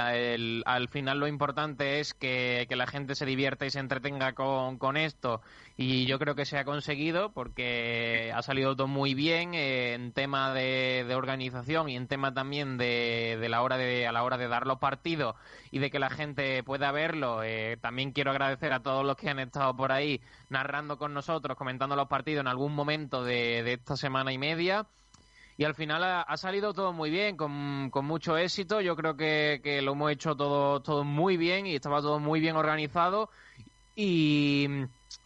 al 0.67 0.89
final 0.89 1.19
lo 1.19 1.27
importante 1.27 2.01
es 2.01 2.13
que, 2.15 2.67
que 2.69 2.77
la 2.77 2.87
gente 2.87 3.15
se 3.15 3.25
divierta 3.25 3.65
y 3.67 3.71
se 3.71 3.79
entretenga 3.79 4.35
con, 4.35 4.79
con 4.79 4.97
esto. 4.97 5.41
Y 5.77 6.05
yo 6.07 6.19
creo 6.19 6.35
que 6.35 6.45
se 6.45 6.59
ha 6.59 6.65
conseguido 6.65 7.33
porque 7.33 8.31
ha 8.35 8.43
salido 8.43 8.77
todo 8.77 8.87
muy 8.87 9.15
bien 9.15 9.55
eh, 9.55 9.95
en 9.95 10.13
tema 10.13 10.53
de, 10.53 11.05
de 11.09 11.15
organización 11.15 11.89
y 11.89 11.97
en 11.97 12.07
tema 12.09 12.35
también 12.35 12.77
de, 12.77 13.39
de 13.41 13.49
la 13.49 13.63
hora 13.63 13.79
de 13.79 14.07
a 14.07 14.13
la 14.13 14.23
hora 14.25 14.37
de 14.37 14.49
dar 14.49 14.67
los 14.73 14.81
partidos 14.81 15.37
y 15.71 15.79
de 15.79 15.91
que 15.91 15.99
la 15.99 16.11
gente 16.11 16.63
pueda 16.63 16.93
verlo. 16.93 17.43
Eh, 17.43 17.77
también 17.81 18.13
quiero 18.13 18.31
agradecer 18.31 18.73
a 18.73 18.81
todos 18.81 19.05
los 19.05 19.17
que 19.17 19.31
han 19.31 19.39
estado 19.39 19.77
por 19.77 19.93
ahí 19.93 20.21
narrando 20.49 20.99
con 20.99 21.15
nosotros, 21.15 21.57
comentando 21.57 21.97
los 21.97 22.09
partidos 22.09 22.41
en 22.41 22.49
algún 22.49 22.75
momento 22.75 23.25
de, 23.25 23.73
esta 23.73 23.97
semana 23.97 24.33
y 24.33 24.39
media. 24.39 24.87
Y 25.59 25.65
al 25.65 25.75
final 25.75 26.03
ha, 26.03 26.37
salido 26.37 26.73
todo 26.73 26.93
muy 26.93 27.11
bien, 27.11 27.37
con, 27.37 27.91
con 27.91 28.07
mucho 28.07 28.37
éxito. 28.37 28.81
Yo 28.81 28.97
creo 28.97 29.17
que, 29.17 29.81
lo 29.83 29.93
hemos 29.93 30.11
hecho 30.11 30.35
todo, 30.35 30.81
todo 30.81 31.05
muy 31.05 31.37
bien 31.37 31.67
y 31.67 31.75
estaba 31.75 32.01
todo 32.01 32.19
muy 32.19 32.41
bien 32.41 32.57
organizado. 32.57 33.31
Y, 33.95 34.67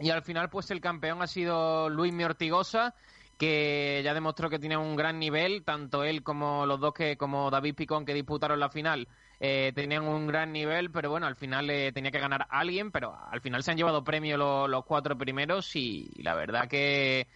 y 0.01 0.11
al 0.11 0.23
final, 0.23 0.51
pues 0.51 0.71
el 0.71 0.81
campeón 0.81 1.23
ha 1.23 1.27
sido 1.29 1.89
Luis 1.89 2.13
Ortigosa, 2.23 2.95
que 3.39 4.01
ya 4.05 4.15
demostró 4.15 4.49
que 4.49 4.59
tiene 4.59 4.77
un 4.77 4.97
gran 4.97 5.19
nivel, 5.19 5.63
tanto 5.63 6.05
él 6.05 6.23
como 6.23 6.67
los 6.67 6.81
dos 6.81 6.95
que, 6.95 7.17
como 7.17 7.51
David 7.51 7.75
Picón, 7.75 8.05
que 8.07 8.15
disputaron 8.15 8.61
la 8.61 8.71
final, 8.71 9.09
eh, 9.41 9.73
tenían 9.75 10.05
un 10.05 10.27
gran 10.27 10.53
nivel, 10.53 10.91
pero 10.91 11.11
bueno, 11.11 11.27
al 11.27 11.37
final 11.37 11.69
eh, 11.71 11.93
tenía 11.93 12.11
que 12.11 12.19
ganar 12.21 12.47
alguien, 12.51 12.91
pero 12.91 13.17
al 13.31 13.41
final 13.41 13.63
se 13.63 13.71
han 13.71 13.77
llevado 13.77 14.03
premio 14.05 14.37
lo- 14.37 14.69
los 14.69 14.85
cuatro 14.85 15.17
primeros 15.19 15.75
y, 15.77 16.11
la 16.23 16.35
verdad 16.35 16.69
que, 16.69 17.27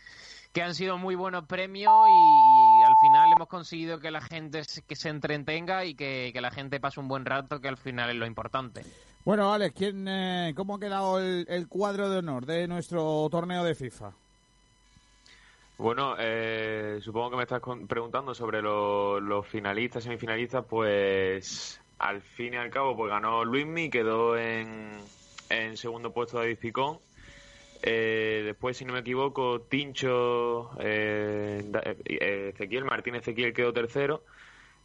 que 0.52 0.62
han 0.62 0.74
sido 0.74 0.96
muy 0.98 1.14
buenos 1.14 1.44
premios 1.46 2.08
y, 2.08 2.82
al 2.82 2.96
final 2.96 3.32
hemos 3.32 3.48
conseguido 3.48 3.98
que 4.00 4.10
la 4.10 4.20
gente 4.22 4.64
se, 4.64 4.82
que 4.82 4.96
se 4.96 5.10
entretenga 5.10 5.84
y 5.84 5.94
que, 5.94 6.30
que 6.32 6.40
la 6.40 6.50
gente 6.50 6.80
pase 6.80 7.00
un 7.00 7.08
buen 7.08 7.24
rato, 7.24 7.60
que 7.60 7.68
al 7.68 7.76
final 7.76 8.10
es 8.10 8.16
lo 8.16 8.26
importante. 8.26 8.82
Bueno, 9.24 9.52
Alex, 9.52 9.74
¿quién, 9.76 10.08
eh, 10.08 10.54
¿cómo 10.56 10.76
ha 10.76 10.80
quedado 10.80 11.20
el, 11.20 11.44
el 11.48 11.68
cuadro 11.68 12.08
de 12.08 12.18
honor 12.18 12.46
de 12.46 12.66
nuestro 12.66 13.28
torneo 13.30 13.62
de 13.64 13.74
FIFA? 13.74 14.12
Bueno, 15.76 16.14
eh, 16.18 16.98
supongo 17.02 17.30
que 17.30 17.36
me 17.36 17.42
estás 17.44 17.62
preguntando 17.88 18.34
sobre 18.34 18.60
lo- 18.60 19.18
los 19.20 19.46
finalistas, 19.46 20.04
semifinalistas, 20.04 20.64
pues 20.68 21.80
al 22.00 22.22
fin 22.22 22.54
y 22.54 22.56
al 22.56 22.70
cabo 22.70 22.96
pues 22.96 23.10
ganó 23.10 23.44
Luismi, 23.44 23.90
quedó 23.90 24.36
en, 24.36 24.98
en 25.50 25.76
segundo 25.76 26.12
puesto 26.12 26.38
David 26.38 26.58
Picón. 26.58 26.98
Eh, 27.82 28.42
después, 28.44 28.76
si 28.76 28.84
no 28.84 28.92
me 28.92 29.00
equivoco, 29.00 29.60
Tincho, 29.60 30.70
eh, 30.80 31.62
eh, 32.04 32.52
Ezequiel, 32.54 32.84
Martín 32.84 33.14
Ezequiel 33.14 33.52
quedó 33.52 33.72
tercero. 33.72 34.22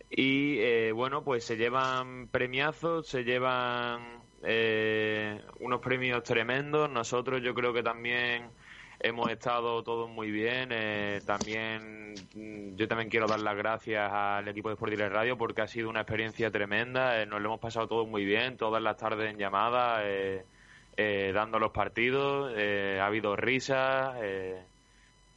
Y 0.09 0.59
eh, 0.59 0.91
bueno, 0.91 1.23
pues 1.23 1.45
se 1.45 1.57
llevan 1.57 2.27
premiazos, 2.27 3.07
se 3.07 3.23
llevan 3.23 4.21
eh, 4.43 5.41
unos 5.59 5.81
premios 5.81 6.23
tremendos. 6.23 6.89
Nosotros 6.89 7.41
yo 7.41 7.53
creo 7.53 7.73
que 7.73 7.83
también 7.83 8.49
hemos 8.99 9.31
estado 9.31 9.83
todos 9.83 10.09
muy 10.09 10.31
bien. 10.31 10.69
eh, 10.71 11.21
también 11.25 12.27
mm, 12.33 12.75
yo 12.75 12.87
también 12.87 13.09
quiero 13.09 13.27
dar 13.27 13.39
las 13.39 13.55
gracias 13.55 14.11
al 14.11 14.47
equipo 14.47 14.69
de 14.69 14.73
Sport 14.75 14.91
Direct 14.91 15.13
Radio 15.13 15.37
porque 15.37 15.61
ha 15.61 15.67
sido 15.67 15.89
una 15.89 16.01
experiencia 16.01 16.51
tremenda. 16.51 17.21
eh, 17.21 17.25
nos 17.25 17.41
lo 17.41 17.47
hemos 17.49 17.59
pasado 17.59 17.87
todos 17.87 18.07
muy 18.07 18.25
bien, 18.25 18.57
todas 18.57 18.81
las 18.81 18.97
tardes 18.97 19.31
en 19.31 19.37
llamada, 19.37 20.01
eh, 20.07 20.45
eh, 20.97 21.31
dando 21.33 21.59
los 21.59 21.71
partidos. 21.71 22.53
eh, 22.55 22.99
ha 23.01 23.05
habido 23.07 23.35
risas. 23.35 24.15
eh, 24.21 24.65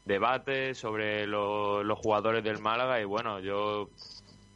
debates 0.04 0.78
sobre 0.78 1.26
lo- 1.26 1.82
los 1.84 1.98
jugadores 1.98 2.42
del 2.42 2.58
Málaga 2.58 3.00
y 3.00 3.04
bueno, 3.04 3.40
yo 3.40 3.90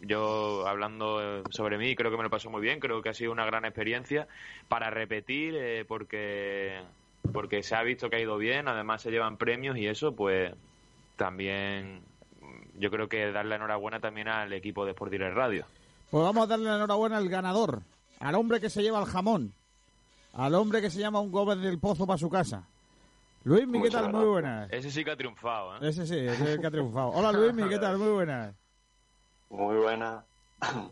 yo 0.00 0.66
hablando 0.66 1.44
sobre 1.50 1.78
mí 1.78 1.94
creo 1.94 2.10
que 2.10 2.16
me 2.16 2.22
lo 2.24 2.30
pasó 2.30 2.50
muy 2.50 2.60
bien, 2.62 2.80
creo 2.80 3.02
que 3.02 3.10
ha 3.10 3.14
sido 3.14 3.32
una 3.32 3.44
gran 3.44 3.64
experiencia 3.64 4.26
para 4.68 4.90
repetir 4.90 5.84
porque 5.86 6.80
porque 7.30 7.62
se 7.62 7.74
ha 7.74 7.82
visto 7.82 8.10
que 8.10 8.16
ha 8.16 8.20
ido 8.20 8.36
bien, 8.38 8.68
además 8.68 9.02
se 9.02 9.10
llevan 9.10 9.36
premios 9.36 9.76
y 9.76 9.86
eso 9.86 10.14
pues 10.14 10.52
también 11.16 12.02
yo 12.78 12.90
creo 12.90 13.08
que 13.08 13.30
darle 13.30 13.50
la 13.50 13.56
enhorabuena 13.56 14.00
también 14.00 14.28
al 14.28 14.52
equipo 14.52 14.84
de 14.84 14.92
Sport 14.92 15.12
Direct 15.12 15.36
Radio. 15.36 15.64
Pues 16.10 16.24
vamos 16.24 16.44
a 16.44 16.46
darle 16.46 16.66
la 16.66 16.76
enhorabuena 16.76 17.16
al 17.16 17.28
ganador, 17.28 17.82
al 18.20 18.34
hombre 18.34 18.60
que 18.60 18.70
se 18.70 18.82
lleva 18.82 19.00
el 19.00 19.06
jamón, 19.06 19.52
al 20.32 20.54
hombre 20.54 20.80
que 20.80 20.90
se 20.90 20.98
llama 20.98 21.20
un 21.20 21.30
Gómez 21.30 21.60
del 21.60 21.78
Pozo 21.78 22.06
para 22.06 22.18
su 22.18 22.28
casa. 22.28 22.66
Luis, 23.44 23.62
¿qué 23.62 23.78
Muchas 23.78 24.02
tal? 24.02 24.12
Muy 24.12 24.24
buenas. 24.24 24.72
Ese 24.72 24.90
sí 24.90 25.04
que 25.04 25.10
ha 25.10 25.16
triunfado, 25.16 25.76
¿eh? 25.76 25.88
Ese 25.88 26.06
sí, 26.06 26.14
ese 26.14 26.44
es 26.44 26.50
el 26.50 26.60
que 26.60 26.66
ha 26.66 26.70
triunfado. 26.70 27.08
Hola 27.08 27.32
Luis, 27.52 27.52
¿qué 27.68 27.78
tal? 27.78 27.98
Muy 27.98 28.10
buenas. 28.10 28.54
Muy 29.50 29.76
buena. 29.76 30.24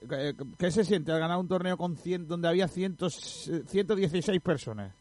¿Qué, 0.08 0.34
qué 0.58 0.70
se 0.70 0.84
siente 0.84 1.12
al 1.12 1.20
ganar 1.20 1.38
un 1.38 1.46
torneo 1.46 1.76
con 1.76 1.96
100, 1.96 2.26
donde 2.26 2.48
había 2.48 2.66
cientos, 2.66 3.48
eh, 3.48 3.62
116 3.68 4.40
personas? 4.40 4.92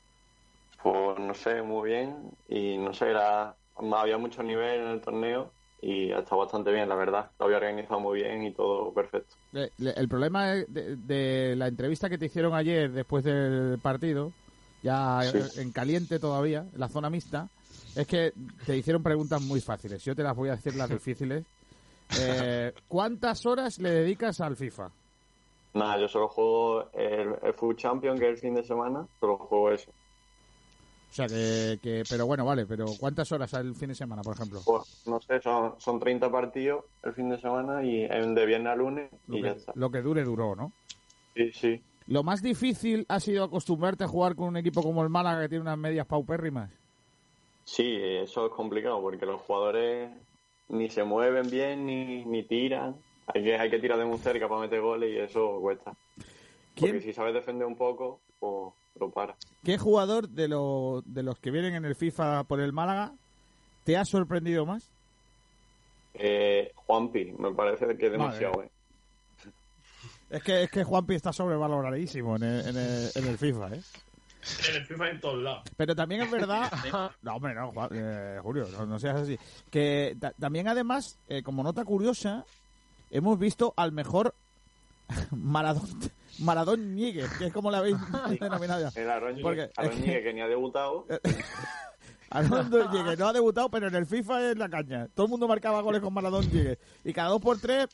Pues 0.81 1.19
no 1.19 1.33
sé, 1.33 1.61
muy 1.61 1.89
bien. 1.89 2.31
Y 2.47 2.77
no 2.77 2.93
sé, 2.93 3.09
era, 3.09 3.55
había 3.75 4.17
mucho 4.17 4.43
nivel 4.43 4.81
en 4.81 4.87
el 4.87 5.01
torneo 5.01 5.51
y 5.81 6.11
ha 6.11 6.19
estado 6.19 6.41
bastante 6.41 6.71
bien, 6.71 6.87
la 6.87 6.95
verdad. 6.95 7.31
Lo 7.39 7.45
había 7.45 7.57
organizado 7.57 7.99
muy 7.99 8.21
bien 8.21 8.43
y 8.43 8.53
todo 8.53 8.93
perfecto. 8.93 9.35
Le- 9.51 9.71
El 9.95 10.07
problema 10.07 10.47
de, 10.47 10.95
de 10.95 11.55
la 11.55 11.67
entrevista 11.67 12.09
que 12.09 12.17
te 12.17 12.27
hicieron 12.27 12.53
ayer 12.53 12.91
después 12.91 13.23
del 13.23 13.79
partido, 13.79 14.31
ya 14.83 15.21
Sí. 15.31 15.39
en 15.59 15.71
caliente 15.71 16.19
todavía, 16.19 16.65
en 16.71 16.79
la 16.79 16.87
zona 16.87 17.09
mixta, 17.09 17.49
es 17.95 18.07
que 18.07 18.31
te 18.65 18.77
hicieron 18.77 19.03
preguntas 19.03 19.41
muy 19.41 19.59
fáciles. 19.59 20.03
Yo 20.05 20.15
te 20.15 20.23
las 20.23 20.35
voy 20.35 20.49
a 20.49 20.55
decir 20.55 20.75
las 20.75 20.89
difíciles. 20.89 21.43
Eh, 22.11 22.73
¿Cuántas 22.87 23.45
horas 23.45 23.77
le 23.77 23.91
dedicas 23.91 24.41
al 24.41 24.55
FIFA? 24.55 24.89
Nada, 25.75 25.99
yo 25.99 26.07
solo 26.07 26.27
juego 26.27 26.91
el, 26.93 27.35
el 27.43 27.53
Food 27.53 27.75
Champion, 27.75 28.17
que 28.17 28.25
es 28.25 28.31
el 28.31 28.37
fin 28.37 28.55
de 28.55 28.63
semana, 28.63 29.07
solo 29.19 29.37
juego 29.37 29.71
eso. 29.71 29.91
O 31.09 31.13
sea, 31.13 31.27
que, 31.27 31.79
que- 31.81 32.03
pero 32.09 32.25
bueno, 32.27 32.45
vale, 32.45 32.65
pero 32.65 32.85
¿cuántas 32.99 33.31
horas 33.31 33.53
al 33.55 33.73
fin 33.75 33.89
de 33.89 33.95
semana, 33.95 34.21
por 34.21 34.35
ejemplo? 34.35 34.61
Pues 34.65 35.03
no 35.07 35.19
sé, 35.21 35.41
son, 35.41 35.73
son 35.79 35.99
30 35.99 36.31
partidos 36.31 36.85
el 37.03 37.13
fin 37.13 37.29
de 37.29 37.39
semana 37.39 37.83
y 37.83 38.07
de 38.07 38.45
viernes 38.45 38.71
a 38.71 38.75
lunes 38.75 39.09
y 39.27 39.31
Lo 39.41 39.47
ya 39.47 39.53
que, 39.53 39.59
está. 39.59 39.73
lo 39.75 39.89
que 39.91 40.01
dure, 40.01 40.23
duró, 40.23 40.55
¿no? 40.55 40.71
Sí, 41.35 41.51
sí. 41.53 41.81
Lo 42.07 42.23
más 42.23 42.41
difícil 42.41 43.05
ha 43.09 43.19
sido 43.19 43.43
acostumbrarte 43.43 44.03
a 44.03 44.07
jugar 44.07 44.35
con 44.35 44.47
un 44.47 44.57
equipo 44.57 44.81
como 44.83 45.03
el 45.03 45.09
Málaga 45.09 45.41
que 45.41 45.49
tiene 45.49 45.61
unas 45.63 45.77
medias 45.77 46.05
paupérrimas. 46.05 46.71
Sí, 47.65 47.97
eso 48.01 48.47
es 48.47 48.51
complicado 48.53 48.99
porque 49.01 49.25
los 49.25 49.41
jugadores 49.41 50.09
ni 50.69 50.89
se 50.89 51.03
mueven 51.03 51.49
bien 51.49 51.85
ni, 51.85 52.25
ni 52.25 52.43
tiran. 52.43 52.95
Hay 53.27 53.43
que, 53.43 53.55
hay 53.57 53.69
que 53.69 53.79
tirar 53.79 53.99
de 53.99 54.05
muy 54.05 54.17
cerca 54.17 54.47
para 54.49 54.61
meter 54.61 54.81
goles 54.81 55.11
y 55.11 55.17
eso 55.19 55.59
cuesta. 55.59 55.93
Porque 56.79 57.01
si 57.01 57.13
sabes 57.13 57.33
defender 57.33 57.67
un 57.67 57.75
poco, 57.75 58.21
pues 58.39 58.73
lo 58.99 59.09
para. 59.09 59.35
¿Qué 59.63 59.77
jugador 59.77 60.29
de, 60.29 60.47
lo- 60.47 61.01
de 61.05 61.23
los 61.23 61.37
que 61.39 61.51
vienen 61.51 61.75
en 61.75 61.85
el 61.85 61.95
FIFA 61.95 62.43
por 62.43 62.59
el 62.59 62.73
Málaga 62.73 63.13
te 63.83 63.97
ha 63.97 64.05
sorprendido 64.05 64.65
más? 64.65 64.83
Eh, 66.13 66.71
Juanpi, 66.75 67.33
me 67.37 67.51
parece 67.53 67.97
que 67.97 68.05
es 68.07 68.11
demasiado. 68.11 68.53
Madre. 68.57 68.67
eh. 69.45 69.49
Es 70.31 70.43
que, 70.43 70.63
es 70.63 70.71
que 70.71 70.83
Juanpi 70.83 71.15
está 71.15 71.33
sobrevaloradísimo 71.33 72.35
en 72.35 72.43
el, 72.43 72.67
en 72.67 72.77
el, 72.77 73.09
en 73.15 73.27
el 73.27 73.37
FIFA, 73.37 73.75
¿eh? 73.75 73.81
En 74.69 74.75
el 74.75 74.85
FIFA 74.85 75.09
en 75.09 75.19
todos 75.19 75.41
lados. 75.43 75.63
Pero 75.75 75.95
también 75.95 76.21
es 76.21 76.31
verdad. 76.31 76.71
No, 77.21 77.35
hombre, 77.35 77.53
no, 77.55 77.71
Juan- 77.71 77.89
eh, 77.93 78.39
Julio, 78.41 78.67
no, 78.71 78.85
no 78.85 78.99
seas 78.99 79.21
así. 79.21 79.37
Que 79.71 80.15
ta- 80.19 80.33
también, 80.39 80.67
además, 80.67 81.17
eh, 81.27 81.41
como 81.43 81.63
nota 81.63 81.83
curiosa, 81.83 82.45
hemos 83.11 83.37
visto 83.39 83.73
al 83.75 83.91
mejor 83.91 84.33
Maradón, 85.31 85.87
Maradón 86.39 86.95
Níguez, 86.95 87.29
que 87.37 87.47
es 87.47 87.53
como 87.53 87.71
la 87.71 87.79
habéis 87.79 87.97
denominado 88.39 88.89
ya. 88.89 89.01
El 89.01 89.09
Aaron 89.09 89.37
Porque 89.41 89.63
es 89.77 89.89
que- 89.89 90.33
ni 90.33 90.41
ha 90.41 90.47
debutado. 90.47 91.05
Maradón 92.31 92.91
Níguez 92.91 93.17
no 93.17 93.27
ha 93.27 93.33
debutado, 93.33 93.69
pero 93.69 93.87
en 93.87 93.95
el 93.95 94.05
FIFA 94.05 94.51
es 94.51 94.57
la 94.57 94.69
caña. 94.69 95.07
Todo 95.15 95.25
el 95.25 95.31
mundo 95.31 95.47
marcaba 95.47 95.81
goles 95.81 95.99
con 96.01 96.13
Maradón 96.13 96.45
Níguez. 96.53 96.77
Y 97.03 97.11
cada 97.11 97.29
dos 97.29 97.41
por 97.41 97.57
tres 97.59 97.87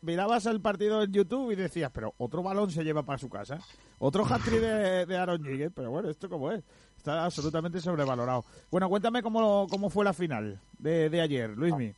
mirabas 0.00 0.46
el 0.46 0.60
partido 0.62 1.02
en 1.02 1.12
YouTube 1.12 1.50
y 1.52 1.56
decías, 1.56 1.90
pero 1.92 2.14
otro 2.16 2.42
balón 2.42 2.70
se 2.70 2.84
lleva 2.84 3.02
para 3.02 3.18
su 3.18 3.28
casa. 3.28 3.58
Otro 3.98 4.24
hat-trick 4.24 4.60
de, 4.60 5.04
de 5.04 5.16
Aaron 5.18 5.42
Níguez. 5.42 5.72
Pero 5.74 5.90
bueno, 5.90 6.08
¿esto 6.08 6.28
cómo 6.30 6.50
es? 6.50 6.62
Está 6.96 7.24
absolutamente 7.24 7.80
sobrevalorado. 7.80 8.44
Bueno, 8.70 8.88
cuéntame 8.88 9.22
cómo, 9.22 9.66
cómo 9.68 9.90
fue 9.90 10.04
la 10.06 10.14
final 10.14 10.58
de, 10.78 11.10
de 11.10 11.20
ayer, 11.20 11.50
Luismi. 11.50 11.92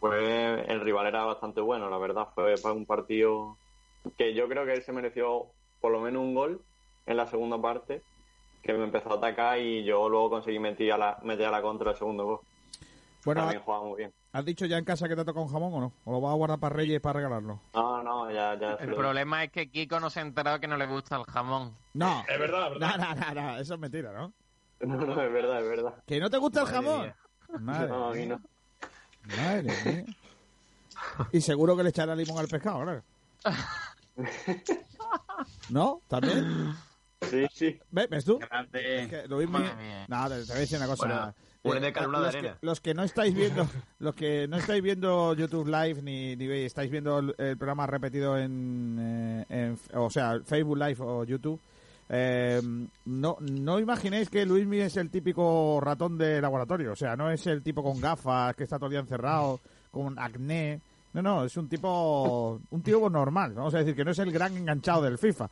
Pues 0.00 0.64
el 0.68 0.80
rival 0.80 1.06
era 1.08 1.24
bastante 1.24 1.60
bueno, 1.60 1.90
la 1.90 1.98
verdad. 1.98 2.28
Fue 2.34 2.54
para 2.62 2.74
un 2.74 2.86
partido 2.86 3.56
que 4.16 4.34
yo 4.34 4.48
creo 4.48 4.64
que 4.64 4.72
él 4.74 4.82
se 4.82 4.92
mereció 4.92 5.46
por 5.80 5.92
lo 5.92 6.00
menos 6.00 6.22
un 6.22 6.34
gol 6.34 6.60
en 7.06 7.16
la 7.16 7.26
segunda 7.26 7.60
parte, 7.60 8.02
que 8.62 8.72
me 8.74 8.84
empezó 8.84 9.12
a 9.12 9.16
atacar 9.16 9.58
y 9.58 9.84
yo 9.84 10.08
luego 10.08 10.30
conseguí 10.30 10.58
meter 10.58 10.92
a 10.92 10.98
la, 10.98 11.18
meter 11.22 11.46
a 11.46 11.50
la 11.50 11.62
contra 11.62 11.90
el 11.92 11.96
segundo 11.96 12.24
gol. 12.24 12.40
Bueno, 13.24 13.42
También 13.42 13.62
jugaba 13.62 13.84
muy 13.84 13.98
bien. 13.98 14.12
¿has 14.32 14.44
dicho 14.44 14.66
ya 14.66 14.78
en 14.78 14.84
casa 14.84 15.08
que 15.08 15.14
te 15.14 15.24
toca 15.24 15.38
un 15.40 15.48
jamón 15.48 15.74
o 15.74 15.80
no? 15.80 15.92
¿O 16.04 16.12
lo 16.12 16.20
vas 16.20 16.32
a 16.32 16.36
guardar 16.36 16.58
para 16.58 16.74
Reyes 16.74 17.00
para 17.00 17.18
regalarlo? 17.18 17.60
No, 17.74 18.02
no, 18.02 18.30
ya, 18.30 18.54
El 18.54 18.90
lo- 18.90 18.96
problema 18.96 19.44
es 19.44 19.50
que 19.52 19.70
Kiko 19.70 20.00
no 20.00 20.10
se 20.10 20.20
ha 20.20 20.22
enterado 20.22 20.58
que 20.58 20.66
no 20.68 20.76
le 20.76 20.86
gusta 20.86 21.16
el 21.16 21.24
jamón. 21.24 21.76
No. 21.94 22.24
Es 22.28 22.38
verdad, 22.38 22.72
es 22.72 22.78
verdad. 22.80 22.96
No, 22.98 23.14
no, 23.14 23.34
no, 23.34 23.52
no, 23.52 23.58
eso 23.58 23.74
es 23.74 23.80
mentira, 23.80 24.12
¿no? 24.12 24.32
No, 24.80 24.96
no, 24.96 25.22
es 25.22 25.32
verdad, 25.32 25.60
es 25.62 25.68
verdad. 25.68 25.94
¿Que 26.06 26.18
no 26.18 26.28
te 26.30 26.38
gusta 26.38 26.62
el 26.62 26.66
jamón? 26.66 27.02
mía. 27.02 27.16
Madre 27.60 27.88
No, 27.88 28.08
a 28.08 28.14
mí 28.14 28.26
no. 28.26 28.40
Madre 29.36 29.62
mía. 29.84 30.04
Y 31.32 31.40
seguro 31.40 31.76
que 31.76 31.82
le 31.84 31.90
echará 31.90 32.14
limón 32.16 32.38
al 32.38 32.48
pescado, 32.48 32.82
claro. 32.82 33.02
¿No? 35.70 36.00
¿También? 36.08 36.72
Sí, 37.30 37.46
sí. 37.52 37.78
¿Ves, 37.90 38.08
ves 38.10 38.24
tú? 38.24 38.38
Grande. 38.38 39.02
Es 39.02 39.08
que. 39.08 39.28
No, 40.08 40.28
te, 40.28 40.34
te 40.40 40.46
voy 40.46 40.56
a 40.56 40.60
decir 40.60 40.78
una 40.78 40.86
cosa. 40.86 41.06
Bueno, 41.06 41.80
Eh, 42.18 42.20
de 42.20 42.26
los, 42.26 42.34
arena. 42.34 42.58
Que, 42.60 42.66
los 42.66 42.80
que 42.80 42.94
no 42.94 43.02
estáis 43.04 43.34
viendo, 43.34 43.68
los 44.00 44.14
que 44.16 44.48
no 44.48 44.56
estáis 44.56 44.82
viendo 44.82 45.32
YouTube 45.34 45.68
Live 45.68 46.02
ni, 46.02 46.34
ni 46.34 46.46
veis, 46.48 46.66
estáis 46.66 46.90
viendo 46.90 47.20
el, 47.20 47.34
el 47.38 47.56
programa 47.56 47.86
repetido 47.86 48.36
en, 48.36 48.98
eh, 49.00 49.46
en- 49.48 49.78
o 49.94 50.10
sea, 50.10 50.40
Facebook 50.44 50.76
Live 50.78 50.96
o 50.98 51.22
YouTube. 51.24 51.60
eh, 52.08 52.60
no, 53.04 53.36
no 53.40 53.78
imaginéis 53.78 54.28
que 54.28 54.44
Luismi 54.44 54.80
es 54.80 54.96
el 54.96 55.08
típico 55.08 55.80
ratón 55.80 56.18
de 56.18 56.40
laboratorio, 56.40 56.92
o 56.92 56.96
sea, 56.96 57.14
no 57.14 57.30
es 57.30 57.46
el 57.46 57.62
tipo 57.62 57.82
con 57.84 58.00
gafas 58.00 58.56
que 58.56 58.64
está 58.64 58.76
todo 58.76 58.86
el 58.86 58.92
día 58.92 59.00
encerrado, 59.00 59.60
con 59.92 60.18
acné. 60.18 60.80
No, 61.14 61.20
no, 61.22 61.44
es 61.44 61.56
un 61.56 61.68
tipo, 61.68 62.58
un 62.70 62.82
tío 62.82 63.10
normal, 63.10 63.52
vamos 63.52 63.74
a 63.74 63.78
decir 63.78 63.94
que 63.94 64.04
no 64.04 64.12
es 64.12 64.18
el 64.18 64.32
gran 64.32 64.56
enganchado 64.56 65.02
del 65.02 65.18
FIFA. 65.18 65.48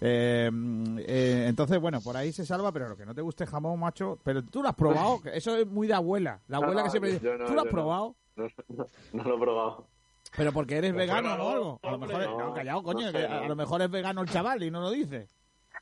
Eh, 0.00 0.50
eh, 0.98 1.44
entonces, 1.48 1.78
bueno, 1.80 2.00
por 2.00 2.16
ahí 2.16 2.32
se 2.32 2.44
salva, 2.44 2.72
pero 2.72 2.88
lo 2.88 2.96
que 2.96 3.06
no 3.06 3.14
te 3.14 3.20
guste 3.22 3.46
jamón, 3.46 3.78
macho. 3.78 4.18
Pero 4.24 4.42
tú 4.42 4.60
lo 4.62 4.68
has 4.68 4.74
probado, 4.74 5.20
eso 5.32 5.56
es 5.56 5.66
muy 5.66 5.86
de 5.86 5.94
abuela. 5.94 6.40
La 6.48 6.56
abuela 6.56 6.82
que 6.82 6.86
No, 6.86 6.90
siempre 6.90 7.12
dice, 7.12 7.38
no, 7.38 7.44
¿tú 7.46 7.54
lo 7.54 7.60
has 7.60 7.66
no. 7.66 7.70
probado? 7.70 8.16
No, 8.36 8.46
no, 8.68 8.86
no 9.12 9.22
lo 9.24 9.36
he 9.36 9.38
probado. 9.40 9.86
Pero 10.36 10.52
porque 10.52 10.76
eres 10.78 10.92
vegano 10.92 11.34
o 11.34 11.50
algo. 11.50 11.80
A 11.84 11.90
lo 11.92 11.98
mejor, 11.98 12.20
es- 12.22 12.28
No, 12.28 12.38
no, 12.38 12.54
callado, 12.54 12.82
coño, 12.82 13.06
no 13.06 13.12
que 13.12 13.18
sé, 13.18 13.26
a, 13.26 13.28
no. 13.28 13.44
a 13.44 13.48
lo 13.48 13.56
mejor 13.56 13.82
es 13.82 13.90
vegano 13.90 14.20
el 14.22 14.28
chaval 14.28 14.62
y 14.64 14.70
no 14.70 14.80
lo 14.80 14.90
dice. 14.90 15.28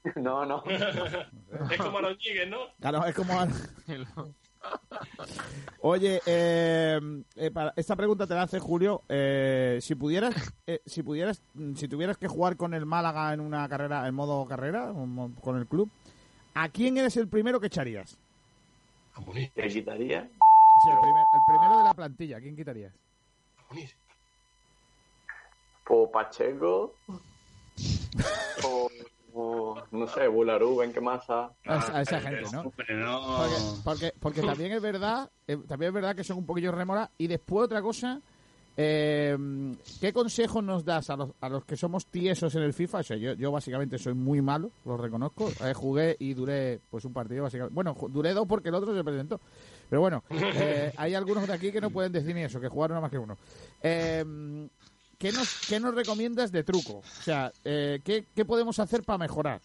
No, 0.17 0.45
no. 0.45 0.63
Es 1.71 1.79
como 1.79 1.99
Aaron 1.99 2.17
Ñíguez, 2.19 2.49
¿no? 2.51 2.59
Claro, 2.81 3.05
es 3.07 3.15
como... 3.15 3.33
Oye, 5.81 6.21
eh, 6.27 7.01
eh, 7.37 7.51
para- 7.51 7.73
esta 7.77 7.97
pregunta 7.97 8.27
te 8.27 8.35
la 8.35 8.43
hace 8.43 8.59
Julio. 8.61 9.03
Eh, 9.09 9.79
si 9.81 9.95
pudieras, 9.95 10.35
eh, 10.67 10.81
si 10.87 11.03
pudieras, 11.03 11.43
si 11.77 11.89
tuvieras 11.89 12.17
que 12.19 12.29
jugar 12.29 12.57
con 12.57 12.73
el 12.75 12.87
Málaga 12.87 13.33
en 13.33 13.41
una 13.41 13.69
carrera, 13.69 14.07
en 14.07 14.15
modo 14.15 14.45
carrera, 14.47 14.93
con 15.41 15.57
el 15.59 15.67
club, 15.67 15.91
¿a 16.55 16.69
quién 16.69 16.97
eres 16.99 17.17
el 17.17 17.29
primero 17.29 17.59
que 17.61 17.67
echarías? 17.67 18.17
¿Te 19.55 19.69
quitaría? 19.69 20.23
Sí, 20.83 20.89
el, 20.91 20.99
primer- 21.01 21.27
el 21.33 21.41
primero 21.47 21.79
de 21.79 21.85
la 21.85 21.95
plantilla, 21.95 22.37
¿a 22.39 22.41
quién 22.41 22.57
quitarías? 22.57 22.95
Pues 25.85 26.09
Pacheco. 26.13 26.95
o, 28.65 28.89
o, 29.35 29.83
no 29.91 30.07
sé, 30.07 30.29
Bularú, 30.29 30.77
Benquemasa. 30.77 31.53
A 31.65 31.79
esa, 31.79 31.97
a 31.99 32.03
esa 32.03 32.21
gente, 32.21 32.43
¿no? 32.53 32.65
Porque, 32.65 32.95
porque, 33.85 34.13
porque 34.21 34.43
también 34.43 34.73
es 34.73 34.83
verdad, 34.83 35.31
eh, 35.47 35.59
también 35.69 35.89
es 35.89 35.95
verdad 35.95 36.17
que 36.17 36.25
son 36.25 36.39
un 36.39 36.47
poquillo 36.47 36.73
remora. 36.73 37.11
Y 37.19 37.27
después 37.27 37.65
otra 37.65 37.83
cosa, 37.83 38.21
eh, 38.77 39.37
¿qué 40.01 40.13
consejos 40.13 40.65
nos 40.65 40.85
das 40.85 41.11
a 41.11 41.17
los, 41.17 41.31
a 41.41 41.49
los 41.49 41.65
que 41.65 41.77
somos 41.77 42.07
tiesos 42.07 42.55
en 42.55 42.63
el 42.63 42.73
FIFA? 42.73 42.99
O 42.99 43.03
sea, 43.03 43.17
yo, 43.17 43.35
yo 43.35 43.53
básicamente 43.53 43.99
soy 43.99 44.15
muy 44.15 44.41
malo, 44.41 44.71
lo 44.85 44.97
reconozco. 44.97 45.51
Eh, 45.65 45.75
jugué 45.75 46.17
y 46.19 46.33
duré 46.35 46.81
pues 46.91 47.05
un 47.05 47.13
partido 47.13 47.43
básicamente. 47.43 47.75
Bueno, 47.75 47.95
duré 48.09 48.33
dos 48.33 48.47
porque 48.47 48.71
el 48.71 48.75
otro 48.75 48.95
se 48.95 49.05
presentó. 49.05 49.41
Pero 49.91 50.01
bueno, 50.01 50.25
eh, 50.31 50.93
hay 50.97 51.15
algunos 51.15 51.47
de 51.47 51.53
aquí 51.53 51.71
que 51.71 51.81
no 51.81 51.91
pueden 51.91 52.13
decir 52.13 52.35
ni 52.35 52.43
eso, 52.43 52.61
que 52.61 52.69
jugaron 52.69 52.95
nada 52.95 53.03
más 53.03 53.11
que 53.11 53.19
uno. 53.19 53.37
Eh, 53.83 54.25
¿qué, 55.23 55.31
nos, 55.33 55.67
¿Qué 55.69 55.79
nos 55.79 55.95
recomiendas 55.95 56.51
de 56.51 56.65
truco? 56.65 56.95
O 56.99 57.23
sea, 57.23 57.53
eh, 57.65 58.01
¿qué, 58.05 58.27
¿qué 58.35 58.45
podemos 58.45 58.79
hacer 58.81 59.05
para 59.05 59.19
mejorar? 59.19 59.61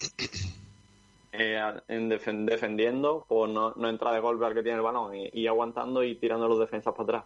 Eh, 1.31 1.59
en 1.87 2.09
defen- 2.09 2.45
defendiendo, 2.45 3.25
pues 3.27 3.51
no, 3.51 3.73
no 3.75 3.89
entra 3.89 4.11
de 4.13 4.19
golpe 4.19 4.45
al 4.45 4.53
que 4.53 4.61
tiene 4.61 4.77
el 4.77 4.83
balón 4.83 5.15
y, 5.15 5.29
y 5.33 5.47
aguantando 5.47 6.03
y 6.03 6.15
tirando 6.15 6.47
los 6.47 6.59
defensas 6.59 6.93
para 6.93 7.03
atrás. 7.03 7.23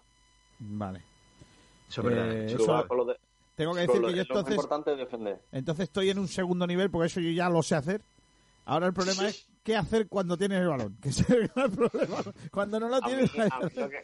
Vale. 0.59 1.01
Eso 1.89 2.01
es 2.01 2.07
verdad. 2.07 2.31
Eh, 2.31 2.45
eso- 2.45 3.05
de- 3.05 3.17
tengo 3.55 3.73
que 3.75 3.81
decir 3.81 4.01
que 4.01 4.13
yo 4.15 4.21
entonces 4.21 4.55
importante 4.55 4.91
es 4.93 4.97
defender. 4.97 5.41
Entonces 5.51 5.83
estoy 5.83 6.09
en 6.09 6.19
un 6.19 6.27
segundo 6.29 6.65
nivel 6.65 6.89
porque 6.89 7.07
eso 7.07 7.19
yo 7.19 7.29
ya 7.31 7.49
lo 7.49 7.61
sé 7.61 7.75
hacer. 7.75 8.01
Ahora 8.65 8.87
el 8.87 8.93
problema 8.93 9.27
es 9.27 9.45
qué 9.63 9.75
hacer 9.75 10.07
cuando 10.07 10.37
tienes 10.37 10.61
el 10.61 10.67
balón. 10.69 10.97
Que 11.01 11.09
es 11.09 11.29
el 11.29 11.49
problema. 11.49 12.17
Cuando 12.49 12.79
no 12.79 12.87
lo 12.89 12.95
A 12.95 13.01
mí, 13.01 13.05
tienes. 13.07 13.29
a 13.51 13.59
mí 13.59 13.69
lo 13.75 13.89
que- 13.89 14.03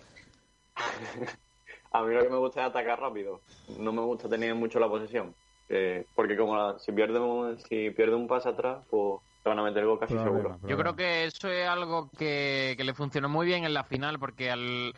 a 1.92 2.04
mí 2.04 2.14
lo 2.14 2.24
que 2.24 2.30
me 2.30 2.38
gusta 2.38 2.62
es 2.62 2.68
atacar 2.70 3.00
rápido. 3.00 3.42
No 3.68 3.92
me 3.92 4.02
gusta 4.02 4.30
tener 4.30 4.56
mucho 4.56 4.80
la 4.80 4.88
posesión. 4.90 5.36
Eh, 5.70 6.06
porque 6.16 6.38
como 6.38 6.56
la- 6.56 6.80
si 6.80 6.92
pierde 6.94 7.20
un, 7.20 7.60
si 7.60 7.92
pierde 7.92 8.16
un 8.16 8.28
pase 8.28 8.50
atrás, 8.50 8.86
pues 8.90 9.20
te 9.44 9.50
van 9.50 9.60
a 9.60 9.64
meter 9.64 9.80
el 9.84 9.88
gol 9.90 10.00
casi 10.00 10.18
seguro. 10.20 10.60
Yo 10.64 10.78
creo 10.78 10.96
que 10.96 11.26
eso 11.26 11.50
es 11.50 11.68
algo 11.68 12.10
que, 12.18 12.76
que 12.78 12.84
le 12.84 12.94
funcionó 12.94 13.30
muy 13.30 13.46
bien 13.46 13.66
en 13.66 13.74
la 13.74 13.84
final, 13.84 14.18
porque 14.20 14.50
al 14.52 14.94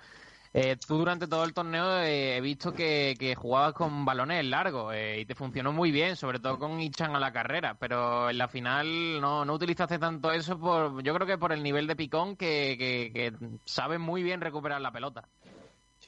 eh, 0.53 0.77
tú 0.87 0.97
durante 0.97 1.27
todo 1.27 1.43
el 1.43 1.53
torneo 1.53 1.99
eh, 2.01 2.37
he 2.37 2.41
visto 2.41 2.73
que, 2.73 3.15
que 3.19 3.35
jugabas 3.35 3.73
con 3.73 4.03
balones 4.05 4.43
largos 4.45 4.93
eh, 4.95 5.19
y 5.19 5.25
te 5.25 5.35
funcionó 5.35 5.71
muy 5.71 5.91
bien, 5.91 6.15
sobre 6.15 6.39
todo 6.39 6.57
con 6.57 6.79
Ichan 6.81 7.15
a 7.15 7.19
la 7.19 7.31
carrera, 7.31 7.77
pero 7.79 8.29
en 8.31 8.37
la 8.39 8.47
final 8.47 9.21
no, 9.21 9.45
no 9.45 9.53
utilizaste 9.53 9.99
tanto 9.99 10.31
eso, 10.31 10.59
por 10.59 11.03
yo 11.03 11.13
creo 11.13 11.27
que 11.27 11.37
por 11.37 11.51
el 11.51 11.61
nivel 11.61 11.85
de 11.87 11.95
picón 11.95 12.35
que, 12.35 12.75
que, 12.79 13.11
que 13.13 13.59
sabes 13.65 13.99
muy 13.99 14.23
bien 14.23 14.41
recuperar 14.41 14.81
la 14.81 14.91
pelota. 14.91 15.29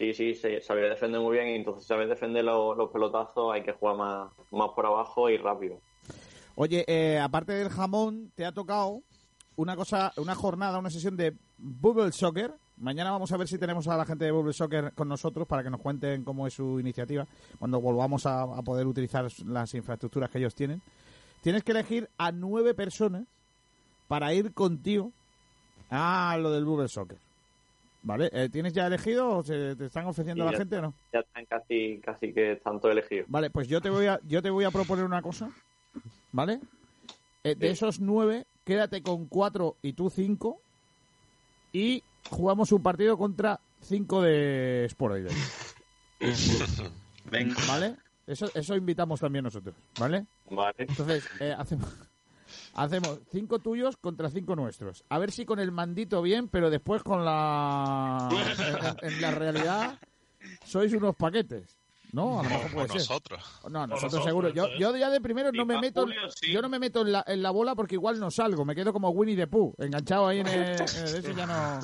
Sí, 0.02 0.16
sí, 0.16 0.34
se 0.34 0.60
sabía 0.62 0.86
defender 0.86 1.22
muy 1.22 1.38
bien 1.38 1.50
y 1.50 1.56
entonces 1.58 1.86
sabes 1.86 2.10
defender 2.10 2.44
los, 2.44 2.90
pelotazos, 2.90 3.54
hay 3.54 3.62
que 3.62 3.74
jugar 3.74 3.98
más, 3.98 4.32
más 4.50 4.70
por 4.76 4.88
abajo 4.88 5.30
y 5.30 5.38
rápido. 5.38 5.80
Oye, 6.56 6.84
eh, 6.88 7.20
aparte 7.20 7.54
del 7.54 7.70
jamón, 7.70 8.32
te 8.34 8.44
ha 8.44 8.52
tocado 8.52 9.04
una 9.58 9.76
cosa, 9.76 10.12
una 10.18 10.34
jornada, 10.34 10.80
una 10.80 10.90
sesión 10.90 11.16
de 11.18 11.36
Bubble 11.60 12.12
Soccer. 12.14 12.52
Mañana 12.78 13.12
vamos 13.12 13.32
a 13.32 13.38
ver 13.38 13.48
si 13.48 13.60
tenemos 13.60 13.88
a 13.90 13.96
la 13.96 14.06
gente 14.06 14.26
de 14.26 14.32
Bubble 14.32 14.54
Soccer 14.54 14.92
con 14.94 15.08
nosotros 15.08 15.48
para 15.48 15.62
que 15.62 15.70
nos 15.70 15.80
cuenten 15.80 16.24
cómo 16.24 16.48
es 16.48 16.56
su 16.56 16.80
iniciativa 16.80 17.28
cuando 17.60 17.80
volvamos 17.80 18.26
a 18.26 18.48
poder 18.64 18.88
utilizar 18.88 19.28
las 19.46 19.72
infraestructuras 19.76 20.32
que 20.32 20.40
ellos 20.40 20.56
tienen. 20.56 20.82
Tienes 21.44 21.64
que 21.64 21.74
elegir 21.74 22.10
a 22.18 22.32
nueve 22.32 22.74
personas 22.74 23.28
para 24.08 24.34
ir 24.34 24.52
contigo 24.56 25.12
a 25.92 26.36
lo 26.40 26.50
del 26.50 26.66
Bubble 26.66 26.88
Soccer. 26.88 27.20
¿Vale? 28.04 28.30
Eh, 28.34 28.50
¿Tienes 28.50 28.74
ya 28.74 28.88
elegido 28.88 29.38
o 29.38 29.44
se 29.44 29.76
te 29.76 29.86
están 29.86 30.08
ofreciendo 30.08 30.44
a 30.44 30.48
la 30.48 30.52
ya- 30.54 30.58
gente 30.58 30.78
o 30.78 30.82
no? 30.82 30.94
Ya 31.14 31.20
están 31.20 31.46
casi, 31.46 32.00
casi 32.04 32.34
que 32.34 32.54
están 32.54 32.80
todos 32.80 32.94
elegidos. 32.94 33.28
Vale, 33.30 33.50
pues 33.52 33.68
yo 33.68 33.80
te 33.80 33.90
voy 33.90 34.08
a, 34.08 34.20
yo 34.26 34.42
te 34.42 34.50
voy 34.50 34.66
a 34.66 34.72
proponer 34.72 35.06
una 35.06 35.22
cosa, 35.22 35.52
¿vale? 36.32 36.60
Eh, 37.44 37.56
de 37.56 37.68
Sí. 37.68 37.74
esos 37.74 38.00
nueve, 38.00 38.46
quédate 38.64 39.04
con 39.04 39.28
cuatro 39.28 39.78
y 39.84 39.94
tú 39.94 40.10
cinco 40.10 40.62
y 41.72 42.04
jugamos 42.30 42.72
un 42.72 42.82
partido 42.82 43.18
contra 43.18 43.60
cinco 43.82 44.22
de 44.22 44.86
Sport 44.86 45.16
Direct. 45.16 45.38
Venga. 47.32 47.56
¿Vale? 47.68 47.96
Eso, 48.28 48.50
eso 48.56 48.76
invitamos 48.76 49.20
también 49.20 49.44
nosotros, 49.44 49.76
¿vale? 50.00 50.26
Vale. 50.50 50.76
Entonces, 50.80 51.28
eh, 51.40 51.54
hacemos, 51.58 51.88
hacemos 52.74 53.20
cinco 53.32 53.60
tuyos 53.60 53.98
contra 53.98 54.30
cinco 54.30 54.56
nuestros. 54.56 55.04
A 55.10 55.20
ver 55.20 55.32
si 55.32 55.46
con 55.46 55.60
el 55.60 55.72
mandito 55.72 56.22
bien, 56.22 56.48
pero 56.48 56.70
después 56.70 57.04
con 57.04 57.26
la... 57.26 58.30
En, 59.02 59.22
la 59.22 59.32
realidad 59.32 60.00
sois 60.66 60.94
unos 60.94 61.16
paquetes. 61.16 61.78
No, 62.14 62.42
a 62.42 62.44
lo 62.44 62.50
mejor 62.50 62.72
puede 62.72 62.88
ser. 62.90 62.98
nosotros. 62.98 63.44
No, 63.64 63.88
nosotros 63.88 63.90
nosotros, 64.04 64.24
seguro. 64.26 64.50
Yo, 64.50 64.66
es. 64.66 64.80
yo 64.80 64.96
ya 64.98 65.10
de 65.10 65.22
primero 65.22 65.52
no 65.54 65.66
me 65.66 65.80
meto, 65.80 66.02
Julio, 66.02 66.20
sí. 66.30 66.52
yo 66.52 66.62
no 66.62 66.68
me 66.68 66.78
meto 66.78 67.02
en 67.02 67.14
la, 67.14 67.24
en 67.26 67.42
la 67.42 67.52
bola 67.52 67.74
porque 67.74 67.96
igual 67.96 68.20
no 68.20 68.30
salgo. 68.30 68.66
Me 68.66 68.76
quedo 68.76 68.92
como 68.92 69.10
Winnie 69.12 69.38
the 69.38 69.48
Pooh, 69.48 69.74
enganchado 69.78 70.28
ahí 70.28 70.40
en 70.40 70.48
el, 70.48 70.60
en 70.62 70.76
el- 70.76 70.82
ese 70.82 71.34
ya 71.34 71.46
no, 71.46 71.80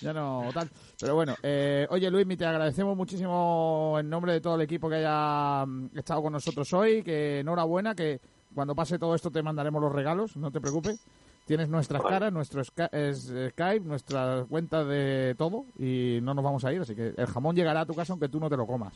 ya 0.00 0.12
no 0.12 0.50
tal. 0.52 0.68
Pero 0.98 1.14
bueno, 1.14 1.36
eh, 1.44 1.86
oye 1.88 2.10
Luis, 2.10 2.26
te 2.36 2.44
agradecemos 2.44 2.96
muchísimo 2.96 3.96
en 4.00 4.10
nombre 4.10 4.32
de 4.32 4.40
todo 4.40 4.56
el 4.56 4.62
equipo 4.62 4.88
que 4.88 4.96
haya 4.96 5.64
mm, 5.64 5.96
estado 5.96 6.22
con 6.22 6.32
nosotros 6.32 6.72
hoy. 6.72 7.04
Que 7.04 7.38
enhorabuena, 7.38 7.94
que 7.94 8.20
cuando 8.54 8.74
pase 8.74 8.98
todo 8.98 9.14
esto 9.14 9.30
te 9.30 9.42
mandaremos 9.42 9.80
los 9.80 9.92
regalos, 9.92 10.36
no 10.36 10.50
te 10.50 10.60
preocupes. 10.60 11.00
Tienes 11.46 11.68
nuestras 11.68 12.02
Vale. 12.02 12.14
caras, 12.14 12.32
nuestro 12.32 12.62
eh, 12.92 13.50
Skype, 13.50 13.80
nuestras 13.80 14.46
cuentas 14.46 14.86
de 14.86 15.34
todo 15.36 15.64
y 15.78 16.20
no 16.22 16.32
nos 16.32 16.44
vamos 16.44 16.64
a 16.64 16.72
ir, 16.72 16.80
así 16.80 16.94
que 16.94 17.12
el 17.16 17.26
jamón 17.26 17.56
llegará 17.56 17.80
a 17.80 17.86
tu 17.86 17.94
casa 17.94 18.12
aunque 18.12 18.28
tú 18.28 18.38
no 18.38 18.48
te 18.48 18.56
lo 18.56 18.66
comas. 18.66 18.94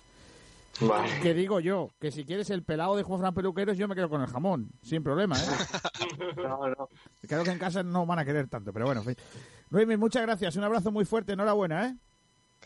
Vale. 0.80 1.20
Que 1.20 1.34
digo 1.34 1.60
yo, 1.60 1.90
que 2.00 2.10
si 2.10 2.24
quieres 2.24 2.50
el 2.50 2.62
pelado 2.62 2.96
de 2.96 3.02
Juan 3.02 3.20
Fran 3.20 3.34
Peluqueros, 3.34 3.76
yo 3.76 3.88
me 3.88 3.94
quedo 3.94 4.08
con 4.08 4.20
el 4.20 4.26
jamón, 4.28 4.70
sin 4.82 5.02
problema, 5.02 5.36
¿eh? 5.36 5.40
No, 6.36 6.68
no. 6.68 6.88
Creo 7.26 7.44
que 7.44 7.50
en 7.50 7.58
casa 7.58 7.82
no 7.82 8.06
van 8.06 8.18
a 8.18 8.24
querer 8.24 8.48
tanto, 8.48 8.72
pero 8.72 8.86
bueno, 8.86 9.00
en 9.00 9.06
fin. 9.06 9.16
Luismi, 9.70 9.96
muchas 9.96 10.22
gracias, 10.22 10.56
un 10.56 10.64
abrazo 10.64 10.92
muy 10.92 11.04
fuerte, 11.04 11.32
enhorabuena, 11.32 11.88
¿eh? 11.88 11.96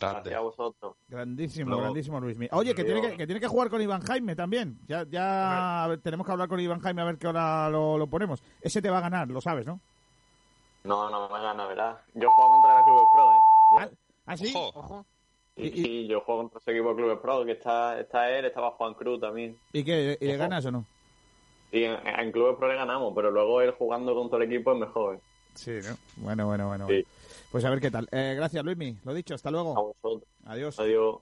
Gracias 0.00 0.34
a 0.34 0.40
vosotros. 0.40 0.96
Grandísimo, 1.08 1.70
Luego- 1.70 1.82
grandísimo 1.82 2.20
Luismi. 2.20 2.48
Oye, 2.52 2.74
que 2.74 2.84
tiene 2.84 3.00
que, 3.00 3.16
que 3.16 3.26
tiene 3.26 3.40
que 3.40 3.48
jugar 3.48 3.68
con 3.70 3.80
Iván 3.82 4.02
Jaime 4.02 4.36
también. 4.36 4.78
Ya, 4.86 5.04
ya 5.08 5.86
ver, 5.88 6.00
tenemos 6.00 6.24
que 6.26 6.32
hablar 6.32 6.48
con 6.48 6.60
Iván 6.60 6.80
Jaime 6.80 7.02
a 7.02 7.04
ver 7.06 7.18
qué 7.18 7.26
hora 7.28 7.68
lo, 7.70 7.98
lo 7.98 8.06
ponemos. 8.06 8.42
Ese 8.60 8.80
te 8.82 8.90
va 8.90 8.98
a 8.98 9.02
ganar, 9.02 9.28
lo 9.28 9.40
sabes, 9.40 9.66
¿no? 9.66 9.80
No, 10.84 11.10
no 11.10 11.28
me 11.28 11.40
gana, 11.42 11.66
¿verdad? 11.66 11.98
Yo 12.14 12.30
juego 12.30 12.50
contra 12.50 12.78
el 12.78 12.84
Clubes 12.84 13.02
Pro, 13.14 13.32
¿eh? 13.82 13.96
¿Ah, 14.26 14.36
sí? 14.36 14.52
Ojo. 14.54 15.04
Y, 15.56 15.70
sí, 15.70 16.06
yo 16.06 16.20
juego 16.20 16.42
contra 16.42 16.60
ese 16.60 16.70
equipo 16.70 16.90
de 16.90 16.94
Clubes 16.96 17.18
Pro, 17.18 17.44
que 17.44 17.52
está, 17.52 17.98
está 17.98 18.30
él, 18.30 18.44
estaba 18.44 18.70
Juan 18.72 18.94
Cruz 18.94 19.20
también. 19.20 19.56
¿Y 19.72 19.82
qué? 19.82 20.16
¿Y 20.20 20.26
le 20.26 20.36
ganas 20.36 20.64
o 20.66 20.70
no? 20.70 20.84
Y 21.72 21.82
en, 21.84 21.96
en 22.06 22.32
Clubes 22.32 22.56
Pro 22.56 22.68
le 22.68 22.76
ganamos, 22.76 23.12
pero 23.14 23.30
luego 23.30 23.60
él 23.60 23.72
jugando 23.72 24.14
contra 24.14 24.38
el 24.38 24.44
equipo 24.50 24.72
es 24.72 24.78
mejor. 24.78 25.16
¿eh? 25.16 25.20
Sí, 25.54 25.72
¿no? 25.82 25.96
Bueno, 26.24 26.46
bueno, 26.46 26.68
bueno. 26.68 26.86
Sí. 26.86 27.04
Pues 27.50 27.64
a 27.64 27.70
ver 27.70 27.80
qué 27.80 27.90
tal. 27.90 28.08
Eh, 28.12 28.34
gracias, 28.36 28.64
Luismi. 28.64 28.98
Lo 29.04 29.14
dicho, 29.14 29.34
hasta 29.34 29.50
luego. 29.50 29.76
A 29.78 29.82
vosotros. 29.82 30.28
Adiós. 30.46 30.78
Adiós. 30.78 31.16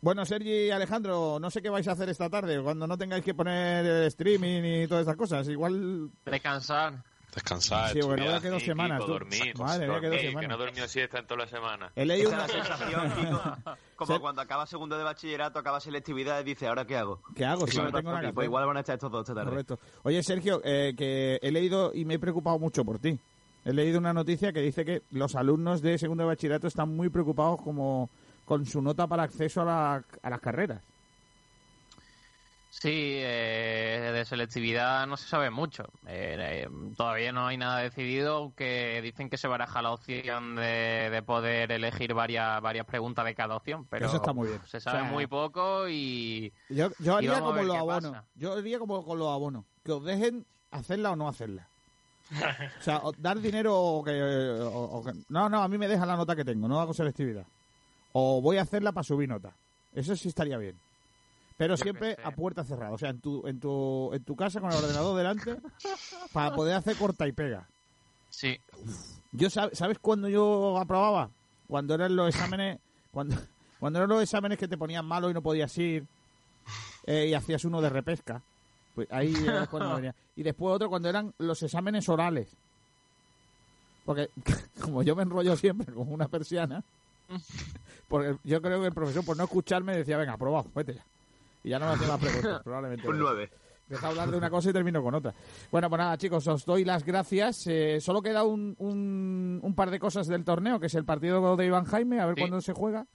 Bueno, 0.00 0.24
Sergi 0.24 0.66
y 0.66 0.70
Alejandro, 0.70 1.38
no 1.40 1.50
sé 1.50 1.62
qué 1.62 1.70
vais 1.70 1.88
a 1.88 1.92
hacer 1.92 2.08
esta 2.08 2.28
tarde, 2.30 2.62
cuando 2.62 2.86
no 2.86 2.96
tengáis 2.98 3.24
que 3.24 3.34
poner 3.34 3.84
streaming 4.04 4.62
y 4.62 4.86
todas 4.86 5.02
estas 5.02 5.16
cosas. 5.16 5.48
Igual... 5.48 6.10
Descansar. 6.24 7.02
Descansar, 7.34 7.90
Sí, 7.92 8.00
bueno, 8.00 8.24
ahora 8.24 8.40
que 8.40 8.48
dos 8.48 8.60
Sí, 8.60 8.66
semanas. 8.66 8.98
Kiko, 9.00 9.06
tú. 9.06 9.12
dormir. 9.12 9.58
Madre 9.58 9.88
mía, 9.88 10.00
que 10.00 10.06
dos 10.06 10.16
dormir, 10.16 10.20
que 10.20 10.28
semanas. 10.28 10.50
no 10.50 10.56
dormió 10.58 10.88
siesta 10.88 11.18
en 11.18 11.26
toda 11.26 11.40
la 11.44 11.46
semana. 11.48 11.92
He 11.96 12.04
leído 12.06 12.30
una... 12.30 12.46
sensación, 12.48 13.12
Kiko. 13.12 13.42
Como 13.96 14.20
cuando 14.20 14.42
acaba 14.42 14.66
segundo 14.66 14.96
de 14.96 15.04
bachillerato, 15.04 15.58
acaba 15.58 15.80
selectividad 15.80 16.40
y 16.40 16.44
dice, 16.44 16.66
¿ahora 16.68 16.84
qué 16.86 16.96
hago? 16.96 17.20
¿Qué 17.34 17.44
hago? 17.44 17.66
Si 17.66 17.72
Eso 17.72 17.82
no 17.82 17.92
tengo 17.92 18.10
nada 18.12 18.28
que 18.28 18.32
Pues 18.32 18.46
igual 18.46 18.66
van 18.66 18.76
a 18.76 18.80
estar 18.80 18.94
estos 18.94 19.10
dos 19.10 19.22
esta 19.22 19.34
tarde. 19.34 19.50
Correcto. 19.50 19.78
Oye, 20.04 20.22
Sergio, 20.22 20.60
eh, 20.64 20.94
que 20.96 21.38
he 21.42 21.50
leído 21.50 21.92
y 21.94 22.04
me 22.04 22.14
he 22.14 22.18
preocupado 22.18 22.58
mucho 22.58 22.84
por 22.84 22.98
ti. 22.98 23.18
He 23.66 23.72
leído 23.72 23.98
una 23.98 24.12
noticia 24.12 24.52
que 24.52 24.60
dice 24.60 24.84
que 24.84 25.02
los 25.10 25.34
alumnos 25.34 25.82
de 25.82 25.98
segundo 25.98 26.22
de 26.22 26.28
bachillerato 26.28 26.68
están 26.68 26.94
muy 26.96 27.08
preocupados 27.08 27.60
como 27.60 28.08
con 28.44 28.64
su 28.64 28.80
nota 28.80 29.06
para 29.08 29.24
acceso 29.24 29.62
a, 29.62 29.64
la- 29.64 30.04
a 30.22 30.30
las 30.30 30.40
carreras. 30.40 30.80
Sí, 32.70 32.90
eh, 32.92 34.10
de 34.12 34.24
selectividad 34.26 35.06
no 35.06 35.16
se 35.16 35.26
sabe 35.28 35.50
mucho. 35.50 35.84
Eh, 36.06 36.36
eh, 36.38 36.68
todavía 36.96 37.32
no 37.32 37.46
hay 37.46 37.56
nada 37.56 37.78
decidido, 37.80 38.36
aunque 38.36 39.00
dicen 39.02 39.30
que 39.30 39.38
se 39.38 39.48
baraja 39.48 39.80
la 39.80 39.92
opción 39.92 40.56
de, 40.56 41.08
de 41.10 41.22
poder 41.22 41.72
elegir 41.72 42.12
varias, 42.12 42.60
varias 42.60 42.84
preguntas 42.84 43.24
de 43.24 43.34
cada 43.34 43.56
opción. 43.56 43.86
Pero 43.88 44.06
Eso 44.06 44.16
está 44.16 44.32
muy 44.34 44.48
bien. 44.48 44.60
Se 44.66 44.78
sabe 44.78 44.98
O 44.98 45.02
sea, 45.04 45.10
muy 45.10 45.26
poco 45.26 45.88
y. 45.88 46.52
Yo, 46.68 46.90
yo 46.98 47.14
y 47.14 47.16
haría 47.16 47.38
a 47.38 47.40
como 47.40 47.62
los 47.62 47.76
abonos. 47.76 48.16
Yo 48.34 48.52
haría 48.52 48.78
como 48.78 49.04
con 49.04 49.18
los 49.18 49.28
abonos. 49.32 49.64
Que 49.82 49.92
os 49.92 50.04
dejen 50.04 50.44
hacerla 50.70 51.12
o 51.12 51.16
no 51.16 51.28
hacerla. 51.28 51.68
O 52.80 52.82
sea, 52.82 53.02
dar 53.18 53.40
dinero 53.40 53.74
o 53.78 54.02
que, 54.04 54.20
o- 54.22 54.98
o 54.98 55.04
que- 55.04 55.12
No, 55.28 55.48
no, 55.48 55.62
a 55.62 55.68
mí 55.68 55.78
me 55.78 55.88
deja 55.88 56.04
la 56.06 56.16
nota 56.16 56.34
que 56.34 56.44
tengo, 56.44 56.66
no 56.68 56.80
hago 56.80 56.92
selectividad. 56.94 57.44
O 58.12 58.40
voy 58.40 58.56
a 58.58 58.62
hacerla 58.62 58.92
para 58.92 59.04
subir 59.04 59.28
nota. 59.28 59.52
Eso 59.94 60.16
sí 60.16 60.28
estaría 60.28 60.58
bien. 60.58 60.76
Pero 61.56 61.74
Yo 61.76 61.82
siempre 61.82 62.16
a 62.22 62.30
puerta 62.32 62.64
cerrada. 62.64 62.92
O 62.92 62.98
sea, 62.98 63.10
en 63.10 63.20
tu, 63.20 63.46
en 63.46 63.60
tu, 63.60 64.10
en 64.12 64.22
tu 64.24 64.36
casa 64.36 64.60
con 64.60 64.70
el 64.70 64.76
ordenador 64.76 65.16
delante 65.16 65.56
para 66.32 66.54
poder 66.54 66.74
hacer 66.74 66.96
corta 66.96 67.26
y 67.26 67.32
pega. 67.32 67.66
Sí. 68.28 68.58
Yo 69.32 69.48
sab- 69.48 69.72
¿Sabes 69.74 69.98
cuándo 69.98 70.28
yo 70.28 70.76
aprobaba? 70.78 71.30
Cuando 71.68 71.94
eran 71.94 72.14
los 72.16 72.28
exámenes... 72.28 72.78
Cuando, 73.10 73.36
cuando 73.80 73.98
eran 74.00 74.08
los 74.10 74.22
exámenes 74.22 74.58
que 74.58 74.68
te 74.68 74.76
ponían 74.76 75.06
malo 75.06 75.30
y 75.30 75.34
no 75.34 75.40
podías 75.42 75.76
ir 75.78 76.04
eh, 77.06 77.26
y 77.28 77.34
hacías 77.34 77.64
uno 77.64 77.80
de 77.80 77.88
repesca. 77.88 78.42
Pues 78.96 79.06
ahí 79.12 79.32
cuando 79.70 79.94
venía. 79.94 80.14
Y 80.34 80.42
después 80.42 80.74
otro 80.74 80.88
cuando 80.88 81.08
eran 81.08 81.32
los 81.38 81.62
exámenes 81.62 82.08
orales. 82.08 82.48
Porque 84.04 84.30
como 84.80 85.02
yo 85.04 85.14
me 85.14 85.22
enrollo 85.22 85.56
siempre 85.56 85.94
como 85.94 86.12
una 86.12 86.26
persiana, 86.26 86.82
porque 88.08 88.36
yo 88.42 88.60
creo 88.60 88.80
que 88.80 88.86
el 88.88 88.92
profesor 88.94 89.24
por 89.24 89.36
no 89.36 89.44
escucharme 89.44 89.96
decía, 89.96 90.16
venga, 90.16 90.32
aprobado, 90.32 90.68
vete 90.74 90.94
ya. 90.94 91.04
Y 91.62 91.70
ya 91.70 91.78
no 91.78 91.86
me 91.86 91.92
hacía 91.94 92.08
más 92.08 92.20
preguntas, 92.20 92.62
probablemente. 92.62 93.08
Un 93.08 93.18
9. 93.18 93.50
Empieza 93.88 94.06
a 94.06 94.10
hablar 94.10 94.30
de 94.32 94.36
una 94.38 94.50
cosa 94.50 94.70
y 94.70 94.72
termino 94.72 95.00
con 95.02 95.14
otra. 95.14 95.32
Bueno, 95.70 95.88
pues 95.88 95.98
nada, 95.98 96.16
chicos, 96.18 96.44
os 96.48 96.64
doy 96.64 96.84
las 96.84 97.04
gracias. 97.04 97.66
Eh, 97.68 98.00
solo 98.00 98.20
queda 98.22 98.42
un, 98.42 98.74
un, 98.78 99.60
un 99.62 99.74
par 99.74 99.90
de 99.90 100.00
cosas 100.00 100.26
del 100.26 100.44
torneo, 100.44 100.80
que 100.80 100.86
es 100.86 100.94
el 100.94 101.04
partido 101.04 101.56
de 101.56 101.66
Iván 101.66 101.84
Jaime, 101.84 102.18
a 102.20 102.26
ver 102.26 102.34
Sí. 102.34 102.40
cuándo 102.40 102.60
se 102.60 102.72
juega. 102.72 103.06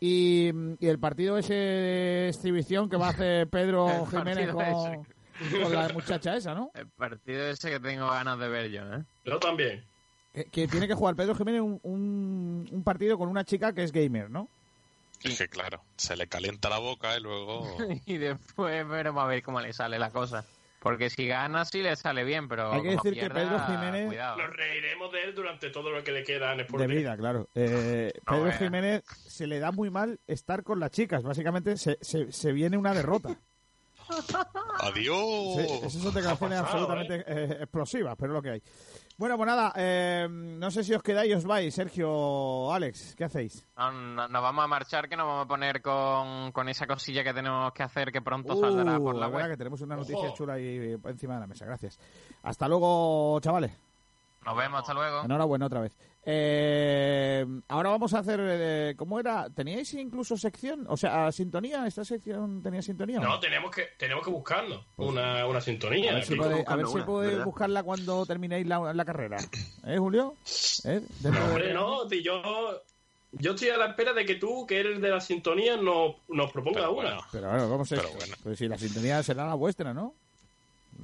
Y, 0.00 0.50
y 0.78 0.86
el 0.88 0.98
partido 0.98 1.38
ese 1.38 1.54
de 1.54 2.28
exhibición 2.28 2.88
que 2.90 2.96
va 2.98 3.06
a 3.08 3.10
hacer 3.10 3.48
Pedro 3.48 4.06
Jiménez 4.06 4.50
con, 4.52 5.06
con 5.62 5.72
la 5.72 5.88
muchacha 5.90 6.36
esa, 6.36 6.54
¿no? 6.54 6.70
El 6.74 6.88
partido 6.88 7.46
ese 7.46 7.70
que 7.70 7.80
tengo 7.80 8.06
ganas 8.08 8.38
de 8.38 8.48
ver 8.48 8.70
yo, 8.70 8.82
¿eh? 8.94 9.02
Yo 9.24 9.38
también. 9.38 9.84
Que, 10.32 10.44
que 10.44 10.68
tiene 10.68 10.86
que 10.86 10.94
jugar 10.94 11.16
Pedro 11.16 11.34
Jiménez 11.34 11.62
un, 11.62 11.80
un, 11.82 12.68
un 12.70 12.82
partido 12.84 13.16
con 13.18 13.28
una 13.28 13.44
chica 13.44 13.72
que 13.72 13.82
es 13.84 13.92
gamer, 13.92 14.28
¿no? 14.30 14.48
Es 15.22 15.38
que 15.38 15.48
claro, 15.48 15.82
se 15.96 16.14
le 16.16 16.26
calienta 16.26 16.68
la 16.68 16.78
boca 16.78 17.16
y 17.16 17.20
luego... 17.22 17.76
y 18.06 18.18
después 18.18 18.86
veremos 18.86 19.24
a 19.24 19.26
ver 19.26 19.42
cómo 19.42 19.60
le 19.60 19.72
sale 19.72 19.98
la 19.98 20.10
cosa. 20.10 20.44
Porque 20.78 21.08
si 21.10 21.26
gana 21.26 21.64
sí 21.64 21.82
le 21.82 21.96
sale 21.96 22.22
bien, 22.22 22.48
pero 22.48 22.70
Hay 22.70 22.82
que 22.82 22.90
decir 22.90 23.14
que 23.14 23.28
Pedro 23.30 23.58
Jiménez- 23.60 24.06
cuidado. 24.06 24.36
Nos 24.36 24.54
reiremos 24.54 25.10
de 25.10 25.22
él 25.24 25.34
durante 25.34 25.70
todo 25.70 25.90
lo 25.90 26.04
que 26.04 26.12
le 26.12 26.22
queda 26.22 26.52
en 26.52 26.60
Sport 26.60 26.80
De 26.82 26.86
vida, 26.86 27.16
claro. 27.16 27.48
Eh, 27.56 28.12
No, 28.26 28.32
Pedro 28.32 28.44
vea. 28.44 28.52
Jiménez 28.58 29.04
se 29.26 29.46
le 29.48 29.58
da 29.58 29.72
muy 29.72 29.90
mal 29.90 30.20
estar 30.28 30.62
con 30.62 30.78
las 30.78 30.90
chicas. 30.92 31.24
Básicamente 31.24 31.76
se, 31.76 31.98
se, 32.02 32.30
se 32.30 32.52
viene 32.52 32.76
una 32.76 32.94
derrota. 32.94 33.36
¡Adiós! 34.80 35.54
Sí, 35.56 35.72
esas 35.86 36.02
son 36.02 36.14
declaraciones 36.14 36.58
absolutamente 36.60 37.24
eh, 37.26 37.56
explosivas, 37.62 38.14
pero 38.18 38.32
es 38.32 38.34
lo 38.36 38.42
que 38.42 38.50
hay. 38.50 38.62
Bueno, 39.18 39.36
pues 39.38 39.46
nada, 39.46 39.72
eh, 39.76 40.26
no 40.30 40.70
sé 40.70 40.84
si 40.84 40.92
os 40.94 41.02
quedáis 41.02 41.34
os 41.34 41.44
vais. 41.44 41.74
Sergio, 41.74 42.72
Alex, 42.72 43.14
¿qué 43.16 43.24
hacéis? 43.24 43.66
No, 43.76 43.90
no- 43.90 44.28
nos 44.28 44.42
vamos 44.42 44.64
a 44.64 44.68
marchar, 44.68 45.08
que 45.08 45.16
nos 45.16 45.26
vamos 45.26 45.44
a 45.46 45.48
poner 45.48 45.80
con, 45.80 46.52
con 46.52 46.68
esa 46.68 46.86
cosilla 46.86 47.24
que 47.24 47.32
tenemos 47.32 47.72
que 47.72 47.82
hacer 47.82 48.12
que 48.12 48.20
pronto 48.20 48.54
Uh, 48.54 48.60
saldrá 48.60 48.98
por 48.98 49.16
la 49.16 49.28
web. 49.28 49.48
que 49.50 49.56
tenemos 49.56 49.80
una 49.80 49.96
noticia 49.96 50.18
Ojo. 50.28 50.34
chula 50.36 50.54
ahí 50.54 50.96
encima 51.04 51.34
de 51.34 51.40
la 51.40 51.46
mesa. 51.46 51.64
Gracias. 51.64 51.98
Hasta 52.42 52.68
luego, 52.68 53.40
chavales. 53.40 53.72
Nos 54.44 54.56
vemos, 54.56 54.80
hasta 54.80 54.94
luego. 54.94 55.24
Enhorabuena 55.24 55.66
otra 55.66 55.80
vez. 55.80 55.96
Eh, 56.28 57.46
ahora 57.68 57.90
vamos 57.90 58.12
a 58.12 58.18
hacer... 58.18 58.40
eh, 58.42 58.94
¿Cómo 58.96 59.20
era? 59.20 59.48
¿Teníais 59.50 59.94
incluso 59.94 60.36
sección? 60.36 60.84
O 60.88 60.96
sea, 60.96 61.30
sintonía. 61.30 61.86
¿Esta 61.86 62.04
sección 62.04 62.62
tenía 62.62 62.82
sintonía? 62.82 63.20
No, 63.20 63.38
tenemos 63.38 63.70
que, 63.70 63.84
tenemos 63.96 64.24
que 64.24 64.30
buscarnos 64.30 64.84
una, 64.96 65.46
una 65.46 65.60
sintonía. 65.60 66.10
A 66.10 66.14
ver 66.16 66.24
si 66.24 66.34
puede- 66.34 66.54
a 66.54 66.56
buscando 66.56 66.76
ver 66.78 66.86
si 66.88 66.94
una, 66.96 67.06
podéis 67.06 67.44
buscarla 67.44 67.82
cuando 67.84 68.26
terminéis 68.26 68.66
la, 68.66 68.92
la 68.92 69.04
carrera. 69.04 69.36
¿Eh, 69.86 69.98
Julio? 69.98 70.34
¿Eh? 70.84 71.00
Dentro 71.20 71.40
de- 71.42 71.48
Hombre, 71.48 71.72
no, 71.74 72.08
yo, 72.10 72.42
yo 73.32 73.52
estoy 73.52 73.68
a 73.68 73.76
la 73.76 73.86
espera 73.86 74.12
de 74.12 74.26
que 74.26 74.34
tú, 74.34 74.66
que 74.66 74.80
eres 74.80 75.00
de 75.00 75.08
la 75.08 75.20
sintonía, 75.20 75.76
nos, 75.76 76.16
nos 76.28 76.50
proponga 76.50 76.80
Pero 76.80 76.92
una. 76.92 77.02
bueno, 77.10 77.22
Pero 77.30 77.48
bueno, 77.50 77.68
¿cómo 77.68 77.84
se 77.84 77.96
Pero 77.96 78.08
bueno. 78.16 78.34
Pues 78.42 78.58
si 78.58 78.66
la 78.66 78.76
sintonía 78.78 79.22
será 79.22 79.46
la 79.46 79.54
vuestra, 79.54 79.94
¿no? 79.94 80.14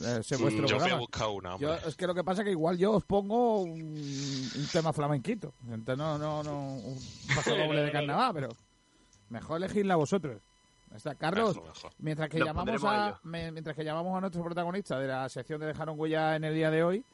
Eh, 0.00 0.20
vuestro 0.38 0.38
yo 0.38 0.38
voy 0.38 0.64
a 0.64 0.66
programa. 0.78 0.96
buscar 1.00 1.28
una, 1.28 1.54
hombre. 1.54 1.68
Yo- 1.68 1.88
es 1.88 1.96
que 1.96 2.06
lo 2.06 2.14
que 2.14 2.24
pasa 2.24 2.42
es 2.42 2.46
que 2.46 2.50
igual 2.52 2.78
yo 2.78 2.92
os 2.92 3.04
pongo 3.04 3.60
un, 3.62 3.70
un 3.80 4.68
tema 4.72 4.92
flamenquito. 4.92 5.52
Entonces 5.68 5.98
no, 5.98 6.16
no, 6.18 6.42
no, 6.42 6.74
un 6.76 6.98
paso 7.34 7.50
doble 7.56 7.82
de 7.82 7.92
carnaval, 7.92 8.32
pero 8.34 8.48
mejor 9.30 9.58
elegidla 9.58 9.96
vosotros. 9.96 10.40
Está. 10.94 11.14
Carlos, 11.14 11.56
Mejor, 11.56 11.68
mejor. 11.74 11.92
mientras 11.98 12.28
que 12.28 12.38
Nos 12.38 12.48
llamamos 12.48 12.84
a 12.84 13.18
me- 13.22 13.50
mientras 13.50 13.74
que 13.74 13.82
llamamos 13.84 14.16
a 14.16 14.20
nuestro 14.20 14.42
protagonista 14.44 14.98
de 14.98 15.08
la 15.08 15.28
sección 15.30 15.58
de 15.60 15.66
dejaron 15.66 15.98
huella 15.98 16.36
en 16.36 16.44
el 16.44 16.54
día 16.54 16.70
de 16.70 16.82
hoy, 16.84 17.04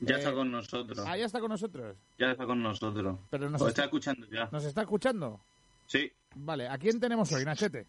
Ya 0.00 0.16
Eh, 0.16 0.18
está 0.18 0.32
con 0.32 0.50
nosotros. 0.50 0.98
ah, 1.06 1.16
ya 1.16 1.24
está 1.26 1.40
con 1.40 1.48
nosotros. 1.50 1.96
Ya 2.18 2.30
está 2.32 2.46
con 2.46 2.62
nosotros. 2.62 3.16
Pero 3.30 3.48
nos 3.50 3.60
Os 3.62 3.68
está- 3.68 3.82
está 3.82 3.84
escuchando 3.84 4.26
ya. 4.30 4.48
¿Nos 4.52 4.64
está 4.64 4.82
escuchando? 4.82 5.40
Sí. 5.86 6.12
Vale, 6.36 6.68
¿a 6.68 6.78
quién 6.78 6.98
tenemos 7.00 7.30
hoy, 7.32 7.44
Nachete? 7.44 7.86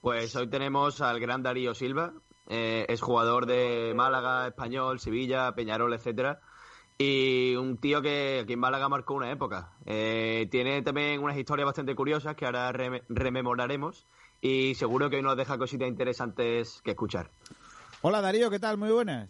Pues 0.00 0.34
hoy 0.36 0.48
tenemos 0.48 1.00
al 1.00 1.18
gran 1.20 1.42
Darío 1.42 1.74
Silva, 1.74 2.12
eh, 2.48 2.86
es 2.88 3.00
jugador 3.00 3.46
de 3.46 3.92
Málaga, 3.94 4.48
Español, 4.48 4.98
Sevilla, 5.00 5.54
Peñarol, 5.54 5.92
etcétera, 5.94 6.40
y 6.98 7.54
un 7.56 7.78
tío 7.78 8.02
que 8.02 8.40
aquí 8.42 8.54
en 8.54 8.58
Málaga 8.60 8.88
marcó 8.88 9.14
una 9.14 9.30
época. 9.30 9.70
Eh, 9.86 10.48
tiene 10.50 10.82
también 10.82 11.22
unas 11.22 11.36
historias 11.36 11.66
bastante 11.66 11.94
curiosas 11.94 12.34
que 12.34 12.44
ahora 12.46 12.72
reme- 12.72 13.04
rememoraremos 13.08 14.06
y 14.40 14.74
seguro 14.74 15.08
que 15.10 15.16
hoy 15.16 15.22
nos 15.22 15.36
deja 15.36 15.58
cositas 15.58 15.88
interesantes 15.88 16.80
que 16.82 16.90
escuchar. 16.92 17.30
Hola 18.02 18.20
Darío, 18.20 18.50
¿qué 18.50 18.58
tal? 18.58 18.76
Muy 18.78 18.90
buenas. 18.90 19.28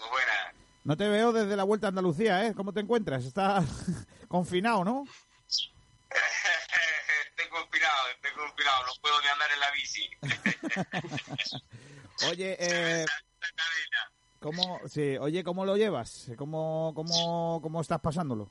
Muy 0.00 0.10
buena. 0.10 0.54
No 0.84 0.96
te 0.96 1.08
veo 1.08 1.32
desde 1.32 1.56
la 1.56 1.64
vuelta 1.64 1.86
a 1.86 1.90
Andalucía, 1.90 2.46
¿eh? 2.46 2.54
¿Cómo 2.54 2.72
te 2.72 2.80
encuentras? 2.80 3.24
Estás 3.24 4.06
confinado, 4.28 4.84
¿no? 4.84 5.04
estoy 8.14 8.23
no 8.36 9.00
puedo 9.00 9.20
ni 9.20 9.28
andar 9.28 9.50
en 9.52 9.60
la 9.60 9.70
bici. 9.70 10.10
Oye, 12.30 12.56
eh, 12.60 13.06
¿cómo, 14.40 14.80
sí, 14.88 15.16
oye, 15.18 15.42
¿cómo 15.42 15.64
lo 15.64 15.76
llevas? 15.76 16.28
¿Cómo, 16.38 16.92
cómo, 16.94 17.60
cómo 17.62 17.80
estás 17.80 18.00
pasándolo? 18.00 18.50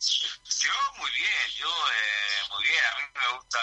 Yo 0.00 0.72
muy 0.98 1.10
bien, 1.10 1.48
yo 1.56 1.66
eh, 1.66 2.48
muy 2.54 2.62
bien, 2.64 2.84
a 2.84 2.98
mí 2.98 3.04
me 3.14 3.38
gusta 3.38 3.58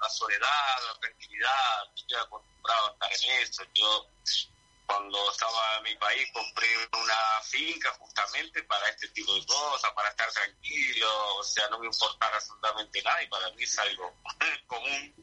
la 0.00 0.08
soledad, 0.08 0.76
la 0.92 1.00
tranquilidad, 1.00 1.94
estoy 1.94 2.18
acostumbrado 2.18 2.96
a 3.00 3.06
estar 3.08 3.30
en 3.30 3.42
eso. 3.42 3.62
Yo 3.74 4.10
cuando 4.86 5.30
estaba 5.30 5.78
en 5.78 5.82
mi 5.84 5.94
país 5.96 6.28
compré 6.32 6.68
una 6.92 7.42
finca 7.42 7.90
justamente 7.98 8.62
para 8.64 8.88
este 8.88 9.08
tipo 9.08 9.34
de 9.34 9.44
cosas, 9.46 9.90
para 9.94 10.08
estar 10.10 10.30
tranquilo, 10.32 11.36
o 11.38 11.44
sea, 11.44 11.68
no 11.70 11.78
me 11.78 11.86
importaba 11.86 12.36
absolutamente 12.36 13.02
nada 13.02 13.22
y 13.22 13.28
para 13.28 13.50
mí 13.50 13.62
es 13.62 13.78
algo 13.78 14.14
común 14.66 15.14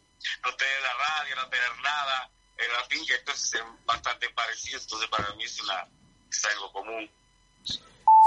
no 0.43 0.55
tener 0.55 0.81
la 0.81 0.93
radio, 0.93 1.35
no 1.35 1.49
tener 1.49 1.83
nada 1.83 2.29
en 2.57 2.73
la 2.73 2.83
finca, 2.89 3.13
entonces 3.19 3.53
es 3.53 3.85
bastante 3.85 4.29
parecido, 4.29 4.79
entonces 4.79 5.09
para 5.09 5.33
mí 5.35 5.43
es, 5.43 5.61
una, 5.61 5.87
algo 6.51 6.71
común. 6.71 7.09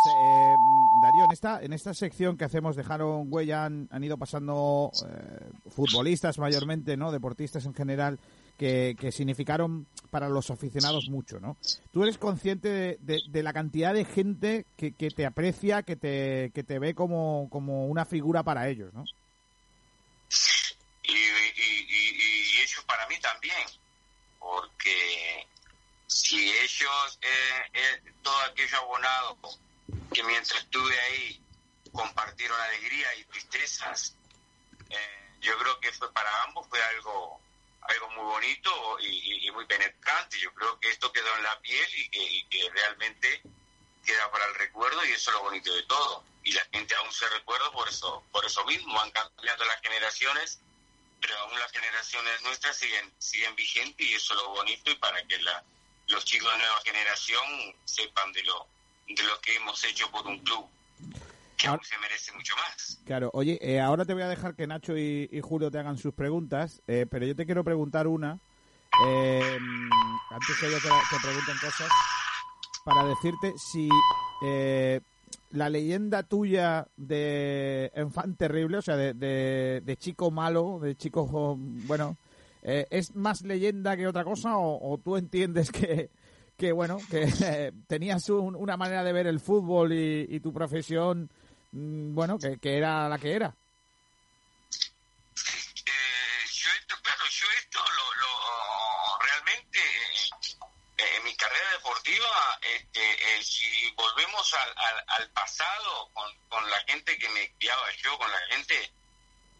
Eh, 0.08 0.54
Darío, 1.02 1.24
en 1.24 1.32
esta, 1.32 1.62
en 1.62 1.72
esta 1.72 1.94
sección 1.94 2.36
que 2.36 2.44
hacemos 2.44 2.76
dejaron 2.76 3.26
huella, 3.28 3.64
han, 3.64 3.88
han 3.90 4.04
ido 4.04 4.16
pasando 4.18 4.90
eh, 5.08 5.50
futbolistas 5.70 6.38
mayormente, 6.38 6.96
¿no? 6.96 7.12
Deportistas 7.12 7.64
en 7.66 7.74
general, 7.74 8.18
que, 8.56 8.96
significaron 9.12 9.86
para 10.10 10.28
los 10.28 10.50
aficionados 10.50 11.08
mucho, 11.08 11.40
¿no? 11.40 11.56
Tú 11.92 12.02
eres 12.02 12.18
consciente 12.18 12.98
de, 13.00 13.42
la 13.42 13.52
cantidad 13.52 13.94
de 13.94 14.04
gente 14.04 14.66
que, 14.76 14.92
que, 14.92 15.10
te 15.10 15.26
aprecia, 15.26 15.82
que 15.82 15.96
te, 15.96 16.50
que 16.54 16.62
te 16.62 16.78
ve 16.78 16.94
como, 16.94 17.44
una 17.44 18.04
figura 18.04 18.42
para 18.42 18.68
ellos, 18.68 18.92
¿no? 18.94 19.04
Y, 21.02 21.12
y, 21.12 21.86
y, 21.88 22.56
y 22.56 22.60
ellos 22.60 22.82
para 22.86 23.06
mí 23.08 23.14
también, 23.20 23.66
porque 24.40 25.46
si 26.06 26.50
ellos, 26.50 27.18
eh, 27.22 27.70
eh, 27.74 28.12
todo 28.22 28.38
aquello 28.50 28.78
abonado 28.78 29.38
que 30.12 30.22
mientras 30.24 30.60
estuve 30.62 30.98
ahí 31.00 31.40
compartieron 31.92 32.60
alegría 32.60 33.14
y 33.16 33.24
tristezas, 33.24 34.16
eh, 34.90 35.30
yo 35.40 35.56
creo 35.58 35.78
que 35.80 35.92
fue 35.92 36.12
para 36.12 36.30
ambos 36.44 36.66
fue 36.68 36.82
algo 36.82 37.40
algo 37.82 38.10
muy 38.10 38.24
bonito 38.24 38.98
y, 39.00 39.46
y, 39.46 39.50
muy 39.52 39.64
penetrante. 39.66 40.38
Yo 40.40 40.52
creo 40.54 40.78
que 40.80 40.88
esto 40.88 41.12
quedó 41.12 41.36
en 41.36 41.42
la 41.42 41.60
piel 41.60 41.88
y 41.96 42.08
que, 42.08 42.22
y 42.22 42.44
que, 42.44 42.70
realmente 42.70 43.42
queda 44.04 44.30
para 44.30 44.44
el 44.46 44.54
recuerdo 44.54 45.04
y 45.04 45.12
eso 45.12 45.30
es 45.30 45.36
lo 45.36 45.42
bonito 45.42 45.74
de 45.74 45.82
todo. 45.84 46.24
Y 46.42 46.52
la 46.52 46.64
gente 46.72 46.94
aún 46.94 47.12
se 47.12 47.28
recuerda 47.28 47.70
por 47.72 47.88
eso, 47.88 48.24
por 48.30 48.44
eso 48.44 48.64
mismo. 48.64 48.94
Van 48.94 49.10
cambiando 49.10 49.64
las 49.64 49.80
generaciones, 49.80 50.60
pero 51.20 51.36
aún 51.38 51.58
las 51.58 51.72
generaciones 51.72 52.42
nuestras 52.42 52.76
siguen, 52.76 53.12
siguen 53.18 53.54
vigentes 53.56 54.06
y 54.06 54.14
eso 54.14 54.34
es 54.34 54.40
lo 54.40 54.48
bonito 54.50 54.90
y 54.90 54.94
para 54.96 55.22
que 55.26 55.38
la, 55.40 55.64
los 56.08 56.24
chicos 56.24 56.52
de 56.52 56.58
nueva 56.58 56.80
generación 56.84 57.76
sepan 57.84 58.32
de 58.32 58.42
lo, 58.44 58.68
de 59.08 59.22
lo 59.22 59.40
que 59.40 59.56
hemos 59.56 59.82
hecho 59.84 60.10
por 60.10 60.26
un 60.26 60.38
club 60.44 60.70
se 61.82 61.98
merece 61.98 62.32
mucho 62.32 62.54
más. 62.56 63.00
Claro, 63.04 63.30
oye, 63.32 63.58
eh, 63.60 63.80
ahora 63.80 64.04
te 64.04 64.14
voy 64.14 64.22
a 64.22 64.28
dejar 64.28 64.54
que 64.54 64.66
Nacho 64.66 64.96
y, 64.96 65.28
y 65.30 65.40
Julio 65.40 65.70
te 65.70 65.78
hagan 65.78 65.98
sus 65.98 66.14
preguntas, 66.14 66.82
eh, 66.86 67.06
pero 67.08 67.26
yo 67.26 67.36
te 67.36 67.46
quiero 67.46 67.64
preguntar 67.64 68.06
una, 68.06 68.38
eh, 69.06 69.58
antes 70.30 70.56
que 70.60 70.66
ellos 70.66 70.82
te, 70.82 70.88
te, 70.88 71.22
pregunten 71.22 71.56
cosas, 71.60 71.88
para 72.84 73.04
decirte 73.04 73.52
si 73.58 73.88
eh, 74.44 75.00
la 75.50 75.68
leyenda 75.68 76.22
tuya 76.22 76.86
de 76.96 77.90
Enfant 77.94 78.38
Terrible, 78.38 78.78
o 78.78 78.82
sea, 78.82 78.96
de, 78.96 79.14
de, 79.14 79.82
de 79.84 79.96
chico 79.96 80.30
malo, 80.30 80.78
de 80.80 80.96
chico, 80.96 81.26
bueno, 81.58 82.16
eh, 82.62 82.86
¿es 82.90 83.14
más 83.14 83.42
leyenda 83.42 83.96
que 83.96 84.08
otra 84.08 84.24
cosa 84.24 84.56
o, 84.56 84.92
o 84.92 84.98
tú 84.98 85.16
entiendes 85.16 85.70
que 85.70 86.10
que 86.56 86.72
bueno, 86.72 86.98
que 87.10 87.28
eh, 87.44 87.72
tenías 87.86 88.28
un, 88.30 88.56
una 88.56 88.76
manera 88.76 89.04
de 89.04 89.12
ver 89.12 89.26
el 89.26 89.40
fútbol 89.40 89.92
y, 89.92 90.26
y 90.28 90.40
tu 90.40 90.52
profesión, 90.52 91.30
bueno, 91.78 92.38
que, 92.38 92.58
que, 92.58 92.78
era 92.78 93.08
la 93.08 93.18
que 93.18 93.34
era. 93.34 93.54
Eh, 95.86 96.46
yo 96.50 96.70
esto, 96.80 96.96
claro, 97.02 97.24
yo 97.28 97.46
esto 97.58 97.78
lo, 97.78 98.14
lo 98.14 99.18
realmente 99.20 99.78
eh, 100.96 101.16
en 101.16 101.24
mi 101.24 101.36
carrera 101.36 101.70
deportiva, 101.72 102.58
este, 102.62 103.42
si 103.42 103.90
volvemos 103.92 104.54
al, 104.54 104.70
al, 104.76 105.04
al 105.08 105.30
pasado 105.32 106.08
con, 106.14 106.32
con, 106.48 106.70
la 106.70 106.78
gente 106.86 107.18
que 107.18 107.28
me 107.28 107.52
criaba 107.58 107.92
yo, 108.02 108.16
con 108.16 108.30
la 108.30 108.40
gente 108.48 108.90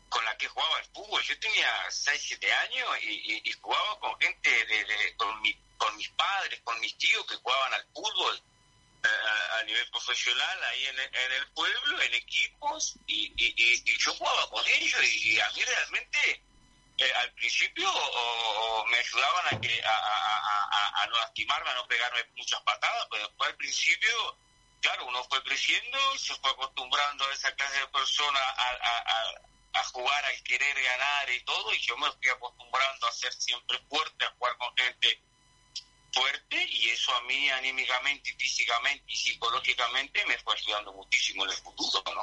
con 0.09 0.25
la 0.25 0.37
que 0.39 0.49
jugaba 0.49 0.79
el 0.79 0.87
fútbol, 0.87 1.23
yo 1.23 1.39
tenía 1.39 1.91
6, 1.91 2.23
7 2.29 2.53
años 2.53 2.89
y, 3.03 3.53
jugaba 3.61 4.01
con 4.01 4.19
gente 4.21 4.51
de, 4.51 5.15
con 5.17 5.41
mi 5.43 5.55
con 5.77 5.95
mis 5.97 6.09
padres, 6.11 6.61
con 6.65 6.81
mis 6.81 6.97
tíos 6.97 7.27
que 7.27 7.37
jugaban 7.37 7.75
al 7.75 7.85
fútbol 7.93 8.35
eh, 8.37 8.41
a, 9.03 9.63
nivel 9.65 9.89
profesional 9.91 10.65
ahí 10.65 10.87
en, 10.87 10.99
en, 11.01 11.33
el 11.33 11.47
pueblo, 11.53 12.01
en 12.03 12.15
equipos, 12.15 12.95
y, 13.07 13.33
y, 13.37 13.55
y 13.57 13.99
yo 13.99 14.15
jugaba 14.15 14.49
con 14.51 14.65
ellos 14.67 15.03
y, 15.03 15.41
a 15.41 15.51
mí 15.51 15.63
realmente 15.65 16.43
eh, 16.99 17.13
al 17.15 17.33
principio 17.33 17.91
o, 17.93 18.87
me 18.87 18.99
ayudaban 18.99 19.55
a, 19.55 19.61
que, 19.61 19.83
a, 19.85 21.03
a, 21.03 21.07
no 21.07 21.17
lastimarme, 21.17 21.71
a 21.71 21.75
no 21.75 21.87
pegarme 21.87 22.25
muchas 22.37 22.61
patadas, 22.63 23.07
pero 23.11 23.27
después 23.27 23.51
al 23.51 23.57
principio, 23.57 24.39
claro, 24.81 25.07
uno 25.07 25.25
fue 25.25 25.43
creciendo, 25.43 25.99
se 26.19 26.35
fue 26.37 26.51
acostumbrando 26.51 27.27
a 27.27 27.33
esa 27.33 27.55
clase 27.55 27.81
de 27.81 27.89
personas 27.89 28.43
a 29.73 29.85
jugar, 29.93 30.25
al 30.25 30.43
querer 30.43 30.83
ganar 30.83 31.31
y 31.31 31.45
todo, 31.45 31.75
y 31.75 31.81
yo 31.81 31.97
me 31.99 32.11
fui 32.13 32.29
acostumbrando 32.31 33.07
a 33.07 33.13
ser 33.13 33.33
siempre 33.35 33.79
fuerte, 33.89 34.25
a 34.25 34.31
jugar 34.31 34.57
con 34.57 34.75
gente 34.77 35.23
fuerte 36.17 36.57
y 36.71 36.89
eso 36.89 37.13
a 37.15 37.23
mí 37.27 37.49
anímicamente 37.51 38.31
y 38.31 38.33
físicamente 38.33 39.05
y 39.07 39.17
psicológicamente 39.17 40.21
me 40.27 40.39
fue 40.39 40.55
ayudando 40.55 40.93
muchísimo 40.95 41.45
en 41.45 41.51
el 41.51 41.57
futuro, 41.57 42.03
¿no? 42.15 42.23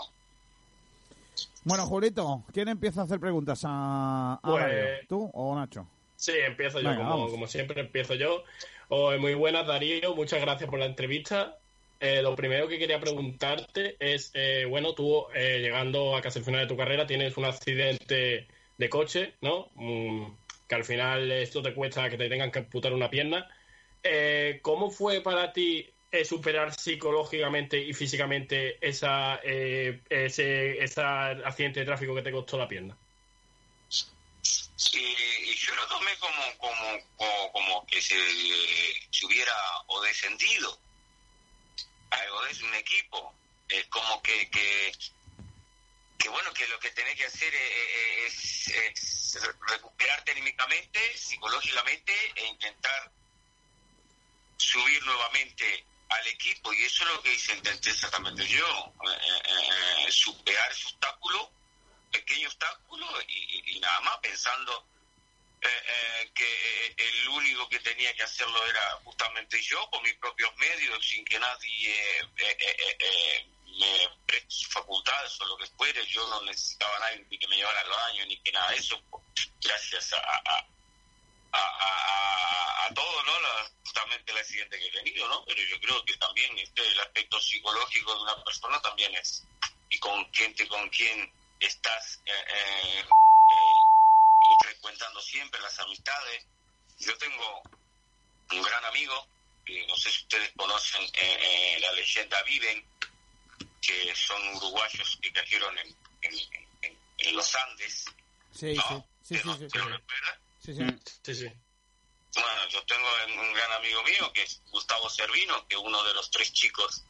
Bueno, 1.66 1.86
Julito, 1.86 2.44
¿quién 2.52 2.68
empieza 2.68 3.02
a 3.02 3.04
hacer 3.06 3.20
preguntas 3.20 3.62
a, 3.66 4.34
a 4.34 4.40
pues, 4.42 5.08
¿Tú 5.08 5.30
o 5.34 5.56
Nacho? 5.56 5.88
Sí, 6.16 6.34
empiezo 6.46 6.80
yo, 6.80 6.90
Venga, 6.90 7.08
como, 7.08 7.30
como, 7.30 7.48
siempre 7.48 7.82
empiezo 7.82 8.16
yo. 8.16 8.44
Oh, 8.90 9.12
muy 9.18 9.34
buenas, 9.34 9.66
Darío, 9.66 10.16
muchas 10.16 10.42
gracias 10.42 10.70
por 10.70 10.80
la 10.80 10.86
entrevista. 10.86 11.58
Eh, 12.00 12.22
lo 12.22 12.36
primero 12.36 12.68
que 12.68 12.80
quería 12.80 13.00
preguntarte 13.00 13.96
es, 14.00 14.32
eh, 14.34 14.66
bueno, 14.70 14.94
tú 14.94 15.26
eh, 15.34 15.60
llegando 15.60 16.18
a 16.18 16.22
casi 16.22 16.40
el 16.40 16.46
final 16.46 16.62
de 16.62 16.68
tu 16.68 16.76
carrera 16.76 17.08
tienes 17.08 17.38
un 17.38 17.46
accidente 17.46 18.48
de 18.78 18.90
coche, 18.90 19.36
¿no? 19.42 19.70
Mm, 19.76 20.26
que 20.68 20.76
al 20.76 20.84
final 20.84 21.32
esto 21.32 21.62
te 21.62 21.74
cuesta 21.74 22.10
que 22.10 22.18
te 22.18 22.28
tengan 22.28 22.52
que 22.52 22.60
amputar 22.60 22.94
una 22.94 23.10
pierna. 23.10 23.50
Eh, 24.04 24.60
¿cómo 24.62 24.92
fue 24.92 25.22
para 25.22 25.54
ti 25.54 25.90
eh, 26.12 26.26
superar 26.26 26.78
psicológicamente 26.78 27.80
y 27.80 27.94
físicamente 27.94 28.78
esa, 28.86 29.40
eh, 29.42 30.02
ese, 30.10 30.84
esa 30.84 31.30
accidente 31.30 31.80
de 31.80 31.86
tráfico 31.86 32.14
que 32.14 32.22
te 32.22 32.32
costó 32.32 32.58
la 32.58 32.68
pierna? 32.68 32.98
Y, 34.92 35.56
yo 35.56 35.74
lo 35.76 35.88
tomé 35.88 36.12
como, 36.20 36.58
como, 36.58 37.00
como, 37.16 37.52
como 37.54 37.86
que 37.88 38.02
se, 38.02 38.16
se, 39.10 39.26
hubiera 39.26 39.54
o 39.88 40.02
descendido 40.02 40.78
algo 42.10 42.42
de 42.42 42.66
un 42.66 42.76
equipo. 42.76 43.34
Es 43.70 43.86
como 43.86 44.22
que, 44.22 44.50
que, 44.50 44.92
que, 46.18 46.28
bueno, 46.28 46.54
que 46.54 46.68
lo 46.68 46.78
que 46.80 46.92
tenés 46.92 47.16
que 47.16 47.26
hacer 47.26 47.54
es, 47.56 48.68
es, 48.68 49.36
es 49.36 49.50
recuperarte 49.70 50.32
anímicamente, 50.32 51.00
psicológicamente 51.18 52.14
e 52.36 52.48
intentar 52.48 53.12
subir 54.64 55.04
nuevamente 55.04 55.86
al 56.10 56.28
equipo 56.28 56.74
y 56.74 56.84
eso 56.84 57.04
es 57.04 57.10
lo 57.10 57.22
que 57.22 57.34
hice, 57.34 57.54
intenté 57.54 57.90
exactamente 57.90 58.48
yo, 58.48 58.94
eh, 59.12 59.42
eh, 60.08 60.12
superar 60.12 60.72
ese 60.72 60.86
obstáculo, 60.86 61.52
pequeño 62.12 62.48
obstáculo 62.48 63.08
y, 63.28 63.76
y 63.76 63.80
nada 63.80 64.00
más 64.02 64.18
pensando 64.18 64.86
eh, 65.62 66.32
que 66.36 66.96
el 66.98 67.30
único 67.30 67.68
que 67.70 67.80
tenía 67.80 68.14
que 68.14 68.24
hacerlo 68.24 68.66
era 68.68 69.00
justamente 69.04 69.62
yo, 69.62 69.90
con 69.90 70.04
mis 70.04 70.14
propios 70.16 70.56
medios, 70.58 71.06
sin 71.06 71.26
que 71.26 71.40
nadie 71.40 72.30
me 73.80 74.10
preste 74.28 74.50
sus 74.50 74.68
facultades 74.68 75.40
o 75.42 75.46
lo 75.46 75.58
que 75.58 75.66
fuere, 75.68 76.06
yo 76.06 76.28
no 76.28 76.44
necesitaba 76.44 76.96
a 76.98 77.00
nadie 77.00 77.26
ni 77.30 77.38
que 77.40 77.48
me 77.48 77.56
llevara 77.56 77.80
al 77.82 77.90
baño 77.90 78.26
ni 78.28 78.38
que 78.38 78.52
nada 78.52 78.70
de 78.72 78.78
eso, 78.78 79.02
gracias 79.62 80.14
a, 80.14 80.20
a 80.20 80.68
a, 81.54 81.60
a, 81.60 82.86
a, 82.88 82.94
todo, 82.94 83.24
¿no? 83.24 83.40
La, 83.40 83.72
justamente 83.84 84.32
el 84.32 84.38
accidente 84.38 84.80
que 84.80 84.88
he 84.88 84.92
tenido, 84.92 85.28
¿no? 85.30 85.44
Pero 85.46 85.62
yo 85.64 85.80
creo 85.80 86.04
que 86.06 86.18
también 86.18 86.58
este, 86.58 86.82
el 86.88 87.00
aspecto 87.00 87.40
psicológico 87.40 88.16
de 88.16 88.22
una 88.24 88.44
persona 88.44 88.82
también 88.82 89.14
es, 89.16 89.44
y 89.90 90.00
con 90.00 90.32
gente 90.34 90.68
con 90.68 90.90
quien 90.90 91.32
estás 91.60 92.20
eh, 92.26 92.34
eh, 92.48 93.04
frecuentando 94.64 95.22
siempre 95.22 95.60
las 95.62 95.78
amistades. 95.80 96.46
Yo 97.00 97.18
tengo 97.18 97.62
un 98.52 98.62
gran 98.62 98.84
amigo, 98.86 99.28
que 99.66 99.86
no 99.88 99.96
sé 99.96 100.12
si 100.12 100.24
ustedes 100.24 100.52
conocen 100.58 101.02
eh, 101.04 101.10
eh, 101.16 101.78
la 101.80 101.92
leyenda 101.94 102.42
Viven, 102.44 102.86
que 103.82 104.16
son 104.16 104.56
uruguayos 104.56 105.18
que 105.22 105.32
cayeron 105.32 105.78
en, 105.80 105.88
en- 106.22 106.68
en- 106.82 107.00
en 107.18 107.36
los 107.36 107.56
Andes. 107.56 108.06
Sí, 108.54 108.74
¿no? 108.76 109.08
sí, 109.24 109.36
sí, 109.36 109.42
sí, 109.44 109.50
sí, 109.60 109.68
¿Te 109.70 109.80
recuerdas? 109.80 110.40
Sí, 110.64 110.74
sí. 110.74 110.84
Sí, 111.24 111.36
sí. 111.36 111.48
Bueno, 112.36 112.68
yo 112.70 112.84
tengo 112.86 113.08
un 113.42 113.54
gran 113.54 113.72
amigo 113.74 114.04
mío 114.04 114.32
que 114.34 114.44
es 114.44 114.62
Gustavo 114.72 115.10
Servino, 115.10 115.68
que 115.68 115.76
es 115.76 115.82
uno 115.82 116.04
de 116.04 116.14
los 116.14 116.32
tres 116.32 116.52
chicos 116.54 117.06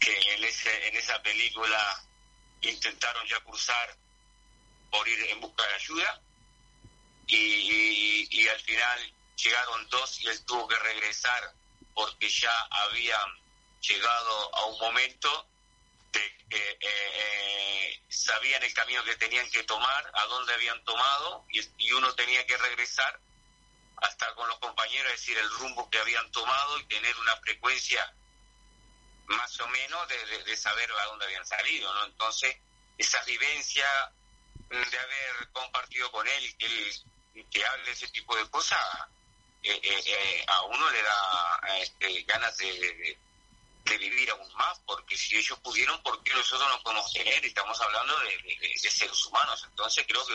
que 0.00 0.34
en, 0.34 0.44
ese, 0.44 0.88
en 0.88 0.96
esa 0.96 1.20
película 1.22 1.78
intentaron 2.62 3.26
ya 3.26 3.38
cruzar 3.40 3.96
por 4.90 5.06
ir 5.08 5.20
en 5.30 5.40
busca 5.40 5.66
de 5.66 5.74
ayuda 5.74 6.22
y, 7.26 7.36
y- 7.36 8.28
y 8.30 8.48
al 8.48 8.60
final 8.60 9.14
llegaron 9.36 9.88
dos 9.88 10.20
y 10.20 10.28
él 10.28 10.44
tuvo 10.44 10.66
que 10.66 10.78
regresar 10.78 11.54
porque 11.94 12.28
ya 12.28 12.52
habían 12.70 13.28
llegado 13.80 14.54
a 14.56 14.64
un 14.66 14.78
momento 14.80 15.50
de 16.12 16.26
eh, 16.50 16.78
eh, 16.80 18.02
sabían 18.08 18.62
el 18.62 18.72
camino 18.74 19.04
que 19.04 19.16
tenían 19.16 19.48
que 19.50 19.64
tomar, 19.64 20.10
a 20.14 20.24
dónde 20.26 20.54
habían 20.54 20.82
tomado 20.84 21.44
y, 21.50 21.92
uno 21.92 22.14
tenía 22.14 22.46
que 22.46 22.56
regresar 22.56 23.18
hasta 23.96 24.34
con 24.34 24.46
los 24.48 24.58
compañeros, 24.58 25.10
decir 25.12 25.36
el 25.36 25.50
rumbo 25.50 25.90
que 25.90 25.98
habían 25.98 26.30
tomado 26.30 26.78
y 26.78 26.84
tener 26.84 27.16
una 27.18 27.36
frecuencia 27.38 28.14
más 29.26 29.60
o 29.60 29.68
menos 29.68 30.08
de, 30.08 30.56
saber 30.56 30.90
a 30.92 31.04
dónde 31.06 31.26
habían 31.26 31.46
salido, 31.46 31.92
¿no? 31.94 32.04
Entonces, 32.04 32.56
esa 32.96 33.22
vivencia 33.24 33.86
de 34.70 34.98
haber 34.98 35.50
compartido 35.52 36.10
con 36.12 36.26
él 36.28 36.56
que 36.56 36.66
él 36.66 36.92
que 37.50 37.64
hable 37.64 37.90
ese 37.92 38.08
tipo 38.08 38.36
de 38.36 38.48
cosas, 38.50 38.78
eh, 39.62 39.80
eh, 39.82 40.02
eh, 40.06 40.44
a 40.46 40.62
uno 40.62 40.90
le 40.90 41.02
da 41.02 41.60
este, 41.80 42.22
ganas 42.22 42.56
de, 42.58 43.18
de- 43.88 43.98
vivir 43.98 44.30
aún 44.30 44.52
más, 44.54 44.80
porque 44.86 45.16
si 45.16 45.36
ellos 45.36 45.58
pudieron, 45.60 46.00
¿por 46.02 46.22
qué 46.22 46.32
nosotros 46.34 46.68
no 46.68 46.82
podemos 46.82 47.12
tener? 47.12 47.44
Estamos 47.44 47.80
hablando 47.80 48.18
de, 48.20 48.28
de- 48.42 48.56
de- 48.60 48.68
de 48.68 48.90
seres 48.90 49.26
humanos, 49.26 49.64
entonces 49.70 50.04
creo 50.06 50.24
que 50.26 50.34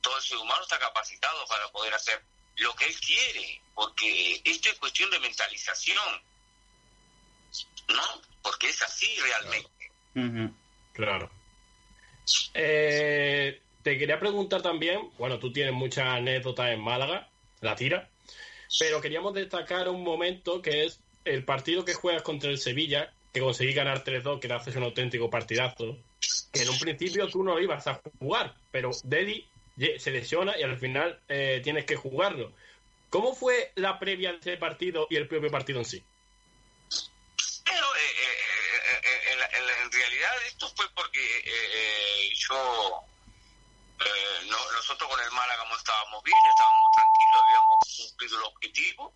todo 0.00 0.16
el 0.16 0.22
ser 0.22 0.36
humano 0.38 0.62
está 0.62 0.78
capacitado 0.78 1.46
para 1.46 1.68
poder 1.70 1.94
hacer 1.94 2.22
lo 2.56 2.74
que 2.74 2.86
él 2.86 3.00
quiere, 3.00 3.60
porque 3.74 4.40
esto 4.44 4.70
es 4.70 4.78
cuestión 4.78 5.10
de 5.10 5.18
mentalización, 5.20 6.22
¿no? 7.88 8.22
Porque 8.42 8.68
es 8.68 8.80
así 8.82 9.16
realmente. 9.20 9.90
Claro. 10.94 11.30
Eh, 12.54 13.60
te 13.82 13.98
quería 13.98 14.18
preguntar 14.18 14.62
también, 14.62 15.10
bueno, 15.18 15.38
tú 15.38 15.52
tienes 15.52 15.72
muchas 15.74 16.06
anécdotas 16.06 16.70
en 16.70 16.80
Málaga, 16.80 17.28
la 17.60 17.76
tira, 17.76 18.08
pero 18.78 19.00
queríamos 19.00 19.34
destacar 19.34 19.88
un 19.88 20.02
momento 20.02 20.60
que 20.62 20.84
es 20.86 21.00
el 21.26 21.44
partido 21.44 21.84
que 21.84 21.94
juegas 21.94 22.22
contra 22.22 22.50
el 22.50 22.58
Sevilla, 22.58 23.12
que 23.32 23.40
conseguí 23.40 23.72
ganar 23.74 24.02
3-2, 24.04 24.40
que 24.40 24.48
le 24.48 24.54
haces 24.54 24.76
un 24.76 24.84
auténtico 24.84 25.28
partidazo, 25.28 25.96
que 26.52 26.62
en 26.62 26.68
un 26.70 26.78
principio 26.78 27.28
tú 27.28 27.42
no 27.44 27.58
ibas 27.60 27.86
a 27.86 28.00
jugar, 28.18 28.56
pero 28.70 28.90
Dedi 29.04 29.46
ye- 29.76 29.98
se 29.98 30.10
lesiona 30.10 30.58
y 30.58 30.62
al 30.62 30.78
final 30.78 31.20
eh, 31.28 31.60
tienes 31.62 31.84
que 31.84 31.96
jugarlo. 31.96 32.52
¿Cómo 33.10 33.34
fue 33.34 33.72
la 33.76 33.98
previa 33.98 34.32
de 34.32 34.38
ese 34.38 34.56
partido 34.56 35.06
y 35.10 35.16
el 35.16 35.28
propio 35.28 35.50
partido 35.50 35.78
en 35.80 35.84
sí? 35.84 36.02
Pero 37.64 37.86
eh, 37.96 38.00
eh, 38.00 38.36
eh, 38.84 39.00
eh, 39.04 39.32
en, 39.32 39.38
la- 39.40 39.46
en 39.46 39.84
en 39.86 39.92
realidad 39.92 40.32
esto 40.46 40.68
fue 40.74 40.86
porque 40.94 41.20
eh, 41.44 42.32
yo, 42.48 43.02
no- 44.50 44.72
nosotros 44.72 45.08
con 45.10 45.20
el 45.20 45.30
Málaga 45.32 45.64
estábamos 45.76 46.22
bien, 46.24 46.38
estábamos 46.48 46.90
tranquilos, 46.92 47.42
habíamos 47.44 47.76
cumplido 48.08 48.38
el 48.38 48.44
objetivo. 48.44 49.14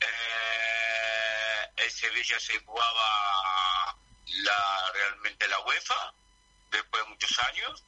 Eh, 0.00 1.70
el 1.76 1.90
Sevilla 1.90 2.38
se 2.40 2.58
jugaba 2.60 3.96
la, 4.26 4.92
realmente 4.92 5.48
la 5.48 5.60
UEFA 5.60 6.14
después 6.70 7.02
de 7.02 7.08
muchos 7.10 7.38
años. 7.40 7.84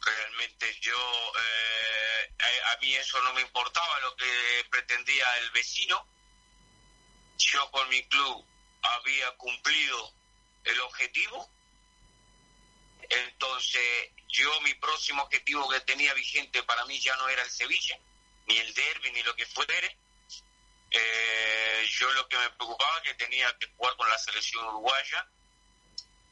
Realmente 0.00 0.74
yo, 0.80 1.32
eh, 1.40 2.32
a, 2.38 2.72
a 2.72 2.76
mí 2.78 2.94
eso 2.94 3.20
no 3.22 3.32
me 3.34 3.42
importaba 3.42 4.00
lo 4.00 4.16
que 4.16 4.66
pretendía 4.70 5.38
el 5.38 5.50
vecino 5.50 6.06
yo 7.38 7.70
con 7.70 7.88
mi 7.88 8.02
club 8.04 8.44
había 8.82 9.30
cumplido 9.36 10.12
el 10.64 10.80
objetivo. 10.80 11.48
Entonces, 13.08 14.10
yo 14.28 14.60
mi 14.62 14.74
próximo 14.74 15.22
objetivo 15.22 15.68
que 15.68 15.80
tenía 15.80 16.12
vigente 16.14 16.62
para 16.64 16.84
mí 16.86 16.98
ya 17.00 17.16
no 17.16 17.28
era 17.28 17.42
el 17.42 17.50
Sevilla, 17.50 17.98
ni 18.46 18.58
el 18.58 18.74
derby, 18.74 19.12
ni 19.12 19.22
lo 19.22 19.34
que 19.34 19.46
fuere. 19.46 19.96
Eh, 20.90 21.86
yo 21.90 22.10
lo 22.12 22.28
que 22.28 22.36
me 22.36 22.50
preocupaba 22.50 23.02
que 23.02 23.14
tenía 23.14 23.56
que 23.58 23.66
jugar 23.76 23.96
con 23.96 24.08
la 24.08 24.18
selección 24.18 24.64
uruguaya 24.66 25.26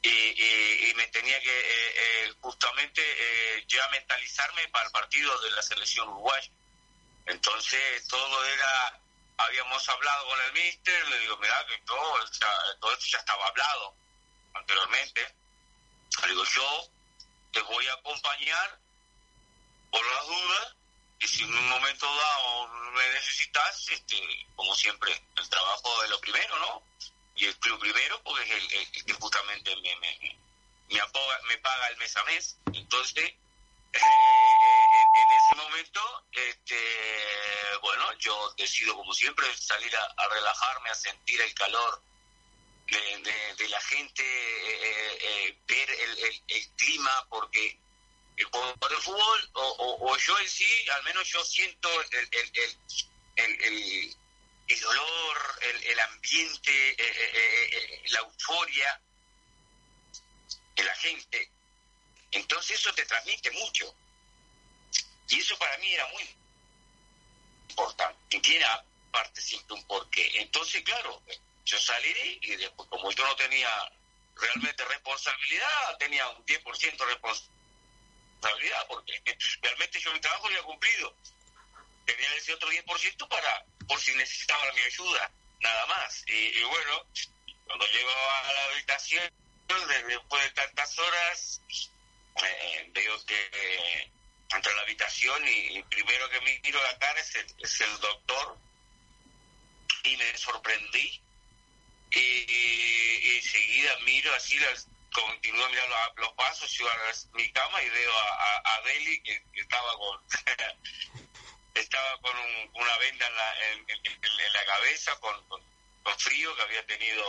y, 0.01 0.93
me 0.95 1.07
tenía 1.07 1.39
que 1.41 1.59
eh, 1.59 1.93
eh, 1.95 2.33
justamente 2.41 3.01
eh, 3.01 3.65
ya 3.67 3.87
mentalizarme 3.89 4.67
para 4.69 4.85
el 4.85 4.91
partido 4.91 5.37
de 5.41 5.51
la 5.51 5.61
selección 5.61 6.07
uruguaya. 6.09 6.49
Entonces 7.25 8.07
todo 8.07 8.45
era, 8.45 8.99
habíamos 9.37 9.87
hablado 9.89 10.27
con 10.27 10.41
el 10.41 10.53
mister, 10.53 11.07
le 11.09 11.19
digo, 11.19 11.37
mira 11.37 11.65
que 11.67 11.77
todo, 11.79 12.15
todo 12.79 12.93
esto 12.93 13.05
ya 13.11 13.19
estaba 13.19 13.47
hablado 13.47 13.95
anteriormente. 14.53 15.35
Le 16.21 16.29
digo, 16.29 16.43
yo 16.45 16.89
te 17.51 17.61
voy 17.61 17.87
a 17.87 17.93
acompañar 17.93 18.79
por 19.91 20.05
las 20.05 20.25
dudas 20.25 20.76
y 21.19 21.27
si 21.27 21.43
en 21.43 21.53
un 21.55 21.69
momento 21.69 22.05
dado 22.05 22.67
me 22.93 23.07
necesitas, 23.09 23.89
este, 23.89 24.45
como 24.55 24.75
siempre, 24.75 25.19
el 25.37 25.49
trabajo 25.49 26.03
es 26.03 26.09
lo 26.09 26.19
primero, 26.21 26.57
¿no? 26.59 26.83
Y 27.35 27.45
el 27.45 27.55
club 27.57 27.79
primero, 27.79 28.21
porque 28.23 28.43
es 28.43 28.73
el, 28.73 29.05
que 29.05 29.13
justamente 29.13 29.75
me, 29.77 29.95
me, 29.97 30.37
me, 30.89 30.99
apoga- 30.99 31.41
me 31.47 31.57
paga 31.59 31.87
el 31.89 31.97
mes 31.97 32.15
a 32.17 32.23
mes. 32.25 32.57
Entonces, 32.73 33.25
eh, 33.93 33.99
en, 33.99 35.21
en 35.21 35.31
ese 35.37 35.55
momento, 35.55 36.23
este, 36.31 36.77
bueno, 37.81 38.13
yo 38.19 38.53
decido 38.57 38.95
como 38.95 39.13
siempre 39.13 39.45
salir 39.57 39.95
a, 39.95 40.27
relajarme, 40.29 40.89
a 40.89 40.95
sentir 40.95 41.41
el 41.41 41.53
calor 41.53 42.01
de, 42.87 43.67
la 43.69 43.81
gente, 43.81 44.23
eh, 44.23 44.79
eh, 44.81 45.17
eh, 45.21 45.59
ver 45.67 45.89
el 46.47 46.75
clima, 46.75 47.27
porque 47.29 47.79
eh, 48.37 48.45
por, 48.51 48.77
por 48.79 48.91
el 48.93 48.99
fútbol, 48.99 49.49
o, 49.53 50.17
yo 50.17 50.39
en 50.39 50.49
sí, 50.49 50.85
al 50.89 51.03
menos 51.03 51.27
yo 51.27 51.43
siento 51.43 51.89
el, 52.01 52.07
el, 52.13 52.29
el, 52.31 52.51
el, 53.35 53.63
el- 53.63 53.63
el 53.63 54.17
el, 55.61 55.83
el 55.85 55.99
ambiente, 55.99 56.89
eh, 56.89 56.95
eh, 56.99 57.69
eh, 57.73 58.01
la 58.09 58.19
euforia 58.19 59.01
de 60.75 60.83
la 60.83 60.95
gente. 60.95 61.51
Entonces 62.31 62.77
eso 62.79 62.93
te 62.93 63.05
transmite 63.05 63.49
mucho. 63.51 63.95
Y 65.29 65.39
eso 65.39 65.57
para 65.57 65.77
mí 65.77 65.93
era 65.93 66.05
muy 66.07 66.35
importante. 67.69 68.39
Tiene 68.41 68.65
aparte 68.65 69.41
siempre 69.41 69.75
un 69.75 69.83
porqué. 69.85 70.41
Entonces, 70.41 70.83
claro, 70.83 71.21
yo 71.65 71.79
saliré 71.79 72.37
y 72.41 72.55
después, 72.55 72.87
como 72.89 73.11
yo 73.11 73.25
no 73.25 73.35
tenía 73.35 73.69
realmente 74.35 74.85
responsabilidad, 74.85 75.97
tenía 75.97 76.27
un 76.29 76.45
10% 76.45 76.97
de 76.97 77.05
responsabilidad, 77.05 77.56
porque 78.87 79.21
realmente 79.61 79.99
yo 79.99 80.13
mi 80.13 80.19
trabajo 80.19 80.43
lo 80.47 80.53
había 80.55 80.63
cumplido. 80.63 81.15
Tenía 82.05 82.33
ese 82.35 82.53
otro 82.53 82.69
10% 82.69 83.27
para, 83.27 83.65
por 83.87 83.99
si 83.99 84.13
necesitaba 84.15 84.71
mi 84.73 84.81
ayuda, 84.81 85.31
nada 85.61 85.85
más. 85.87 86.23
Y, 86.27 86.61
bueno, 86.63 87.05
cuando 87.65 87.85
llego 87.87 88.09
a 88.09 88.53
la 88.53 88.63
habitación, 88.65 89.29
de- 89.67 90.03
después 90.03 90.43
de 90.43 90.49
tantas 90.51 90.97
horas, 90.99 91.61
eh, 92.43 92.89
veo 92.93 93.25
que 93.25 94.09
entro 94.49 94.71
a 94.71 94.75
la 94.75 94.81
habitación 94.83 95.45
y, 95.47 95.83
primero 95.83 96.29
que 96.29 96.39
miro 96.41 96.81
la 96.81 96.97
cara 96.99 97.19
es 97.19 97.35
el, 97.35 97.45
es 97.59 97.81
el 97.81 97.99
doctor 97.99 98.57
y 100.03 100.15
me 100.15 100.37
sorprendí 100.37 101.21
y- 102.11 102.45
y 103.27 103.35
enseguida 103.37 103.97
miro 104.05 104.33
así, 104.33 104.57
las, 104.59 104.87
continúo 105.23 105.69
mirando 105.69 105.95
los, 105.95 106.17
los 106.17 106.33
pasos, 106.33 106.69
sigo 106.71 106.89
a 106.89 106.95
mi 107.33 107.51
cama 107.51 107.81
y 107.83 107.89
veo 107.89 108.11
a, 108.17 108.29
a, 108.33 108.75
a 108.75 108.81
Deli 108.81 109.21
que, 109.23 109.43
que 109.53 109.61
estaba 109.61 109.93
con 109.97 110.19
estaba 111.75 112.17
con 112.21 112.35
un- 112.37 112.71
una 112.73 112.97
venda 112.97 113.27
en 113.27 113.35
la, 113.35 113.65
en, 113.71 113.79
en- 113.89 114.05
en- 114.05 114.39
en 114.39 114.53
la 114.53 114.65
cabeza, 114.65 115.15
con, 115.19 115.47
con, 115.47 115.61
con 116.03 116.19
frío, 116.19 116.55
que 116.55 116.61
había 116.63 116.85
tenido 116.85 117.23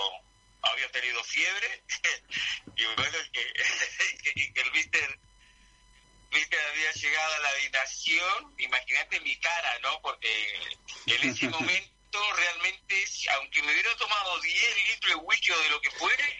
había 0.62 0.90
tenido 0.90 1.23
fiebre 1.23 1.85
y 2.77 2.85
bueno, 2.97 3.19
que, 3.32 3.52
que, 4.35 4.52
que 4.52 4.60
el 4.60 4.73
mister, 4.73 5.20
mister 6.32 6.60
había 6.70 6.93
llegado 6.93 7.35
a 7.35 7.39
la 7.40 7.48
habitación, 7.51 8.55
imagínate 8.59 9.20
mi 9.20 9.36
cara, 9.39 9.78
¿no? 9.81 10.01
Porque 10.02 10.77
en 11.06 11.31
ese 11.31 11.48
momento 11.48 12.32
realmente, 12.35 13.05
aunque 13.35 13.62
me 13.62 13.73
hubiera 13.73 13.94
tomado 13.97 14.40
10 14.40 14.86
litros 14.89 15.10
de 15.12 15.16
whisky 15.27 15.51
o 15.52 15.59
de 15.62 15.69
lo 15.70 15.81
que 15.81 15.90
fuere, 15.93 16.39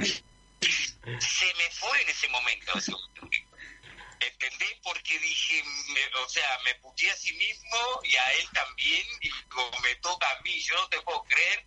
se 0.00 1.54
me 1.54 1.70
fue 1.70 2.02
en 2.02 2.08
ese 2.08 2.28
momento. 2.28 2.72
¿Entendés? 4.20 4.72
que 5.04 5.18
dije, 5.18 5.62
me- 5.88 6.06
o 6.20 6.28
sea, 6.28 6.58
me 6.64 6.74
puteé 6.76 7.10
a 7.10 7.16
sí 7.16 7.32
mismo 7.34 8.00
y 8.04 8.16
a 8.16 8.32
él 8.34 8.48
también, 8.52 9.06
y 9.20 9.30
como 9.48 9.78
me 9.80 9.94
toca 9.96 10.30
a 10.30 10.40
mí, 10.42 10.60
yo 10.62 10.74
no 10.76 10.88
te 10.88 11.00
puedo 11.02 11.22
creer 11.24 11.66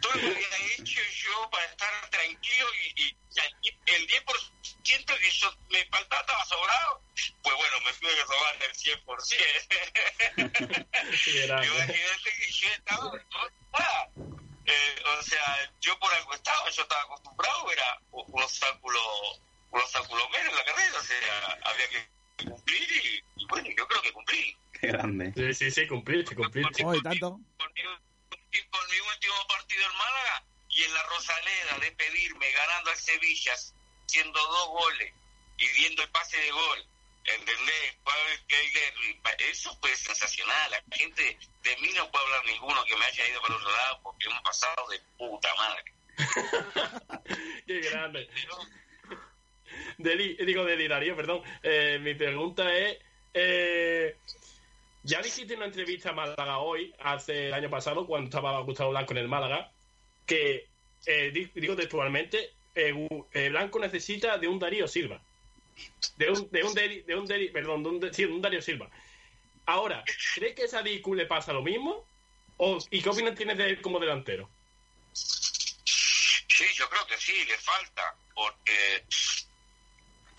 todo 0.00 0.12
lo 0.14 0.34
que 0.34 0.44
había 0.46 0.66
hecho 0.78 1.00
yo 1.02 1.50
para 1.50 1.64
estar 1.66 2.10
tranquilo 2.10 2.66
y, 2.74 3.02
y- 3.02 3.18
y 3.62 3.80
el 3.86 4.06
10% 4.06 5.16
que 5.18 5.30
yo 5.30 5.54
me 5.68 5.84
faltaba 5.86 6.20
estaba 6.22 6.44
sobrado, 6.46 7.04
pues 7.42 7.56
bueno, 7.56 7.80
me 7.80 7.92
tuve 7.94 8.14
que 8.14 8.22
robar 8.24 8.62
el 8.62 8.74
100%. 8.74 9.06
Imagínate 11.64 12.30
que 12.38 12.52
yo 12.52 12.68
estaba... 12.68 13.12
eh, 14.66 15.02
o 15.18 15.22
sea, 15.22 15.70
yo 15.80 15.98
por 15.98 16.12
algo 16.12 16.34
estaba, 16.34 16.68
yo 16.70 16.82
estaba 16.82 17.02
acostumbrado, 17.02 17.70
era 17.70 18.00
un 18.10 18.42
obstáculo, 18.42 19.00
un 19.70 19.80
obstáculo 19.80 20.28
menos 20.30 20.48
en 20.50 20.56
la 20.56 20.64
carrera, 20.64 20.98
o 20.98 21.02
sea, 21.02 21.58
había 21.64 21.88
que 21.88 22.46
cumplir 22.48 22.90
y, 22.92 23.42
y 23.42 23.46
bueno, 23.46 23.68
yo 23.76 23.86
creo 23.86 24.02
que 24.02 24.12
cumplí. 24.12 24.56
Qué 24.80 24.88
grande. 24.88 25.32
Sí, 25.34 25.54
sí, 25.54 25.70
sí, 25.70 25.86
cumpliste, 25.86 26.34
cumpliste. 26.34 26.84
Hoy 26.84 27.00
tanto. 27.02 27.30
con 27.60 27.72
mi 27.74 28.98
último 29.00 29.34
partido 29.48 29.84
en 29.84 29.96
Málaga 29.96 30.44
y 30.68 30.82
en 30.82 30.94
la 30.94 31.02
Rosaleda 31.04 31.78
de 31.80 31.92
pedirme 31.92 32.50
ganando 32.52 32.90
al 32.90 32.96
Sevilla 32.96 33.54
haciendo 34.06 34.38
dos 34.38 34.68
goles 34.68 35.14
y 35.58 35.68
viendo 35.80 36.02
el 36.02 36.10
pase 36.10 36.36
de 36.38 36.50
gol 36.50 36.86
¿entendés? 37.26 37.96
Eso 39.50 39.76
fue 39.80 39.94
sensacional 39.96 40.70
la 40.70 40.82
gente 40.96 41.38
de 41.62 41.76
mí 41.80 41.88
no 41.94 42.10
puede 42.10 42.24
hablar 42.24 42.44
ninguno 42.46 42.84
que 42.84 42.96
me 42.96 43.04
haya 43.04 43.28
ido 43.28 43.40
para 43.42 43.54
otro 43.56 43.70
lado 43.70 44.00
porque 44.02 44.26
hemos 44.26 44.40
pasado 44.42 44.88
de 44.88 45.00
puta 45.18 45.48
madre 45.56 45.84
Qué 47.66 47.80
grande. 47.80 48.28
Deli, 49.98 50.34
digo 50.44 50.64
Deli 50.64 50.88
Darío, 50.88 51.16
perdón. 51.16 51.42
Eh, 51.62 51.98
mi 52.00 52.14
pregunta 52.14 52.72
es, 52.74 52.98
eh, 53.34 54.16
ya 55.02 55.20
dijiste 55.20 55.52
en 55.54 55.58
una 55.58 55.66
entrevista 55.66 56.10
a 56.10 56.14
Málaga 56.14 56.58
hoy, 56.58 56.94
hace 57.00 57.48
el 57.48 57.54
año 57.54 57.68
pasado, 57.70 58.06
cuando 58.06 58.28
estaba 58.28 58.60
Gustavo 58.60 58.90
Blanco 58.90 59.12
en 59.12 59.18
el 59.18 59.28
Málaga, 59.28 59.70
que, 60.26 60.68
eh, 61.06 61.30
di- 61.32 61.50
digo 61.54 61.76
textualmente, 61.76 62.52
eh, 62.74 63.08
eh, 63.32 63.48
Blanco 63.50 63.78
necesita 63.78 64.38
de 64.38 64.48
un 64.48 64.58
Darío 64.58 64.88
Silva. 64.88 65.20
De 66.16 66.30
un, 66.30 66.50
de 66.50 66.64
un, 66.64 66.74
Deli- 66.74 67.02
de 67.02 67.14
un 67.14 67.26
Deli- 67.26 67.50
perdón, 67.52 67.82
de 67.82 67.88
un, 67.90 68.14
sí, 68.14 68.24
un 68.24 68.40
Darío 68.40 68.62
Silva. 68.62 68.90
Ahora, 69.66 70.02
¿crees 70.34 70.54
que 70.54 70.76
a 70.76 70.82
Diku 70.82 71.14
le 71.14 71.26
pasa 71.26 71.52
lo 71.52 71.62
mismo? 71.62 72.06
¿O, 72.56 72.78
¿Y 72.90 73.02
qué 73.02 73.08
opinión 73.10 73.34
tienes 73.34 73.58
de 73.58 73.64
él 73.66 73.82
como 73.82 73.98
delantero? 73.98 74.48
Sí, 75.12 76.64
yo 76.74 76.88
creo 76.88 77.06
que 77.06 77.18
sí, 77.18 77.44
le 77.44 77.58
falta, 77.58 78.14
porque 78.34 78.96
eh, 78.96 79.04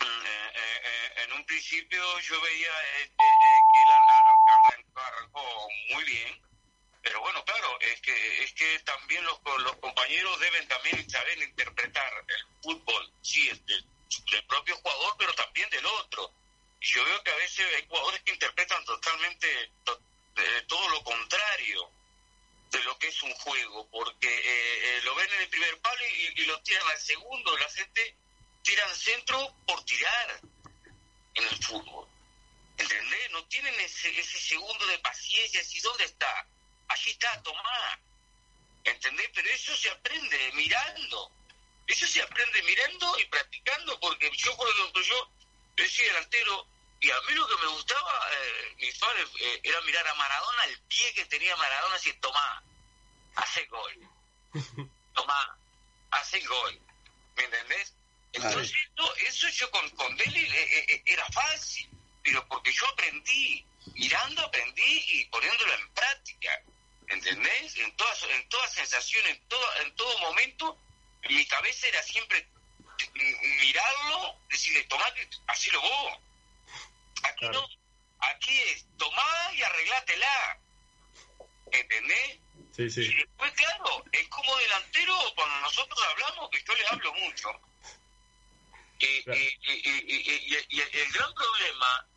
eh, 0.00 0.80
eh, 0.84 1.22
en 1.24 1.32
un 1.34 1.44
principio 1.46 2.02
yo 2.20 2.40
veía 2.40 2.72
que 3.16 3.82
él 3.82 3.92
ar- 3.92 4.04
arrancó, 4.46 5.00
arrancó 5.00 5.68
muy 5.94 6.04
bien, 6.04 6.40
pero 7.02 7.20
bueno, 7.20 7.44
claro, 7.44 7.78
es 7.80 8.00
que 8.00 8.42
es 8.42 8.52
que 8.54 8.78
también 8.80 9.24
los, 9.24 9.38
los 9.62 9.76
compañeros 9.76 10.40
deben 10.40 10.66
también 10.66 11.08
saber 11.08 11.38
interpretar 11.38 12.12
el 12.26 12.46
fútbol, 12.62 13.12
sí, 13.22 13.48
es 13.48 13.62
del, 14.30 14.44
propio 14.46 14.76
jugador, 14.76 15.14
pero 15.18 15.34
también 15.34 15.68
del 15.70 15.84
otro. 15.86 16.32
Y 16.80 16.86
yo 16.86 17.04
veo 17.04 17.22
que 17.22 17.30
a 17.30 17.36
veces 17.36 17.66
hay 17.74 17.86
jugadores 17.86 18.22
que 18.22 18.32
interpretan 18.32 18.84
totalmente 18.84 19.72
to- 19.84 20.00
todo 20.68 20.88
lo 20.90 21.02
contrario 21.02 21.90
de 22.70 22.78
lo 22.84 22.98
que 22.98 23.08
es 23.08 23.22
un 23.22 23.32
juego, 23.34 23.88
porque 23.90 24.28
eh, 24.28 24.42
eh, 24.98 25.00
lo 25.02 25.14
ven 25.14 25.30
en 25.32 25.40
el 25.40 25.48
primer 25.48 25.80
palo 25.80 26.04
y, 26.36 26.44
lo 26.44 26.60
tiran 26.62 26.86
al 26.88 26.98
segundo, 26.98 27.56
la 27.56 27.68
gente 27.70 28.16
tiran 28.62 28.94
centro 28.94 29.54
por 29.66 29.82
tirar 29.84 30.40
en 31.34 31.44
el 31.44 31.64
fútbol. 31.64 32.06
¿Entendés? 32.76 33.30
No 33.32 33.44
tienen 33.46 33.74
ese, 33.80 34.16
ese 34.18 34.38
segundo 34.38 34.86
de 34.86 34.98
paciencia, 34.98 35.62
¿y 35.72 35.80
dónde 35.80 36.04
está? 36.04 36.46
Allí 36.88 37.10
está, 37.10 37.42
tomá. 37.42 38.00
¿Entendés? 38.84 39.30
Pero 39.34 39.50
eso 39.50 39.74
se 39.76 39.90
aprende 39.90 40.52
mirando. 40.52 41.32
Eso 41.88 42.06
se 42.06 42.22
aprende 42.22 42.62
mirando 42.62 43.18
y 43.18 43.24
practicando, 43.24 43.98
porque 43.98 44.30
yo, 44.36 44.56
por 44.56 44.68
ejemplo, 44.68 45.02
yo, 45.02 45.32
yo 45.76 45.88
soy 45.88 46.04
delantero 46.04 46.68
y 47.00 47.10
a 47.10 47.20
mí 47.22 47.34
lo 47.34 47.48
que 47.48 47.56
me 47.56 47.66
gustaba, 47.68 48.28
eh, 48.32 48.74
mis 48.78 48.98
padres, 48.98 49.28
eh, 49.40 49.60
era 49.64 49.80
mirar 49.82 50.06
a 50.06 50.14
Maradona, 50.14 50.64
el 50.64 50.78
pie 50.82 51.14
que 51.14 51.24
tenía 51.26 51.56
Maradona, 51.56 51.94
y 51.94 51.98
decir, 51.98 52.20
tomá, 52.20 52.62
hace 53.36 53.64
gol. 53.66 53.94
Tomá, 55.14 55.58
hace 56.10 56.40
gol. 56.40 56.80
¿Me 57.36 57.44
entendés? 57.44 57.94
Entonces, 58.32 58.76
no, 58.96 59.14
eso 59.14 59.48
yo 59.48 59.70
con, 59.70 59.88
con 59.90 60.16
Deli 60.16 60.40
eh, 60.40 60.84
eh, 60.88 61.02
era 61.06 61.24
fácil, 61.30 61.88
pero 62.22 62.46
porque 62.48 62.72
yo 62.72 62.86
aprendí, 62.88 63.64
mirando 63.94 64.42
aprendí 64.42 65.04
y 65.08 65.24
poniéndolo 65.26 65.74
en 65.74 65.88
práctica. 65.94 66.62
¿Entendés? 67.08 67.76
En 67.76 67.96
todas, 67.96 68.22
en 68.24 68.48
toda 68.50 68.68
sensación, 68.68 69.26
en 69.26 69.48
todo, 69.48 69.76
en 69.76 69.96
todo 69.96 70.18
momento, 70.18 70.78
mi 71.28 71.46
cabeza 71.46 71.86
era 71.86 72.02
siempre 72.02 72.48
mirarlo, 73.60 74.38
decirle, 74.50 74.84
tomá, 74.84 75.12
que 75.14 75.28
así 75.46 75.70
lo 75.70 75.80
vos. 75.80 76.18
Aquí 77.22 77.48
no, 77.48 77.66
aquí 78.20 78.58
es 78.60 78.86
tomá 78.96 79.52
y 79.54 79.62
arreglátela. 79.62 80.60
¿Entendés? 81.70 82.38
Sí, 82.74 82.88
sí. 82.90 83.02
Y 83.02 83.14
después, 83.14 83.52
claro, 83.52 84.04
es 84.12 84.28
como 84.28 84.56
delantero, 84.56 85.14
cuando 85.34 85.60
nosotros 85.60 86.00
hablamos, 86.10 86.50
que 86.50 86.64
yo 86.66 86.74
le 86.74 86.86
hablo 86.88 87.12
mucho. 87.14 87.50
Eh, 89.00 89.22
eh, 89.26 89.32
eh, 89.32 89.58
eh, 89.62 90.04
eh, 90.06 90.66
y, 90.70 90.76
y 90.76 90.80
el 90.80 91.12
gran 91.12 91.32
problema 91.34 92.08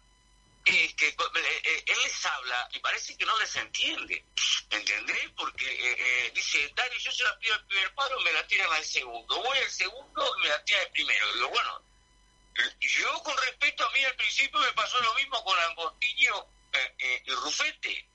que 0.64 0.86
eh, 0.86 1.16
eh, 1.64 1.84
él 1.88 1.98
les 2.04 2.26
habla 2.26 2.70
y 2.72 2.80
parece 2.80 3.18
que 3.18 3.26
no 3.26 3.38
les 3.40 3.56
entiende. 3.56 4.26
¿Entendés? 4.70 5.30
Porque 5.36 5.66
eh, 5.66 5.96
eh, 6.00 6.32
dice, 6.34 6.72
Dani, 6.76 6.98
yo 7.00 7.12
se 7.12 7.24
la 7.24 7.38
pido 7.40 7.56
al 7.56 7.66
primer 7.66 7.94
paro, 7.94 8.20
me 8.22 8.32
la 8.32 8.48
tiran 8.48 8.72
al 8.72 8.86
segundo. 8.86 9.42
Voy 9.42 9.58
al 9.58 9.72
segundo 9.72 10.36
y 10.38 10.42
me 10.44 10.50
la 10.50 10.64
tiran 10.64 10.84
al 10.84 10.92
primero. 10.92 11.34
Digo, 11.34 11.50
bueno, 11.50 11.84
y 12.80 12.88
yo 12.88 13.24
con 13.24 13.38
respeto 13.38 13.86
a 13.86 13.92
mí 13.92 14.04
al 14.04 14.16
principio 14.16 14.60
me 14.60 14.72
pasó 14.74 15.00
lo 15.02 15.14
mismo 15.16 15.44
con 15.44 15.58
Angostiño 15.60 16.46
eh, 16.74 16.96
eh, 17.00 17.24
y 17.26 17.32
Rufete. 17.32 18.08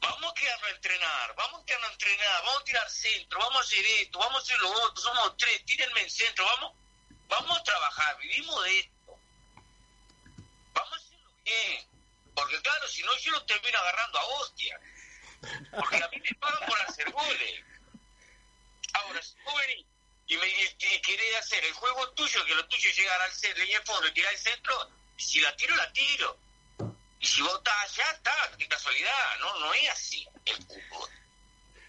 Vamos 0.00 0.32
a 0.32 0.34
quedarnos 0.34 0.68
a 0.68 0.74
entrenar, 0.74 1.34
vamos 1.36 1.62
a 1.62 1.66
quedarnos 1.66 1.90
a 1.90 1.92
entrenar, 1.92 2.42
vamos 2.44 2.60
a 2.60 2.64
tirar 2.64 2.90
centro, 2.90 3.38
vamos 3.38 3.56
a 3.56 3.60
hacer 3.60 3.86
esto, 3.86 4.18
vamos 4.18 4.36
a 4.36 4.42
hacer 4.42 4.58
lo 4.60 4.70
otro, 4.82 5.02
somos 5.02 5.36
tres, 5.36 5.64
tírenme 5.64 6.02
en 6.02 6.10
centro, 6.10 6.44
vamos, 6.44 6.72
vamos 7.28 7.58
a 7.58 7.62
trabajar, 7.62 8.18
vivimos 8.18 8.64
de 8.64 8.78
esto. 8.80 8.91
Hacerlo. 11.44 11.92
Porque 12.34 12.60
claro, 12.62 12.88
si 12.88 13.02
no 13.02 13.16
yo 13.18 13.32
lo 13.32 13.44
termino 13.44 13.78
agarrando 13.78 14.18
a 14.18 14.24
hostia. 14.24 14.80
Porque 15.70 15.96
a 15.96 16.08
mí 16.08 16.18
me 16.18 16.34
pagan 16.38 16.68
por 16.68 16.80
hacer 16.82 17.10
goles. 17.10 17.64
Ahora, 18.94 19.22
si 19.22 19.34
vos 19.44 19.54
venís 19.56 19.86
y, 20.26 20.36
me, 20.36 20.46
y, 20.46 20.76
y 20.78 21.00
querés 21.00 21.36
hacer 21.36 21.64
el 21.64 21.72
juego 21.74 22.08
tuyo, 22.12 22.44
que 22.44 22.54
lo 22.54 22.66
tuyo 22.66 22.88
es 22.88 22.96
llegar 22.96 23.20
al 23.20 23.32
centro, 23.32 23.62
línea 23.62 23.80
de 23.80 23.84
fondo 23.84 24.08
y 24.08 24.12
tirar 24.12 24.32
el 24.32 24.38
centro, 24.38 24.90
si 25.16 25.40
la 25.40 25.54
tiro, 25.56 25.74
la 25.76 25.92
tiro. 25.92 26.38
Y 27.20 27.26
si 27.26 27.42
vos 27.42 27.56
estás 27.58 27.74
allá, 27.84 28.10
está, 28.12 28.56
qué 28.58 28.66
casualidad, 28.66 29.38
no, 29.40 29.58
no 29.60 29.74
es 29.74 29.90
así 29.90 30.26
el 30.44 30.56
fútbol. 30.56 31.10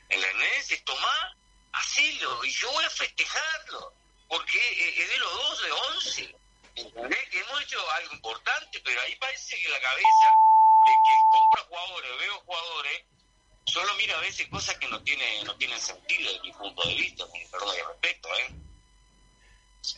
¿Entendés? 0.10 0.72
Es 0.72 0.84
tomar, 0.84 1.36
hacelo, 1.72 2.44
y 2.46 2.52
yo 2.52 2.72
voy 2.72 2.86
a 2.86 2.90
festejarlo, 2.90 3.94
porque 4.28 5.02
es 5.02 5.10
de 5.10 5.18
los 5.18 5.34
dos, 5.34 5.62
de 5.64 5.72
once. 5.72 6.36
¿Entendés? 6.76 7.20
Hemos 7.32 7.62
hecho 7.62 7.78
algo 7.92 8.14
importante, 8.16 8.82
pero 8.84 9.02
ahí 9.02 9.16
parece 9.16 9.58
que 9.62 9.70
la 9.70 9.80
cabeza 9.80 10.28
de 10.86 10.92
que 11.06 11.14
compra 11.32 11.62
jugadores, 11.70 12.12
veo 12.20 12.40
jugadores, 12.46 13.04
solo 13.66 13.94
mira 13.98 14.18
a 14.18 14.22
veces 14.22 14.48
cosas 14.48 14.78
que 14.78 14.88
no 14.88 15.02
tiene, 15.04 15.44
no 15.46 15.56
tienen 15.58 15.80
sentido 15.80 16.32
desde 16.32 16.44
mi 16.44 16.52
punto 16.52 16.88
de 16.88 16.96
vista, 16.96 17.26
con 17.26 17.40
perdón 17.52 17.76
y 17.78 17.88
respeto, 17.88 18.30
¿eh? 18.40 18.56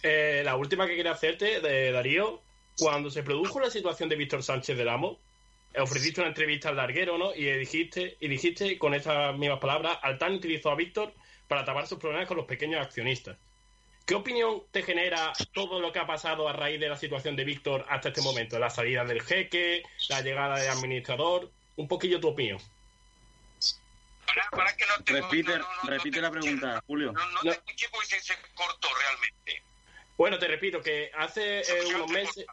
Eh, 0.03 0.41
la 0.43 0.55
última 0.55 0.87
que 0.87 0.95
quería 0.95 1.11
hacerte, 1.11 1.61
de 1.61 1.91
Darío, 1.91 2.41
cuando 2.77 3.09
se 3.09 3.23
produjo 3.23 3.59
la 3.59 3.69
situación 3.69 4.09
de 4.09 4.15
Víctor 4.15 4.43
Sánchez 4.43 4.77
del 4.77 4.89
Amo, 4.89 5.19
eh, 5.73 5.81
ofreciste 5.81 6.21
una 6.21 6.29
entrevista 6.29 6.69
al 6.69 6.77
larguero, 6.77 7.17
¿no? 7.17 7.33
Y 7.33 7.45
dijiste, 7.57 8.17
y 8.19 8.27
dijiste 8.27 8.77
con 8.77 8.93
estas 8.93 9.35
mismas 9.37 9.59
palabras, 9.59 9.97
Altán 10.01 10.33
utilizó 10.33 10.71
a 10.71 10.75
Víctor 10.75 11.13
para 11.47 11.63
tapar 11.63 11.87
sus 11.87 11.99
problemas 11.99 12.27
con 12.27 12.37
los 12.37 12.45
pequeños 12.45 12.81
accionistas. 12.85 13.37
¿Qué 14.05 14.13
opinión 14.13 14.63
te 14.71 14.83
genera 14.83 15.33
todo 15.53 15.79
lo 15.79 15.91
que 15.91 15.97
ha 15.97 16.05
pasado 16.05 16.47
a 16.47 16.53
raíz 16.53 16.79
de 16.79 16.89
la 16.89 16.97
situación 16.97 17.35
de 17.35 17.43
Víctor 17.43 17.85
hasta 17.89 18.09
este 18.09 18.21
momento? 18.21 18.59
La 18.59 18.69
salida 18.69 19.03
del 19.03 19.23
jeque, 19.23 19.81
la 20.09 20.21
llegada 20.21 20.57
del 20.57 20.69
administrador, 20.69 21.51
un 21.75 21.87
poquillo 21.87 22.19
tu 22.19 22.27
opinión. 22.27 22.59
Para, 24.27 24.49
para 24.51 24.75
que 24.75 24.85
no 24.85 25.03
te, 25.03 25.13
Repite, 25.13 25.59
repite 25.83 26.21
la 26.21 26.29
pregunta, 26.29 26.83
Julio. 26.85 27.13
no, 27.13 27.31
no 27.31 27.41
te 27.41 27.49
escuché 27.49 27.89
porque 27.89 28.07
se, 28.07 28.19
se 28.21 28.35
cortó 28.53 28.89
realmente. 28.99 29.63
Bueno, 30.17 30.37
te 30.37 30.47
repito 30.47 30.81
que 30.81 31.11
hace 31.17 31.61
eh, 31.61 31.85
unos 31.95 32.09
meses, 32.11 32.45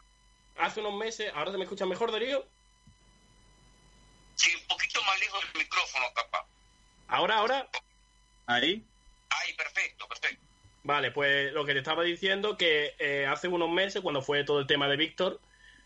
hace 0.57 0.79
unos 0.79 0.95
meses, 0.95 1.31
ahora 1.35 1.51
te 1.51 1.57
me 1.57 1.63
escuchas 1.63 1.87
mejor, 1.87 2.11
Darío. 2.11 2.47
Sí, 4.35 4.55
un 4.55 4.67
poquito 4.67 5.03
más 5.03 5.19
lejos 5.19 5.39
del 5.41 5.61
micrófono, 5.63 6.05
capaz. 6.15 6.45
Ahora, 7.07 7.37
ahora. 7.37 7.67
Ahí. 8.47 8.83
Ahí, 9.29 9.53
perfecto, 9.53 10.07
perfecto. 10.07 10.52
Vale, 10.83 11.11
pues 11.11 11.53
lo 11.53 11.65
que 11.65 11.73
te 11.73 11.79
estaba 11.79 12.03
diciendo 12.03 12.57
que 12.57 12.95
eh, 12.99 13.25
hace 13.25 13.47
unos 13.47 13.69
meses, 13.69 14.01
cuando 14.01 14.21
fue 14.21 14.43
todo 14.43 14.59
el 14.59 14.67
tema 14.67 14.87
de 14.87 14.97
Víctor, 14.97 15.39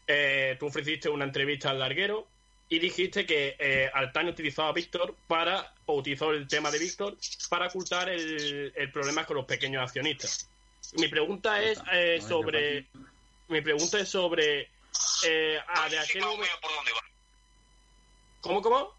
eh, 0.07 0.56
tú 0.60 0.68
ofreciste 0.68 1.10
una 1.10 1.26
entrevista 1.26 1.69
al 1.69 1.80
larguero 1.80 2.28
y 2.69 2.80
dijiste 2.80 3.26
que 3.26 3.56
eh, 3.60 3.90
Altani 3.94 4.32
utilizaba 4.32 4.69
a 4.69 4.74
Víctor 4.74 5.15
para, 5.28 5.74
o 5.86 5.95
utilizó 5.95 6.32
el 6.32 6.48
tema 6.48 6.72
de 6.72 6.80
Víctor 6.80 7.15
para 7.49 7.68
ocultar 7.68 8.10
el, 8.10 8.74
el 8.76 8.91
problema 8.91 9.26
con 9.26 9.38
los 9.38 9.45
pequeños 9.45 9.84
accionistas. 9.84 10.49
Mi 10.94 11.07
pregunta 11.07 11.61
es 11.61 11.82
eh, 11.91 12.22
sobre. 12.22 12.88
Mi 13.48 13.61
pregunta 13.61 13.99
es 13.99 14.10
sobre. 14.10 14.69
Eh, 15.26 15.60
a 15.68 15.90
de 15.90 15.99
aquel 15.99 16.22
momento. 16.22 16.69
¿Cómo, 18.41 18.61
cómo? 18.61 18.95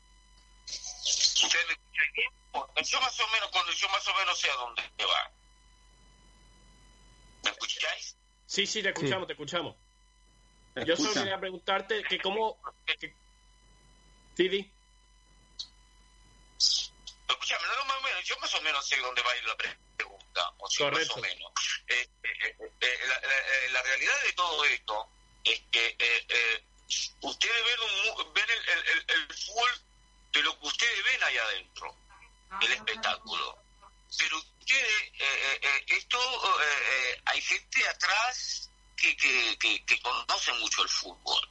¿Ustedes 0.65 1.67
me 1.67 1.73
escuchan 1.73 2.05
bien? 2.15 2.31
Yo 2.85 3.01
más 3.01 3.21
o 3.21 3.29
menos, 3.29 3.49
cuando 3.51 3.73
yo 3.73 3.89
más 3.89 4.07
o 4.07 4.15
menos 4.15 4.39
sé 4.39 4.51
a 4.51 4.55
dónde 4.55 4.83
va. 5.01 5.38
¿Me 7.45 7.51
escucháis? 7.51 8.17
Sí, 8.47 8.67
sí, 8.67 8.83
te 8.83 8.89
escuchamos, 8.91 9.27
te 9.27 9.33
escuchamos. 9.35 9.77
Yo 10.87 10.97
solo 10.97 11.13
quería 11.15 11.39
preguntarte 11.41 12.03
que 12.05 12.19
cómo. 12.21 12.59
que- 12.87 13.15
Sí, 14.37 14.49
di. 14.49 14.73
Escúchame, 17.29 17.63
no, 17.67 17.85
más 17.85 17.97
o 17.99 18.03
menos, 18.03 18.25
yo 18.25 18.37
más 18.41 18.55
o 18.55 18.61
menos 18.63 18.87
sé 18.89 18.97
dónde 18.99 19.23
va 19.23 19.33
a 19.33 19.37
ir 19.37 19.45
la 19.45 19.57
pregunta. 19.57 20.53
O 20.59 20.71
sea, 20.71 20.91
Correcto. 20.91 21.17
más 21.17 21.19
o 21.19 21.21
menos. 21.29 21.53
Eh, 21.89 22.09
eh, 22.23 22.29
eh, 22.61 22.71
eh, 22.81 22.99
la, 23.09 23.15
la- 23.21 23.73
la 23.73 23.83
realidad 23.83 24.15
de 24.25 24.33
todo 24.35 24.65
esto 24.65 25.09
es 25.45 25.61
que 25.71 25.87
eh, 25.99 26.27
eh, 26.29 26.65
ustedes 27.23 27.65
ven, 27.65 27.81
un, 28.27 28.33
ven 28.35 28.45
el, 28.49 28.69
el, 28.69 28.89
el, 28.89 29.05
el 29.29 29.35
fútbol 29.35 29.71
de 30.33 30.43
lo 30.43 30.59
que 30.61 30.67
ustedes 30.67 31.05
ven 31.05 31.23
allá 31.25 31.43
adentro, 31.45 31.97
el 32.63 32.73
espectáculo. 32.73 33.59
Pero 34.19 34.43
ustedes, 34.69 35.03
eh, 35.19 35.25
eh, 35.53 35.61
eh, 35.63 35.85
esto, 35.89 36.19
hay 37.25 37.41
gente 37.41 37.89
atrás 37.89 38.71
que, 38.97 39.17
que, 39.17 39.85
que, 39.85 40.03
conoce 40.03 40.53
mucho 40.55 40.83
el 40.83 40.89
fútbol, 40.89 41.49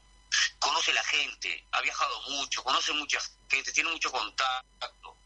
conoce 0.59 0.93
la 0.93 1.03
gente, 1.03 1.65
ha 1.71 1.81
viajado 1.81 2.21
mucho, 2.29 2.63
conoce 2.63 2.93
mucha 2.93 3.19
gente, 3.49 3.71
tiene 3.71 3.89
mucho 3.89 4.11
contacto. 4.11 5.17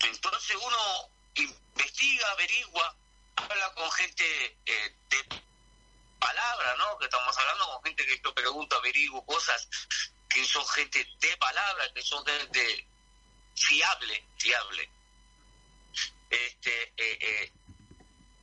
Entonces 0.00 0.56
uno 0.56 1.10
investiga, 1.34 2.30
averigua, 2.30 2.96
habla 3.36 3.74
con 3.74 3.90
gente 3.92 4.56
de 4.64 5.42
palabra, 6.18 6.76
¿no? 6.76 6.98
Que 6.98 7.04
estamos 7.04 7.36
hablando 7.36 7.66
con 7.66 7.84
gente 7.84 8.06
que 8.06 8.20
yo 8.24 8.34
pregunto, 8.34 8.76
averiguo 8.76 9.24
cosas 9.26 9.68
que 10.28 10.44
son 10.46 10.66
gente 10.68 11.06
de 11.18 11.36
palabra, 11.36 11.92
que 11.92 12.02
son 12.02 12.24
gente 12.24 12.86
fiable, 13.54 14.24
fiable. 14.38 14.99
Este, 16.30 16.82
eh, 16.96 17.18
eh, 17.20 17.52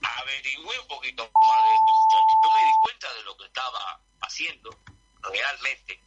averigüé 0.01 0.79
un 0.79 0.87
poquito 0.87 1.23
más 1.23 1.63
de 1.63 1.75
este 1.75 1.91
muchacho. 1.91 2.35
Yo 2.43 2.51
me 2.51 2.65
di 2.65 2.71
cuenta 2.81 3.13
de 3.13 3.23
lo 3.23 3.37
que 3.37 3.45
estaba 3.45 4.01
haciendo 4.21 4.79
realmente, 5.21 5.99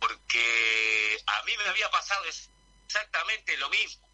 porque 0.00 1.22
a 1.26 1.42
mí 1.42 1.56
me 1.56 1.64
había 1.64 1.90
pasado 1.90 2.24
exactamente 2.24 3.56
lo 3.58 3.68
mismo. 3.70 4.08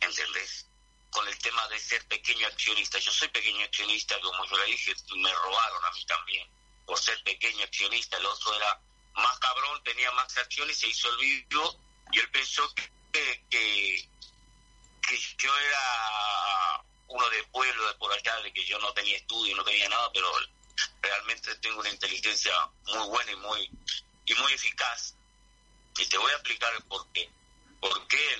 ¿Entendés? 0.00 0.66
Con 1.10 1.26
el 1.28 1.38
tema 1.38 1.66
de 1.68 1.78
ser 1.78 2.06
pequeño 2.08 2.46
accionista. 2.46 2.98
Yo 2.98 3.12
soy 3.12 3.28
pequeño 3.28 3.64
accionista, 3.64 4.18
como 4.20 4.44
yo 4.46 4.56
le 4.58 4.66
dije, 4.66 4.94
me 5.16 5.32
robaron 5.34 5.84
a 5.84 5.90
mí 5.92 6.04
también 6.06 6.48
por 6.86 6.98
ser 6.98 7.22
pequeño 7.22 7.64
accionista. 7.64 8.16
El 8.16 8.26
otro 8.26 8.54
era 8.54 8.80
más 9.14 9.38
cabrón, 9.38 9.82
tenía 9.84 10.10
más 10.12 10.36
acciones, 10.36 10.76
se 10.76 10.88
hizo 10.88 11.08
el 11.10 11.16
vídeo 11.18 11.76
y 12.12 12.18
él 12.18 12.30
pensó 12.30 12.68
que, 12.74 13.44
que, 13.48 14.08
que 15.10 15.18
yo 15.38 15.58
era 15.58 16.84
uno 17.08 17.30
de 17.30 17.42
pueblo 17.44 17.88
de 17.88 17.94
por 17.94 18.12
allá, 18.12 18.36
de 18.42 18.52
que 18.52 18.64
yo 18.64 18.78
no 18.78 18.92
tenía 18.92 19.16
estudio, 19.16 19.56
no 19.56 19.64
tenía 19.64 19.88
nada, 19.88 20.08
pero 20.12 20.30
realmente 21.02 21.54
tengo 21.56 21.80
una 21.80 21.90
inteligencia 21.90 22.52
muy 22.86 23.08
buena 23.08 23.32
y 23.32 23.36
muy, 23.36 23.70
y 24.26 24.34
muy 24.34 24.52
eficaz. 24.52 25.14
Y 25.98 26.06
te 26.06 26.16
voy 26.16 26.30
a 26.30 26.36
explicar 26.36 26.72
el 26.74 26.84
por 26.84 27.10
qué. 27.12 27.28
Porque 27.80 28.34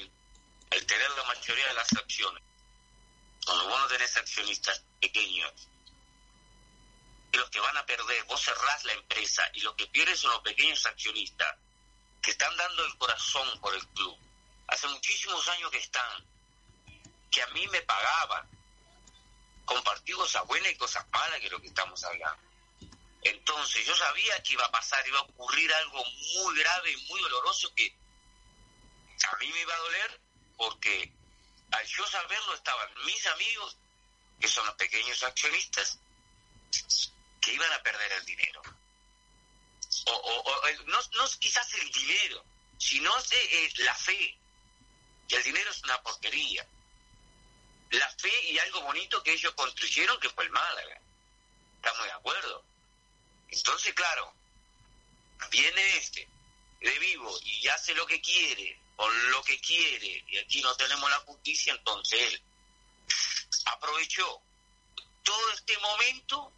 el, 0.71 0.87
tener 0.87 1.11
la 1.11 1.25
mayoría 1.25 1.67
de 1.67 1.75
las 1.75 1.93
acciones, 1.93 2.43
cuando 3.45 3.69
vos 3.69 3.81
no 3.81 3.89
tenés 3.89 4.17
accionistas 4.17 4.85
pequeños, 5.01 5.53
y 7.33 7.37
los 7.37 7.51
que 7.51 7.61
van 7.61 7.77
a 7.77 7.87
perder, 7.87 8.23
vos 8.25 8.41
cerrás 8.41 8.85
la 8.85 8.93
empresa 8.93 9.49
y 9.55 9.61
los 9.61 9.75
que 9.75 9.87
pierden 9.89 10.17
son 10.17 10.33
los 10.33 10.43
pequeños 10.43 10.85
accionistas 10.87 11.57
que 12.23 12.31
están 12.31 12.57
dando 12.57 12.85
el 12.85 12.97
corazón 12.97 13.61
por 13.61 13.75
el 13.75 13.87
club. 13.89 14.17
Hace 14.69 14.87
muchísimos 14.89 15.49
años 15.49 15.71
que 15.71 15.79
están, 15.79 16.30
que 17.31 17.43
a 17.43 17.47
mí 17.49 17.67
me 17.69 17.81
pagaban. 17.83 18.49
Compartí 19.65 20.13
cosas 20.13 20.45
buenas 20.47 20.73
y 20.73 20.77
cosas 20.77 21.07
malas 21.13 21.39
que 21.41 21.47
es 21.47 21.53
lo 21.53 21.61
que 21.61 21.69
estamos 21.69 22.03
hablando. 22.05 22.43
Entonces 23.23 23.87
yo 23.87 23.95
sabía 23.97 24.43
que 24.43 24.55
iba 24.55 24.65
a 24.65 24.71
pasar, 24.71 25.07
iba 25.07 25.19
a 25.19 25.23
ocurrir 25.23 25.73
algo 25.75 26.03
muy 26.05 26.59
grave 26.59 26.91
y 26.93 26.97
muy 27.09 27.21
doloroso 27.21 27.73
que 27.75 27.95
a 29.31 29.37
mí 29.37 29.47
me 29.53 29.61
iba 29.61 29.75
a 29.75 29.79
doler 29.79 30.21
porque 30.57 31.13
al 31.73 31.87
yo 31.87 32.07
saberlo 32.07 32.55
estaban 32.55 32.89
mis 33.05 33.25
amigos, 33.27 33.77
que 34.41 34.49
son 34.49 34.65
los 34.67 34.75
pequeños 34.77 35.23
accionistas, 35.23 35.99
que 37.41 37.53
iban 37.53 37.73
a 37.73 37.83
perder 37.83 38.11
el 38.13 38.25
dinero. 38.25 38.63
O, 40.07 40.13
o- 40.13 40.71
no, 40.87 40.99
no 41.13 41.25
es 41.27 41.37
quizás 41.37 41.73
el 41.75 41.91
dinero, 41.93 42.43
sino 42.79 43.17
es, 43.19 43.33
eh, 43.33 43.73
la 43.79 43.95
fe. 43.95 44.37
Que 45.29 45.37
el 45.37 45.43
dinero 45.45 45.71
es 45.71 45.83
una 45.85 46.03
porquería. 46.03 46.67
La 47.91 48.09
fe 48.11 48.51
y 48.51 48.59
algo 48.59 48.83
bonito 48.83 49.23
que 49.23 49.33
ellos 49.33 49.53
construyeron 49.55 50.19
que 50.21 50.31
fue 50.31 50.45
el 50.45 50.51
Málaga. 50.51 51.01
Estamos 51.77 52.05
de 52.05 52.13
acuerdo. 52.13 52.65
Entonces, 53.49 53.95
claro, 53.95 54.33
viene 55.51 55.97
este 55.97 56.29
de 56.81 56.99
vivo 56.99 57.39
y 57.43 57.69
hace 57.69 57.95
lo 57.95 58.07
que 58.07 58.21
quiere, 58.21 58.79
con 58.97 59.31
lo 59.31 59.43
que 59.43 59.61
quiere, 59.61 60.25
y 60.29 60.39
aquí 60.39 60.63
no 60.63 60.75
tenemos 60.77 61.11
la 61.11 61.19
justicia, 61.21 61.73
entonces 61.73 62.21
él 62.21 62.43
aprovechó 63.67 64.43
todo 65.23 65.51
este 65.53 65.77
momento 65.79 66.53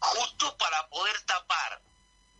justo 0.00 0.56
para 0.58 0.88
poder 0.88 1.20
tapar 1.22 1.82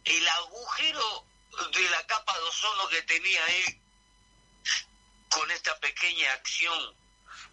el 0.04 0.28
agujero 0.28 1.26
de 1.72 1.90
la 1.90 2.06
capa 2.06 2.38
de 2.38 2.44
ozono 2.44 2.88
que 2.88 3.02
tenía 3.02 3.46
él 3.46 3.80
con 5.30 5.50
esta 5.50 5.78
pequeña 5.78 6.32
acción 6.32 6.94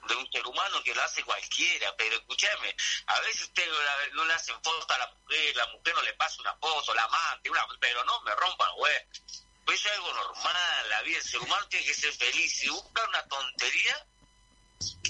de 0.07 0.15
un 0.15 0.31
ser 0.31 0.45
humano 0.47 0.81
que 0.83 0.93
lo 0.95 1.03
hace 1.03 1.23
cualquiera, 1.23 1.95
pero 1.97 2.15
escúchame, 2.17 2.75
a 3.07 3.19
veces 3.21 3.41
usted 3.43 3.67
no, 4.13 4.25
le 4.25 4.33
hacen 4.33 4.55
foto 4.63 4.93
a 4.93 4.97
la 4.97 5.07
mujer, 5.07 5.55
la 5.55 5.67
mujer 5.67 5.95
no 5.95 6.01
le 6.03 6.13
pasa 6.13 6.41
una 6.41 6.55
foto, 6.55 6.93
la 6.93 7.03
amante, 7.03 7.49
una, 7.49 7.65
pero 7.79 8.03
no 8.05 8.21
me 8.21 8.33
rompan, 8.35 8.69
güey. 8.77 8.95
Pues 9.65 9.79
eso 9.79 9.89
es 9.89 9.95
algo 9.95 10.13
normal, 10.13 10.89
la 10.89 11.01
vida, 11.01 11.17
el 11.17 11.23
ser 11.23 11.39
humano 11.41 11.67
tiene 11.67 11.85
que 11.85 11.93
ser 11.93 12.13
feliz. 12.13 12.57
Si 12.57 12.69
busca 12.69 13.03
una 13.09 13.23
tontería, 13.27 14.05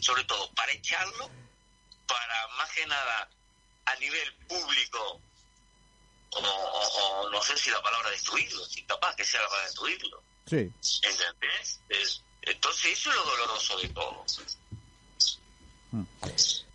sobre 0.02 0.24
todo 0.24 0.52
para 0.54 0.72
echarlo, 0.72 1.30
para 2.08 2.48
más 2.58 2.70
que 2.72 2.86
nada 2.88 3.30
a 3.86 3.96
nivel 3.98 4.34
público, 4.48 5.22
o, 6.32 6.40
o- 6.40 7.22
o 7.26 7.30
no 7.30 7.42
sé 7.44 7.56
si 7.58 7.70
la 7.70 7.82
palabra 7.82 8.10
destruirlo, 8.10 8.66
si 8.66 8.84
capaz 8.84 9.16
que 9.16 9.24
sea 9.26 9.42
la 9.42 9.48
palabra 9.48 9.68
destruirlo. 9.68 10.24
Sí. 10.46 10.72
¿Entendés? 11.04 11.80
Es- 11.90 12.24
entonces 12.42 12.98
eso 12.98 13.10
es 13.10 13.16
lo 13.16 13.24
doloroso 13.26 13.78
de 13.80 13.90
todo. 13.90 14.26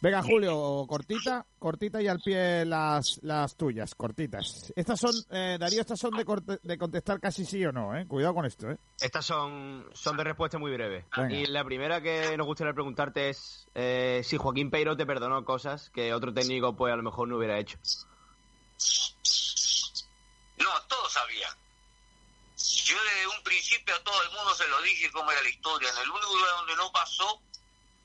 Venga, 0.01 0.22
Julio, 0.22 0.84
cortita, 0.89 1.47
cortita 1.59 2.02
y 2.02 2.09
al 2.09 2.18
pie 2.18 2.64
las, 2.64 3.20
las 3.22 3.55
tuyas, 3.56 3.94
cortitas. 3.94 4.72
Estas 4.74 4.98
son, 4.98 5.12
eh, 5.30 5.56
Darío, 5.60 5.80
estas 5.80 6.01
son 6.01 6.10
de, 6.16 6.24
corte- 6.24 6.59
de 6.62 6.78
contestar 6.78 7.20
casi 7.20 7.44
sí 7.44 7.64
o 7.64 7.70
no, 7.72 7.97
¿eh? 7.97 8.06
Cuidado 8.09 8.34
con 8.34 8.44
esto, 8.47 8.70
¿eh? 8.70 8.78
Estas 9.01 9.24
son, 9.24 9.86
son 9.93 10.16
de 10.16 10.24
respuesta 10.24 10.59
muy 10.59 10.72
breve. 10.72 11.06
Venga. 11.16 11.34
Y 11.36 11.47
la 11.47 11.62
primera 11.64 12.01
que 12.01 12.36
nos 12.36 12.47
gustaría 12.47 12.72
preguntarte 12.72 13.28
es 13.30 13.68
eh, 13.74 14.22
si 14.24 14.39
Joaquín 14.39 14.70
Peiro 14.70 14.97
te 14.97 15.06
perdonó 15.06 15.44
cosas 15.44 15.90
que 15.90 16.12
otro 16.14 16.32
técnico 16.34 16.74
pues 16.74 16.93
a 16.93 16.97
lo 16.97 17.02
mejor 17.05 17.28
no 17.28 17.36
hubiera 17.36 17.59
hecho. 17.59 17.78
No, 20.59 20.68
todos 20.89 21.12
sabían. 21.12 21.52
Yo 22.56 22.97
desde 23.02 23.26
un 23.39 23.43
principio 23.44 23.94
a 23.94 24.02
todo 24.02 24.20
el 24.22 24.30
mundo 24.30 24.55
se 24.55 24.66
lo 24.68 24.80
dije 24.82 25.10
cómo 25.12 25.30
era 25.30 25.43
la 25.43 25.48
historia. 25.48 25.89
En 25.90 26.02
el 26.02 26.10
único 26.10 26.34
lugar 26.36 26.51
donde 26.59 26.76
no 26.76 26.90
pasó 26.93 27.40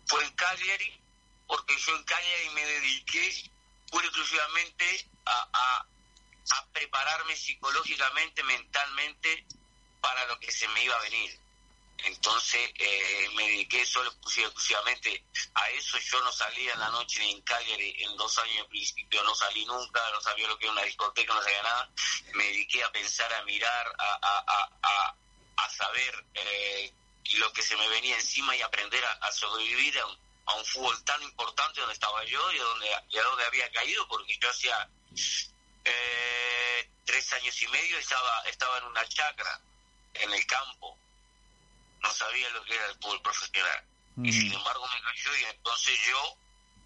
fue 0.07 0.23
en 0.23 0.31
Cagliari, 0.31 1.01
porque 1.47 1.77
yo 1.77 1.95
en 1.95 2.03
Cagliari 2.03 2.49
me 2.51 2.65
dediqué 2.65 3.51
pura 3.89 4.05
exclusivamente 4.05 5.09
a, 5.25 5.49
a, 5.53 5.88
prepararme 6.71 7.35
psicológicamente, 7.35 8.43
mentalmente, 8.43 9.45
para 10.01 10.25
lo 10.27 10.39
que 10.39 10.51
se 10.51 10.67
me 10.69 10.84
iba 10.84 10.95
a 10.95 11.01
venir. 11.01 11.39
Entonces 12.03 12.71
eh, 12.75 13.29
me 13.35 13.43
dediqué 13.43 13.84
solo 13.85 14.09
exclusiva- 14.11 14.47
exclusivamente 14.47 15.23
a 15.55 15.69
eso. 15.71 15.97
Yo 15.97 16.21
no 16.23 16.31
salía 16.31 16.73
en 16.73 16.79
la 16.79 16.89
noche 16.89 17.19
ni 17.21 17.31
en 17.31 17.41
Cagliari 17.41 18.03
en 18.03 18.15
dos 18.15 18.38
años 18.38 18.57
de 18.57 18.65
principio, 18.69 19.23
no 19.23 19.34
salí 19.34 19.65
nunca, 19.65 19.99
no 20.11 20.21
sabía 20.21 20.47
lo 20.47 20.57
que 20.59 20.65
era 20.65 20.73
una 20.73 20.84
discoteca, 20.84 21.34
no 21.34 21.41
sabía 21.41 21.63
nada. 21.63 21.89
Me 22.35 22.43
dediqué 22.45 22.84
a 22.84 22.91
pensar, 22.91 23.34
a 23.34 23.43
mirar, 23.43 23.88
a, 23.97 24.19
a, 24.21 24.43
a, 24.47 24.69
a, 24.84 25.15
a 25.57 25.69
saber 25.71 26.25
eh, 26.35 26.93
lo 27.35 27.51
que 27.53 27.61
se 27.61 27.75
me 27.75 27.87
venía 27.89 28.15
encima 28.15 28.55
y 28.55 28.61
aprender 28.61 29.03
a, 29.03 29.11
a 29.11 29.31
sobrevivir 29.31 29.97
a 29.99 30.05
un, 30.05 30.17
a 30.47 30.55
un 30.55 30.65
fútbol 30.65 31.03
tan 31.03 31.21
importante 31.23 31.81
donde 31.81 31.93
estaba 31.93 32.23
yo 32.23 32.51
y 32.51 32.59
a 32.59 32.63
donde, 32.63 32.87
y 33.09 33.17
a 33.17 33.23
donde 33.23 33.45
había 33.45 33.69
caído, 33.71 34.07
porque 34.07 34.37
yo 34.41 34.49
hacía 34.49 34.89
eh, 35.83 36.89
tres 37.05 37.33
años 37.33 37.61
y 37.61 37.67
medio 37.67 37.97
estaba, 37.97 38.41
estaba 38.41 38.77
en 38.77 38.85
una 38.85 39.05
chacra, 39.07 39.59
en 40.13 40.33
el 40.33 40.45
campo. 40.45 40.97
No 42.01 42.11
sabía 42.11 42.49
lo 42.51 42.63
que 42.63 42.75
era 42.75 42.85
el 42.87 42.95
fútbol 42.95 43.21
profesional. 43.21 43.83
Y 44.23 44.31
sin 44.31 44.51
embargo 44.51 44.87
me 44.91 45.01
cayó 45.01 45.35
y 45.35 45.43
entonces 45.43 45.99
yo 46.07 46.37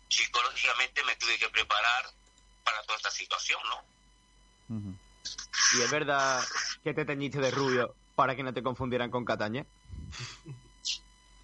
psicológicamente 0.09 1.01
me 1.05 1.15
tuve 1.15 1.39
que 1.39 1.47
preparar 1.49 2.05
para 2.65 2.83
toda 2.83 2.97
esta 2.97 3.11
situación, 3.11 3.61
¿no? 3.69 4.91
¿Y 5.77 5.81
es 5.81 5.89
verdad 5.89 6.43
que 6.83 6.93
te 6.93 7.05
teñiste 7.05 7.39
de 7.39 7.51
rubio 7.51 7.95
para 8.15 8.35
que 8.35 8.43
no 8.43 8.53
te 8.53 8.61
confundieran 8.61 9.09
con 9.09 9.23
Cataña? 9.23 9.65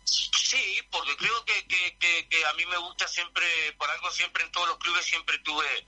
Sí, 0.04 0.82
porque 0.92 1.16
creo 1.18 1.46
que, 1.46 1.68
que, 1.68 1.98
que, 1.98 2.30
que 2.30 2.46
a 2.46 2.54
mí 2.54 2.66
me 2.66 2.78
gusta 2.78 3.08
siempre, 3.08 3.46
por 3.74 3.90
algo 3.90 4.10
siempre 4.12 4.44
en 4.44 4.52
todos 4.52 4.68
los 4.70 4.78
clubes 4.78 5.06
siempre 5.06 5.38
tuve 5.40 5.88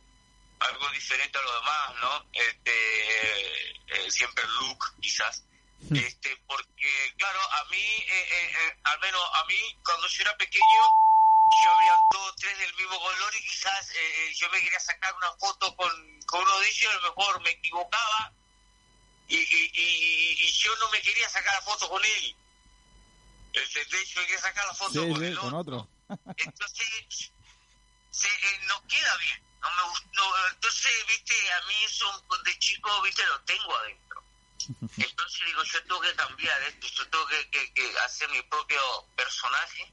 algo 0.59 0.89
diferente 0.89 1.37
a 1.37 1.41
lo 1.41 1.55
demás, 1.55 1.95
¿no? 2.01 2.25
Este, 2.33 3.71
eh, 3.87 4.11
siempre 4.11 4.43
el 4.43 4.53
look, 4.55 4.95
quizás. 5.01 5.43
Este, 5.95 6.35
porque, 6.45 7.15
claro, 7.17 7.39
a 7.41 7.63
mí, 7.65 7.77
eh, 7.77 8.07
eh, 8.09 8.51
eh, 8.59 8.77
al 8.83 8.99
menos 8.99 9.21
a 9.33 9.45
mí, 9.45 9.55
cuando 9.85 10.07
yo 10.07 10.21
era 10.23 10.35
pequeño, 10.35 10.83
yo 11.63 11.71
había 11.71 11.95
dos, 12.11 12.35
tres 12.35 12.57
del 12.59 12.73
mismo 12.75 12.99
color 12.99 13.35
y 13.35 13.47
quizás 13.47 13.89
eh, 13.91 13.95
eh, 13.95 14.33
yo 14.35 14.49
me 14.49 14.61
quería 14.61 14.79
sacar 14.79 15.15
una 15.15 15.31
foto 15.39 15.73
con, 15.75 16.21
con 16.25 16.41
uno 16.41 16.59
de 16.59 16.67
ellos, 16.69 16.91
a 16.91 16.95
lo 16.97 17.15
mejor 17.15 17.41
me 17.41 17.51
equivocaba 17.51 18.33
y, 19.29 19.37
y, 19.37 19.71
y, 19.73 20.43
y 20.43 20.51
yo 20.51 20.75
no 20.77 20.89
me 20.89 21.01
quería 21.01 21.29
sacar 21.29 21.53
la 21.55 21.61
foto 21.61 21.89
con 21.89 22.03
él. 22.03 22.35
¿Entendés? 23.53 24.09
Yo 24.09 24.21
me 24.21 24.27
quería 24.27 24.41
sacar 24.41 24.65
la 24.65 24.73
foto 24.73 24.91
Sí, 24.91 25.09
con 25.11 25.19
sí, 25.21 25.25
el 25.27 25.37
con 25.39 25.53
otro. 25.53 25.89
Entonces, 26.37 27.31
se, 28.11 28.27
eh, 28.27 28.59
no 28.67 28.81
queda 28.87 29.17
bien. 29.17 29.43
No 29.61 29.69
me 29.71 29.81
entonces, 30.51 30.91
viste, 31.07 31.33
a 31.51 31.61
mí 31.67 31.73
eso 31.85 32.25
de 32.43 32.59
chico, 32.59 33.01
viste, 33.01 33.25
lo 33.25 33.39
tengo 33.41 33.75
adentro. 33.77 34.23
Entonces 34.97 35.41
digo, 35.45 35.63
yo 35.63 35.83
tengo 35.83 36.01
que 36.01 36.15
cambiar 36.15 36.61
esto, 36.63 36.87
yo 36.87 37.09
tengo 37.09 37.25
que, 37.27 37.49
que- 37.49 37.73
que 37.73 37.99
hacer 37.99 38.29
mi 38.29 38.41
propio 38.43 38.79
personaje, 39.15 39.91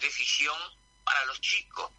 de 0.00 0.10
ficción, 0.10 0.56
para 1.04 1.24
los 1.26 1.40
chicos, 1.40 1.90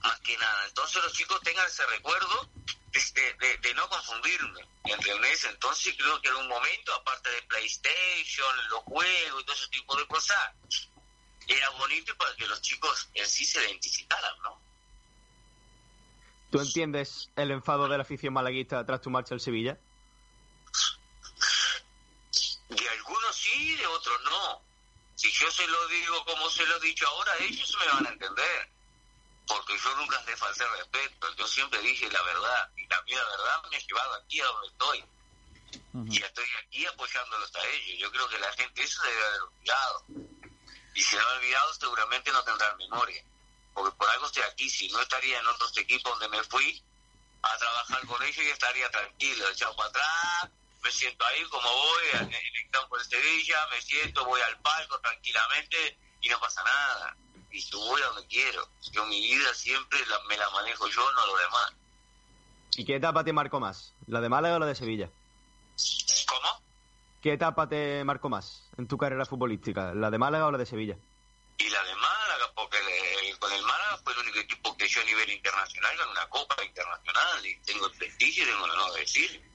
más 0.00 0.18
que 0.20 0.36
nada. 0.38 0.66
Entonces 0.66 1.02
los 1.02 1.12
chicos 1.12 1.40
tengan 1.42 1.66
ese 1.66 1.84
recuerdo 1.86 2.48
de, 2.92 3.00
de- 3.14 3.34
de- 3.34 3.56
de 3.58 3.74
no 3.74 3.88
confundirme, 3.88 4.60
¿entendés? 4.84 5.44
Entonces 5.44 5.94
creo 5.96 6.20
que 6.20 6.28
en 6.28 6.36
un 6.36 6.48
momento, 6.48 6.94
aparte 6.94 7.30
de 7.30 7.42
PlayStation, 7.42 8.68
los 8.70 8.80
juegos 8.80 9.42
y 9.42 9.44
todo 9.44 9.56
ese 9.56 9.68
tipo 9.68 9.96
de 9.96 10.06
cosas, 10.06 10.38
era 11.48 11.70
bonito 11.70 12.16
para 12.16 12.34
que 12.36 12.46
los 12.46 12.60
chicos 12.62 13.08
en 13.14 13.26
sí 13.26 13.44
se 13.44 13.62
identificaran, 13.64 14.34
¿no? 14.42 14.60
¿Tú 16.50 16.60
entiendes 16.60 17.30
el 17.36 17.50
enfado 17.50 17.88
de 17.88 17.96
la 17.96 18.02
afición 18.02 18.34
malaguista 18.34 18.84
tras 18.84 19.00
tu 19.00 19.10
marcha 19.10 19.34
al 19.34 19.40
Sevilla? 19.40 19.78
De 22.68 22.88
algunos 22.88 23.36
sí, 23.36 23.74
de 23.76 23.86
otros 23.86 24.20
no. 24.24 24.62
Si 25.14 25.30
yo 25.30 25.50
se 25.50 25.66
lo 25.66 25.88
digo 25.88 26.24
como 26.24 26.50
se 26.50 26.66
lo 26.66 26.76
he 26.76 26.80
dicho 26.80 27.06
ahora, 27.08 27.32
ellos 27.40 27.76
me 27.80 27.86
van 27.86 28.06
a 28.06 28.10
entender. 28.10 28.70
Porque 29.46 29.78
yo 29.78 29.96
nunca 29.96 30.22
les 30.26 30.38
falté 30.38 30.66
respeto. 30.68 31.34
Yo 31.36 31.46
siempre 31.46 31.80
dije 31.80 32.10
la 32.10 32.22
verdad. 32.22 32.70
Y 32.76 32.86
la 32.86 33.02
mía 33.02 33.22
verdad 33.24 33.62
me 33.70 33.76
ha 33.76 33.80
llevado 33.80 34.14
aquí 34.14 34.40
a 34.40 34.46
donde 34.46 34.68
estoy. 34.68 35.04
Y 36.10 36.22
estoy 36.22 36.46
aquí 36.64 36.86
apoyándolos 36.86 37.54
a 37.54 37.66
ellos. 37.66 37.98
Yo 37.98 38.12
creo 38.12 38.28
que 38.28 38.38
la 38.38 38.52
gente 38.52 38.82
eso 38.82 39.02
debe 39.02 39.26
haber 39.26 39.40
olvidado. 39.42 40.04
Y 40.94 41.02
si 41.02 41.16
no 41.16 41.22
ha 41.22 41.32
olvidado, 41.34 41.74
seguramente 41.74 42.32
no 42.32 42.44
tendrán 42.44 42.76
memoria. 42.76 43.24
Porque 43.74 43.96
por 43.96 44.08
algo 44.08 44.26
estoy 44.26 44.42
aquí. 44.42 44.68
Si 44.68 44.88
no 44.88 45.00
estaría 45.00 45.38
en 45.38 45.46
otros 45.46 45.76
equipos 45.78 46.18
donde 46.18 46.36
me 46.36 46.44
fui 46.44 46.82
a 47.42 47.56
trabajar 47.58 48.06
con 48.06 48.22
ellos, 48.22 48.44
yo 48.44 48.52
estaría 48.52 48.90
tranquilo, 48.90 49.48
echado 49.48 49.74
para 49.76 49.88
atrás, 49.88 50.50
me 50.82 50.90
siento 50.90 51.24
ahí 51.24 51.42
como 51.44 51.68
voy, 51.68 52.04
en 52.14 52.32
en 52.34 52.56
el 52.56 52.70
campo 52.70 52.98
de 52.98 53.04
Sevilla, 53.04 53.66
me 53.70 53.80
siento, 53.82 54.24
voy 54.24 54.40
al 54.40 54.58
palco 54.60 55.00
tranquilamente 55.00 55.98
y 56.20 56.28
no 56.28 56.40
pasa 56.40 56.62
nada. 56.62 57.16
Y 57.52 57.60
yo 57.60 57.78
voy 57.80 58.00
a 58.02 58.06
donde 58.06 58.26
quiero. 58.26 58.66
Yo 58.92 59.04
mi 59.06 59.20
vida 59.20 59.52
siempre 59.54 59.98
la- 60.06 60.20
me 60.28 60.36
la 60.36 60.48
manejo 60.50 60.88
yo, 60.88 61.10
no 61.12 61.26
lo 61.26 61.36
demás. 61.36 61.72
¿Y 62.76 62.84
qué 62.84 62.96
etapa 62.96 63.22
te 63.24 63.32
marcó 63.32 63.60
más? 63.60 63.92
¿La 64.06 64.20
de 64.20 64.28
Málaga 64.30 64.56
o 64.56 64.58
la 64.58 64.66
de 64.66 64.74
Sevilla? 64.74 65.10
¿Cómo? 66.26 66.62
¿Qué 67.20 67.34
etapa 67.34 67.68
te 67.68 68.02
marcó 68.04 68.28
más 68.28 68.62
en 68.78 68.88
tu 68.88 68.96
carrera 68.96 69.26
futbolística? 69.26 69.92
¿La 69.94 70.10
de 70.10 70.18
Málaga 70.18 70.46
o 70.46 70.50
la 70.50 70.58
de 70.58 70.66
Sevilla? 70.66 70.96
Y 71.58 71.68
la 71.68 71.84
de 71.84 71.94
Málaga, 71.94 72.50
porque 72.54 72.78
el- 72.78 73.26
el- 73.28 73.38
con 73.38 73.52
el 73.52 73.62
Málaga 73.62 73.98
fue 74.02 74.12
el 74.14 74.20
único 74.20 74.38
equipo 74.38 74.74
que 74.76 74.88
yo 74.88 75.00
a 75.02 75.04
nivel 75.04 75.30
internacional 75.30 75.96
gané 75.96 76.10
una 76.10 76.28
copa 76.28 76.64
internacional 76.64 77.46
y 77.46 77.56
tengo 77.60 77.86
el 77.86 77.92
prestigio 77.98 78.44
y 78.44 78.46
tengo 78.46 78.64
el 78.64 78.70
honor 78.70 78.92
de 78.94 79.00
decir. 79.00 79.51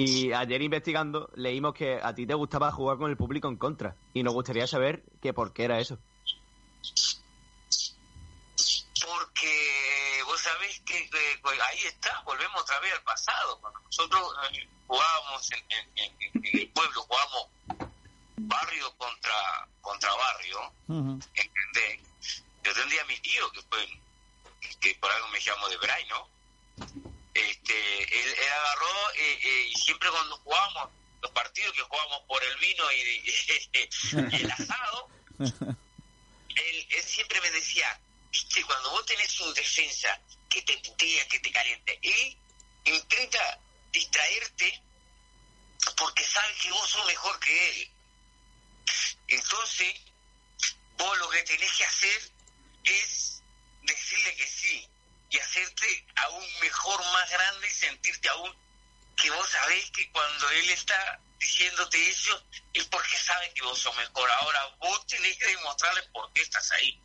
Y 0.00 0.32
ayer 0.32 0.62
investigando 0.62 1.28
leímos 1.34 1.74
que 1.74 1.98
a 2.00 2.14
ti 2.14 2.24
te 2.24 2.32
gustaba 2.34 2.70
jugar 2.70 2.98
con 2.98 3.10
el 3.10 3.16
público 3.16 3.48
en 3.48 3.56
contra. 3.56 3.96
Y 4.14 4.22
nos 4.22 4.32
gustaría 4.32 4.64
saber 4.68 5.02
que 5.20 5.32
por 5.34 5.52
qué 5.52 5.64
era 5.64 5.80
eso. 5.80 5.98
Porque 9.04 10.20
vos 10.24 10.40
sabés 10.40 10.78
que, 10.86 11.10
que- 11.10 11.40
que 11.42 11.62
ahí 11.62 11.78
está, 11.86 12.22
volvemos 12.24 12.62
otra 12.62 12.78
vez 12.78 12.92
al 12.92 13.02
pasado. 13.02 13.60
Cuando 13.60 13.80
nosotros 13.80 14.22
eh, 14.52 14.68
jugábamos 14.86 15.50
en, 15.52 15.64
en- 15.68 16.12
en- 16.20 16.44
en 16.46 16.58
el 16.60 16.68
pueblo, 16.72 17.02
jugábamos 17.02 17.48
barrio 18.42 18.94
contra 18.98 19.68
contra 19.80 20.14
barrio, 20.14 20.58
¿entendés? 21.34 22.06
Yo 22.62 22.72
tendría 22.72 23.02
a 23.02 23.06
mi 23.06 23.18
tío, 23.18 23.50
que 23.50 23.62
fue, 23.62 23.84
que 24.80 24.94
por 25.00 25.10
algo 25.10 25.26
me 25.28 25.40
llamo 25.40 25.68
de 25.68 25.76
Bray, 25.78 26.04
¿no? 26.08 26.28
Este, 27.38 28.20
él, 28.20 28.36
agarró 28.52 29.10
eh, 29.14 29.38
eh, 29.42 29.68
y 29.70 29.74
siempre 29.76 30.10
cuando 30.10 30.36
jugábamos, 30.38 30.90
los 31.22 31.30
partidos 31.30 31.72
que 31.72 31.82
jugábamos 31.82 32.22
por 32.26 32.42
el 32.42 32.56
vino 32.56 32.90
y, 32.90 33.00
el 34.42 34.50
asado, 34.50 35.08
él, 35.38 36.86
siempre 37.04 37.40
me 37.40 37.50
decía, 37.52 38.00
cuando 38.66 38.90
vos 38.90 39.06
tenés 39.06 39.40
un 39.40 39.54
defensa 39.54 40.20
que 40.48 40.62
te 40.62 40.76
putea, 40.78 41.28
que 41.28 41.38
te 41.38 41.52
calienta, 41.52 41.92
él 42.02 42.36
intenta 42.84 43.60
distraerte 43.92 44.82
porque 45.96 46.24
sabe 46.24 46.52
que 46.60 46.72
vos 46.72 46.90
sos 46.90 47.06
mejor 47.06 47.38
que 47.38 47.70
él. 47.70 47.90
Entonces, 49.28 49.94
vos 50.96 51.18
lo 51.18 51.28
que 51.30 51.42
tenés 51.44 51.72
que 51.72 51.84
hacer 51.84 52.32
es 52.82 53.42
decirle 53.82 54.34
que 54.34 54.46
sí 54.48 54.88
y 55.30 55.38
hacerte 55.38 56.06
aún 56.16 56.44
mejor, 56.60 57.04
más 57.12 57.30
grande 57.30 57.68
y 57.68 57.74
sentirte 57.74 58.28
aún 58.28 58.54
que 59.16 59.30
vos 59.30 59.48
sabés 59.48 59.90
que 59.90 60.10
cuando 60.12 60.48
él 60.50 60.70
está 60.70 61.20
diciéndote 61.38 62.08
eso 62.08 62.42
es 62.72 62.84
porque 62.84 63.16
sabe 63.16 63.52
que 63.52 63.62
vos 63.62 63.78
sos 63.78 63.94
mejor. 63.96 64.30
Ahora 64.30 64.66
vos 64.78 65.06
tenés 65.06 65.36
que 65.38 65.46
demostrarle 65.46 66.02
por 66.12 66.32
qué 66.32 66.42
estás 66.42 66.70
ahí. 66.72 67.00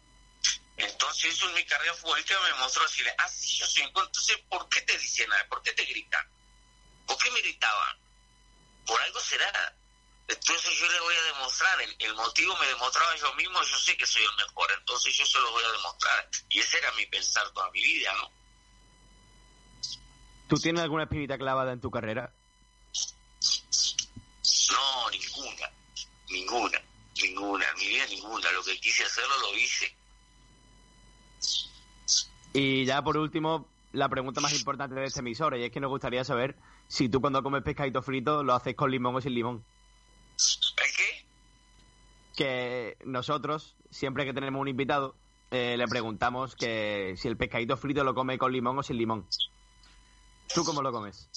Entonces 0.77 1.33
eso 1.33 1.47
en 1.49 1.55
mi 1.55 1.65
carrera 1.65 1.93
futbolística 1.95 2.39
me 2.41 2.53
mostró 2.55 2.83
decirle, 2.83 3.13
ah, 3.17 3.29
sí, 3.29 3.57
yo 3.57 3.67
soy. 3.67 3.83
Entonces, 3.83 4.37
¿por 4.49 4.67
qué 4.69 4.81
te 4.81 4.97
dicen 4.97 5.29
nada? 5.29 5.47
¿Por 5.47 5.61
qué 5.61 5.71
te 5.73 5.85
gritan? 5.85 6.27
¿Por 7.05 7.17
qué 7.17 7.31
me 7.31 7.41
gritaban? 7.41 7.97
Por 8.85 9.01
algo 9.01 9.19
será. 9.19 9.75
Entonces 10.27 10.79
yo 10.79 10.91
le 10.91 10.99
voy 11.01 11.15
a 11.15 11.23
demostrar, 11.33 11.81
el, 11.81 11.95
el 11.99 12.15
motivo 12.15 12.55
me 12.57 12.67
demostraba 12.67 13.15
yo 13.17 13.33
mismo, 13.35 13.61
yo 13.61 13.77
sé 13.77 13.97
que 13.97 14.05
soy 14.05 14.23
el 14.23 14.35
mejor, 14.37 14.71
entonces 14.79 15.15
yo 15.17 15.25
se 15.25 15.39
lo 15.39 15.51
voy 15.51 15.63
a 15.63 15.71
demostrar. 15.71 16.29
Y 16.49 16.59
ese 16.59 16.77
era 16.77 16.91
mi 16.93 17.05
pensar 17.07 17.49
toda 17.51 17.69
mi 17.71 17.81
vida, 17.81 18.13
¿no? 18.13 18.31
¿Tú 20.47 20.55
tienes 20.57 20.83
alguna 20.83 21.03
espinita 21.03 21.37
clavada 21.37 21.73
en 21.73 21.81
tu 21.81 21.89
carrera? 21.89 22.31
No, 24.71 25.09
ninguna, 25.09 25.69
ninguna, 26.29 26.81
ninguna, 27.21 27.65
mi 27.75 27.87
vida 27.87 28.05
ninguna. 28.07 28.51
Lo 28.51 28.63
que 28.63 28.79
quise 28.79 29.03
hacerlo 29.03 29.33
lo 29.41 29.57
hice. 29.57 29.95
Y 32.53 32.85
ya 32.85 33.01
por 33.01 33.17
último, 33.17 33.67
la 33.93 34.09
pregunta 34.09 34.41
más 34.41 34.53
importante 34.53 34.95
de 34.95 35.05
este 35.05 35.21
emisor, 35.21 35.57
y 35.57 35.63
es 35.63 35.71
que 35.71 35.79
nos 35.79 35.89
gustaría 35.89 36.23
saber 36.23 36.55
si 36.87 37.09
tú 37.09 37.19
cuando 37.19 37.41
comes 37.41 37.63
pescadito 37.63 38.01
frito 38.01 38.43
lo 38.43 38.53
haces 38.53 38.75
con 38.75 38.91
limón 38.91 39.15
o 39.15 39.21
sin 39.21 39.33
limón. 39.33 39.65
¿El 40.77 40.95
qué? 40.95 41.25
Que 42.35 42.97
nosotros, 43.05 43.75
siempre 43.91 44.25
que 44.25 44.33
tenemos 44.33 44.59
un 44.61 44.67
invitado, 44.67 45.15
eh, 45.51 45.75
le 45.77 45.87
preguntamos 45.87 46.55
que 46.55 47.15
si 47.17 47.27
el 47.27 47.37
pescadito 47.37 47.77
frito 47.77 48.03
lo 48.03 48.15
come 48.15 48.37
con 48.37 48.51
limón 48.51 48.79
o 48.79 48.83
sin 48.83 48.97
limón. 48.97 49.27
¿Tú 50.53 50.63
cómo 50.63 50.81
lo 50.81 50.91
comes? 50.91 51.29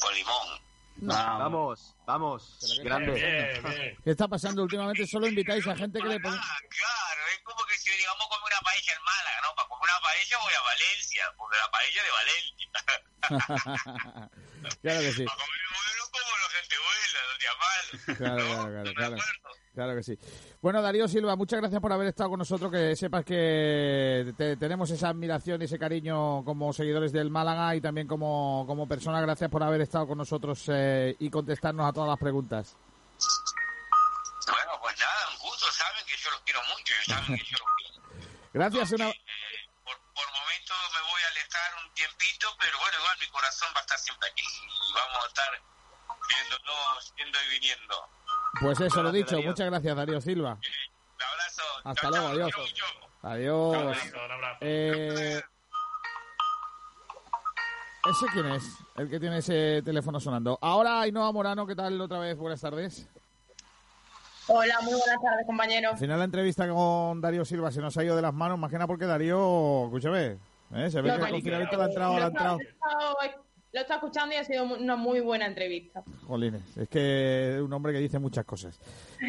Con 0.00 0.14
limón. 0.14 0.68
Vamos, 1.00 1.94
vamos, 2.06 2.80
grande. 2.82 3.96
¿Qué 4.02 4.10
está 4.10 4.26
pasando 4.26 4.62
últimamente? 4.62 5.06
Solo 5.06 5.28
invitáis 5.28 5.66
a 5.66 5.76
gente 5.76 6.00
que 6.00 6.08
le 6.08 6.18
pone... 6.18 6.36
Claro, 6.36 7.20
es 7.32 7.40
como 7.44 7.64
que 7.66 7.78
si 7.78 7.90
digamos 7.96 8.26
comer 8.26 8.42
una 8.46 8.60
paella 8.60 8.92
en 8.92 9.02
Málaga, 9.04 9.40
¿no? 9.42 9.54
Para 9.54 9.68
comer 9.68 9.90
una 9.90 10.00
paella 10.00 10.38
voy 10.38 10.54
a 10.54 10.62
Valencia, 10.62 11.24
porque 11.36 11.56
la 11.56 11.70
paella 11.70 12.02
de 12.02 12.10
Valencia. 12.10 12.68
claro 14.82 15.00
que 15.00 15.12
sí. 15.12 15.26
Como 16.22 16.36
malo. 17.58 18.16
Claro, 18.18 18.44
claro, 18.44 18.94
claro, 18.94 18.94
claro. 18.94 19.16
Claro 19.74 19.94
que 19.94 20.02
sí. 20.02 20.18
Bueno, 20.60 20.82
Darío 20.82 21.06
Silva, 21.06 21.36
muchas 21.36 21.60
gracias 21.60 21.80
por 21.80 21.92
haber 21.92 22.08
estado 22.08 22.30
con 22.30 22.38
nosotros. 22.40 22.70
Que 22.72 22.96
sepas 22.96 23.24
que 23.24 24.34
te- 24.36 24.56
tenemos 24.56 24.90
esa 24.90 25.08
admiración 25.10 25.62
y 25.62 25.66
ese 25.66 25.78
cariño 25.78 26.44
como 26.44 26.72
seguidores 26.72 27.12
del 27.12 27.30
Málaga 27.30 27.76
y 27.76 27.80
también 27.80 28.08
como, 28.08 28.64
como 28.66 28.88
persona. 28.88 29.20
Gracias 29.20 29.48
por 29.50 29.62
haber 29.62 29.80
estado 29.82 30.08
con 30.08 30.18
nosotros 30.18 30.64
eh, 30.72 31.14
y 31.20 31.30
contestarnos 31.30 31.88
a 31.88 31.92
todas 31.92 32.08
las 32.08 32.18
preguntas. 32.18 32.74
Bueno, 34.46 34.72
pues 34.82 34.98
nada, 34.98 35.28
un 35.32 35.38
gusto. 35.38 35.66
Saben 35.70 36.04
que 36.06 36.16
yo 36.16 36.30
los 36.30 36.40
quiero 36.40 36.60
mucho. 36.64 36.94
Saben 37.06 37.36
que 37.38 37.44
yo 37.44 37.58
los 37.58 37.68
quiero. 37.78 38.34
Gracias. 38.52 38.92
Una... 38.92 39.06
Por 39.06 40.26
momento 40.34 40.74
me 40.94 41.00
voy 41.12 41.22
a 41.22 41.28
alejar 41.28 41.70
un 41.86 41.94
tiempito, 41.94 42.48
pero 42.58 42.76
bueno, 42.80 42.98
igual 42.98 43.16
mi 43.20 43.26
corazón 43.28 43.68
va 43.76 43.78
a 43.78 43.82
estar 43.82 43.98
siempre 43.98 44.28
aquí. 44.28 44.42
Y 44.42 44.92
vamos 44.92 45.22
a 45.24 45.28
estar 45.28 45.50
viéndonos, 46.28 47.14
yendo 47.16 47.38
y 47.46 47.50
viniendo. 47.58 47.94
Pues 48.60 48.80
eso, 48.80 49.02
lo 49.02 49.12
dicho. 49.12 49.36
Darío. 49.36 49.50
Muchas 49.50 49.66
gracias, 49.66 49.96
Darío 49.96 50.20
Silva. 50.20 50.52
Un 50.52 51.22
abrazo. 51.22 51.62
Hasta 51.84 52.00
Chao, 52.02 52.10
luego, 52.10 52.26
chao, 52.26 52.32
adiós. 52.34 52.52
chao, 52.54 52.66
chao. 52.74 53.30
Adiós. 53.30 53.68
Un 53.68 53.74
abrazo, 53.76 54.24
un 54.24 54.30
abrazo. 54.32 54.58
Eh, 54.60 55.42
¿Ese 58.10 58.26
quién 58.32 58.46
es? 58.46 58.64
El 58.96 59.10
que 59.10 59.20
tiene 59.20 59.38
ese 59.38 59.82
teléfono 59.84 60.18
sonando. 60.20 60.58
Ahora 60.62 61.00
Ainhoa 61.02 61.30
Morano, 61.32 61.66
¿qué 61.66 61.74
tal 61.74 62.00
otra 62.00 62.18
vez? 62.20 62.36
Buenas 62.38 62.60
tardes. 62.60 63.08
Hola, 64.46 64.76
muy 64.80 64.94
buenas 64.94 65.20
tardes, 65.22 65.46
compañeros. 65.46 65.92
Al 65.92 65.98
final 65.98 66.18
la 66.18 66.24
entrevista 66.24 66.66
con 66.68 67.20
Darío 67.20 67.44
Silva 67.44 67.70
se 67.70 67.82
nos 67.82 67.96
ha 67.98 68.04
ido 68.04 68.16
de 68.16 68.22
las 68.22 68.32
manos, 68.32 68.58
más 68.58 68.70
que 68.70 68.76
nada 68.78 68.86
porque 68.86 69.04
Darío, 69.04 69.84
escúchame, 69.86 70.38
¿eh? 70.74 70.90
se 70.90 71.02
ve 71.02 71.08
Lo 71.10 71.18
que 71.18 71.24
el 71.24 71.30
confinamiento 71.32 71.76
le 71.76 71.82
ha 71.82 71.86
entrado, 71.86 72.16
le 72.16 72.22
ha 72.22 72.26
entrado. 72.28 72.58
Lo 73.78 73.82
estado 73.82 74.00
escuchando 74.00 74.34
y 74.34 74.38
ha 74.38 74.44
sido 74.44 74.64
una 74.64 74.96
muy 74.96 75.20
buena 75.20 75.46
entrevista. 75.46 76.02
Jolines, 76.26 76.76
es 76.76 76.88
que 76.88 77.54
es 77.54 77.62
un 77.62 77.72
hombre 77.72 77.92
que 77.92 78.00
dice 78.00 78.18
muchas 78.18 78.44
cosas. 78.44 78.76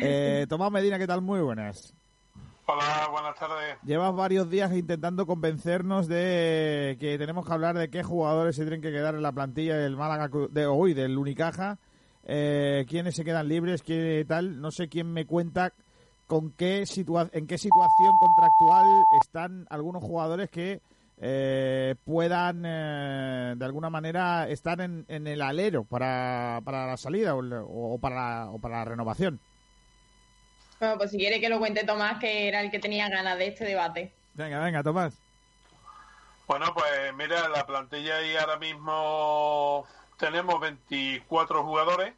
Eh, 0.01 0.47
Tomás 0.49 0.71
Medina, 0.71 0.97
¿qué 0.97 1.05
tal? 1.05 1.21
Muy 1.21 1.39
buenas. 1.39 1.93
Hola, 2.65 3.09
buenas 3.11 3.35
tardes. 3.35 3.77
Llevas 3.84 4.15
varios 4.15 4.49
días 4.49 4.73
intentando 4.73 5.27
convencernos 5.27 6.07
de 6.07 6.97
que 6.99 7.19
tenemos 7.19 7.45
que 7.45 7.53
hablar 7.53 7.77
de 7.77 7.91
qué 7.91 8.01
jugadores 8.01 8.55
se 8.55 8.63
tienen 8.63 8.81
que 8.81 8.91
quedar 8.91 9.13
en 9.13 9.21
la 9.21 9.31
plantilla 9.34 9.77
del 9.77 9.95
Málaga, 9.95 10.31
de 10.49 10.65
hoy, 10.65 10.95
del 10.95 11.15
Unicaja, 11.15 11.77
eh, 12.23 12.85
quiénes 12.89 13.15
se 13.15 13.23
quedan 13.23 13.47
libres, 13.49 13.84
qué 13.84 14.26
tal. 14.27 14.59
No 14.59 14.71
sé 14.71 14.89
quién 14.89 15.13
me 15.13 15.27
cuenta 15.27 15.73
con 16.26 16.49
qué 16.53 16.88
situa 16.88 17.30
en 17.34 17.45
qué 17.45 17.59
situación 17.59 18.17
contractual 18.19 18.88
están 19.21 19.67
algunos 19.69 20.01
jugadores 20.01 20.49
que 20.49 20.81
eh, 21.22 21.96
puedan 22.06 22.64
eh, 22.66 23.54
de 23.58 23.66
alguna 23.66 23.90
manera 23.90 24.48
estar 24.50 24.80
en, 24.82 25.06
en 25.08 25.28
el 25.28 25.41
alero 25.41 25.84
para, 25.84 26.62
para 26.64 26.88
la 26.88 26.98
salida 26.98 27.36
o, 27.36 27.40
o 27.41 28.00
para 28.00 28.16
la, 28.16 28.50
o 28.52 28.60
para 28.60 28.78
la 28.80 28.86
renovación. 28.86 29.40
Bueno, 30.80 30.98
pues 30.98 31.12
si 31.12 31.18
quiere 31.18 31.41
que 31.41 31.50
lo 31.50 31.60
cuente 31.60 31.84
Tomás, 31.84 32.20
que 32.20 32.48
era 32.48 32.62
el 32.62 32.72
que 32.72 32.80
tenía 32.80 33.10
ganas 33.10 33.38
de 33.38 33.48
este 33.48 33.66
debate. 33.66 34.14
Venga, 34.34 34.64
venga, 34.64 34.82
Tomás. 34.82 35.14
Bueno, 36.48 36.74
pues 36.74 37.14
mira, 37.16 37.48
la 37.50 37.66
plantilla 37.66 38.16
ahí 38.18 38.36
ahora 38.38 38.58
mismo 38.58 39.86
tenemos 40.18 40.60
24 40.60 41.64
jugadores, 41.64 42.14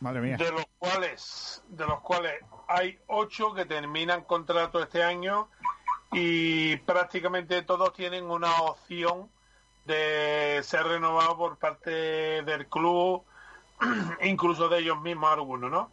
Madre 0.00 0.20
mía. 0.20 0.36
de 0.36 0.50
los 0.52 0.64
cuales 0.78 1.62
de 1.68 1.84
los 1.86 2.00
cuales 2.00 2.32
hay 2.68 2.98
8 3.08 3.54
que 3.54 3.64
terminan 3.66 4.22
contrato 4.22 4.80
este 4.82 5.02
año 5.02 5.48
y 6.18 6.78
prácticamente 6.78 7.60
todos 7.60 7.92
tienen 7.92 8.30
una 8.30 8.62
opción 8.62 9.28
de 9.84 10.62
ser 10.64 10.84
renovados 10.84 11.34
por 11.34 11.58
parte 11.58 11.90
del 11.90 12.66
club, 12.68 13.22
incluso 14.22 14.70
de 14.70 14.78
ellos 14.78 14.98
mismos 15.02 15.30
algunos, 15.30 15.70
¿no? 15.70 15.90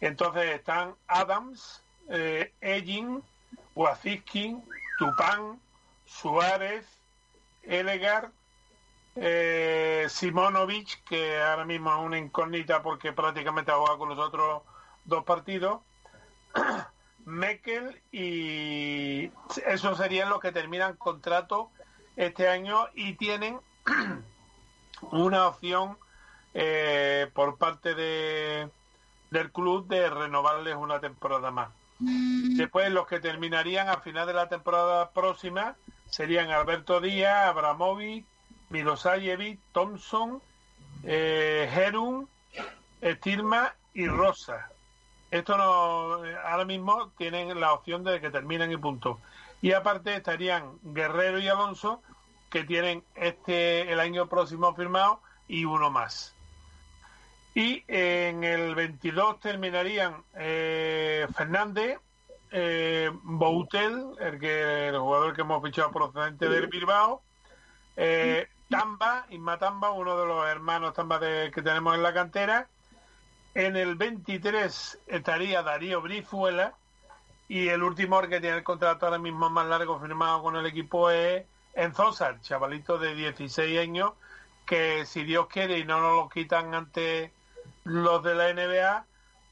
Entonces 0.00 0.54
están 0.54 0.94
Adams, 1.06 1.82
eh, 2.08 2.54
Egin, 2.62 3.22
Waziski, 3.74 4.56
Tupán, 4.98 5.60
Suárez, 6.06 6.86
Elegar, 7.62 8.30
eh, 9.16 10.06
Simonovic, 10.08 11.04
que 11.04 11.42
ahora 11.42 11.66
mismo 11.66 11.92
es 11.92 12.06
una 12.06 12.16
incógnita 12.16 12.82
porque 12.82 13.12
prácticamente 13.12 13.70
ha 13.70 13.76
jugado 13.76 13.98
con 13.98 14.08
nosotros 14.08 14.62
dos 15.04 15.24
partidos, 15.24 15.82
Mekel 17.28 18.00
y 18.10 19.30
esos 19.66 19.98
serían 19.98 20.30
los 20.30 20.40
que 20.40 20.52
terminan 20.52 20.96
contrato 20.96 21.70
este 22.16 22.48
año 22.48 22.88
y 22.94 23.14
tienen 23.14 23.60
una 25.12 25.48
opción 25.48 25.96
eh, 26.54 27.30
por 27.34 27.58
parte 27.58 27.94
de, 27.94 28.70
del 29.30 29.52
club 29.52 29.86
de 29.86 30.10
renovarles 30.10 30.74
una 30.76 31.00
temporada 31.00 31.50
más. 31.50 31.70
Después 32.00 32.90
los 32.92 33.08
que 33.08 33.18
terminarían 33.18 33.88
a 33.88 34.00
final 34.00 34.26
de 34.26 34.32
la 34.32 34.48
temporada 34.48 35.10
próxima 35.10 35.76
serían 36.08 36.50
Alberto 36.50 37.00
Díaz, 37.00 37.48
Abramovic, 37.48 38.24
Milosayevic, 38.70 39.58
Thompson, 39.72 40.40
eh, 41.02 41.68
Herum, 41.74 42.26
Estilma 43.00 43.74
y 43.94 44.06
Rosa. 44.06 44.70
Esto 45.30 45.56
no, 45.56 46.24
eh, 46.24 46.36
ahora 46.44 46.64
mismo 46.64 47.10
tienen 47.18 47.58
la 47.60 47.72
opción 47.72 48.02
de 48.04 48.20
que 48.20 48.30
terminen 48.30 48.72
y 48.72 48.76
punto. 48.76 49.20
Y 49.60 49.72
aparte 49.72 50.14
estarían 50.14 50.78
Guerrero 50.82 51.38
y 51.38 51.48
Alonso, 51.48 52.02
que 52.50 52.64
tienen 52.64 53.04
este 53.14 53.92
el 53.92 54.00
año 54.00 54.26
próximo 54.28 54.74
firmado 54.74 55.20
y 55.48 55.64
uno 55.64 55.90
más. 55.90 56.34
Y 57.54 57.84
en 57.88 58.44
el 58.44 58.74
22 58.74 59.40
terminarían 59.40 60.22
eh, 60.34 61.26
Fernández, 61.36 61.98
eh, 62.52 63.10
Boutel, 63.22 64.12
el, 64.20 64.38
que, 64.38 64.88
el 64.88 64.98
jugador 64.98 65.34
que 65.34 65.40
hemos 65.42 65.62
fichado 65.62 65.90
procedente 65.90 66.48
del 66.48 66.68
Bilbao, 66.68 67.20
eh, 67.96 68.48
Tamba, 68.70 69.26
Isma 69.30 69.58
Tamba, 69.58 69.90
uno 69.90 70.16
de 70.18 70.26
los 70.26 70.46
hermanos 70.46 70.94
Tamba 70.94 71.18
de- 71.18 71.50
que 71.50 71.62
tenemos 71.62 71.94
en 71.94 72.02
la 72.02 72.14
cantera. 72.14 72.68
En 73.58 73.74
el 73.74 73.96
23 73.96 75.00
estaría 75.08 75.64
Darío 75.64 76.00
Brizuela 76.00 76.76
y 77.48 77.66
el 77.66 77.82
último 77.82 78.20
el 78.20 78.28
que 78.28 78.40
tiene 78.40 78.58
el 78.58 78.62
contrato 78.62 79.06
ahora 79.06 79.18
mismo 79.18 79.50
más 79.50 79.66
largo 79.66 79.98
firmado 79.98 80.44
con 80.44 80.54
el 80.54 80.64
equipo 80.64 81.10
es 81.10 81.44
Enzosa, 81.74 82.28
el 82.28 82.40
chavalito 82.40 82.98
de 82.98 83.16
16 83.16 83.80
años 83.80 84.12
que 84.64 85.04
si 85.06 85.24
Dios 85.24 85.48
quiere 85.48 85.76
y 85.76 85.84
no 85.84 86.00
nos 86.00 86.14
lo 86.14 86.28
quitan 86.28 86.72
ante 86.72 87.32
los 87.82 88.22
de 88.22 88.36
la 88.36 88.52
NBA, 88.52 89.06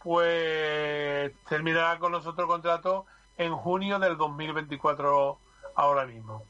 pues 0.04 1.32
terminará 1.48 1.98
con 1.98 2.12
nosotros 2.12 2.46
contrato 2.46 3.06
en 3.36 3.56
junio 3.56 3.98
del 3.98 4.16
2024 4.16 5.36
ahora 5.74 6.06
mismo. 6.06 6.44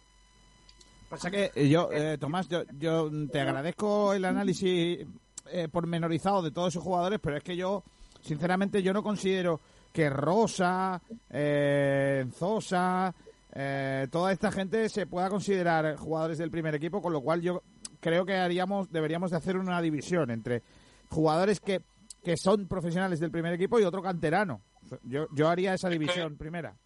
Pasa 1.09 1.31
que 1.31 1.53
eh, 1.55 1.71
yo, 1.71 1.89
eh, 1.91 2.19
Tomás, 2.19 2.51
yo 2.51 3.09
te 3.33 3.41
agradezco 3.41 4.13
el 4.13 4.27
análisis 4.27 5.07
eh, 5.51 5.69
pormenorizado 5.69 6.43
de 6.43 6.51
todos 6.51 6.69
esos 6.69 6.83
jugadores, 6.83 7.19
pero 7.23 7.37
es 7.37 7.43
que 7.43 7.57
yo, 7.57 7.83
sinceramente, 8.21 8.83
yo 8.83 8.93
no 8.93 9.03
considero 9.03 9.61
que 9.93 10.11
Rosa, 10.11 11.01
eh, 11.31 12.21
Enzosa, 12.23 13.15
eh, 13.53 14.07
toda 14.11 14.33
esta 14.33 14.53
gente 14.53 14.89
se 14.89 15.07
pueda 15.07 15.31
considerar 15.31 15.97
jugadores 15.97 16.39
del 16.39 16.51
primer 16.51 16.75
equipo, 16.75 17.01
con 17.01 17.13
lo 17.13 17.23
cual 17.23 17.41
yo 17.41 17.63
creo 18.01 18.27
que 18.27 18.37
haríamos, 18.37 18.91
deberíamos 18.93 19.31
de 19.31 19.39
hacer 19.39 19.57
una 19.57 19.81
división 19.81 20.31
entre 20.31 20.63
jugadores 21.09 21.61
que, 21.61 21.81
que 22.23 22.37
son 22.37 22.69
profesionales 22.69 23.21
del 23.21 23.31
primer 23.31 23.55
equipo 23.55 23.81
y 23.81 23.85
otro 23.85 24.03
canterano. 24.03 24.61
Yo, 25.03 25.27
yo 25.33 25.49
haría 25.49 25.75
esa 25.75 25.89
división 25.89 26.37
primera. 26.37 26.77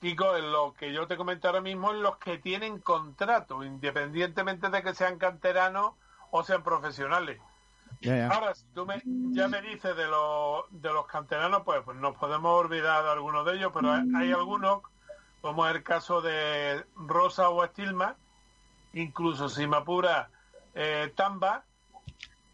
Kiko, 0.00 0.34
en 0.36 0.50
lo 0.50 0.72
que 0.72 0.92
yo 0.92 1.06
te 1.06 1.16
comento 1.16 1.46
ahora 1.46 1.60
mismo, 1.60 1.92
en 1.92 2.02
los 2.02 2.16
que 2.16 2.38
tienen 2.38 2.80
contrato, 2.80 3.62
independientemente 3.62 4.70
de 4.70 4.82
que 4.82 4.94
sean 4.94 5.18
canteranos 5.18 5.92
o 6.30 6.42
sean 6.42 6.62
profesionales. 6.62 7.38
Ahora, 8.08 8.54
si 8.54 8.64
tú 8.74 8.86
me, 8.86 9.02
ya 9.32 9.46
me 9.48 9.60
dices 9.60 9.94
de 9.94 10.06
los, 10.06 10.64
de 10.70 10.90
los 10.90 11.06
canteranos, 11.06 11.62
pues, 11.64 11.82
pues 11.84 11.98
nos 11.98 12.16
podemos 12.16 12.58
olvidar 12.58 13.04
de 13.04 13.10
algunos 13.10 13.44
de 13.44 13.56
ellos, 13.56 13.72
pero 13.74 13.92
hay, 13.92 14.32
algunos, 14.32 14.82
como 15.42 15.66
el 15.66 15.82
caso 15.82 16.22
de 16.22 16.82
Rosa 16.96 17.50
o 17.50 17.62
Estilma, 17.62 18.16
incluso 18.94 19.50
si 19.50 19.68
eh, 20.74 21.12
Tamba, 21.14 21.64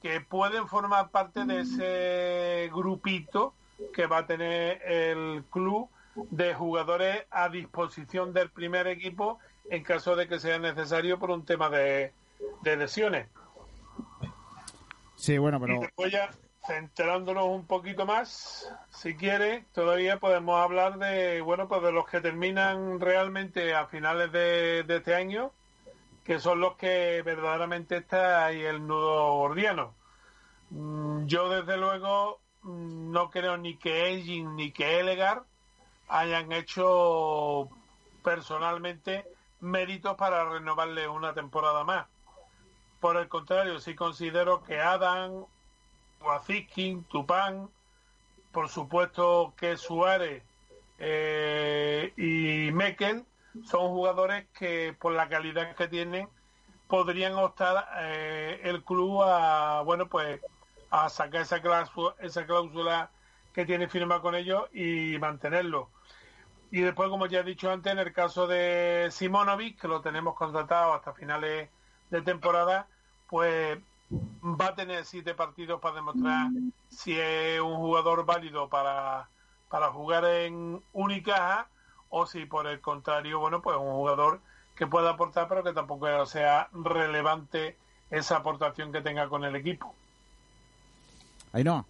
que 0.02 0.20
pueden 0.20 0.66
formar 0.66 1.10
parte 1.10 1.44
de 1.44 1.60
ese 1.60 2.70
grupito 2.72 3.54
que 3.94 4.06
va 4.06 4.18
a 4.18 4.26
tener 4.26 4.82
el 4.82 5.44
club 5.50 5.88
de 6.30 6.54
jugadores 6.54 7.24
a 7.30 7.48
disposición 7.48 8.32
del 8.32 8.50
primer 8.50 8.86
equipo 8.88 9.38
en 9.70 9.84
caso 9.84 10.16
de 10.16 10.26
que 10.28 10.40
sea 10.40 10.58
necesario 10.58 11.18
por 11.18 11.30
un 11.30 11.44
tema 11.44 11.68
de, 11.68 12.12
de 12.62 12.76
lesiones. 12.76 13.28
Sí, 15.16 15.38
bueno, 15.38 15.58
Y 15.58 15.60
pero... 15.60 15.80
después 15.80 16.12
ya 16.12 16.30
centrándonos 16.66 17.44
un 17.46 17.66
poquito 17.66 18.06
más, 18.06 18.72
si 18.90 19.14
quiere, 19.16 19.64
todavía 19.72 20.18
podemos 20.18 20.60
hablar 20.60 20.98
de, 20.98 21.40
bueno, 21.40 21.68
pues 21.68 21.82
de 21.82 21.92
los 21.92 22.06
que 22.06 22.20
terminan 22.20 23.00
realmente 23.00 23.74
a 23.74 23.86
finales 23.86 24.32
de, 24.32 24.84
este 24.88 25.14
año, 25.14 25.52
que 26.24 26.40
son 26.40 26.60
los 26.60 26.76
que 26.76 27.22
verdaderamente 27.24 27.98
está 27.98 28.46
ahí 28.46 28.62
el 28.62 28.86
nudo 28.86 29.34
gordiano. 29.34 29.94
Mm, 30.70 31.26
Yo 31.26 31.48
desde 31.48 31.76
luego 31.76 32.40
mm, 32.62 33.12
no 33.12 33.30
creo 33.30 33.56
ni 33.56 33.76
que 33.76 34.12
Egin 34.14 34.56
ni 34.56 34.72
que 34.72 34.98
Elegar 34.98 35.44
hayan 36.08 36.50
hecho 36.52 37.68
personalmente 38.24 39.24
méritos 39.60 40.16
para 40.16 40.48
renovarle 40.50 41.08
una 41.08 41.32
temporada 41.32 41.84
más. 41.84 42.06
Por 43.00 43.16
el 43.16 43.28
contrario, 43.28 43.78
sí 43.78 43.94
considero 43.94 44.62
que 44.62 44.80
Adam, 44.80 45.44
Waziskin, 46.20 47.04
Tupán, 47.04 47.68
por 48.52 48.68
supuesto 48.68 49.52
que 49.56 49.76
Suárez 49.76 50.42
eh, 50.98 52.12
y 52.16 52.72
Mekel 52.72 53.24
son 53.64 53.88
jugadores 53.88 54.46
que 54.58 54.96
por 54.98 55.12
la 55.12 55.28
calidad 55.28 55.74
que 55.74 55.88
tienen 55.88 56.28
podrían 56.88 57.34
optar 57.34 57.86
eh, 57.98 58.60
el 58.64 58.82
club 58.82 59.22
a 59.22 59.82
bueno 59.82 60.06
pues 60.06 60.40
a 60.90 61.08
sacar 61.08 61.42
esa 61.42 61.60
cláusula, 61.60 62.14
esa 62.20 62.46
cláusula 62.46 63.10
que 63.52 63.66
tiene 63.66 63.88
firma 63.88 64.20
con 64.20 64.34
ellos 64.34 64.64
y 64.72 65.18
mantenerlo. 65.18 65.90
Y 66.70 66.80
después, 66.80 67.08
como 67.08 67.26
ya 67.26 67.40
he 67.40 67.44
dicho 67.44 67.70
antes, 67.70 67.92
en 67.92 67.98
el 67.98 68.12
caso 68.12 68.46
de 68.46 69.08
Simonovic, 69.10 69.80
que 69.80 69.88
lo 69.88 70.00
tenemos 70.00 70.34
contratado 70.34 70.92
hasta 70.92 71.12
finales 71.12 71.70
de 72.10 72.22
temporada, 72.22 72.86
pues 73.28 73.78
va 74.12 74.66
a 74.66 74.74
tener 74.74 75.04
siete 75.04 75.34
partidos 75.34 75.80
para 75.80 75.96
demostrar 75.96 76.48
si 76.90 77.18
es 77.18 77.60
un 77.60 77.76
jugador 77.76 78.24
válido 78.24 78.68
para, 78.68 79.28
para 79.68 79.88
jugar 79.88 80.24
en 80.24 80.80
Unicaja 80.92 81.68
o 82.08 82.26
si 82.26 82.46
por 82.46 82.66
el 82.66 82.80
contrario, 82.80 83.40
bueno, 83.40 83.62
pues 83.62 83.76
un 83.76 83.92
jugador 83.92 84.40
que 84.76 84.86
pueda 84.86 85.10
aportar 85.10 85.48
pero 85.48 85.64
que 85.64 85.72
tampoco 85.72 86.26
sea 86.26 86.68
relevante 86.72 87.76
esa 88.10 88.36
aportación 88.36 88.92
que 88.92 89.00
tenga 89.00 89.28
con 89.28 89.44
el 89.44 89.56
equipo. 89.56 89.92
Ahí 91.52 91.64
no. 91.64 91.86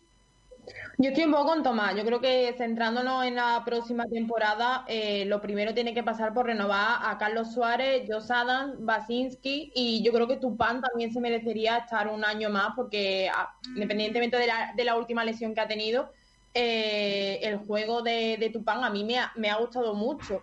Yo 0.99 1.11
estoy 1.11 1.25
un 1.25 1.33
poco 1.33 1.47
con 1.47 1.63
Tomás. 1.63 1.95
Yo 1.95 2.05
creo 2.05 2.21
que 2.21 2.55
centrándonos 2.57 3.25
en 3.25 3.35
la 3.37 3.63
próxima 3.65 4.07
temporada, 4.07 4.85
eh, 4.89 5.25
lo 5.27 5.41
primero 5.41 5.75
tiene 5.75 5.93
que 5.93 6.03
pasar 6.03 6.33
por 6.33 6.47
renovar 6.47 7.01
a 7.03 7.19
Carlos 7.19 7.53
Suárez, 7.53 8.09
Josh 8.09 8.33
Adam, 8.33 8.75
Basinski 8.81 9.73
y 9.75 10.03
yo 10.03 10.13
creo 10.13 10.27
que 10.27 10.39
Tupán 10.39 10.81
también 10.81 11.13
se 11.13 11.21
merecería 11.21 11.79
estar 11.79 12.09
un 12.09 12.25
año 12.25 12.51
más 12.51 12.73
porque 12.75 13.31
ah, 13.33 13.55
independientemente 13.75 14.39
de 14.39 14.47
la, 14.47 14.73
de 14.75 14.85
la 14.85 14.97
última 14.97 15.25
lesión 15.25 15.55
que 15.55 15.61
ha 15.61 15.69
tenido, 15.69 16.13
eh, 16.55 17.41
el 17.43 17.59
juego 17.59 18.03
de, 18.03 18.39
de 18.39 18.51
Tupán 18.51 18.83
a 18.83 18.91
mí 18.91 19.05
me 19.05 19.19
ha, 19.19 19.33
me 19.37 19.51
ha 19.51 19.57
gustado 19.57 19.95
mucho. 19.95 20.43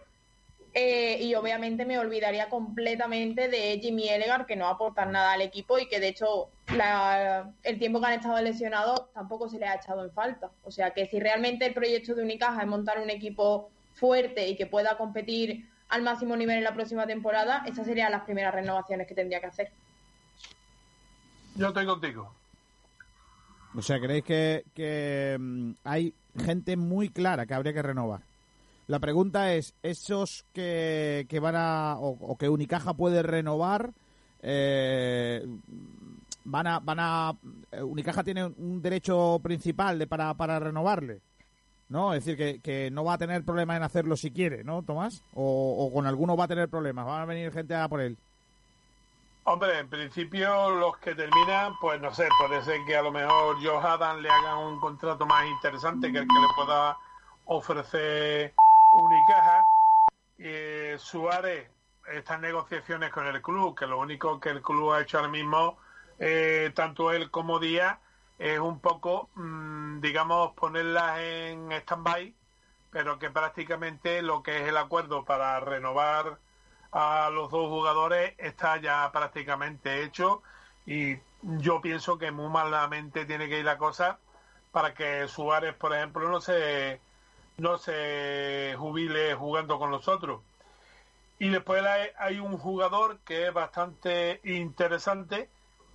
Eh, 0.76 1.20
y 1.22 1.36
obviamente 1.36 1.86
me 1.86 2.00
olvidaría 2.00 2.50
completamente 2.50 3.48
de 3.48 3.80
Jimmy 3.80 4.10
Elegar, 4.10 4.48
que 4.48 4.56
no 4.56 4.68
aporta 4.68 5.06
nada 5.06 5.34
al 5.34 5.42
equipo 5.42 5.78
y 5.78 5.88
que 5.88 6.00
de 6.00 6.08
hecho 6.08 6.53
el 6.68 7.80
tiempo 7.80 8.00
que 8.00 8.08
han 8.08 8.14
estado 8.14 8.42
lesionados 8.42 9.12
tampoco 9.14 9.50
se 9.50 9.60
le 9.60 9.68
ha 9.68 9.76
echado 9.76 10.04
en 10.04 10.12
falta. 10.12 10.52
O 10.64 10.72
sea 10.72 10.92
que 10.92 11.08
si 11.08 11.20
realmente 11.20 11.66
el 11.66 11.74
proyecto 11.74 12.16
de 12.16 12.24
Unicaja 12.24 12.62
es 12.62 12.68
montar 12.68 13.00
un 13.00 13.10
equipo 13.10 13.70
fuerte 13.94 14.48
y 14.48 14.56
que 14.56 14.66
pueda 14.66 14.98
competir 14.98 15.70
al 15.90 16.02
máximo 16.02 16.36
nivel 16.36 16.58
en 16.58 16.64
la 16.64 16.74
próxima 16.74 17.06
temporada, 17.06 17.64
esas 17.68 17.86
serían 17.86 18.12
las 18.12 18.24
primeras 18.24 18.54
renovaciones 18.54 19.08
que 19.08 19.14
tendría 19.14 19.40
que 19.40 19.48
hacer. 19.48 19.72
Yo 21.56 21.68
estoy 21.68 21.86
contigo. 21.86 22.34
O 23.76 23.82
sea, 23.82 24.00
¿creéis 24.00 24.24
que, 24.24 24.66
que 24.74 25.38
mm, 25.40 25.72
hay 25.84 26.14
gente 26.44 26.78
muy 26.78 27.10
clara 27.10 27.46
que 27.46 27.54
habría 27.54 27.74
que 27.74 27.82
renovar? 27.82 28.22
La 28.88 29.00
pregunta 29.00 29.54
es, 29.54 29.74
¿esos 29.82 30.46
que, 30.54 31.26
que 31.30 31.40
van 31.40 31.56
a, 31.56 31.96
o, 32.00 32.38
que 32.38 32.50
Unicaja 32.50 32.94
puede 32.94 33.24
renovar, 33.24 33.92
eh, 34.42 35.46
van 36.44 36.68
a, 36.68 36.80
van 36.80 37.00
a, 37.00 37.34
Unicaja 37.82 38.24
tiene 38.24 38.46
un 38.46 38.82
derecho 38.82 39.40
principal 39.42 40.00
de, 40.00 40.08
para, 40.08 40.34
para 40.34 40.60
renovarle? 40.60 41.22
¿no? 41.90 42.14
Es 42.14 42.26
decir, 42.26 42.38
que, 42.38 42.60
que, 42.62 42.90
no 42.90 43.04
va 43.04 43.14
a 43.14 43.18
tener 43.18 43.44
problema 43.44 43.76
en 43.76 43.84
hacerlo 43.84 44.18
si 44.18 44.32
quiere, 44.32 44.64
¿no, 44.64 44.82
Tomás? 44.82 45.24
O, 45.36 45.92
con 45.94 46.08
alguno 46.08 46.36
va 46.36 46.46
a 46.46 46.48
tener 46.48 46.68
problemas, 46.68 47.06
van 47.06 47.22
a 47.22 47.26
venir 47.26 47.52
gente 47.52 47.76
a 47.76 47.88
por 47.88 48.02
él. 48.02 48.18
Hombre, 49.44 49.78
en 49.78 49.90
principio 49.90 50.72
los 50.72 50.98
que 50.98 51.14
terminan, 51.14 51.74
pues 51.82 52.02
no 52.02 52.14
sé, 52.14 52.28
puede 52.40 52.64
ser 52.64 52.80
que 52.88 52.96
a 52.96 53.02
lo 53.02 53.12
mejor 53.12 53.58
Joe 53.62 53.78
Adam 53.78 54.22
le 54.22 54.30
hagan 54.30 54.58
un 54.58 54.80
contrato 54.80 55.26
más 55.26 55.46
interesante 55.46 56.12
que 56.12 56.20
el 56.20 56.28
que 56.28 56.40
le 56.40 56.48
pueda 56.56 56.98
ofrecer 57.46 58.54
Unicaja. 58.96 59.64
Eh, 60.40 60.96
Suárez 60.98 61.70
estas 62.12 62.40
negociaciones 62.40 63.12
con 63.12 63.28
el 63.28 63.42
club, 63.42 63.78
que 63.78 63.86
lo 63.86 64.00
único 64.00 64.40
que 64.40 64.50
el 64.50 64.62
club 64.62 64.94
ha 64.94 65.02
hecho 65.02 65.18
ahora 65.18 65.30
mismo, 65.30 65.78
eh, 66.20 66.72
tanto 66.76 67.12
él 67.12 67.32
como 67.32 67.60
Díaz, 67.60 67.98
es 68.40 68.60
un 68.60 68.80
poco, 68.80 69.30
mm, 69.36 70.02
digamos, 70.02 70.54
ponerlas 70.54 71.20
en 71.20 71.72
stand-by, 71.72 72.34
pero 72.92 73.20
que 73.20 73.30
prácticamente 73.32 74.22
lo 74.22 74.44
que 74.44 74.62
es 74.62 74.68
el 74.68 74.78
acuerdo 74.78 75.26
para 75.26 75.60
renovar 75.60 76.38
a 76.92 77.30
los 77.32 77.50
dos 77.52 77.70
jugadores 77.70 78.36
está 78.38 78.78
ya 78.78 79.12
prácticamente 79.12 80.04
hecho 80.04 80.44
y 80.86 81.18
yo 81.42 81.82
pienso 81.82 82.18
que 82.18 82.32
muy 82.32 82.50
malamente 82.50 83.26
tiene 83.26 83.50
que 83.50 83.60
ir 83.60 83.66
la 83.66 83.78
cosa 83.78 84.20
para 84.72 84.94
que 84.94 85.28
Suárez, 85.28 85.76
por 85.76 85.94
ejemplo, 85.96 86.30
no 86.30 86.42
se 86.42 87.00
no 87.58 87.78
se 87.78 88.76
jubile 88.78 89.36
jugando 89.36 89.80
con 89.80 89.92
nosotros. 89.92 90.42
Y 91.40 91.50
después 91.50 91.84
hay 92.18 92.40
un 92.40 92.58
jugador 92.58 93.20
que 93.20 93.48
es 93.48 93.54
bastante 93.54 94.40
interesante, 94.44 95.50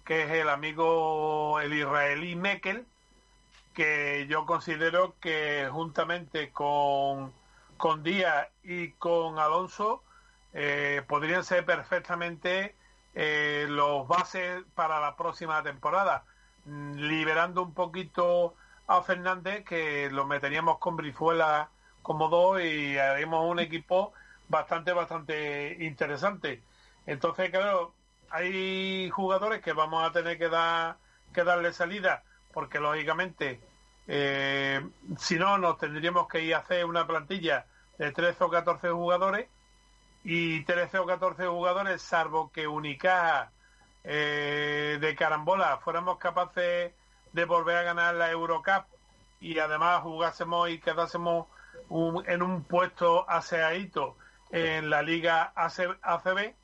que 0.09 0.23
es 0.23 0.31
el 0.31 0.49
amigo, 0.49 1.61
el 1.61 1.75
israelí 1.75 2.35
Mekel, 2.35 2.87
que 3.75 4.27
yo 4.27 4.47
considero 4.47 5.15
que 5.21 5.69
juntamente 5.71 6.51
con, 6.51 7.31
con 7.77 8.03
Díaz 8.03 8.49
y 8.65 8.93
con 8.93 9.39
Alonso 9.39 10.03
eh, 10.55 11.03
podrían 11.07 11.45
ser 11.45 11.67
perfectamente 11.67 12.75
eh, 13.15 13.67
los 13.69 14.09
bases 14.09 14.65
para 14.75 14.99
la 14.99 15.15
próxima 15.15 15.63
temporada, 15.63 16.25
liberando 16.65 17.61
un 17.63 17.75
poquito 17.75 18.55
a 18.87 19.03
Fernández, 19.03 19.63
que 19.67 20.09
lo 20.11 20.25
meteríamos 20.25 20.79
con 20.79 20.97
Brizuela 20.97 21.69
como 22.01 22.31
dos 22.31 22.63
y 22.63 22.97
haríamos 22.97 23.45
un 23.45 23.61
equipo 23.61 24.15
bastante, 24.49 24.95
bastante 24.95 25.77
interesante. 25.85 26.63
Entonces, 27.05 27.51
claro, 27.51 27.93
hay 28.31 29.11
jugadores 29.11 29.61
que 29.61 29.73
vamos 29.73 30.09
a 30.09 30.13
tener 30.13 30.39
que 30.39 30.49
dar 30.49 30.97
que 31.33 31.45
darle 31.45 31.73
salida, 31.73 32.23
porque 32.53 32.81
lógicamente, 32.81 33.61
eh, 34.07 34.81
si 35.19 35.37
no, 35.37 35.59
nos 35.59 35.79
tendríamos 35.79 36.27
que 36.29 36.43
ir 36.43 36.55
a 36.55 36.59
hacer 36.59 36.85
una 36.85 37.07
plantilla 37.07 37.67
de 37.99 38.13
13 38.13 38.45
o 38.45 38.51
14 38.51 38.91
jugadores 38.91 39.49
y 40.25 40.65
13 40.65 40.99
o 40.99 41.07
14 41.07 41.47
jugadores, 41.47 42.03
salvo 42.03 42.51
que 42.51 42.67
Unicaja 42.67 43.51
eh, 44.05 44.99
de 45.01 45.15
carambola 45.15 45.79
fuéramos 45.79 46.19
capaces 46.19 46.93
de 47.33 47.45
volver 47.45 47.77
a 47.77 47.83
ganar 47.83 48.15
la 48.15 48.31
Eurocup 48.31 48.87
y 49.41 49.59
además 49.59 50.03
jugásemos 50.03 50.71
y 50.71 50.81
quedásemos 50.81 51.47
en 52.27 52.43
un 52.43 52.65
puesto 52.65 53.29
aseadito 53.29 54.17
en 54.51 54.91
la 54.91 55.03
liga 55.03 55.53
ACB, 55.55 56.55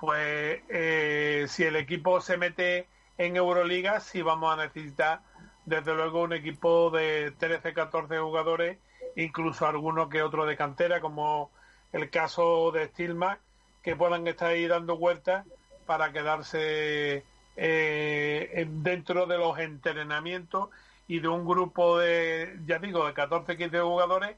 pues 0.00 0.62
eh, 0.68 1.46
si 1.48 1.64
el 1.64 1.76
equipo 1.76 2.20
se 2.20 2.36
mete 2.36 2.88
en 3.18 3.36
Euroliga, 3.36 4.00
sí 4.00 4.22
vamos 4.22 4.52
a 4.52 4.64
necesitar 4.64 5.20
desde 5.66 5.94
luego 5.94 6.22
un 6.22 6.32
equipo 6.32 6.90
de 6.90 7.32
13, 7.38 7.74
14 7.74 8.18
jugadores, 8.18 8.78
incluso 9.16 9.66
alguno 9.66 10.08
que 10.08 10.22
otro 10.22 10.46
de 10.46 10.56
cantera, 10.56 11.00
como 11.00 11.50
el 11.92 12.10
caso 12.10 12.70
de 12.72 12.88
Stilma, 12.88 13.38
que 13.82 13.96
puedan 13.96 14.26
estar 14.26 14.48
ahí 14.48 14.66
dando 14.66 14.96
vueltas 14.96 15.46
para 15.86 16.12
quedarse 16.12 17.24
eh, 17.56 18.66
dentro 18.68 19.26
de 19.26 19.38
los 19.38 19.58
entrenamientos 19.58 20.70
y 21.08 21.20
de 21.20 21.28
un 21.28 21.44
grupo 21.44 21.98
de, 21.98 22.58
ya 22.66 22.78
digo, 22.78 23.06
de 23.06 23.12
14, 23.12 23.56
15 23.56 23.80
jugadores 23.80 24.36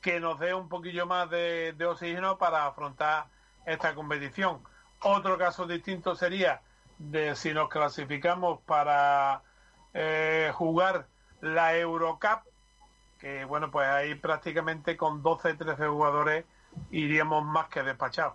que 0.00 0.20
nos 0.20 0.38
dé 0.38 0.54
un 0.54 0.68
poquillo 0.68 1.06
más 1.06 1.30
de, 1.30 1.74
oxígeno 1.86 2.38
para 2.38 2.66
afrontar 2.66 3.26
esta 3.66 3.94
competición. 3.94 4.60
Otro 5.02 5.38
caso 5.38 5.66
distinto 5.66 6.14
sería 6.14 6.60
de 6.98 7.34
si 7.34 7.54
nos 7.54 7.68
clasificamos 7.68 8.60
para 8.66 9.42
eh, 9.94 10.50
jugar 10.54 11.06
la 11.40 11.76
Eurocup, 11.76 12.42
que 13.18 13.44
bueno, 13.46 13.70
pues 13.70 13.88
ahí 13.88 14.14
prácticamente 14.14 14.96
con 14.96 15.22
12, 15.22 15.54
13 15.54 15.86
jugadores 15.86 16.44
iríamos 16.90 17.44
más 17.44 17.68
que 17.68 17.82
despachados. 17.82 18.34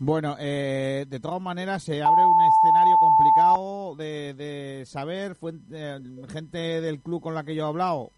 Bueno, 0.00 0.36
eh, 0.38 1.06
de 1.08 1.18
todas 1.18 1.40
maneras 1.40 1.82
se 1.82 2.02
abre 2.02 2.24
un 2.24 2.40
escenario 2.40 2.96
complicado 3.00 3.96
de, 3.96 4.84
saber. 4.86 5.36
Eh, 5.72 5.98
gente 6.28 6.80
del 6.80 7.00
club 7.00 7.20
con 7.20 7.34
la 7.34 7.42
que 7.42 7.54
yo 7.54 7.64
he 7.64 7.68
hablado 7.68 8.10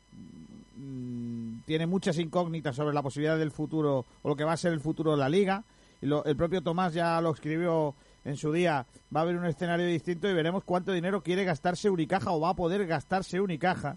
mm, 0.77 1.60
tiene 1.64 1.86
muchas 1.86 2.18
incógnitas 2.18 2.77
sobre 2.77 2.93
la 2.93 3.02
posibilidad 3.02 3.39
del 3.39 3.51
futuro 3.51 4.05
o 4.22 4.28
lo 4.28 4.36
que 4.36 4.44
va 4.44 4.52
a 4.52 4.59
ser 4.59 4.74
el 4.74 4.81
futuro 4.81 5.12
de 5.12 5.16
la 5.16 5.31
liga. 5.31 5.64
Y 6.01 6.10
el 6.12 6.36
propio 6.36 6.62
Tomás 6.62 6.94
ya 6.94 7.20
lo 7.20 7.31
escribió 7.31 7.94
en 8.24 8.36
su 8.36 8.52
día 8.52 8.86
va 9.14 9.20
a 9.20 9.22
haber 9.22 9.36
un 9.36 9.47
escenario 9.47 9.86
distinto 9.86 10.28
y 10.28 10.35
veremos 10.35 10.64
cuánto 10.64 10.93
dinero 10.93 11.22
quiere 11.22 11.44
gastarse 11.44 11.90
Unicaja 11.90 12.31
o 12.31 12.40
va 12.40 12.51
a 12.51 12.55
poder 12.55 12.86
gastarse 12.86 13.40
Unicaja 13.40 13.97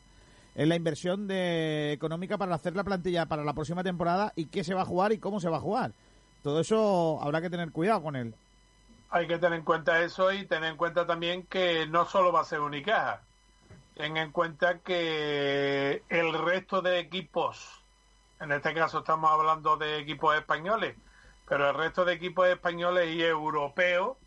en 0.56 0.70
la 0.70 0.76
inversión 0.76 1.28
de 1.28 1.92
económica 1.94 2.38
para 2.38 2.56
hacer 2.56 2.76
la 2.76 2.84
plantilla 2.84 3.26
para 3.26 3.44
la 3.44 3.54
próxima 3.54 3.84
temporada 3.84 4.32
y 4.36 4.46
qué 4.46 4.64
se 4.64 4.74
va 4.74 4.84
a 4.84 4.86
jugar 4.86 5.12
y 5.12 5.18
cómo 5.18 5.40
se 5.40 5.50
va 5.50 5.58
a 5.58 5.62
jugar. 5.62 5.92
Todo 6.44 6.60
eso 6.60 7.20
habrá 7.22 7.42
que 7.42 7.50
tener 7.50 7.72
cuidado 7.72 8.04
con 8.04 8.16
él. 8.16 8.36
Hay 9.10 9.28
que 9.28 9.38
tener 9.38 9.60
en 9.60 9.66
cuenta 9.66 10.02
eso 10.04 10.32
y 10.32 10.46
tener 10.46 10.72
en 10.72 10.78
cuenta 10.78 11.06
también 11.06 11.44
que 11.44 11.86
no 11.88 12.06
solo 12.06 12.32
va 12.32 12.42
a 12.42 12.46
ser 12.46 12.60
Unicaja. 12.60 13.22
Ten 13.96 14.18
en 14.18 14.32
cuenta 14.32 14.80
que 14.80 16.04
el 16.10 16.34
resto 16.34 16.82
de 16.82 17.00
equipos, 17.00 17.84
en 18.40 18.52
este 18.52 18.74
caso 18.74 19.00
estamos 19.00 19.30
hablando 19.30 19.78
de 19.78 20.00
equipos 20.00 20.36
españoles, 20.36 20.96
pero 21.48 21.70
el 21.70 21.76
resto 21.76 22.06
de 22.06 22.14
equipos 22.14 22.48
españoles 22.48 23.14
y 23.16 23.24
europeos 23.24 24.18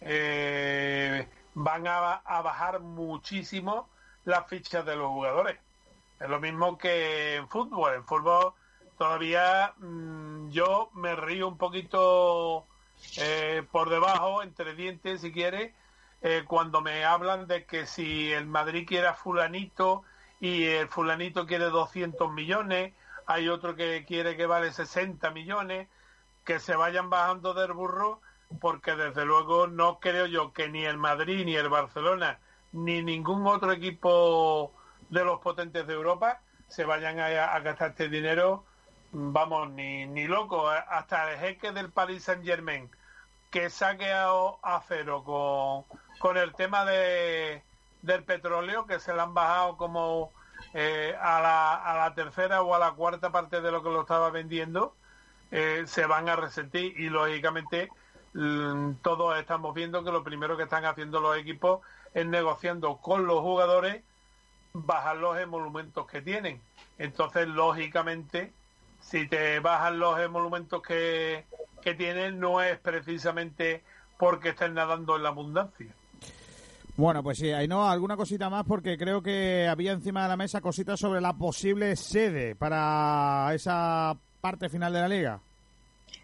eh, 0.00 1.28
van 1.54 1.86
a, 1.86 2.14
a 2.14 2.42
bajar 2.42 2.80
muchísimo 2.80 3.88
las 4.24 4.46
fichas 4.48 4.84
de 4.84 4.96
los 4.96 5.08
jugadores. 5.08 5.58
Es 6.20 6.28
lo 6.28 6.40
mismo 6.40 6.78
que 6.78 7.36
en 7.36 7.48
fútbol. 7.48 7.94
En 7.94 8.04
fútbol 8.04 8.52
todavía 8.96 9.74
mm, 9.78 10.50
yo 10.50 10.90
me 10.94 11.16
río 11.16 11.48
un 11.48 11.58
poquito 11.58 12.66
eh, 13.18 13.64
por 13.70 13.90
debajo, 13.90 14.42
entre 14.42 14.74
dientes 14.74 15.20
si 15.20 15.32
quiere, 15.32 15.74
eh, 16.22 16.44
cuando 16.46 16.80
me 16.80 17.04
hablan 17.04 17.48
de 17.48 17.64
que 17.64 17.86
si 17.86 18.32
el 18.32 18.46
Madrid 18.46 18.86
quiere 18.86 19.08
a 19.08 19.14
fulanito 19.14 20.04
y 20.40 20.64
el 20.64 20.88
fulanito 20.88 21.46
quiere 21.46 21.64
200 21.64 22.32
millones, 22.32 22.92
hay 23.26 23.48
otro 23.48 23.74
que 23.74 24.04
quiere 24.06 24.36
que 24.36 24.46
vale 24.46 24.72
60 24.72 25.30
millones, 25.30 25.88
que 26.44 26.58
se 26.60 26.76
vayan 26.76 27.10
bajando 27.10 27.54
del 27.54 27.72
burro, 27.72 28.20
porque 28.60 28.94
desde 28.94 29.24
luego 29.24 29.66
no 29.66 29.98
creo 30.00 30.26
yo 30.26 30.52
que 30.52 30.68
ni 30.68 30.84
el 30.84 30.98
Madrid 30.98 31.44
ni 31.44 31.56
el 31.56 31.68
Barcelona 31.68 32.38
ni 32.72 33.02
ningún 33.02 33.46
otro 33.46 33.72
equipo 33.72 34.72
de 35.10 35.24
los 35.24 35.40
potentes 35.40 35.86
de 35.86 35.92
Europa 35.92 36.40
se 36.68 36.84
vayan 36.84 37.20
a, 37.20 37.58
gastar 37.60 37.90
este 37.90 38.08
dinero, 38.08 38.64
vamos, 39.12 39.70
ni, 39.70 40.06
ni 40.06 40.26
loco, 40.26 40.68
hasta 40.70 41.32
el 41.32 41.38
jeque 41.38 41.70
del 41.72 41.90
Paris 41.90 42.24
Saint 42.24 42.44
Germain 42.44 42.90
que 43.50 43.68
saque 43.68 44.10
a, 44.10 44.30
a 44.62 44.82
cero 44.88 45.22
con, 45.24 45.84
con 46.18 46.38
el 46.38 46.54
tema 46.54 46.86
de, 46.86 47.62
del 48.00 48.24
petróleo, 48.24 48.86
que 48.86 48.98
se 48.98 49.12
le 49.12 49.20
han 49.20 49.34
bajado 49.34 49.76
como 49.76 50.32
eh, 50.72 51.14
a, 51.20 51.40
la, 51.42 51.74
a 51.74 51.94
la 51.98 52.14
tercera 52.14 52.62
o 52.62 52.74
a 52.74 52.78
la 52.78 52.92
cuarta 52.92 53.30
parte 53.30 53.60
de 53.60 53.70
lo 53.70 53.82
que 53.82 53.90
lo 53.90 54.00
estaba 54.00 54.30
vendiendo, 54.30 54.96
eh, 55.52 55.84
se 55.86 56.06
van 56.06 56.30
a 56.30 56.34
resentir 56.34 56.98
y 56.98 57.10
lógicamente 57.10 57.90
mm, 58.32 58.94
todos 59.02 59.38
estamos 59.38 59.74
viendo 59.74 60.02
que 60.02 60.10
lo 60.10 60.24
primero 60.24 60.56
que 60.56 60.62
están 60.62 60.86
haciendo 60.86 61.20
los 61.20 61.36
equipos 61.36 61.80
es 62.14 62.26
negociando 62.26 62.96
con 62.96 63.26
los 63.26 63.40
jugadores 63.40 64.02
bajar 64.72 65.18
los 65.18 65.38
emolumentos 65.38 66.06
que 66.06 66.22
tienen. 66.22 66.58
Entonces, 66.98 67.46
lógicamente, 67.46 68.52
si 69.00 69.28
te 69.28 69.60
bajan 69.60 69.98
los 69.98 70.18
emolumentos 70.18 70.80
que, 70.80 71.44
que 71.82 71.94
tienen, 71.94 72.40
no 72.40 72.62
es 72.62 72.78
precisamente 72.78 73.84
porque 74.18 74.50
estén 74.50 74.72
nadando 74.72 75.16
en 75.16 75.22
la 75.22 75.28
abundancia. 75.28 75.94
Bueno, 76.96 77.22
pues 77.22 77.38
sí, 77.38 77.50
no 77.68 77.90
alguna 77.90 78.16
cosita 78.16 78.48
más 78.48 78.64
porque 78.64 78.96
creo 78.96 79.22
que 79.22 79.68
había 79.68 79.92
encima 79.92 80.22
de 80.22 80.28
la 80.28 80.36
mesa 80.36 80.62
cositas 80.62 80.98
sobre 80.98 81.20
la 81.20 81.34
posible 81.34 81.94
sede 81.96 82.54
para 82.54 83.52
esa 83.54 84.16
parte 84.42 84.68
final 84.68 84.92
de 84.92 85.00
la 85.00 85.08
liga. 85.08 85.40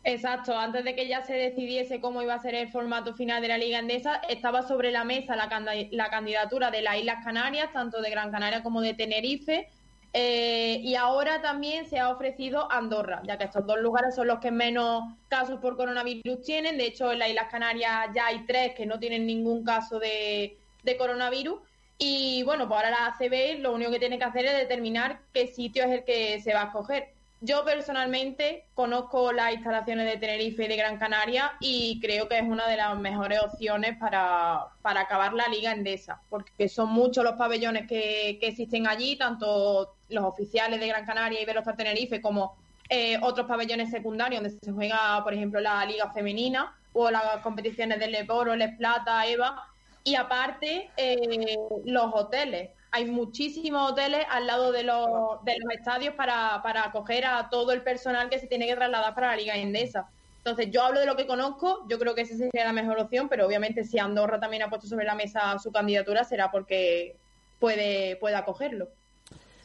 Exacto, 0.03 0.59
antes 0.59 0.85
de 0.85 0.95
que 0.95 1.07
ya 1.07 1.23
se 1.23 1.35
decidiese 1.35 2.01
cómo 2.01 2.21
iba 2.21 2.35
a 2.35 2.41
ser 2.41 2.55
el 2.55 2.69
formato 2.69 3.15
final 3.15 3.41
de 3.41 3.49
la 3.49 3.59
Liga 3.59 3.79
Endesa, 3.79 4.17
estaba 4.29 4.63
sobre 4.63 4.91
la 4.91 5.05
mesa 5.05 5.37
la, 5.37 6.11
candidatura 6.11 6.71
de 6.71 6.83
las 6.83 6.97
Islas 6.97 7.25
Canarias, 7.25 7.73
tanto 7.73 8.03
de 8.03 8.11
Gran 8.11 8.33
Canaria 8.33 8.63
como 8.63 8.81
de 8.81 8.95
Tenerife, 8.95 9.69
eh, 10.13 10.81
y 10.83 10.97
ahora 10.97 11.43
también 11.43 11.89
se 11.89 12.01
ha 12.01 12.11
ofrecido 12.11 12.71
Andorra, 12.73 13.23
ya 13.25 13.39
que 13.39 13.45
estos 13.45 13.65
dos 13.67 13.79
lugares 13.79 14.17
son 14.17 14.27
los 14.27 14.41
que 14.41 14.51
menos 14.51 15.05
casos 15.29 15.61
por 15.61 15.77
coronavirus 15.77 16.43
tienen. 16.43 16.77
De 16.77 16.87
hecho, 16.87 17.13
en 17.13 17.21
las 17.21 17.29
Islas 17.29 17.49
Canarias 17.51 18.09
ya 18.15 18.27
hay 18.27 18.45
tres 18.47 18.75
que 18.75 18.87
no 18.87 18.99
tienen 18.99 19.27
ningún 19.27 19.63
caso 19.63 20.01
de, 20.01 20.57
de 20.83 20.97
coronavirus. 20.97 21.61
Y 21.99 22.43
bueno, 22.45 22.67
pues 22.67 22.79
ahora 22.79 22.91
la 22.91 23.07
ACB 23.07 23.61
lo 23.61 23.75
único 23.75 23.91
que 23.91 23.99
tiene 23.99 24.19
que 24.19 24.25
hacer 24.25 24.47
es 24.47 24.57
determinar 24.57 25.21
qué 25.35 25.47
sitio 25.47 25.85
es 25.85 25.91
el 25.91 26.05
que 26.05 26.41
se 26.41 26.55
va 26.55 26.63
a 26.63 26.67
escoger. 26.67 27.18
Yo 27.41 27.65
personalmente 27.65 28.65
conozco 28.75 29.33
las 29.33 29.55
instalaciones 29.55 30.07
de 30.07 30.19
Tenerife 30.19 30.65
y 30.65 30.69
de 30.69 30.77
Gran 30.77 30.99
Canaria 30.99 31.53
y 31.61 32.01
creo 32.01 32.29
que 32.29 32.37
es 32.37 32.43
una 32.43 32.67
de 32.67 32.77
las 32.77 32.99
mejores 32.99 33.41
opciones 33.41 33.97
para, 33.97 34.67
para 34.83 35.03
acabar 35.03 35.33
la 35.35 35.47
liga 35.47 35.73
endesa, 35.73 36.21
porque 36.31 36.69
son 36.69 36.89
muchos 36.89 37.23
los 37.23 37.35
pabellones 37.35 37.87
que, 37.87 38.39
que 38.41 38.49
existen 38.49 38.89
allí, 38.89 39.17
tanto 39.17 39.95
los 40.09 40.25
oficiales 40.25 40.81
de 40.81 40.89
Gran 40.89 41.07
Canaria 41.07 41.41
y 41.41 41.45
Velozar 41.45 41.77
Tenerife 41.77 42.21
como 42.21 42.57
eh, 42.89 43.19
otros 43.23 43.47
pabellones 43.47 43.91
secundarios 43.91 44.43
donde 44.43 44.59
se 44.61 44.73
juega, 44.73 45.23
por 45.23 45.33
ejemplo, 45.33 45.61
la 45.61 45.85
liga 45.85 46.11
femenina 46.11 46.77
o 46.93 47.09
las 47.11 47.37
competiciones 47.43 48.01
del 48.01 48.13
Leboro, 48.13 48.57
Les 48.57 48.77
Plata, 48.77 49.25
Eva, 49.27 49.69
y 50.03 50.15
aparte 50.17 50.91
eh, 50.97 51.57
los 51.85 52.11
hoteles 52.15 52.71
hay 52.91 53.05
muchísimos 53.05 53.93
hoteles 53.93 54.27
al 54.31 54.47
lado 54.47 54.73
de 54.73 54.83
los, 54.83 55.45
de 55.45 55.57
los 55.59 55.73
estadios 55.73 56.15
para, 56.15 56.61
para 56.63 56.87
acoger 56.87 57.25
a 57.27 57.49
todo 57.51 57.73
el 57.73 57.83
personal 57.83 58.31
que 58.31 58.39
se 58.39 58.47
tiene 58.47 58.67
que 58.67 58.77
trasladar 58.77 59.15
para 59.15 59.29
la 59.29 59.37
Liga 59.37 59.57
Endesa. 59.57 60.09
Entonces, 60.39 60.71
yo 60.71 60.83
hablo 60.83 61.01
de 61.01 61.07
lo 61.07 61.17
que 61.17 61.27
conozco, 61.27 61.85
yo 61.89 61.99
creo 61.99 62.15
que 62.15 62.23
esa 62.23 62.37
sería 62.37 62.65
la 62.65 62.73
mejor 62.73 62.99
opción, 62.99 63.29
pero 63.29 63.47
obviamente 63.47 63.85
si 63.85 63.99
Andorra 63.99 64.41
también 64.41 64.63
ha 64.63 64.71
puesto 64.71 64.87
sobre 64.87 65.05
la 65.05 65.15
mesa 65.15 65.59
su 65.59 65.71
candidatura 65.71 66.25
será 66.25 66.51
porque 66.51 67.17
puede, 67.59 68.17
puede 68.17 68.37
acogerlo. 68.37 68.89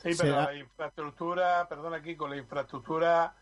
Sí, 0.01 0.11
pero 0.19 0.41
la 0.41 0.55
infraestructura, 0.55 1.65
perdona 1.69 1.97
aquí, 1.97 2.15
con 2.17 2.29
la 2.31 2.35
infraestructura 2.35 3.33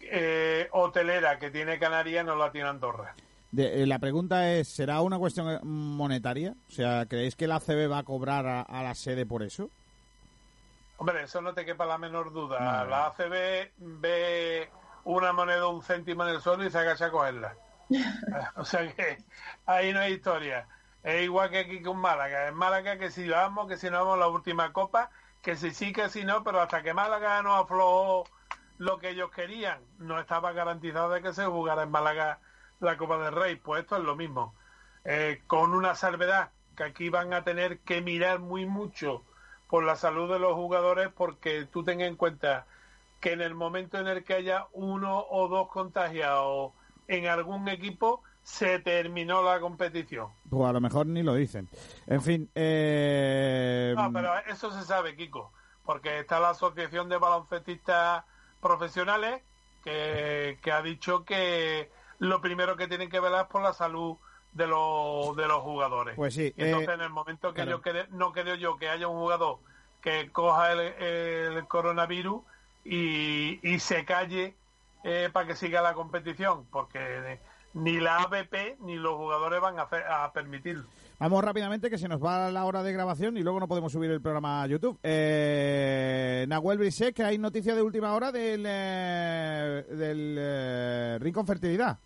eh, 0.00 0.68
hotelera 0.72 1.38
que 1.38 1.50
tiene 1.50 1.78
Canarias 1.78 2.24
no 2.24 2.34
la 2.34 2.50
tiene 2.50 2.68
Andorra. 2.68 3.14
De- 3.54 3.82
eh, 3.82 3.86
la 3.86 4.00
pregunta 4.00 4.50
es, 4.52 4.66
¿será 4.66 5.00
una 5.00 5.16
cuestión 5.16 5.48
eh, 5.48 5.60
monetaria? 5.62 6.54
O 6.68 6.72
sea, 6.72 7.06
¿creéis 7.06 7.36
que 7.36 7.46
la 7.46 7.56
ACB 7.56 7.88
va 7.90 7.98
a 7.98 8.02
cobrar 8.02 8.46
a, 8.46 8.62
a 8.62 8.82
la 8.82 8.94
sede 8.96 9.26
por 9.26 9.44
eso? 9.44 9.70
Hombre, 10.96 11.22
eso 11.22 11.40
no 11.40 11.54
te 11.54 11.64
quepa 11.64 11.86
la 11.86 11.96
menor 11.96 12.32
duda. 12.32 12.84
La 12.84 13.06
ACB 13.06 13.70
ve 13.78 14.68
una 15.04 15.32
moneda 15.32 15.68
un 15.68 15.82
céntimo 15.82 16.24
en 16.24 16.34
el 16.34 16.40
suelo 16.40 16.64
y 16.66 16.70
se 16.70 16.78
agacha 16.78 17.06
a 17.06 17.10
cogerla. 17.12 17.54
o 18.56 18.64
sea 18.64 18.92
que 18.92 19.18
ahí 19.66 19.92
no 19.92 20.00
hay 20.00 20.14
historia. 20.14 20.66
Es 21.04 21.22
igual 21.22 21.50
que 21.50 21.58
aquí 21.58 21.80
con 21.80 21.98
Málaga. 21.98 22.48
En 22.48 22.54
Málaga 22.54 22.98
que 22.98 23.10
si 23.12 23.28
vamos, 23.28 23.68
que 23.68 23.76
si 23.76 23.88
no 23.88 23.98
vamos 23.98 24.14
a 24.14 24.20
la 24.20 24.28
última 24.28 24.72
copa, 24.72 25.10
que 25.42 25.54
si 25.54 25.70
sí, 25.70 25.92
que 25.92 26.08
si 26.08 26.24
no, 26.24 26.42
pero 26.42 26.60
hasta 26.60 26.82
que 26.82 26.92
Málaga 26.94 27.40
no 27.42 27.54
aflojó 27.54 28.24
lo 28.78 28.98
que 28.98 29.10
ellos 29.10 29.30
querían, 29.30 29.78
no 29.98 30.18
estaba 30.18 30.50
garantizado 30.52 31.10
de 31.10 31.22
que 31.22 31.32
se 31.32 31.44
jugara 31.44 31.82
en 31.84 31.90
Málaga 31.90 32.40
la 32.80 32.96
Copa 32.96 33.18
del 33.18 33.34
Rey. 33.34 33.56
Pues 33.56 33.82
esto 33.82 33.96
es 33.96 34.04
lo 34.04 34.16
mismo. 34.16 34.54
Eh, 35.04 35.42
con 35.46 35.74
una 35.74 35.94
salvedad 35.94 36.50
que 36.76 36.84
aquí 36.84 37.08
van 37.08 37.32
a 37.32 37.44
tener 37.44 37.78
que 37.80 38.00
mirar 38.00 38.40
muy 38.40 38.66
mucho 38.66 39.22
por 39.68 39.84
la 39.84 39.96
salud 39.96 40.32
de 40.32 40.38
los 40.38 40.54
jugadores 40.54 41.08
porque 41.14 41.66
tú 41.66 41.82
ten 41.84 42.00
en 42.00 42.16
cuenta 42.16 42.66
que 43.20 43.32
en 43.32 43.40
el 43.40 43.54
momento 43.54 43.98
en 43.98 44.06
el 44.06 44.24
que 44.24 44.34
haya 44.34 44.66
uno 44.72 45.24
o 45.30 45.48
dos 45.48 45.68
contagiados 45.68 46.72
en 47.08 47.26
algún 47.26 47.68
equipo 47.68 48.22
se 48.42 48.78
terminó 48.78 49.42
la 49.42 49.60
competición. 49.60 50.28
Pues 50.50 50.68
a 50.68 50.72
lo 50.72 50.80
mejor 50.80 51.06
ni 51.06 51.22
lo 51.22 51.34
dicen. 51.34 51.68
En 52.06 52.22
fin, 52.22 52.50
eh, 52.54 53.94
No, 53.96 54.12
pero 54.12 54.38
eso 54.46 54.70
se 54.70 54.82
sabe, 54.84 55.16
Kiko, 55.16 55.52
porque 55.84 56.20
está 56.20 56.38
la 56.40 56.50
Asociación 56.50 57.08
de 57.08 57.16
Baloncestistas 57.16 58.24
Profesionales 58.60 59.42
que, 59.82 60.58
que 60.62 60.72
ha 60.72 60.82
dicho 60.82 61.24
que 61.24 61.90
lo 62.24 62.40
primero 62.40 62.76
que 62.76 62.88
tienen 62.88 63.08
que 63.10 63.20
velar 63.20 63.42
es 63.46 63.50
por 63.50 63.62
la 63.62 63.72
salud 63.72 64.16
de 64.52 64.66
los, 64.66 65.36
de 65.36 65.46
los 65.48 65.58
jugadores. 65.62 66.14
Pues 66.16 66.34
sí, 66.34 66.52
entonces, 66.56 66.88
eh, 66.88 66.94
en 66.94 67.00
el 67.00 67.10
momento 67.10 67.48
que 67.52 67.62
claro. 67.62 67.70
yo 67.72 67.82
quede- 67.82 68.06
no 68.10 68.32
creo 68.32 68.54
yo 68.54 68.76
que 68.76 68.88
haya 68.88 69.08
un 69.08 69.18
jugador 69.18 69.58
que 70.00 70.30
coja 70.30 70.72
el, 70.72 70.80
el 70.80 71.66
coronavirus 71.66 72.42
y, 72.84 73.58
y 73.68 73.78
se 73.80 74.04
calle 74.04 74.54
eh, 75.02 75.28
para 75.32 75.46
que 75.48 75.56
siga 75.56 75.82
la 75.82 75.94
competición, 75.94 76.66
porque 76.70 77.38
ni 77.74 77.98
la 77.98 78.18
ABP 78.18 78.76
ni 78.80 78.94
los 78.96 79.14
jugadores 79.16 79.60
van 79.60 79.78
a, 79.78 79.82
hacer- 79.82 80.04
a 80.06 80.30
permitirlo. 80.32 80.84
vamos 81.18 81.42
rápidamente 81.42 81.90
que 81.90 81.98
se 81.98 82.06
nos 82.08 82.22
va 82.22 82.50
la 82.50 82.64
hora 82.64 82.82
de 82.82 82.92
grabación 82.92 83.36
y 83.36 83.42
luego 83.42 83.58
no 83.58 83.66
podemos 83.66 83.90
subir 83.92 84.10
el 84.10 84.20
programa 84.20 84.62
a 84.62 84.66
YouTube. 84.68 84.98
Eh, 85.02 86.44
Nahuel 86.48 86.78
Brisset, 86.78 87.14
que 87.14 87.24
hay 87.24 87.38
noticia 87.38 87.74
de 87.74 87.82
última 87.82 88.14
hora 88.14 88.30
del, 88.30 88.64
eh, 88.66 89.84
del 89.90 91.20
Rincón 91.20 91.46
Fertilidad. 91.46 91.98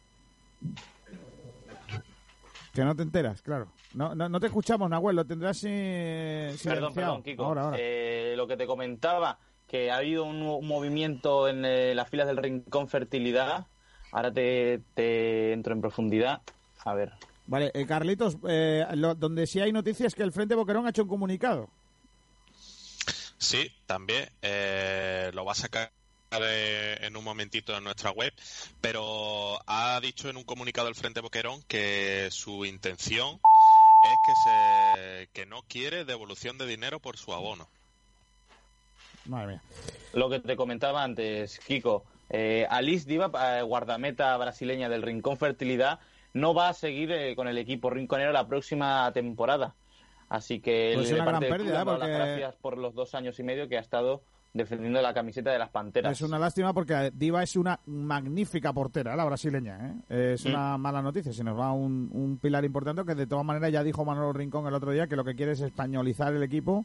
Que 2.73 2.85
no 2.85 2.95
te 2.95 3.03
enteras, 3.03 3.43
claro. 3.43 3.73
No, 3.95 4.15
no, 4.15 4.29
no 4.29 4.39
te 4.39 4.47
escuchamos, 4.47 4.89
Nahuel, 4.89 5.17
lo 5.17 5.25
tendrás 5.25 5.63
eh, 5.67 6.55
Perdón, 6.63 6.95
perdón, 6.95 7.23
Kiko. 7.23 7.45
Ahora, 7.45 7.63
ahora. 7.63 7.77
Eh, 7.81 8.35
lo 8.37 8.47
que 8.47 8.57
te 8.57 8.67
comentaba, 8.67 9.39
que 9.67 9.91
ha 9.91 9.97
habido 9.97 10.25
un, 10.25 10.43
un 10.43 10.67
movimiento 10.67 11.49
en 11.49 11.65
eh, 11.65 11.95
las 11.95 12.09
filas 12.09 12.27
del 12.27 12.37
Rincón 12.37 12.89
Fertilidad. 12.89 13.67
Ahora 14.13 14.33
te, 14.33 14.81
te 14.95 15.53
entro 15.53 15.73
en 15.75 15.81
profundidad. 15.81 16.43
A 16.85 16.95
ver, 16.95 17.13
Vale, 17.47 17.71
eh, 17.75 17.87
Carlitos, 17.87 18.37
eh, 18.47 18.87
lo- 18.95 19.15
donde 19.15 19.47
sí 19.47 19.59
hay 19.61 19.73
noticias 19.73 20.15
que 20.15 20.23
el 20.23 20.33
Frente 20.33 20.55
Boquerón 20.55 20.87
ha 20.87 20.91
hecho 20.91 21.03
un 21.03 21.09
comunicado. 21.09 21.69
Sí, 23.39 23.71
también 23.87 24.29
eh, 24.43 25.31
lo 25.33 25.45
va 25.45 25.53
a 25.53 25.57
sacar 25.57 25.91
en 26.31 27.17
un 27.17 27.25
momentito 27.25 27.77
en 27.77 27.85
nuestra 27.85 28.11
web, 28.11 28.33
pero 28.81 29.59
ha 29.67 29.99
dicho 30.01 30.29
en 30.29 30.37
un 30.37 30.45
comunicado 30.45 30.89
el 30.89 30.95
Frente 30.95 31.21
Boquerón 31.21 31.63
que 31.63 32.29
su 32.31 32.65
intención 32.65 33.39
es 34.05 34.17
que 34.27 34.33
se 34.45 35.29
que 35.33 35.47
no 35.47 35.63
quiere 35.63 36.05
devolución 36.05 36.59
de 36.59 36.67
dinero 36.67 37.01
por 37.01 37.17
su 37.17 37.33
abono. 37.33 37.69
Madre 39.27 39.47
mía. 39.49 39.63
Lo 40.15 40.31
que 40.31 40.41
te 40.41 40.57
comentaba 40.57 41.03
antes, 41.03 41.59
Kiko, 41.61 42.05
eh, 42.31 42.67
Alice 42.71 43.09
Diva, 43.09 43.31
eh, 43.59 43.63
guardameta 43.63 44.37
brasileña 44.37 44.89
del 44.89 45.03
Rincón 45.03 45.37
Fertilidad, 45.39 45.99
no 46.35 46.55
va 46.55 46.69
a 46.69 46.75
seguir 46.75 47.11
eh, 47.13 47.35
con 47.37 47.49
el 47.49 47.59
equipo 47.59 47.91
rinconero 47.91 48.33
la 48.33 48.47
próxima 48.47 49.11
temporada. 49.13 49.75
Así 50.29 50.61
que 50.61 50.93
Pues 50.95 51.09
de 51.09 51.15
una 51.15 51.25
gran 51.25 51.41
pérdida, 51.41 51.65
le 51.65 51.73
damos 51.73 51.99
las 51.99 52.09
porque- 52.09 52.15
gracias 52.25 52.55
por 52.57 52.77
los 52.79 52.95
dos 52.95 53.15
años 53.15 53.39
y 53.39 53.43
medio 53.43 53.69
que 53.69 53.79
ha 53.79 53.81
estado 53.81 54.23
defendiendo 54.53 55.01
la 55.03 55.13
camiseta 55.15 55.51
de 55.53 55.59
las 55.59 55.69
Panteras. 55.71 56.13
Es 56.13 56.23
una 56.23 56.39
lástima 56.39 56.73
porque 56.73 57.11
Diva 57.15 57.43
es 57.43 57.55
una 57.57 57.79
magnífica 57.87 58.73
portera, 58.73 59.15
la 59.15 59.25
brasileña. 59.25 59.95
¿eh? 60.09 60.33
Es 60.35 60.45
Mm. 60.45 60.49
una 60.49 60.79
mala 60.79 61.03
noticia. 61.03 61.33
Se 61.33 61.45
nos 61.45 61.59
va 61.59 61.73
un, 61.73 62.09
un 62.13 62.39
pilar 62.39 62.65
importante 62.65 63.05
que 63.05 63.15
de 63.15 63.27
todas 63.27 63.45
maneras 63.45 63.71
ya 63.73 63.83
dijo 63.85 64.05
Manolo 64.05 64.33
Rincón 64.33 64.67
el 64.67 64.75
otro 64.75 64.91
día 64.93 65.07
que 65.07 65.17
lo 65.17 65.25
que 65.25 65.35
quiere 65.35 65.53
es 65.53 65.61
españolizar 65.61 66.35
el 66.35 66.43
equipo 66.43 66.85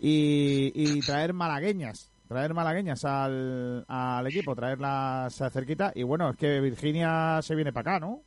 y, 0.00 0.72
y 0.74 1.00
traer 1.00 1.32
malagueñas. 1.32 2.10
Traer 2.28 2.54
malagueñas 2.54 3.04
al, 3.04 3.84
al 3.86 4.26
equipo, 4.26 4.56
traerlas 4.56 5.32
cerquita. 5.52 5.92
Y 5.94 6.02
bueno, 6.02 6.30
es 6.30 6.36
que 6.36 6.60
Virginia 6.60 7.40
se 7.40 7.54
viene 7.54 7.72
para 7.72 7.92
acá, 7.96 8.00
¿no? 8.06 8.20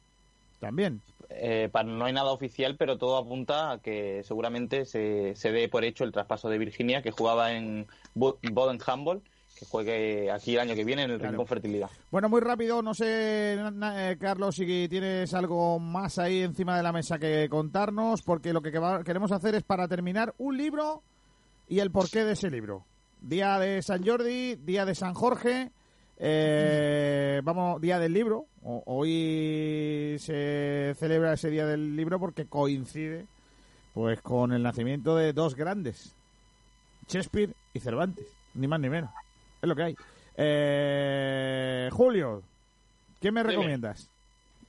También. 0.62 1.02
Eh, 1.30 1.70
no 1.86 2.06
hay 2.06 2.14
nada 2.14 2.32
oficial, 2.32 2.76
pero 2.78 2.98
todo 2.98 3.18
apunta 3.18 3.72
a 3.72 3.78
que 3.82 4.24
seguramente 4.24 4.86
se, 4.86 5.36
se 5.36 5.52
dé 5.52 5.70
por 5.70 5.84
hecho 5.84 6.04
el 6.04 6.12
traspaso 6.12 6.50
de 6.50 6.58
Virginia, 6.58 7.02
que 7.02 7.12
jugaba 7.12 7.54
en 7.54 7.86
Bo- 8.16 8.40
Boden 8.52 8.80
Humboldt, 8.86 9.24
que 9.58 9.66
juegue 9.66 10.32
aquí 10.32 10.54
el 10.56 10.62
año 10.62 10.74
que 10.76 10.84
viene 10.86 11.04
en 11.04 11.12
el 11.12 11.18
Claro. 11.18 11.32
Rincón 11.34 11.48
Fertilidad. 11.48 11.90
Bueno, 12.12 12.30
muy 12.30 12.42
rápido, 12.42 12.82
no 12.82 12.94
sé, 12.94 13.56
eh, 13.56 14.18
Carlos, 14.20 14.56
si 14.56 14.88
tienes 14.88 15.34
algo 15.34 15.80
más 15.80 16.18
ahí 16.18 16.42
encima 16.42 16.76
de 16.78 16.84
la 16.84 16.92
mesa 16.94 17.20
que 17.20 17.48
contarnos, 17.50 18.22
porque 18.24 18.54
lo 18.54 18.62
que 18.62 18.72
que- 18.72 19.02
queremos 19.06 19.32
hacer 19.32 19.56
es 19.56 19.64
para 19.64 19.88
terminar 19.88 20.34
un 20.40 20.58
libro 20.58 21.04
y 21.68 21.80
el 21.80 21.92
porqué 21.92 22.24
de 22.26 22.34
ese 22.34 22.50
libro. 22.50 22.86
Día 23.22 23.60
de 23.60 23.82
San 23.84 24.04
Jordi, 24.04 24.56
día 24.56 24.86
de 24.86 24.96
San 24.96 25.14
Jorge, 25.14 25.72
eh, 26.20 27.42
vamos, 27.44 27.82
día 27.82 27.98
del 28.00 28.14
libro. 28.14 28.46
O- 28.62 28.84
hoy 28.86 30.18
se 30.20 30.94
celebra 30.98 31.34
ese 31.34 31.50
día 31.50 31.66
del 31.66 31.96
libro 31.96 32.20
porque 32.20 32.46
coincide, 32.46 33.26
pues, 33.94 34.22
con 34.22 34.52
el 34.54 34.62
nacimiento 34.64 35.16
de 35.16 35.34
dos 35.34 35.56
grandes, 35.56 36.14
Shakespeare 37.08 37.54
y 37.74 37.80
Cervantes, 37.80 38.28
ni 38.54 38.68
más 38.68 38.80
ni 38.80 38.90
menos. 38.90 39.10
Es 39.62 39.68
lo 39.70 39.76
que 39.76 39.84
hay. 39.84 39.96
Eh, 40.36 41.90
Julio, 41.92 42.44
¿qué 43.22 43.32
me 43.32 43.42
Dime. 43.42 43.52
recomiendas? 43.54 44.10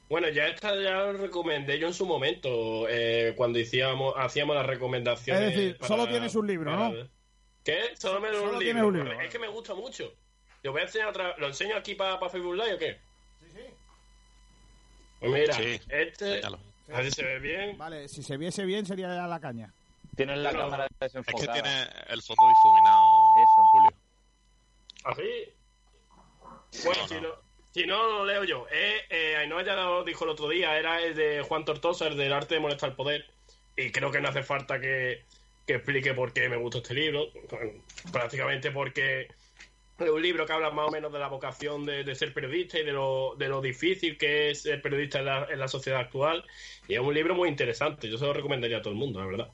Bueno, 0.09 0.29
ya 0.29 0.49
esta 0.49 0.75
ya 0.75 1.05
lo 1.05 1.13
recomendé 1.15 1.79
yo 1.79 1.87
en 1.87 1.95
su 1.95 2.05
momento, 2.05 2.89
eh, 2.89 3.33
cuando 3.37 3.61
hacíamos, 3.61 4.15
hacíamos 4.17 4.57
las 4.57 4.67
recomendaciones. 4.67 5.43
Es 5.51 5.57
decir, 5.57 5.79
solo 5.83 6.09
tienes 6.09 6.35
un 6.35 6.47
libro, 6.49 6.75
¿no? 6.77 6.93
¿Qué? 7.63 7.79
Solo 7.97 8.21
me 8.21 8.29
Solo 8.33 8.55
un 8.55 8.59
tienes 8.59 8.75
libro. 8.83 8.89
un 8.89 8.95
libro, 8.97 9.21
Es 9.21 9.31
que 9.31 9.39
me 9.39 9.47
gusta 9.49 9.75
mucho. 9.75 10.13
Yo 10.63 10.73
voy 10.73 10.83
a 10.83 10.85
enseñar 10.85 11.09
otra 11.09 11.37
¿Lo 11.39 11.47
enseño 11.49 11.77
aquí 11.77 11.95
para 11.95 12.19
Facebook 12.29 12.55
Live 12.55 12.75
o 12.75 12.79
qué? 12.79 12.99
Sí, 13.41 13.47
sí. 13.55 13.61
Pues 15.21 15.33
mira, 15.33 15.55
Sí, 15.55 15.81
este. 15.89 16.35
enséñalo. 16.37 16.59
A 16.93 16.97
ver 16.97 17.05
si 17.07 17.11
se 17.13 17.23
ve 17.25 17.39
bien. 17.39 17.79
Vale, 17.79 18.09
si 18.09 18.23
se 18.23 18.37
viese 18.37 18.65
bien 18.65 18.85
sería 18.85 19.09
la 19.09 19.41
caña. 19.41 19.73
Tienes 20.17 20.39
la 20.39 20.51
Bueno, 20.51 20.65
cámara 20.65 20.85
Es 20.87 20.91
que 20.99 21.05
desenfocada. 21.21 21.53
tiene 21.55 21.83
el 22.09 22.23
fondo 22.23 22.49
difuminado, 22.49 23.07
Julio. 23.73 23.91
¿Así? 25.05 26.85
Bueno, 26.85 27.09
si 27.09 27.21
no, 27.21 27.29
si 27.73 27.87
no, 27.87 28.07
lo 28.07 28.25
leo 28.27 28.45
yo. 28.45 28.67
Eh, 28.73 29.01
eh, 29.09 29.37
Ainhoa 29.37 29.63
ya 29.65 29.77
lo 29.77 30.05
dijo 30.05 30.25
el 30.25 30.31
otro 30.31 30.49
día, 30.49 30.77
era 30.77 31.01
el 31.01 31.15
de 31.15 31.43
Juan 31.43 31.65
Tortosa, 31.65 32.09
el 32.09 32.17
del 32.17 32.33
arte 32.33 32.55
de 32.55 32.61
molestar 32.61 32.91
al 32.91 32.97
poder. 32.97 33.25
Y 33.77 33.93
creo 33.93 34.11
que 34.11 34.21
no 34.21 34.29
hace 34.29 34.43
falta 34.43 34.81
que, 34.81 35.25
que 35.67 35.75
explique 35.77 36.13
por 36.13 36.33
qué 36.33 36.49
me 36.49 36.57
gusta 36.57 36.79
este 36.79 36.95
libro. 36.95 37.29
Prácticamente 38.13 38.71
porque 38.73 39.29
es 40.05 40.11
un 40.11 40.23
libro 40.23 40.47
que 40.47 40.53
habla 40.53 40.71
más 40.71 40.89
o 40.89 40.91
menos 40.91 41.13
de 41.13 41.19
la 41.19 41.29
vocación 41.29 41.85
de, 41.85 42.05
de 42.05 42.15
ser 42.15 42.33
periodista 42.33 42.79
y 42.79 42.85
de 42.85 42.93
lo, 42.93 43.35
de 43.37 43.49
lo 43.49 43.61
difícil 43.61 44.17
que 44.17 44.51
es 44.51 44.63
ser 44.63 44.81
periodista 44.83 45.19
en 45.19 45.27
la, 45.27 45.45
en 45.51 45.59
la 45.59 45.69
sociedad 45.69 46.01
actual. 46.01 46.45
Y 46.89 46.95
es 46.95 47.01
un 47.01 47.15
libro 47.15 47.35
muy 47.35 47.49
interesante. 47.49 48.09
Yo 48.09 48.19
se 48.19 48.27
lo 48.27 48.33
recomendaría 48.33 48.79
a 48.79 48.83
todo 48.83 48.93
el 48.93 48.99
mundo, 48.99 49.21
la 49.21 49.27
verdad. 49.27 49.49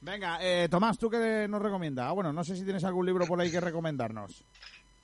Venga, 0.00 0.38
eh, 0.40 0.68
Tomás, 0.70 0.98
¿tú 0.98 1.10
qué 1.10 1.46
nos 1.48 1.60
recomiendas? 1.60 2.06
Ah, 2.08 2.12
bueno, 2.12 2.32
no 2.32 2.42
sé 2.42 2.56
si 2.56 2.64
tienes 2.64 2.84
algún 2.84 3.04
libro 3.04 3.26
por 3.26 3.40
ahí 3.40 3.50
que 3.50 3.60
recomendarnos. 3.60 4.44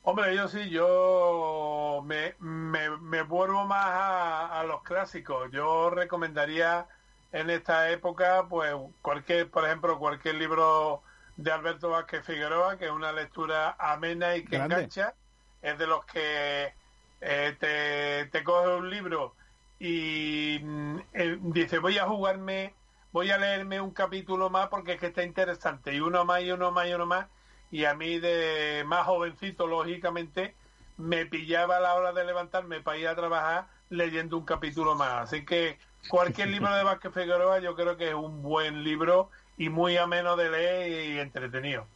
Hombre, 0.03 0.35
yo 0.35 0.49
sí, 0.49 0.71
yo 0.71 2.03
me, 2.07 2.35
me, 2.39 2.91
me 2.99 3.23
vuelvo 3.23 3.65
más 3.67 3.85
a, 3.87 4.61
a 4.61 4.65
los 4.65 4.83
clásicos. 4.83 5.51
Yo 5.53 5.91
recomendaría 5.91 6.87
en 7.33 7.51
esta 7.51 7.91
época, 7.91 8.47
pues, 8.49 8.73
cualquier, 9.03 9.51
por 9.51 9.67
ejemplo, 9.67 9.99
cualquier 9.99 10.37
libro 10.37 11.03
de 11.37 11.53
Alberto 11.53 11.91
Vázquez 11.91 12.25
Figueroa, 12.25 12.79
que 12.79 12.87
es 12.87 12.91
una 12.91 13.13
lectura 13.13 13.77
amena 13.79 14.37
y 14.37 14.45
que 14.45 14.57
Grande. 14.57 14.75
engancha. 14.77 15.15
Es 15.63 15.79
de 15.79 15.87
los 15.87 16.05
que 16.07 16.73
eh, 17.21 17.57
te, 17.59 18.27
te 18.31 18.45
coge 18.45 18.77
un 18.77 18.91
libro 18.91 19.35
y 19.79 20.59
mm, 20.63 20.99
eh, 21.13 21.39
dice, 21.41 21.79
voy 21.79 21.99
a 21.99 22.07
jugarme, 22.07 22.75
voy 23.13 23.31
a 23.31 23.39
leerme 23.39 23.81
un 23.81 23.91
capítulo 23.91 24.51
más 24.51 24.69
porque 24.69 24.95
es 24.95 25.01
que 25.01 25.07
está 25.07 25.23
interesante. 25.23 25.95
Y 25.95 26.01
uno 26.01 26.25
más, 26.25 26.43
y 26.43 26.51
uno 26.51 26.73
más, 26.73 26.89
y 26.89 26.95
uno 26.95 27.07
más. 27.07 27.27
Y 27.71 27.85
a 27.85 27.95
mí 27.95 28.19
de 28.19 28.85
más 28.87 29.07
jovencito, 29.07 29.67
lógicamente, 29.67 30.55
me 30.97 31.27
pillaba 31.27 31.77
a 31.77 31.81
la 31.81 31.95
hora 31.95 32.13
de 32.13 32.25
levantarme 32.25 32.81
para 32.81 32.99
ir 32.99 33.09
a 33.09 33.17
trabajar 33.17 33.67
leyendo 33.91 34.39
un 34.39 34.45
capítulo 34.45 34.95
más. 34.95 35.25
Así 35.25 35.45
que 35.45 35.79
cualquier 36.09 36.49
libro 36.49 36.75
de 36.75 36.85
Vázquez 36.85 37.13
Figueroa 37.13 37.59
yo 37.59 37.75
creo 37.75 37.97
que 37.97 38.09
es 38.09 38.15
un 38.15 38.43
buen 38.43 38.85
libro 38.85 39.31
y 39.57 39.69
muy 39.69 39.97
ameno 39.97 40.37
de 40.37 40.51
leer 40.51 41.11
y 41.15 41.19
entretenido. 41.19 41.87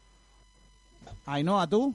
Ainhoa, 1.27 1.67
¿tú? 1.67 1.95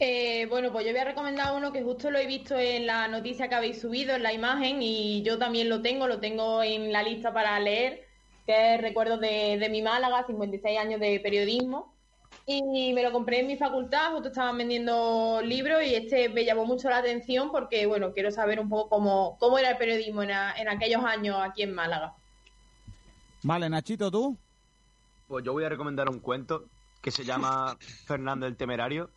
Eh, 0.00 0.46
bueno, 0.48 0.72
pues 0.72 0.84
yo 0.84 0.92
voy 0.92 1.00
a 1.00 1.04
recomendar 1.04 1.54
uno 1.54 1.72
que 1.72 1.82
justo 1.82 2.10
lo 2.10 2.18
he 2.18 2.26
visto 2.26 2.58
en 2.58 2.86
la 2.86 3.08
noticia 3.08 3.48
que 3.48 3.54
habéis 3.54 3.80
subido, 3.80 4.14
en 4.14 4.22
la 4.22 4.32
imagen, 4.32 4.82
y 4.82 5.22
yo 5.22 5.38
también 5.38 5.68
lo 5.68 5.82
tengo, 5.82 6.06
lo 6.06 6.20
tengo 6.20 6.62
en 6.62 6.92
la 6.92 7.02
lista 7.02 7.32
para 7.32 7.58
leer, 7.60 8.06
que 8.46 8.74
es 8.74 8.80
Recuerdos 8.80 9.20
de, 9.20 9.56
de 9.58 9.68
mi 9.68 9.82
Málaga, 9.82 10.24
56 10.26 10.78
años 10.78 11.00
de 11.00 11.20
periodismo. 11.20 11.92
Y 12.46 12.92
me 12.92 13.02
lo 13.02 13.10
compré 13.12 13.40
en 13.40 13.46
mi 13.46 13.56
facultad, 13.56 14.12
justo 14.12 14.28
estaban 14.28 14.58
vendiendo 14.58 15.40
libros 15.42 15.82
y 15.82 15.94
este 15.94 16.28
me 16.28 16.44
llamó 16.44 16.66
mucho 16.66 16.90
la 16.90 16.98
atención 16.98 17.50
porque, 17.50 17.86
bueno, 17.86 18.12
quiero 18.12 18.30
saber 18.30 18.60
un 18.60 18.68
poco 18.68 18.90
cómo, 18.90 19.36
cómo 19.38 19.58
era 19.58 19.70
el 19.70 19.76
periodismo 19.78 20.22
en, 20.22 20.32
a- 20.32 20.54
en 20.58 20.68
aquellos 20.68 21.02
años 21.04 21.36
aquí 21.40 21.62
en 21.62 21.72
Málaga. 21.74 22.12
Vale, 23.44 23.68
Nachito, 23.68 24.10
¿tú? 24.10 24.38
Pues 25.28 25.44
yo 25.44 25.52
voy 25.52 25.64
a 25.64 25.68
recomendar 25.68 26.08
un 26.08 26.18
cuento 26.18 26.64
que 27.02 27.10
se 27.10 27.24
llama 27.24 27.76
Fernando 28.06 28.46
el 28.46 28.56
Temerario. 28.56 29.10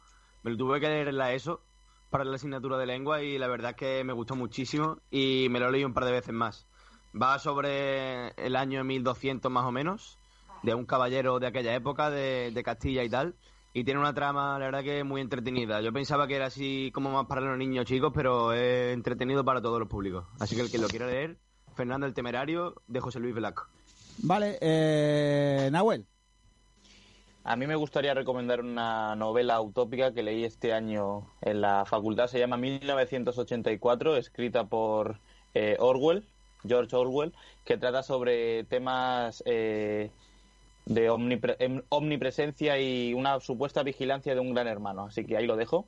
Me 0.43 0.51
lo 0.51 0.57
tuve 0.57 0.81
que 0.81 0.89
leer 0.89 1.07
en 1.07 1.17
la 1.17 1.31
ESO 1.31 1.61
para 2.09 2.25
la 2.25 2.35
asignatura 2.35 2.77
de 2.77 2.85
lengua 2.85 3.21
y 3.21 3.37
la 3.37 3.47
verdad 3.47 3.71
es 3.71 3.77
que 3.77 4.03
me 4.03 4.11
gustó 4.11 4.35
muchísimo 4.35 4.99
y 5.09 5.47
me 5.49 5.61
lo 5.61 5.69
he 5.69 5.71
leído 5.71 5.87
un 5.87 5.93
par 5.93 6.03
de 6.03 6.11
veces 6.11 6.33
más. 6.33 6.67
Va 7.19 7.39
sobre 7.39 8.31
el 8.31 8.57
año 8.57 8.83
1200 8.83 9.49
más 9.49 9.63
o 9.63 9.71
menos, 9.71 10.17
de 10.61 10.75
un 10.75 10.85
caballero 10.85 11.39
de 11.39 11.47
aquella 11.47 11.73
época, 11.73 12.09
de, 12.09 12.51
de 12.53 12.63
Castilla 12.63 13.05
y 13.05 13.09
tal, 13.09 13.33
y 13.71 13.85
tiene 13.85 14.01
una 14.01 14.13
trama, 14.13 14.59
la 14.59 14.65
verdad 14.65 14.83
que 14.83 15.05
muy 15.05 15.21
entretenida. 15.21 15.79
Yo 15.79 15.93
pensaba 15.93 16.27
que 16.27 16.35
era 16.35 16.47
así 16.47 16.91
como 16.93 17.11
más 17.11 17.27
para 17.27 17.39
los 17.39 17.57
niños 17.57 17.85
chicos, 17.85 18.11
pero 18.13 18.51
es 18.51 18.93
entretenido 18.93 19.45
para 19.45 19.61
todos 19.61 19.79
los 19.79 19.87
públicos. 19.87 20.25
Así 20.37 20.57
que 20.57 20.63
el 20.63 20.69
que 20.69 20.79
lo 20.79 20.89
quiera 20.89 21.07
leer, 21.07 21.37
Fernando 21.75 22.05
el 22.05 22.13
Temerario, 22.13 22.75
de 22.87 22.99
José 22.99 23.21
Luis 23.21 23.33
Velasco. 23.33 23.67
Vale, 24.19 24.57
eh, 24.61 25.69
Nahuel. 25.71 26.05
A 27.43 27.55
mí 27.55 27.65
me 27.65 27.75
gustaría 27.75 28.13
recomendar 28.13 28.59
una 28.59 29.15
novela 29.15 29.61
utópica 29.61 30.13
que 30.13 30.21
leí 30.21 30.43
este 30.43 30.73
año 30.73 31.27
en 31.41 31.61
la 31.61 31.85
facultad. 31.85 32.27
Se 32.27 32.39
llama 32.39 32.57
1984, 32.57 34.17
escrita 34.17 34.65
por 34.65 35.19
eh, 35.53 35.77
Orwell, 35.79 36.25
George 36.67 36.93
Orwell, 36.95 37.33
que 37.63 37.77
trata 37.77 38.03
sobre 38.03 38.65
temas 38.65 39.41
eh, 39.45 40.11
de 40.85 41.09
omnipre- 41.09 41.55
em- 41.59 41.83
omnipresencia 41.87 42.77
y 42.79 43.13
una 43.13 43.39
supuesta 43.39 43.81
vigilancia 43.81 44.33
de 44.33 44.41
un 44.41 44.53
gran 44.53 44.67
hermano. 44.67 45.05
Así 45.05 45.25
que 45.25 45.37
ahí 45.37 45.45
lo 45.47 45.55
dejo. 45.55 45.87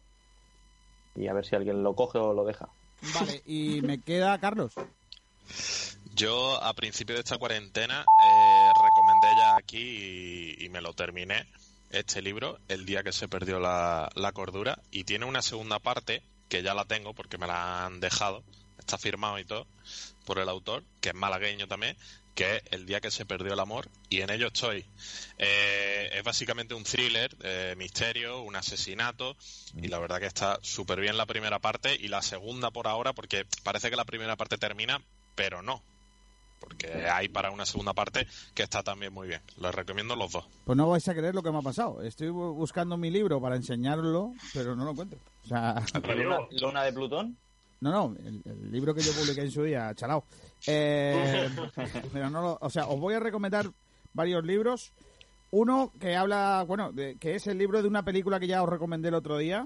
Y 1.15 1.27
a 1.27 1.33
ver 1.33 1.45
si 1.45 1.57
alguien 1.57 1.83
lo 1.83 1.93
coge 1.93 2.19
o 2.19 2.31
lo 2.33 2.45
deja. 2.45 2.69
Vale, 3.13 3.41
y 3.45 3.81
me 3.81 3.99
queda 4.01 4.39
Carlos. 4.39 4.75
Yo 6.19 6.61
a 6.61 6.73
principio 6.73 7.15
de 7.15 7.21
esta 7.21 7.37
cuarentena 7.37 8.05
eh, 8.27 8.71
recomendé 8.83 9.37
ya 9.37 9.55
aquí 9.55 10.57
y, 10.59 10.67
me 10.67 10.81
lo 10.81 10.93
terminé 10.93 11.47
este 11.91 12.21
libro, 12.21 12.59
El 12.67 12.85
día 12.85 13.03
que 13.03 13.13
se 13.13 13.29
perdió 13.29 13.61
la, 13.61 14.09
la 14.15 14.33
cordura, 14.33 14.79
y 14.91 15.05
tiene 15.05 15.23
una 15.23 15.41
segunda 15.41 15.79
parte 15.79 16.21
que 16.49 16.61
ya 16.61 16.73
la 16.73 16.83
tengo 16.83 17.13
porque 17.13 17.37
me 17.37 17.47
la 17.47 17.85
han 17.85 18.01
dejado 18.01 18.43
está 18.77 18.97
firmado 18.97 19.39
y 19.39 19.45
todo 19.45 19.65
por 20.25 20.39
el 20.39 20.49
autor, 20.49 20.83
que 20.99 21.09
es 21.09 21.15
malagueño 21.15 21.67
también, 21.67 21.95
que 22.35 22.57
es 22.57 22.63
El 22.71 22.85
día 22.85 22.99
que 22.99 23.11
se 23.11 23.25
perdió 23.25 23.53
el 23.53 23.59
amor, 23.59 23.89
y 24.09 24.21
en 24.21 24.29
ello 24.29 24.47
estoy. 24.47 24.85
Eh, 25.37 26.09
es 26.13 26.23
básicamente 26.23 26.73
un 26.73 26.83
thriller, 26.83 27.35
eh, 27.43 27.75
misterio, 27.77 28.41
un 28.41 28.57
asesinato, 28.57 29.37
y 29.81 29.87
la 29.87 29.99
verdad 29.99 30.19
que 30.19 30.25
está 30.25 30.59
súper 30.63 30.99
bien 30.99 31.17
la 31.17 31.25
primera 31.25 31.59
parte 31.59 31.95
y 31.95 32.09
la 32.09 32.21
segunda 32.21 32.71
por 32.71 32.87
ahora, 32.87 33.13
porque 33.13 33.45
parece 33.63 33.89
que 33.89 33.95
la 33.95 34.05
primera 34.05 34.35
parte 34.35 34.57
termina, 34.57 35.01
pero 35.35 35.61
no. 35.61 35.81
Porque 36.59 36.87
hay 37.09 37.29
para 37.29 37.51
una 37.51 37.65
segunda 37.65 37.93
parte 37.93 38.27
que 38.53 38.63
está 38.63 38.83
también 38.83 39.13
muy 39.13 39.27
bien. 39.27 39.41
Les 39.61 39.73
recomiendo 39.73 40.15
los 40.15 40.31
dos. 40.31 40.45
Pues 40.65 40.77
no 40.77 40.89
vais 40.89 41.07
a 41.07 41.13
creer 41.15 41.33
lo 41.33 41.41
que 41.43 41.51
me 41.51 41.59
ha 41.59 41.61
pasado. 41.61 42.01
Estoy 42.01 42.27
bu- 42.27 42.53
buscando 42.53 42.97
mi 42.97 43.09
libro 43.09 43.39
para 43.41 43.55
enseñarlo, 43.55 44.33
pero 44.53 44.75
no 44.75 44.83
lo 44.85 44.91
encuentro. 44.91 45.19
O 45.45 45.47
sea, 45.47 45.81
¿Luna, 46.15 46.37
Luna 46.61 46.83
de 46.83 46.93
Plutón? 46.93 47.37
no, 47.81 47.91
no, 47.91 48.15
el, 48.25 48.41
el 48.45 48.71
libro 48.71 48.93
que 48.93 49.01
yo 49.01 49.11
publiqué 49.13 49.41
en 49.41 49.51
su 49.51 49.63
día, 49.63 49.93
chalao. 49.95 50.25
Eh, 50.67 51.49
pero 52.13 52.29
no 52.29 52.41
lo, 52.41 52.57
o 52.61 52.69
sea, 52.69 52.87
os 52.87 52.99
voy 52.99 53.13
a 53.13 53.19
recomendar 53.19 53.69
varios 54.13 54.43
libros. 54.43 54.91
Uno 55.51 55.91
que 55.99 56.15
habla, 56.15 56.63
bueno, 56.67 56.91
de- 56.91 57.15
que 57.15 57.35
es 57.35 57.47
el 57.47 57.57
libro 57.57 57.81
de 57.81 57.87
una 57.87 58.03
película 58.03 58.39
que 58.39 58.47
ya 58.47 58.61
os 58.61 58.69
recomendé 58.69 59.07
el 59.07 59.15
otro 59.15 59.37
día. 59.37 59.65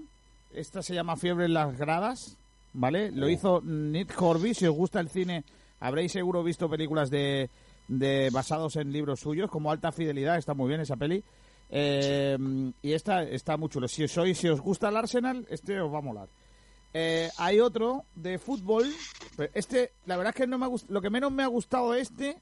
Esta 0.54 0.82
se 0.84 0.94
llama 0.94 1.18
Fiebre 1.18 1.46
en 1.46 1.54
las 1.56 1.76
gradas, 1.78 2.38
¿vale? 2.74 3.12
Lo 3.12 3.28
hizo 3.28 3.62
Nick 3.62 4.14
Horby. 4.22 4.54
Si 4.54 4.68
os 4.68 4.76
gusta 4.76 5.00
el 5.00 5.10
cine, 5.10 5.44
habréis 5.84 6.14
seguro 6.14 6.44
visto 6.44 6.70
películas 6.70 7.10
de, 7.10 7.50
de 7.90 8.30
basados 8.32 8.78
en 8.78 8.94
libros 8.94 9.20
suyos, 9.20 9.52
como 9.52 9.70
Alta 9.70 9.92
Fidelidad, 9.92 10.38
está 10.38 10.54
muy 10.54 10.70
bien 10.70 10.80
esa 10.80 10.96
peli. 10.96 11.22
Eh, 11.70 12.38
y 12.82 12.94
esta 12.94 13.24
está 13.24 13.58
muy 13.58 13.68
chulo. 13.68 13.90
Si 13.90 14.08
sois, 14.08 14.38
si 14.38 14.48
os 14.48 14.62
gusta 14.62 14.88
el 14.88 14.96
Arsenal, 14.96 15.46
este 15.50 15.82
os 15.82 15.94
va 15.94 15.98
a 15.98 16.02
molar. 16.02 16.30
Eh, 16.94 17.30
hay 17.38 17.60
otro 17.60 18.06
de 18.16 18.38
fútbol. 18.38 18.86
pero 19.36 19.52
Este, 19.54 19.92
la 20.06 20.16
verdad 20.16 20.34
es 20.34 20.42
que 20.42 20.48
no 20.48 20.58
me 20.58 20.68
ha 20.68 20.70
lo 20.88 21.02
que 21.02 21.10
menos 21.10 21.32
me 21.34 21.44
ha 21.44 21.48
gustado 21.48 21.92
de 21.92 22.02
este 22.02 22.38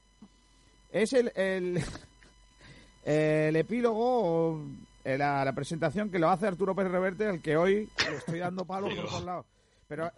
es 0.92 1.12
el, 1.12 1.32
el, 1.34 1.82
el 3.04 3.56
epílogo, 3.56 4.62
eh, 5.04 5.18
la, 5.18 5.44
la 5.44 5.52
presentación 5.52 6.10
que 6.10 6.20
lo 6.20 6.30
hace 6.30 6.46
Arturo 6.46 6.76
Pérez 6.76 6.92
Reverte, 6.92 7.26
al 7.26 7.42
que 7.42 7.56
hoy 7.56 7.88
le 8.08 8.16
estoy 8.18 8.38
dando 8.38 8.64
palos 8.64 8.94
por 8.94 9.06
todos 9.08 9.24
lados. 9.24 9.46
Pero 9.92 10.10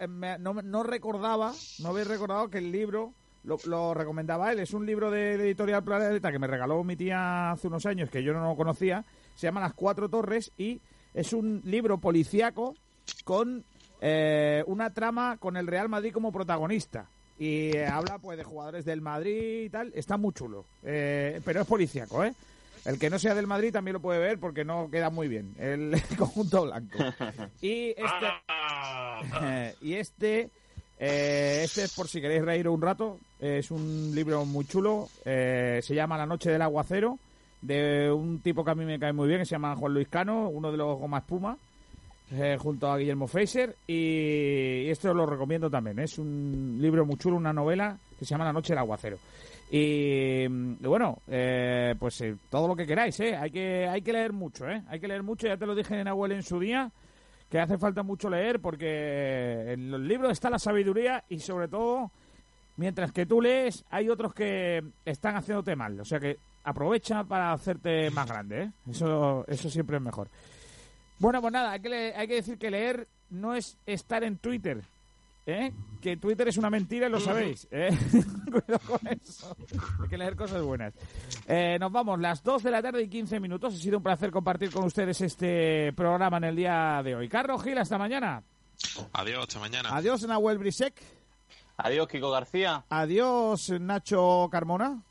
eh, 0.00 0.06
me- 0.08 0.38
no, 0.38 0.82
recordaba, 0.82 1.52
no 1.80 1.90
había 1.90 2.04
recordado 2.04 2.48
que 2.48 2.56
el 2.56 2.72
libro 2.72 3.12
lo, 3.44 3.92
recomendaba 3.92 4.50
él. 4.50 4.60
Es 4.60 4.72
un 4.72 4.86
libro 4.86 5.10
de, 5.10 5.36
de 5.36 5.44
Editorial 5.44 5.84
Planeta 5.84 6.32
que 6.32 6.38
me 6.38 6.46
regaló 6.46 6.82
mi 6.82 6.96
tía 6.96 7.50
hace 7.50 7.66
unos 7.66 7.84
años, 7.84 8.08
que 8.08 8.22
yo 8.22 8.32
no 8.32 8.42
lo 8.48 8.56
conocía. 8.56 9.04
Se 9.34 9.46
llama 9.46 9.60
Las 9.60 9.74
Cuatro 9.74 10.08
Torres 10.08 10.50
y 10.56 10.80
es 11.12 11.34
un 11.34 11.60
libro 11.64 11.98
policíaco 11.98 12.74
con 13.24 13.64
eh, 14.00 14.64
una 14.66 14.94
trama 14.94 15.36
con 15.36 15.58
el 15.58 15.66
Real 15.66 15.90
Madrid 15.90 16.10
como 16.10 16.32
protagonista. 16.32 17.10
Y 17.38 17.76
eh, 17.76 17.86
habla 17.86 18.18
pues 18.18 18.38
de 18.38 18.44
jugadores 18.44 18.86
del 18.86 19.02
Madrid 19.02 19.64
y 19.64 19.68
tal. 19.68 19.92
Está 19.94 20.16
muy 20.16 20.32
chulo. 20.32 20.64
Eh, 20.82 21.42
pero 21.44 21.60
es 21.60 21.66
policíaco, 21.66 22.24
¿eh? 22.24 22.32
El 22.88 22.98
que 22.98 23.10
no 23.10 23.18
sea 23.18 23.34
del 23.34 23.46
Madrid 23.46 23.70
también 23.70 23.92
lo 23.92 24.00
puede 24.00 24.18
ver 24.18 24.40
porque 24.40 24.64
no 24.64 24.88
queda 24.90 25.10
muy 25.10 25.28
bien. 25.28 25.54
El 25.58 25.94
conjunto 26.16 26.64
blanco. 26.64 26.98
Y 27.60 27.90
este... 27.90 28.26
Y 29.82 29.94
este, 29.94 30.50
eh, 30.98 31.60
este 31.64 31.84
es 31.84 31.94
por 31.94 32.08
si 32.08 32.20
queréis 32.20 32.44
reír 32.44 32.68
un 32.68 32.80
rato, 32.80 33.18
es 33.40 33.70
un 33.70 34.12
libro 34.14 34.44
muy 34.44 34.64
chulo, 34.64 35.08
eh, 35.24 35.80
se 35.82 35.94
llama 35.94 36.16
La 36.16 36.26
noche 36.26 36.50
del 36.50 36.62
aguacero, 36.62 37.18
de 37.60 38.10
un 38.10 38.40
tipo 38.40 38.64
que 38.64 38.70
a 38.70 38.74
mí 38.74 38.84
me 38.84 38.98
cae 38.98 39.12
muy 39.12 39.26
bien, 39.28 39.40
que 39.40 39.44
se 39.44 39.52
llama 39.52 39.76
Juan 39.76 39.94
Luis 39.94 40.08
Cano, 40.08 40.48
uno 40.48 40.70
de 40.70 40.78
los 40.78 40.98
goma 40.98 41.18
espuma, 41.18 41.58
eh, 42.30 42.56
junto 42.60 42.90
a 42.90 42.96
Guillermo 42.96 43.26
Fraser, 43.26 43.74
y, 43.86 44.84
y 44.86 44.90
esto 44.90 45.10
os 45.10 45.16
lo 45.16 45.26
recomiendo 45.26 45.68
también, 45.68 45.98
es 45.98 46.18
un 46.18 46.78
libro 46.80 47.04
muy 47.04 47.16
chulo, 47.16 47.36
una 47.36 47.52
novela 47.52 47.98
que 48.18 48.24
se 48.24 48.30
llama 48.30 48.44
La 48.44 48.52
noche 48.52 48.72
del 48.72 48.78
aguacero. 48.78 49.18
Y, 49.70 50.46
mm, 50.48 50.76
y 50.80 50.86
bueno, 50.86 51.18
eh, 51.28 51.94
pues 51.98 52.20
eh, 52.22 52.36
todo 52.50 52.68
lo 52.68 52.76
que 52.76 52.86
queráis, 52.86 53.18
¿eh? 53.20 53.36
Hay 53.36 53.50
que, 53.50 53.86
hay 53.86 54.02
que 54.02 54.12
leer 54.12 54.32
mucho, 54.32 54.68
¿eh? 54.68 54.82
Hay 54.88 54.98
que 55.00 55.08
leer 55.08 55.22
mucho, 55.22 55.46
ya 55.46 55.56
te 55.56 55.66
lo 55.66 55.74
dije 55.74 56.00
en 56.00 56.08
Abuelo 56.08 56.34
en 56.34 56.42
su 56.42 56.58
día, 56.58 56.90
que 57.50 57.60
hace 57.60 57.78
falta 57.78 58.02
mucho 58.02 58.30
leer 58.30 58.60
porque 58.60 59.72
en 59.72 59.90
los 59.90 60.00
libros 60.00 60.32
está 60.32 60.50
la 60.50 60.58
sabiduría 60.58 61.24
y 61.28 61.38
sobre 61.38 61.68
todo, 61.68 62.10
mientras 62.76 63.12
que 63.12 63.26
tú 63.26 63.40
lees, 63.40 63.84
hay 63.90 64.08
otros 64.08 64.32
que 64.32 64.82
están 65.04 65.36
haciéndote 65.36 65.76
mal. 65.76 66.00
O 66.00 66.04
sea 66.04 66.18
que 66.18 66.38
aprovecha 66.64 67.24
para 67.24 67.52
hacerte 67.52 68.10
más 68.10 68.26
grande, 68.26 68.62
¿eh? 68.62 68.70
Eso, 68.90 69.44
eso 69.48 69.68
siempre 69.68 69.96
es 69.96 70.02
mejor. 70.02 70.28
Bueno, 71.18 71.40
pues 71.40 71.52
nada, 71.52 71.72
hay 71.72 71.80
que, 71.80 72.14
hay 72.16 72.28
que 72.28 72.34
decir 72.34 72.58
que 72.58 72.70
leer 72.70 73.06
no 73.30 73.54
es 73.54 73.76
estar 73.84 74.24
en 74.24 74.38
Twitter. 74.38 74.82
¿Eh? 75.48 75.72
Que 76.00 76.16
Twitter 76.16 76.46
es 76.48 76.56
una 76.58 76.70
mentira 76.70 77.08
y 77.08 77.10
lo 77.10 77.18
sabéis. 77.18 77.66
¿eh? 77.70 77.88
Cuidado 78.50 78.78
con 78.86 79.00
eso. 79.08 79.56
Hay 80.02 80.08
que 80.08 80.18
leer 80.18 80.36
cosas 80.36 80.62
buenas. 80.62 80.94
Eh, 81.46 81.76
nos 81.80 81.90
vamos, 81.90 82.20
las 82.20 82.42
2 82.42 82.62
de 82.62 82.70
la 82.70 82.82
tarde 82.82 83.02
y 83.02 83.08
15 83.08 83.40
minutos. 83.40 83.74
Ha 83.74 83.76
sido 83.78 83.96
un 83.96 84.02
placer 84.02 84.30
compartir 84.30 84.70
con 84.70 84.84
ustedes 84.84 85.20
este 85.22 85.92
programa 85.94 86.36
en 86.36 86.44
el 86.44 86.56
día 86.56 87.00
de 87.02 87.16
hoy. 87.16 87.28
Carlos 87.28 87.62
Gil, 87.64 87.78
hasta 87.78 87.98
mañana. 87.98 88.42
Adiós, 89.14 89.46
hasta 89.48 89.58
mañana. 89.58 89.88
Adiós, 89.92 90.24
Nahuel 90.26 90.58
Brisek. 90.58 90.94
Adiós, 91.78 92.06
Kiko 92.08 92.30
García. 92.30 92.84
Adiós, 92.90 93.70
Nacho 93.80 94.48
Carmona. 94.52 95.02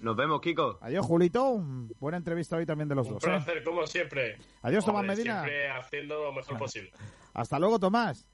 Nos 0.00 0.16
vemos, 0.16 0.40
Kiko. 0.40 0.78
Adiós, 0.82 1.04
Julito. 1.04 1.56
Buena 1.98 2.18
entrevista 2.18 2.56
hoy 2.56 2.66
también 2.66 2.88
de 2.88 2.94
los 2.94 3.06
Un 3.08 3.14
dos. 3.14 3.24
¿eh? 3.24 3.26
placer, 3.26 3.64
como 3.64 3.86
siempre. 3.86 4.36
Adiós, 4.62 4.84
Tomás 4.84 5.00
Hombre, 5.00 5.16
Medina. 5.16 5.40
Siempre 5.42 5.70
haciendo 5.70 6.22
lo 6.24 6.32
mejor 6.32 6.58
posible. 6.58 6.92
Hasta 7.34 7.58
luego, 7.58 7.78
Tomás. 7.80 8.26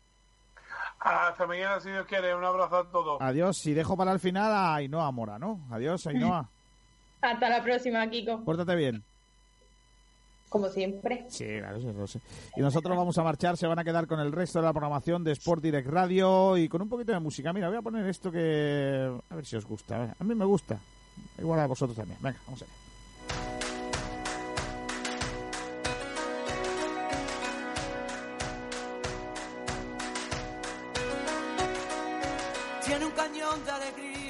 Hasta 1.00 1.46
mañana, 1.46 1.80
si 1.80 1.90
Dios 1.90 2.06
quiere. 2.06 2.34
Un 2.34 2.44
abrazo 2.44 2.76
a 2.76 2.84
todos. 2.90 3.20
Adiós. 3.20 3.64
Y 3.66 3.74
dejo 3.74 3.96
para 3.96 4.12
el 4.12 4.18
final 4.20 4.52
a 4.52 4.74
Ainhoa 4.76 5.10
Mora, 5.12 5.38
¿no? 5.38 5.60
Adiós, 5.70 6.06
Ainhoa. 6.06 6.48
Hasta 7.20 7.48
la 7.48 7.62
próxima, 7.62 8.08
Kiko. 8.08 8.44
Pórtate 8.44 8.74
bien. 8.76 9.02
Como 10.48 10.68
siempre. 10.68 11.26
Sí, 11.28 11.44
claro, 11.58 11.78
sí, 11.78 11.86
lo 11.92 12.06
sé. 12.06 12.20
Y 12.56 12.60
nosotros 12.60 12.96
vamos 12.96 13.18
a 13.18 13.22
marchar, 13.22 13.56
se 13.56 13.66
van 13.66 13.78
a 13.78 13.84
quedar 13.84 14.06
con 14.06 14.18
el 14.18 14.32
resto 14.32 14.60
de 14.60 14.64
la 14.64 14.72
programación 14.72 15.22
de 15.22 15.32
Sport 15.32 15.62
Direct 15.62 15.88
Radio 15.88 16.56
y 16.56 16.68
con 16.68 16.80
un 16.80 16.88
poquito 16.88 17.12
de 17.12 17.20
música. 17.20 17.52
Mira, 17.52 17.68
voy 17.68 17.76
a 17.76 17.82
poner 17.82 18.06
esto 18.06 18.32
que... 18.32 19.12
A 19.28 19.34
ver 19.34 19.44
si 19.44 19.56
os 19.56 19.66
gusta. 19.66 19.96
A, 19.96 19.98
ver, 19.98 20.14
a 20.18 20.24
mí 20.24 20.34
me 20.34 20.46
gusta. 20.46 20.78
Igual 21.38 21.60
a 21.60 21.66
vosotros 21.66 21.96
también. 21.96 22.18
Venga, 22.22 22.38
vamos 22.46 22.62
allá. 22.62 22.72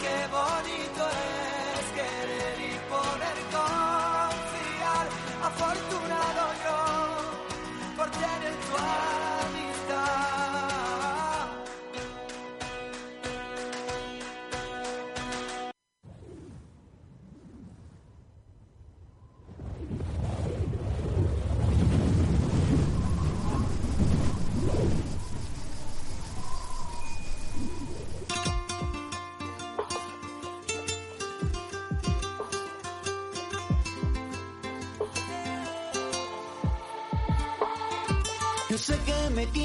Qué 0.00 0.18
bonito 0.30 1.08
es 1.10 1.86
querer 1.98 2.56
y 2.60 2.78
poder 2.88 3.38
confiar. 3.56 5.06
Afortunado 5.42 6.42
yo 6.64 7.96
por 7.96 8.10
tener 8.10 8.54
tu 8.54 8.76
amistad. 8.76 9.27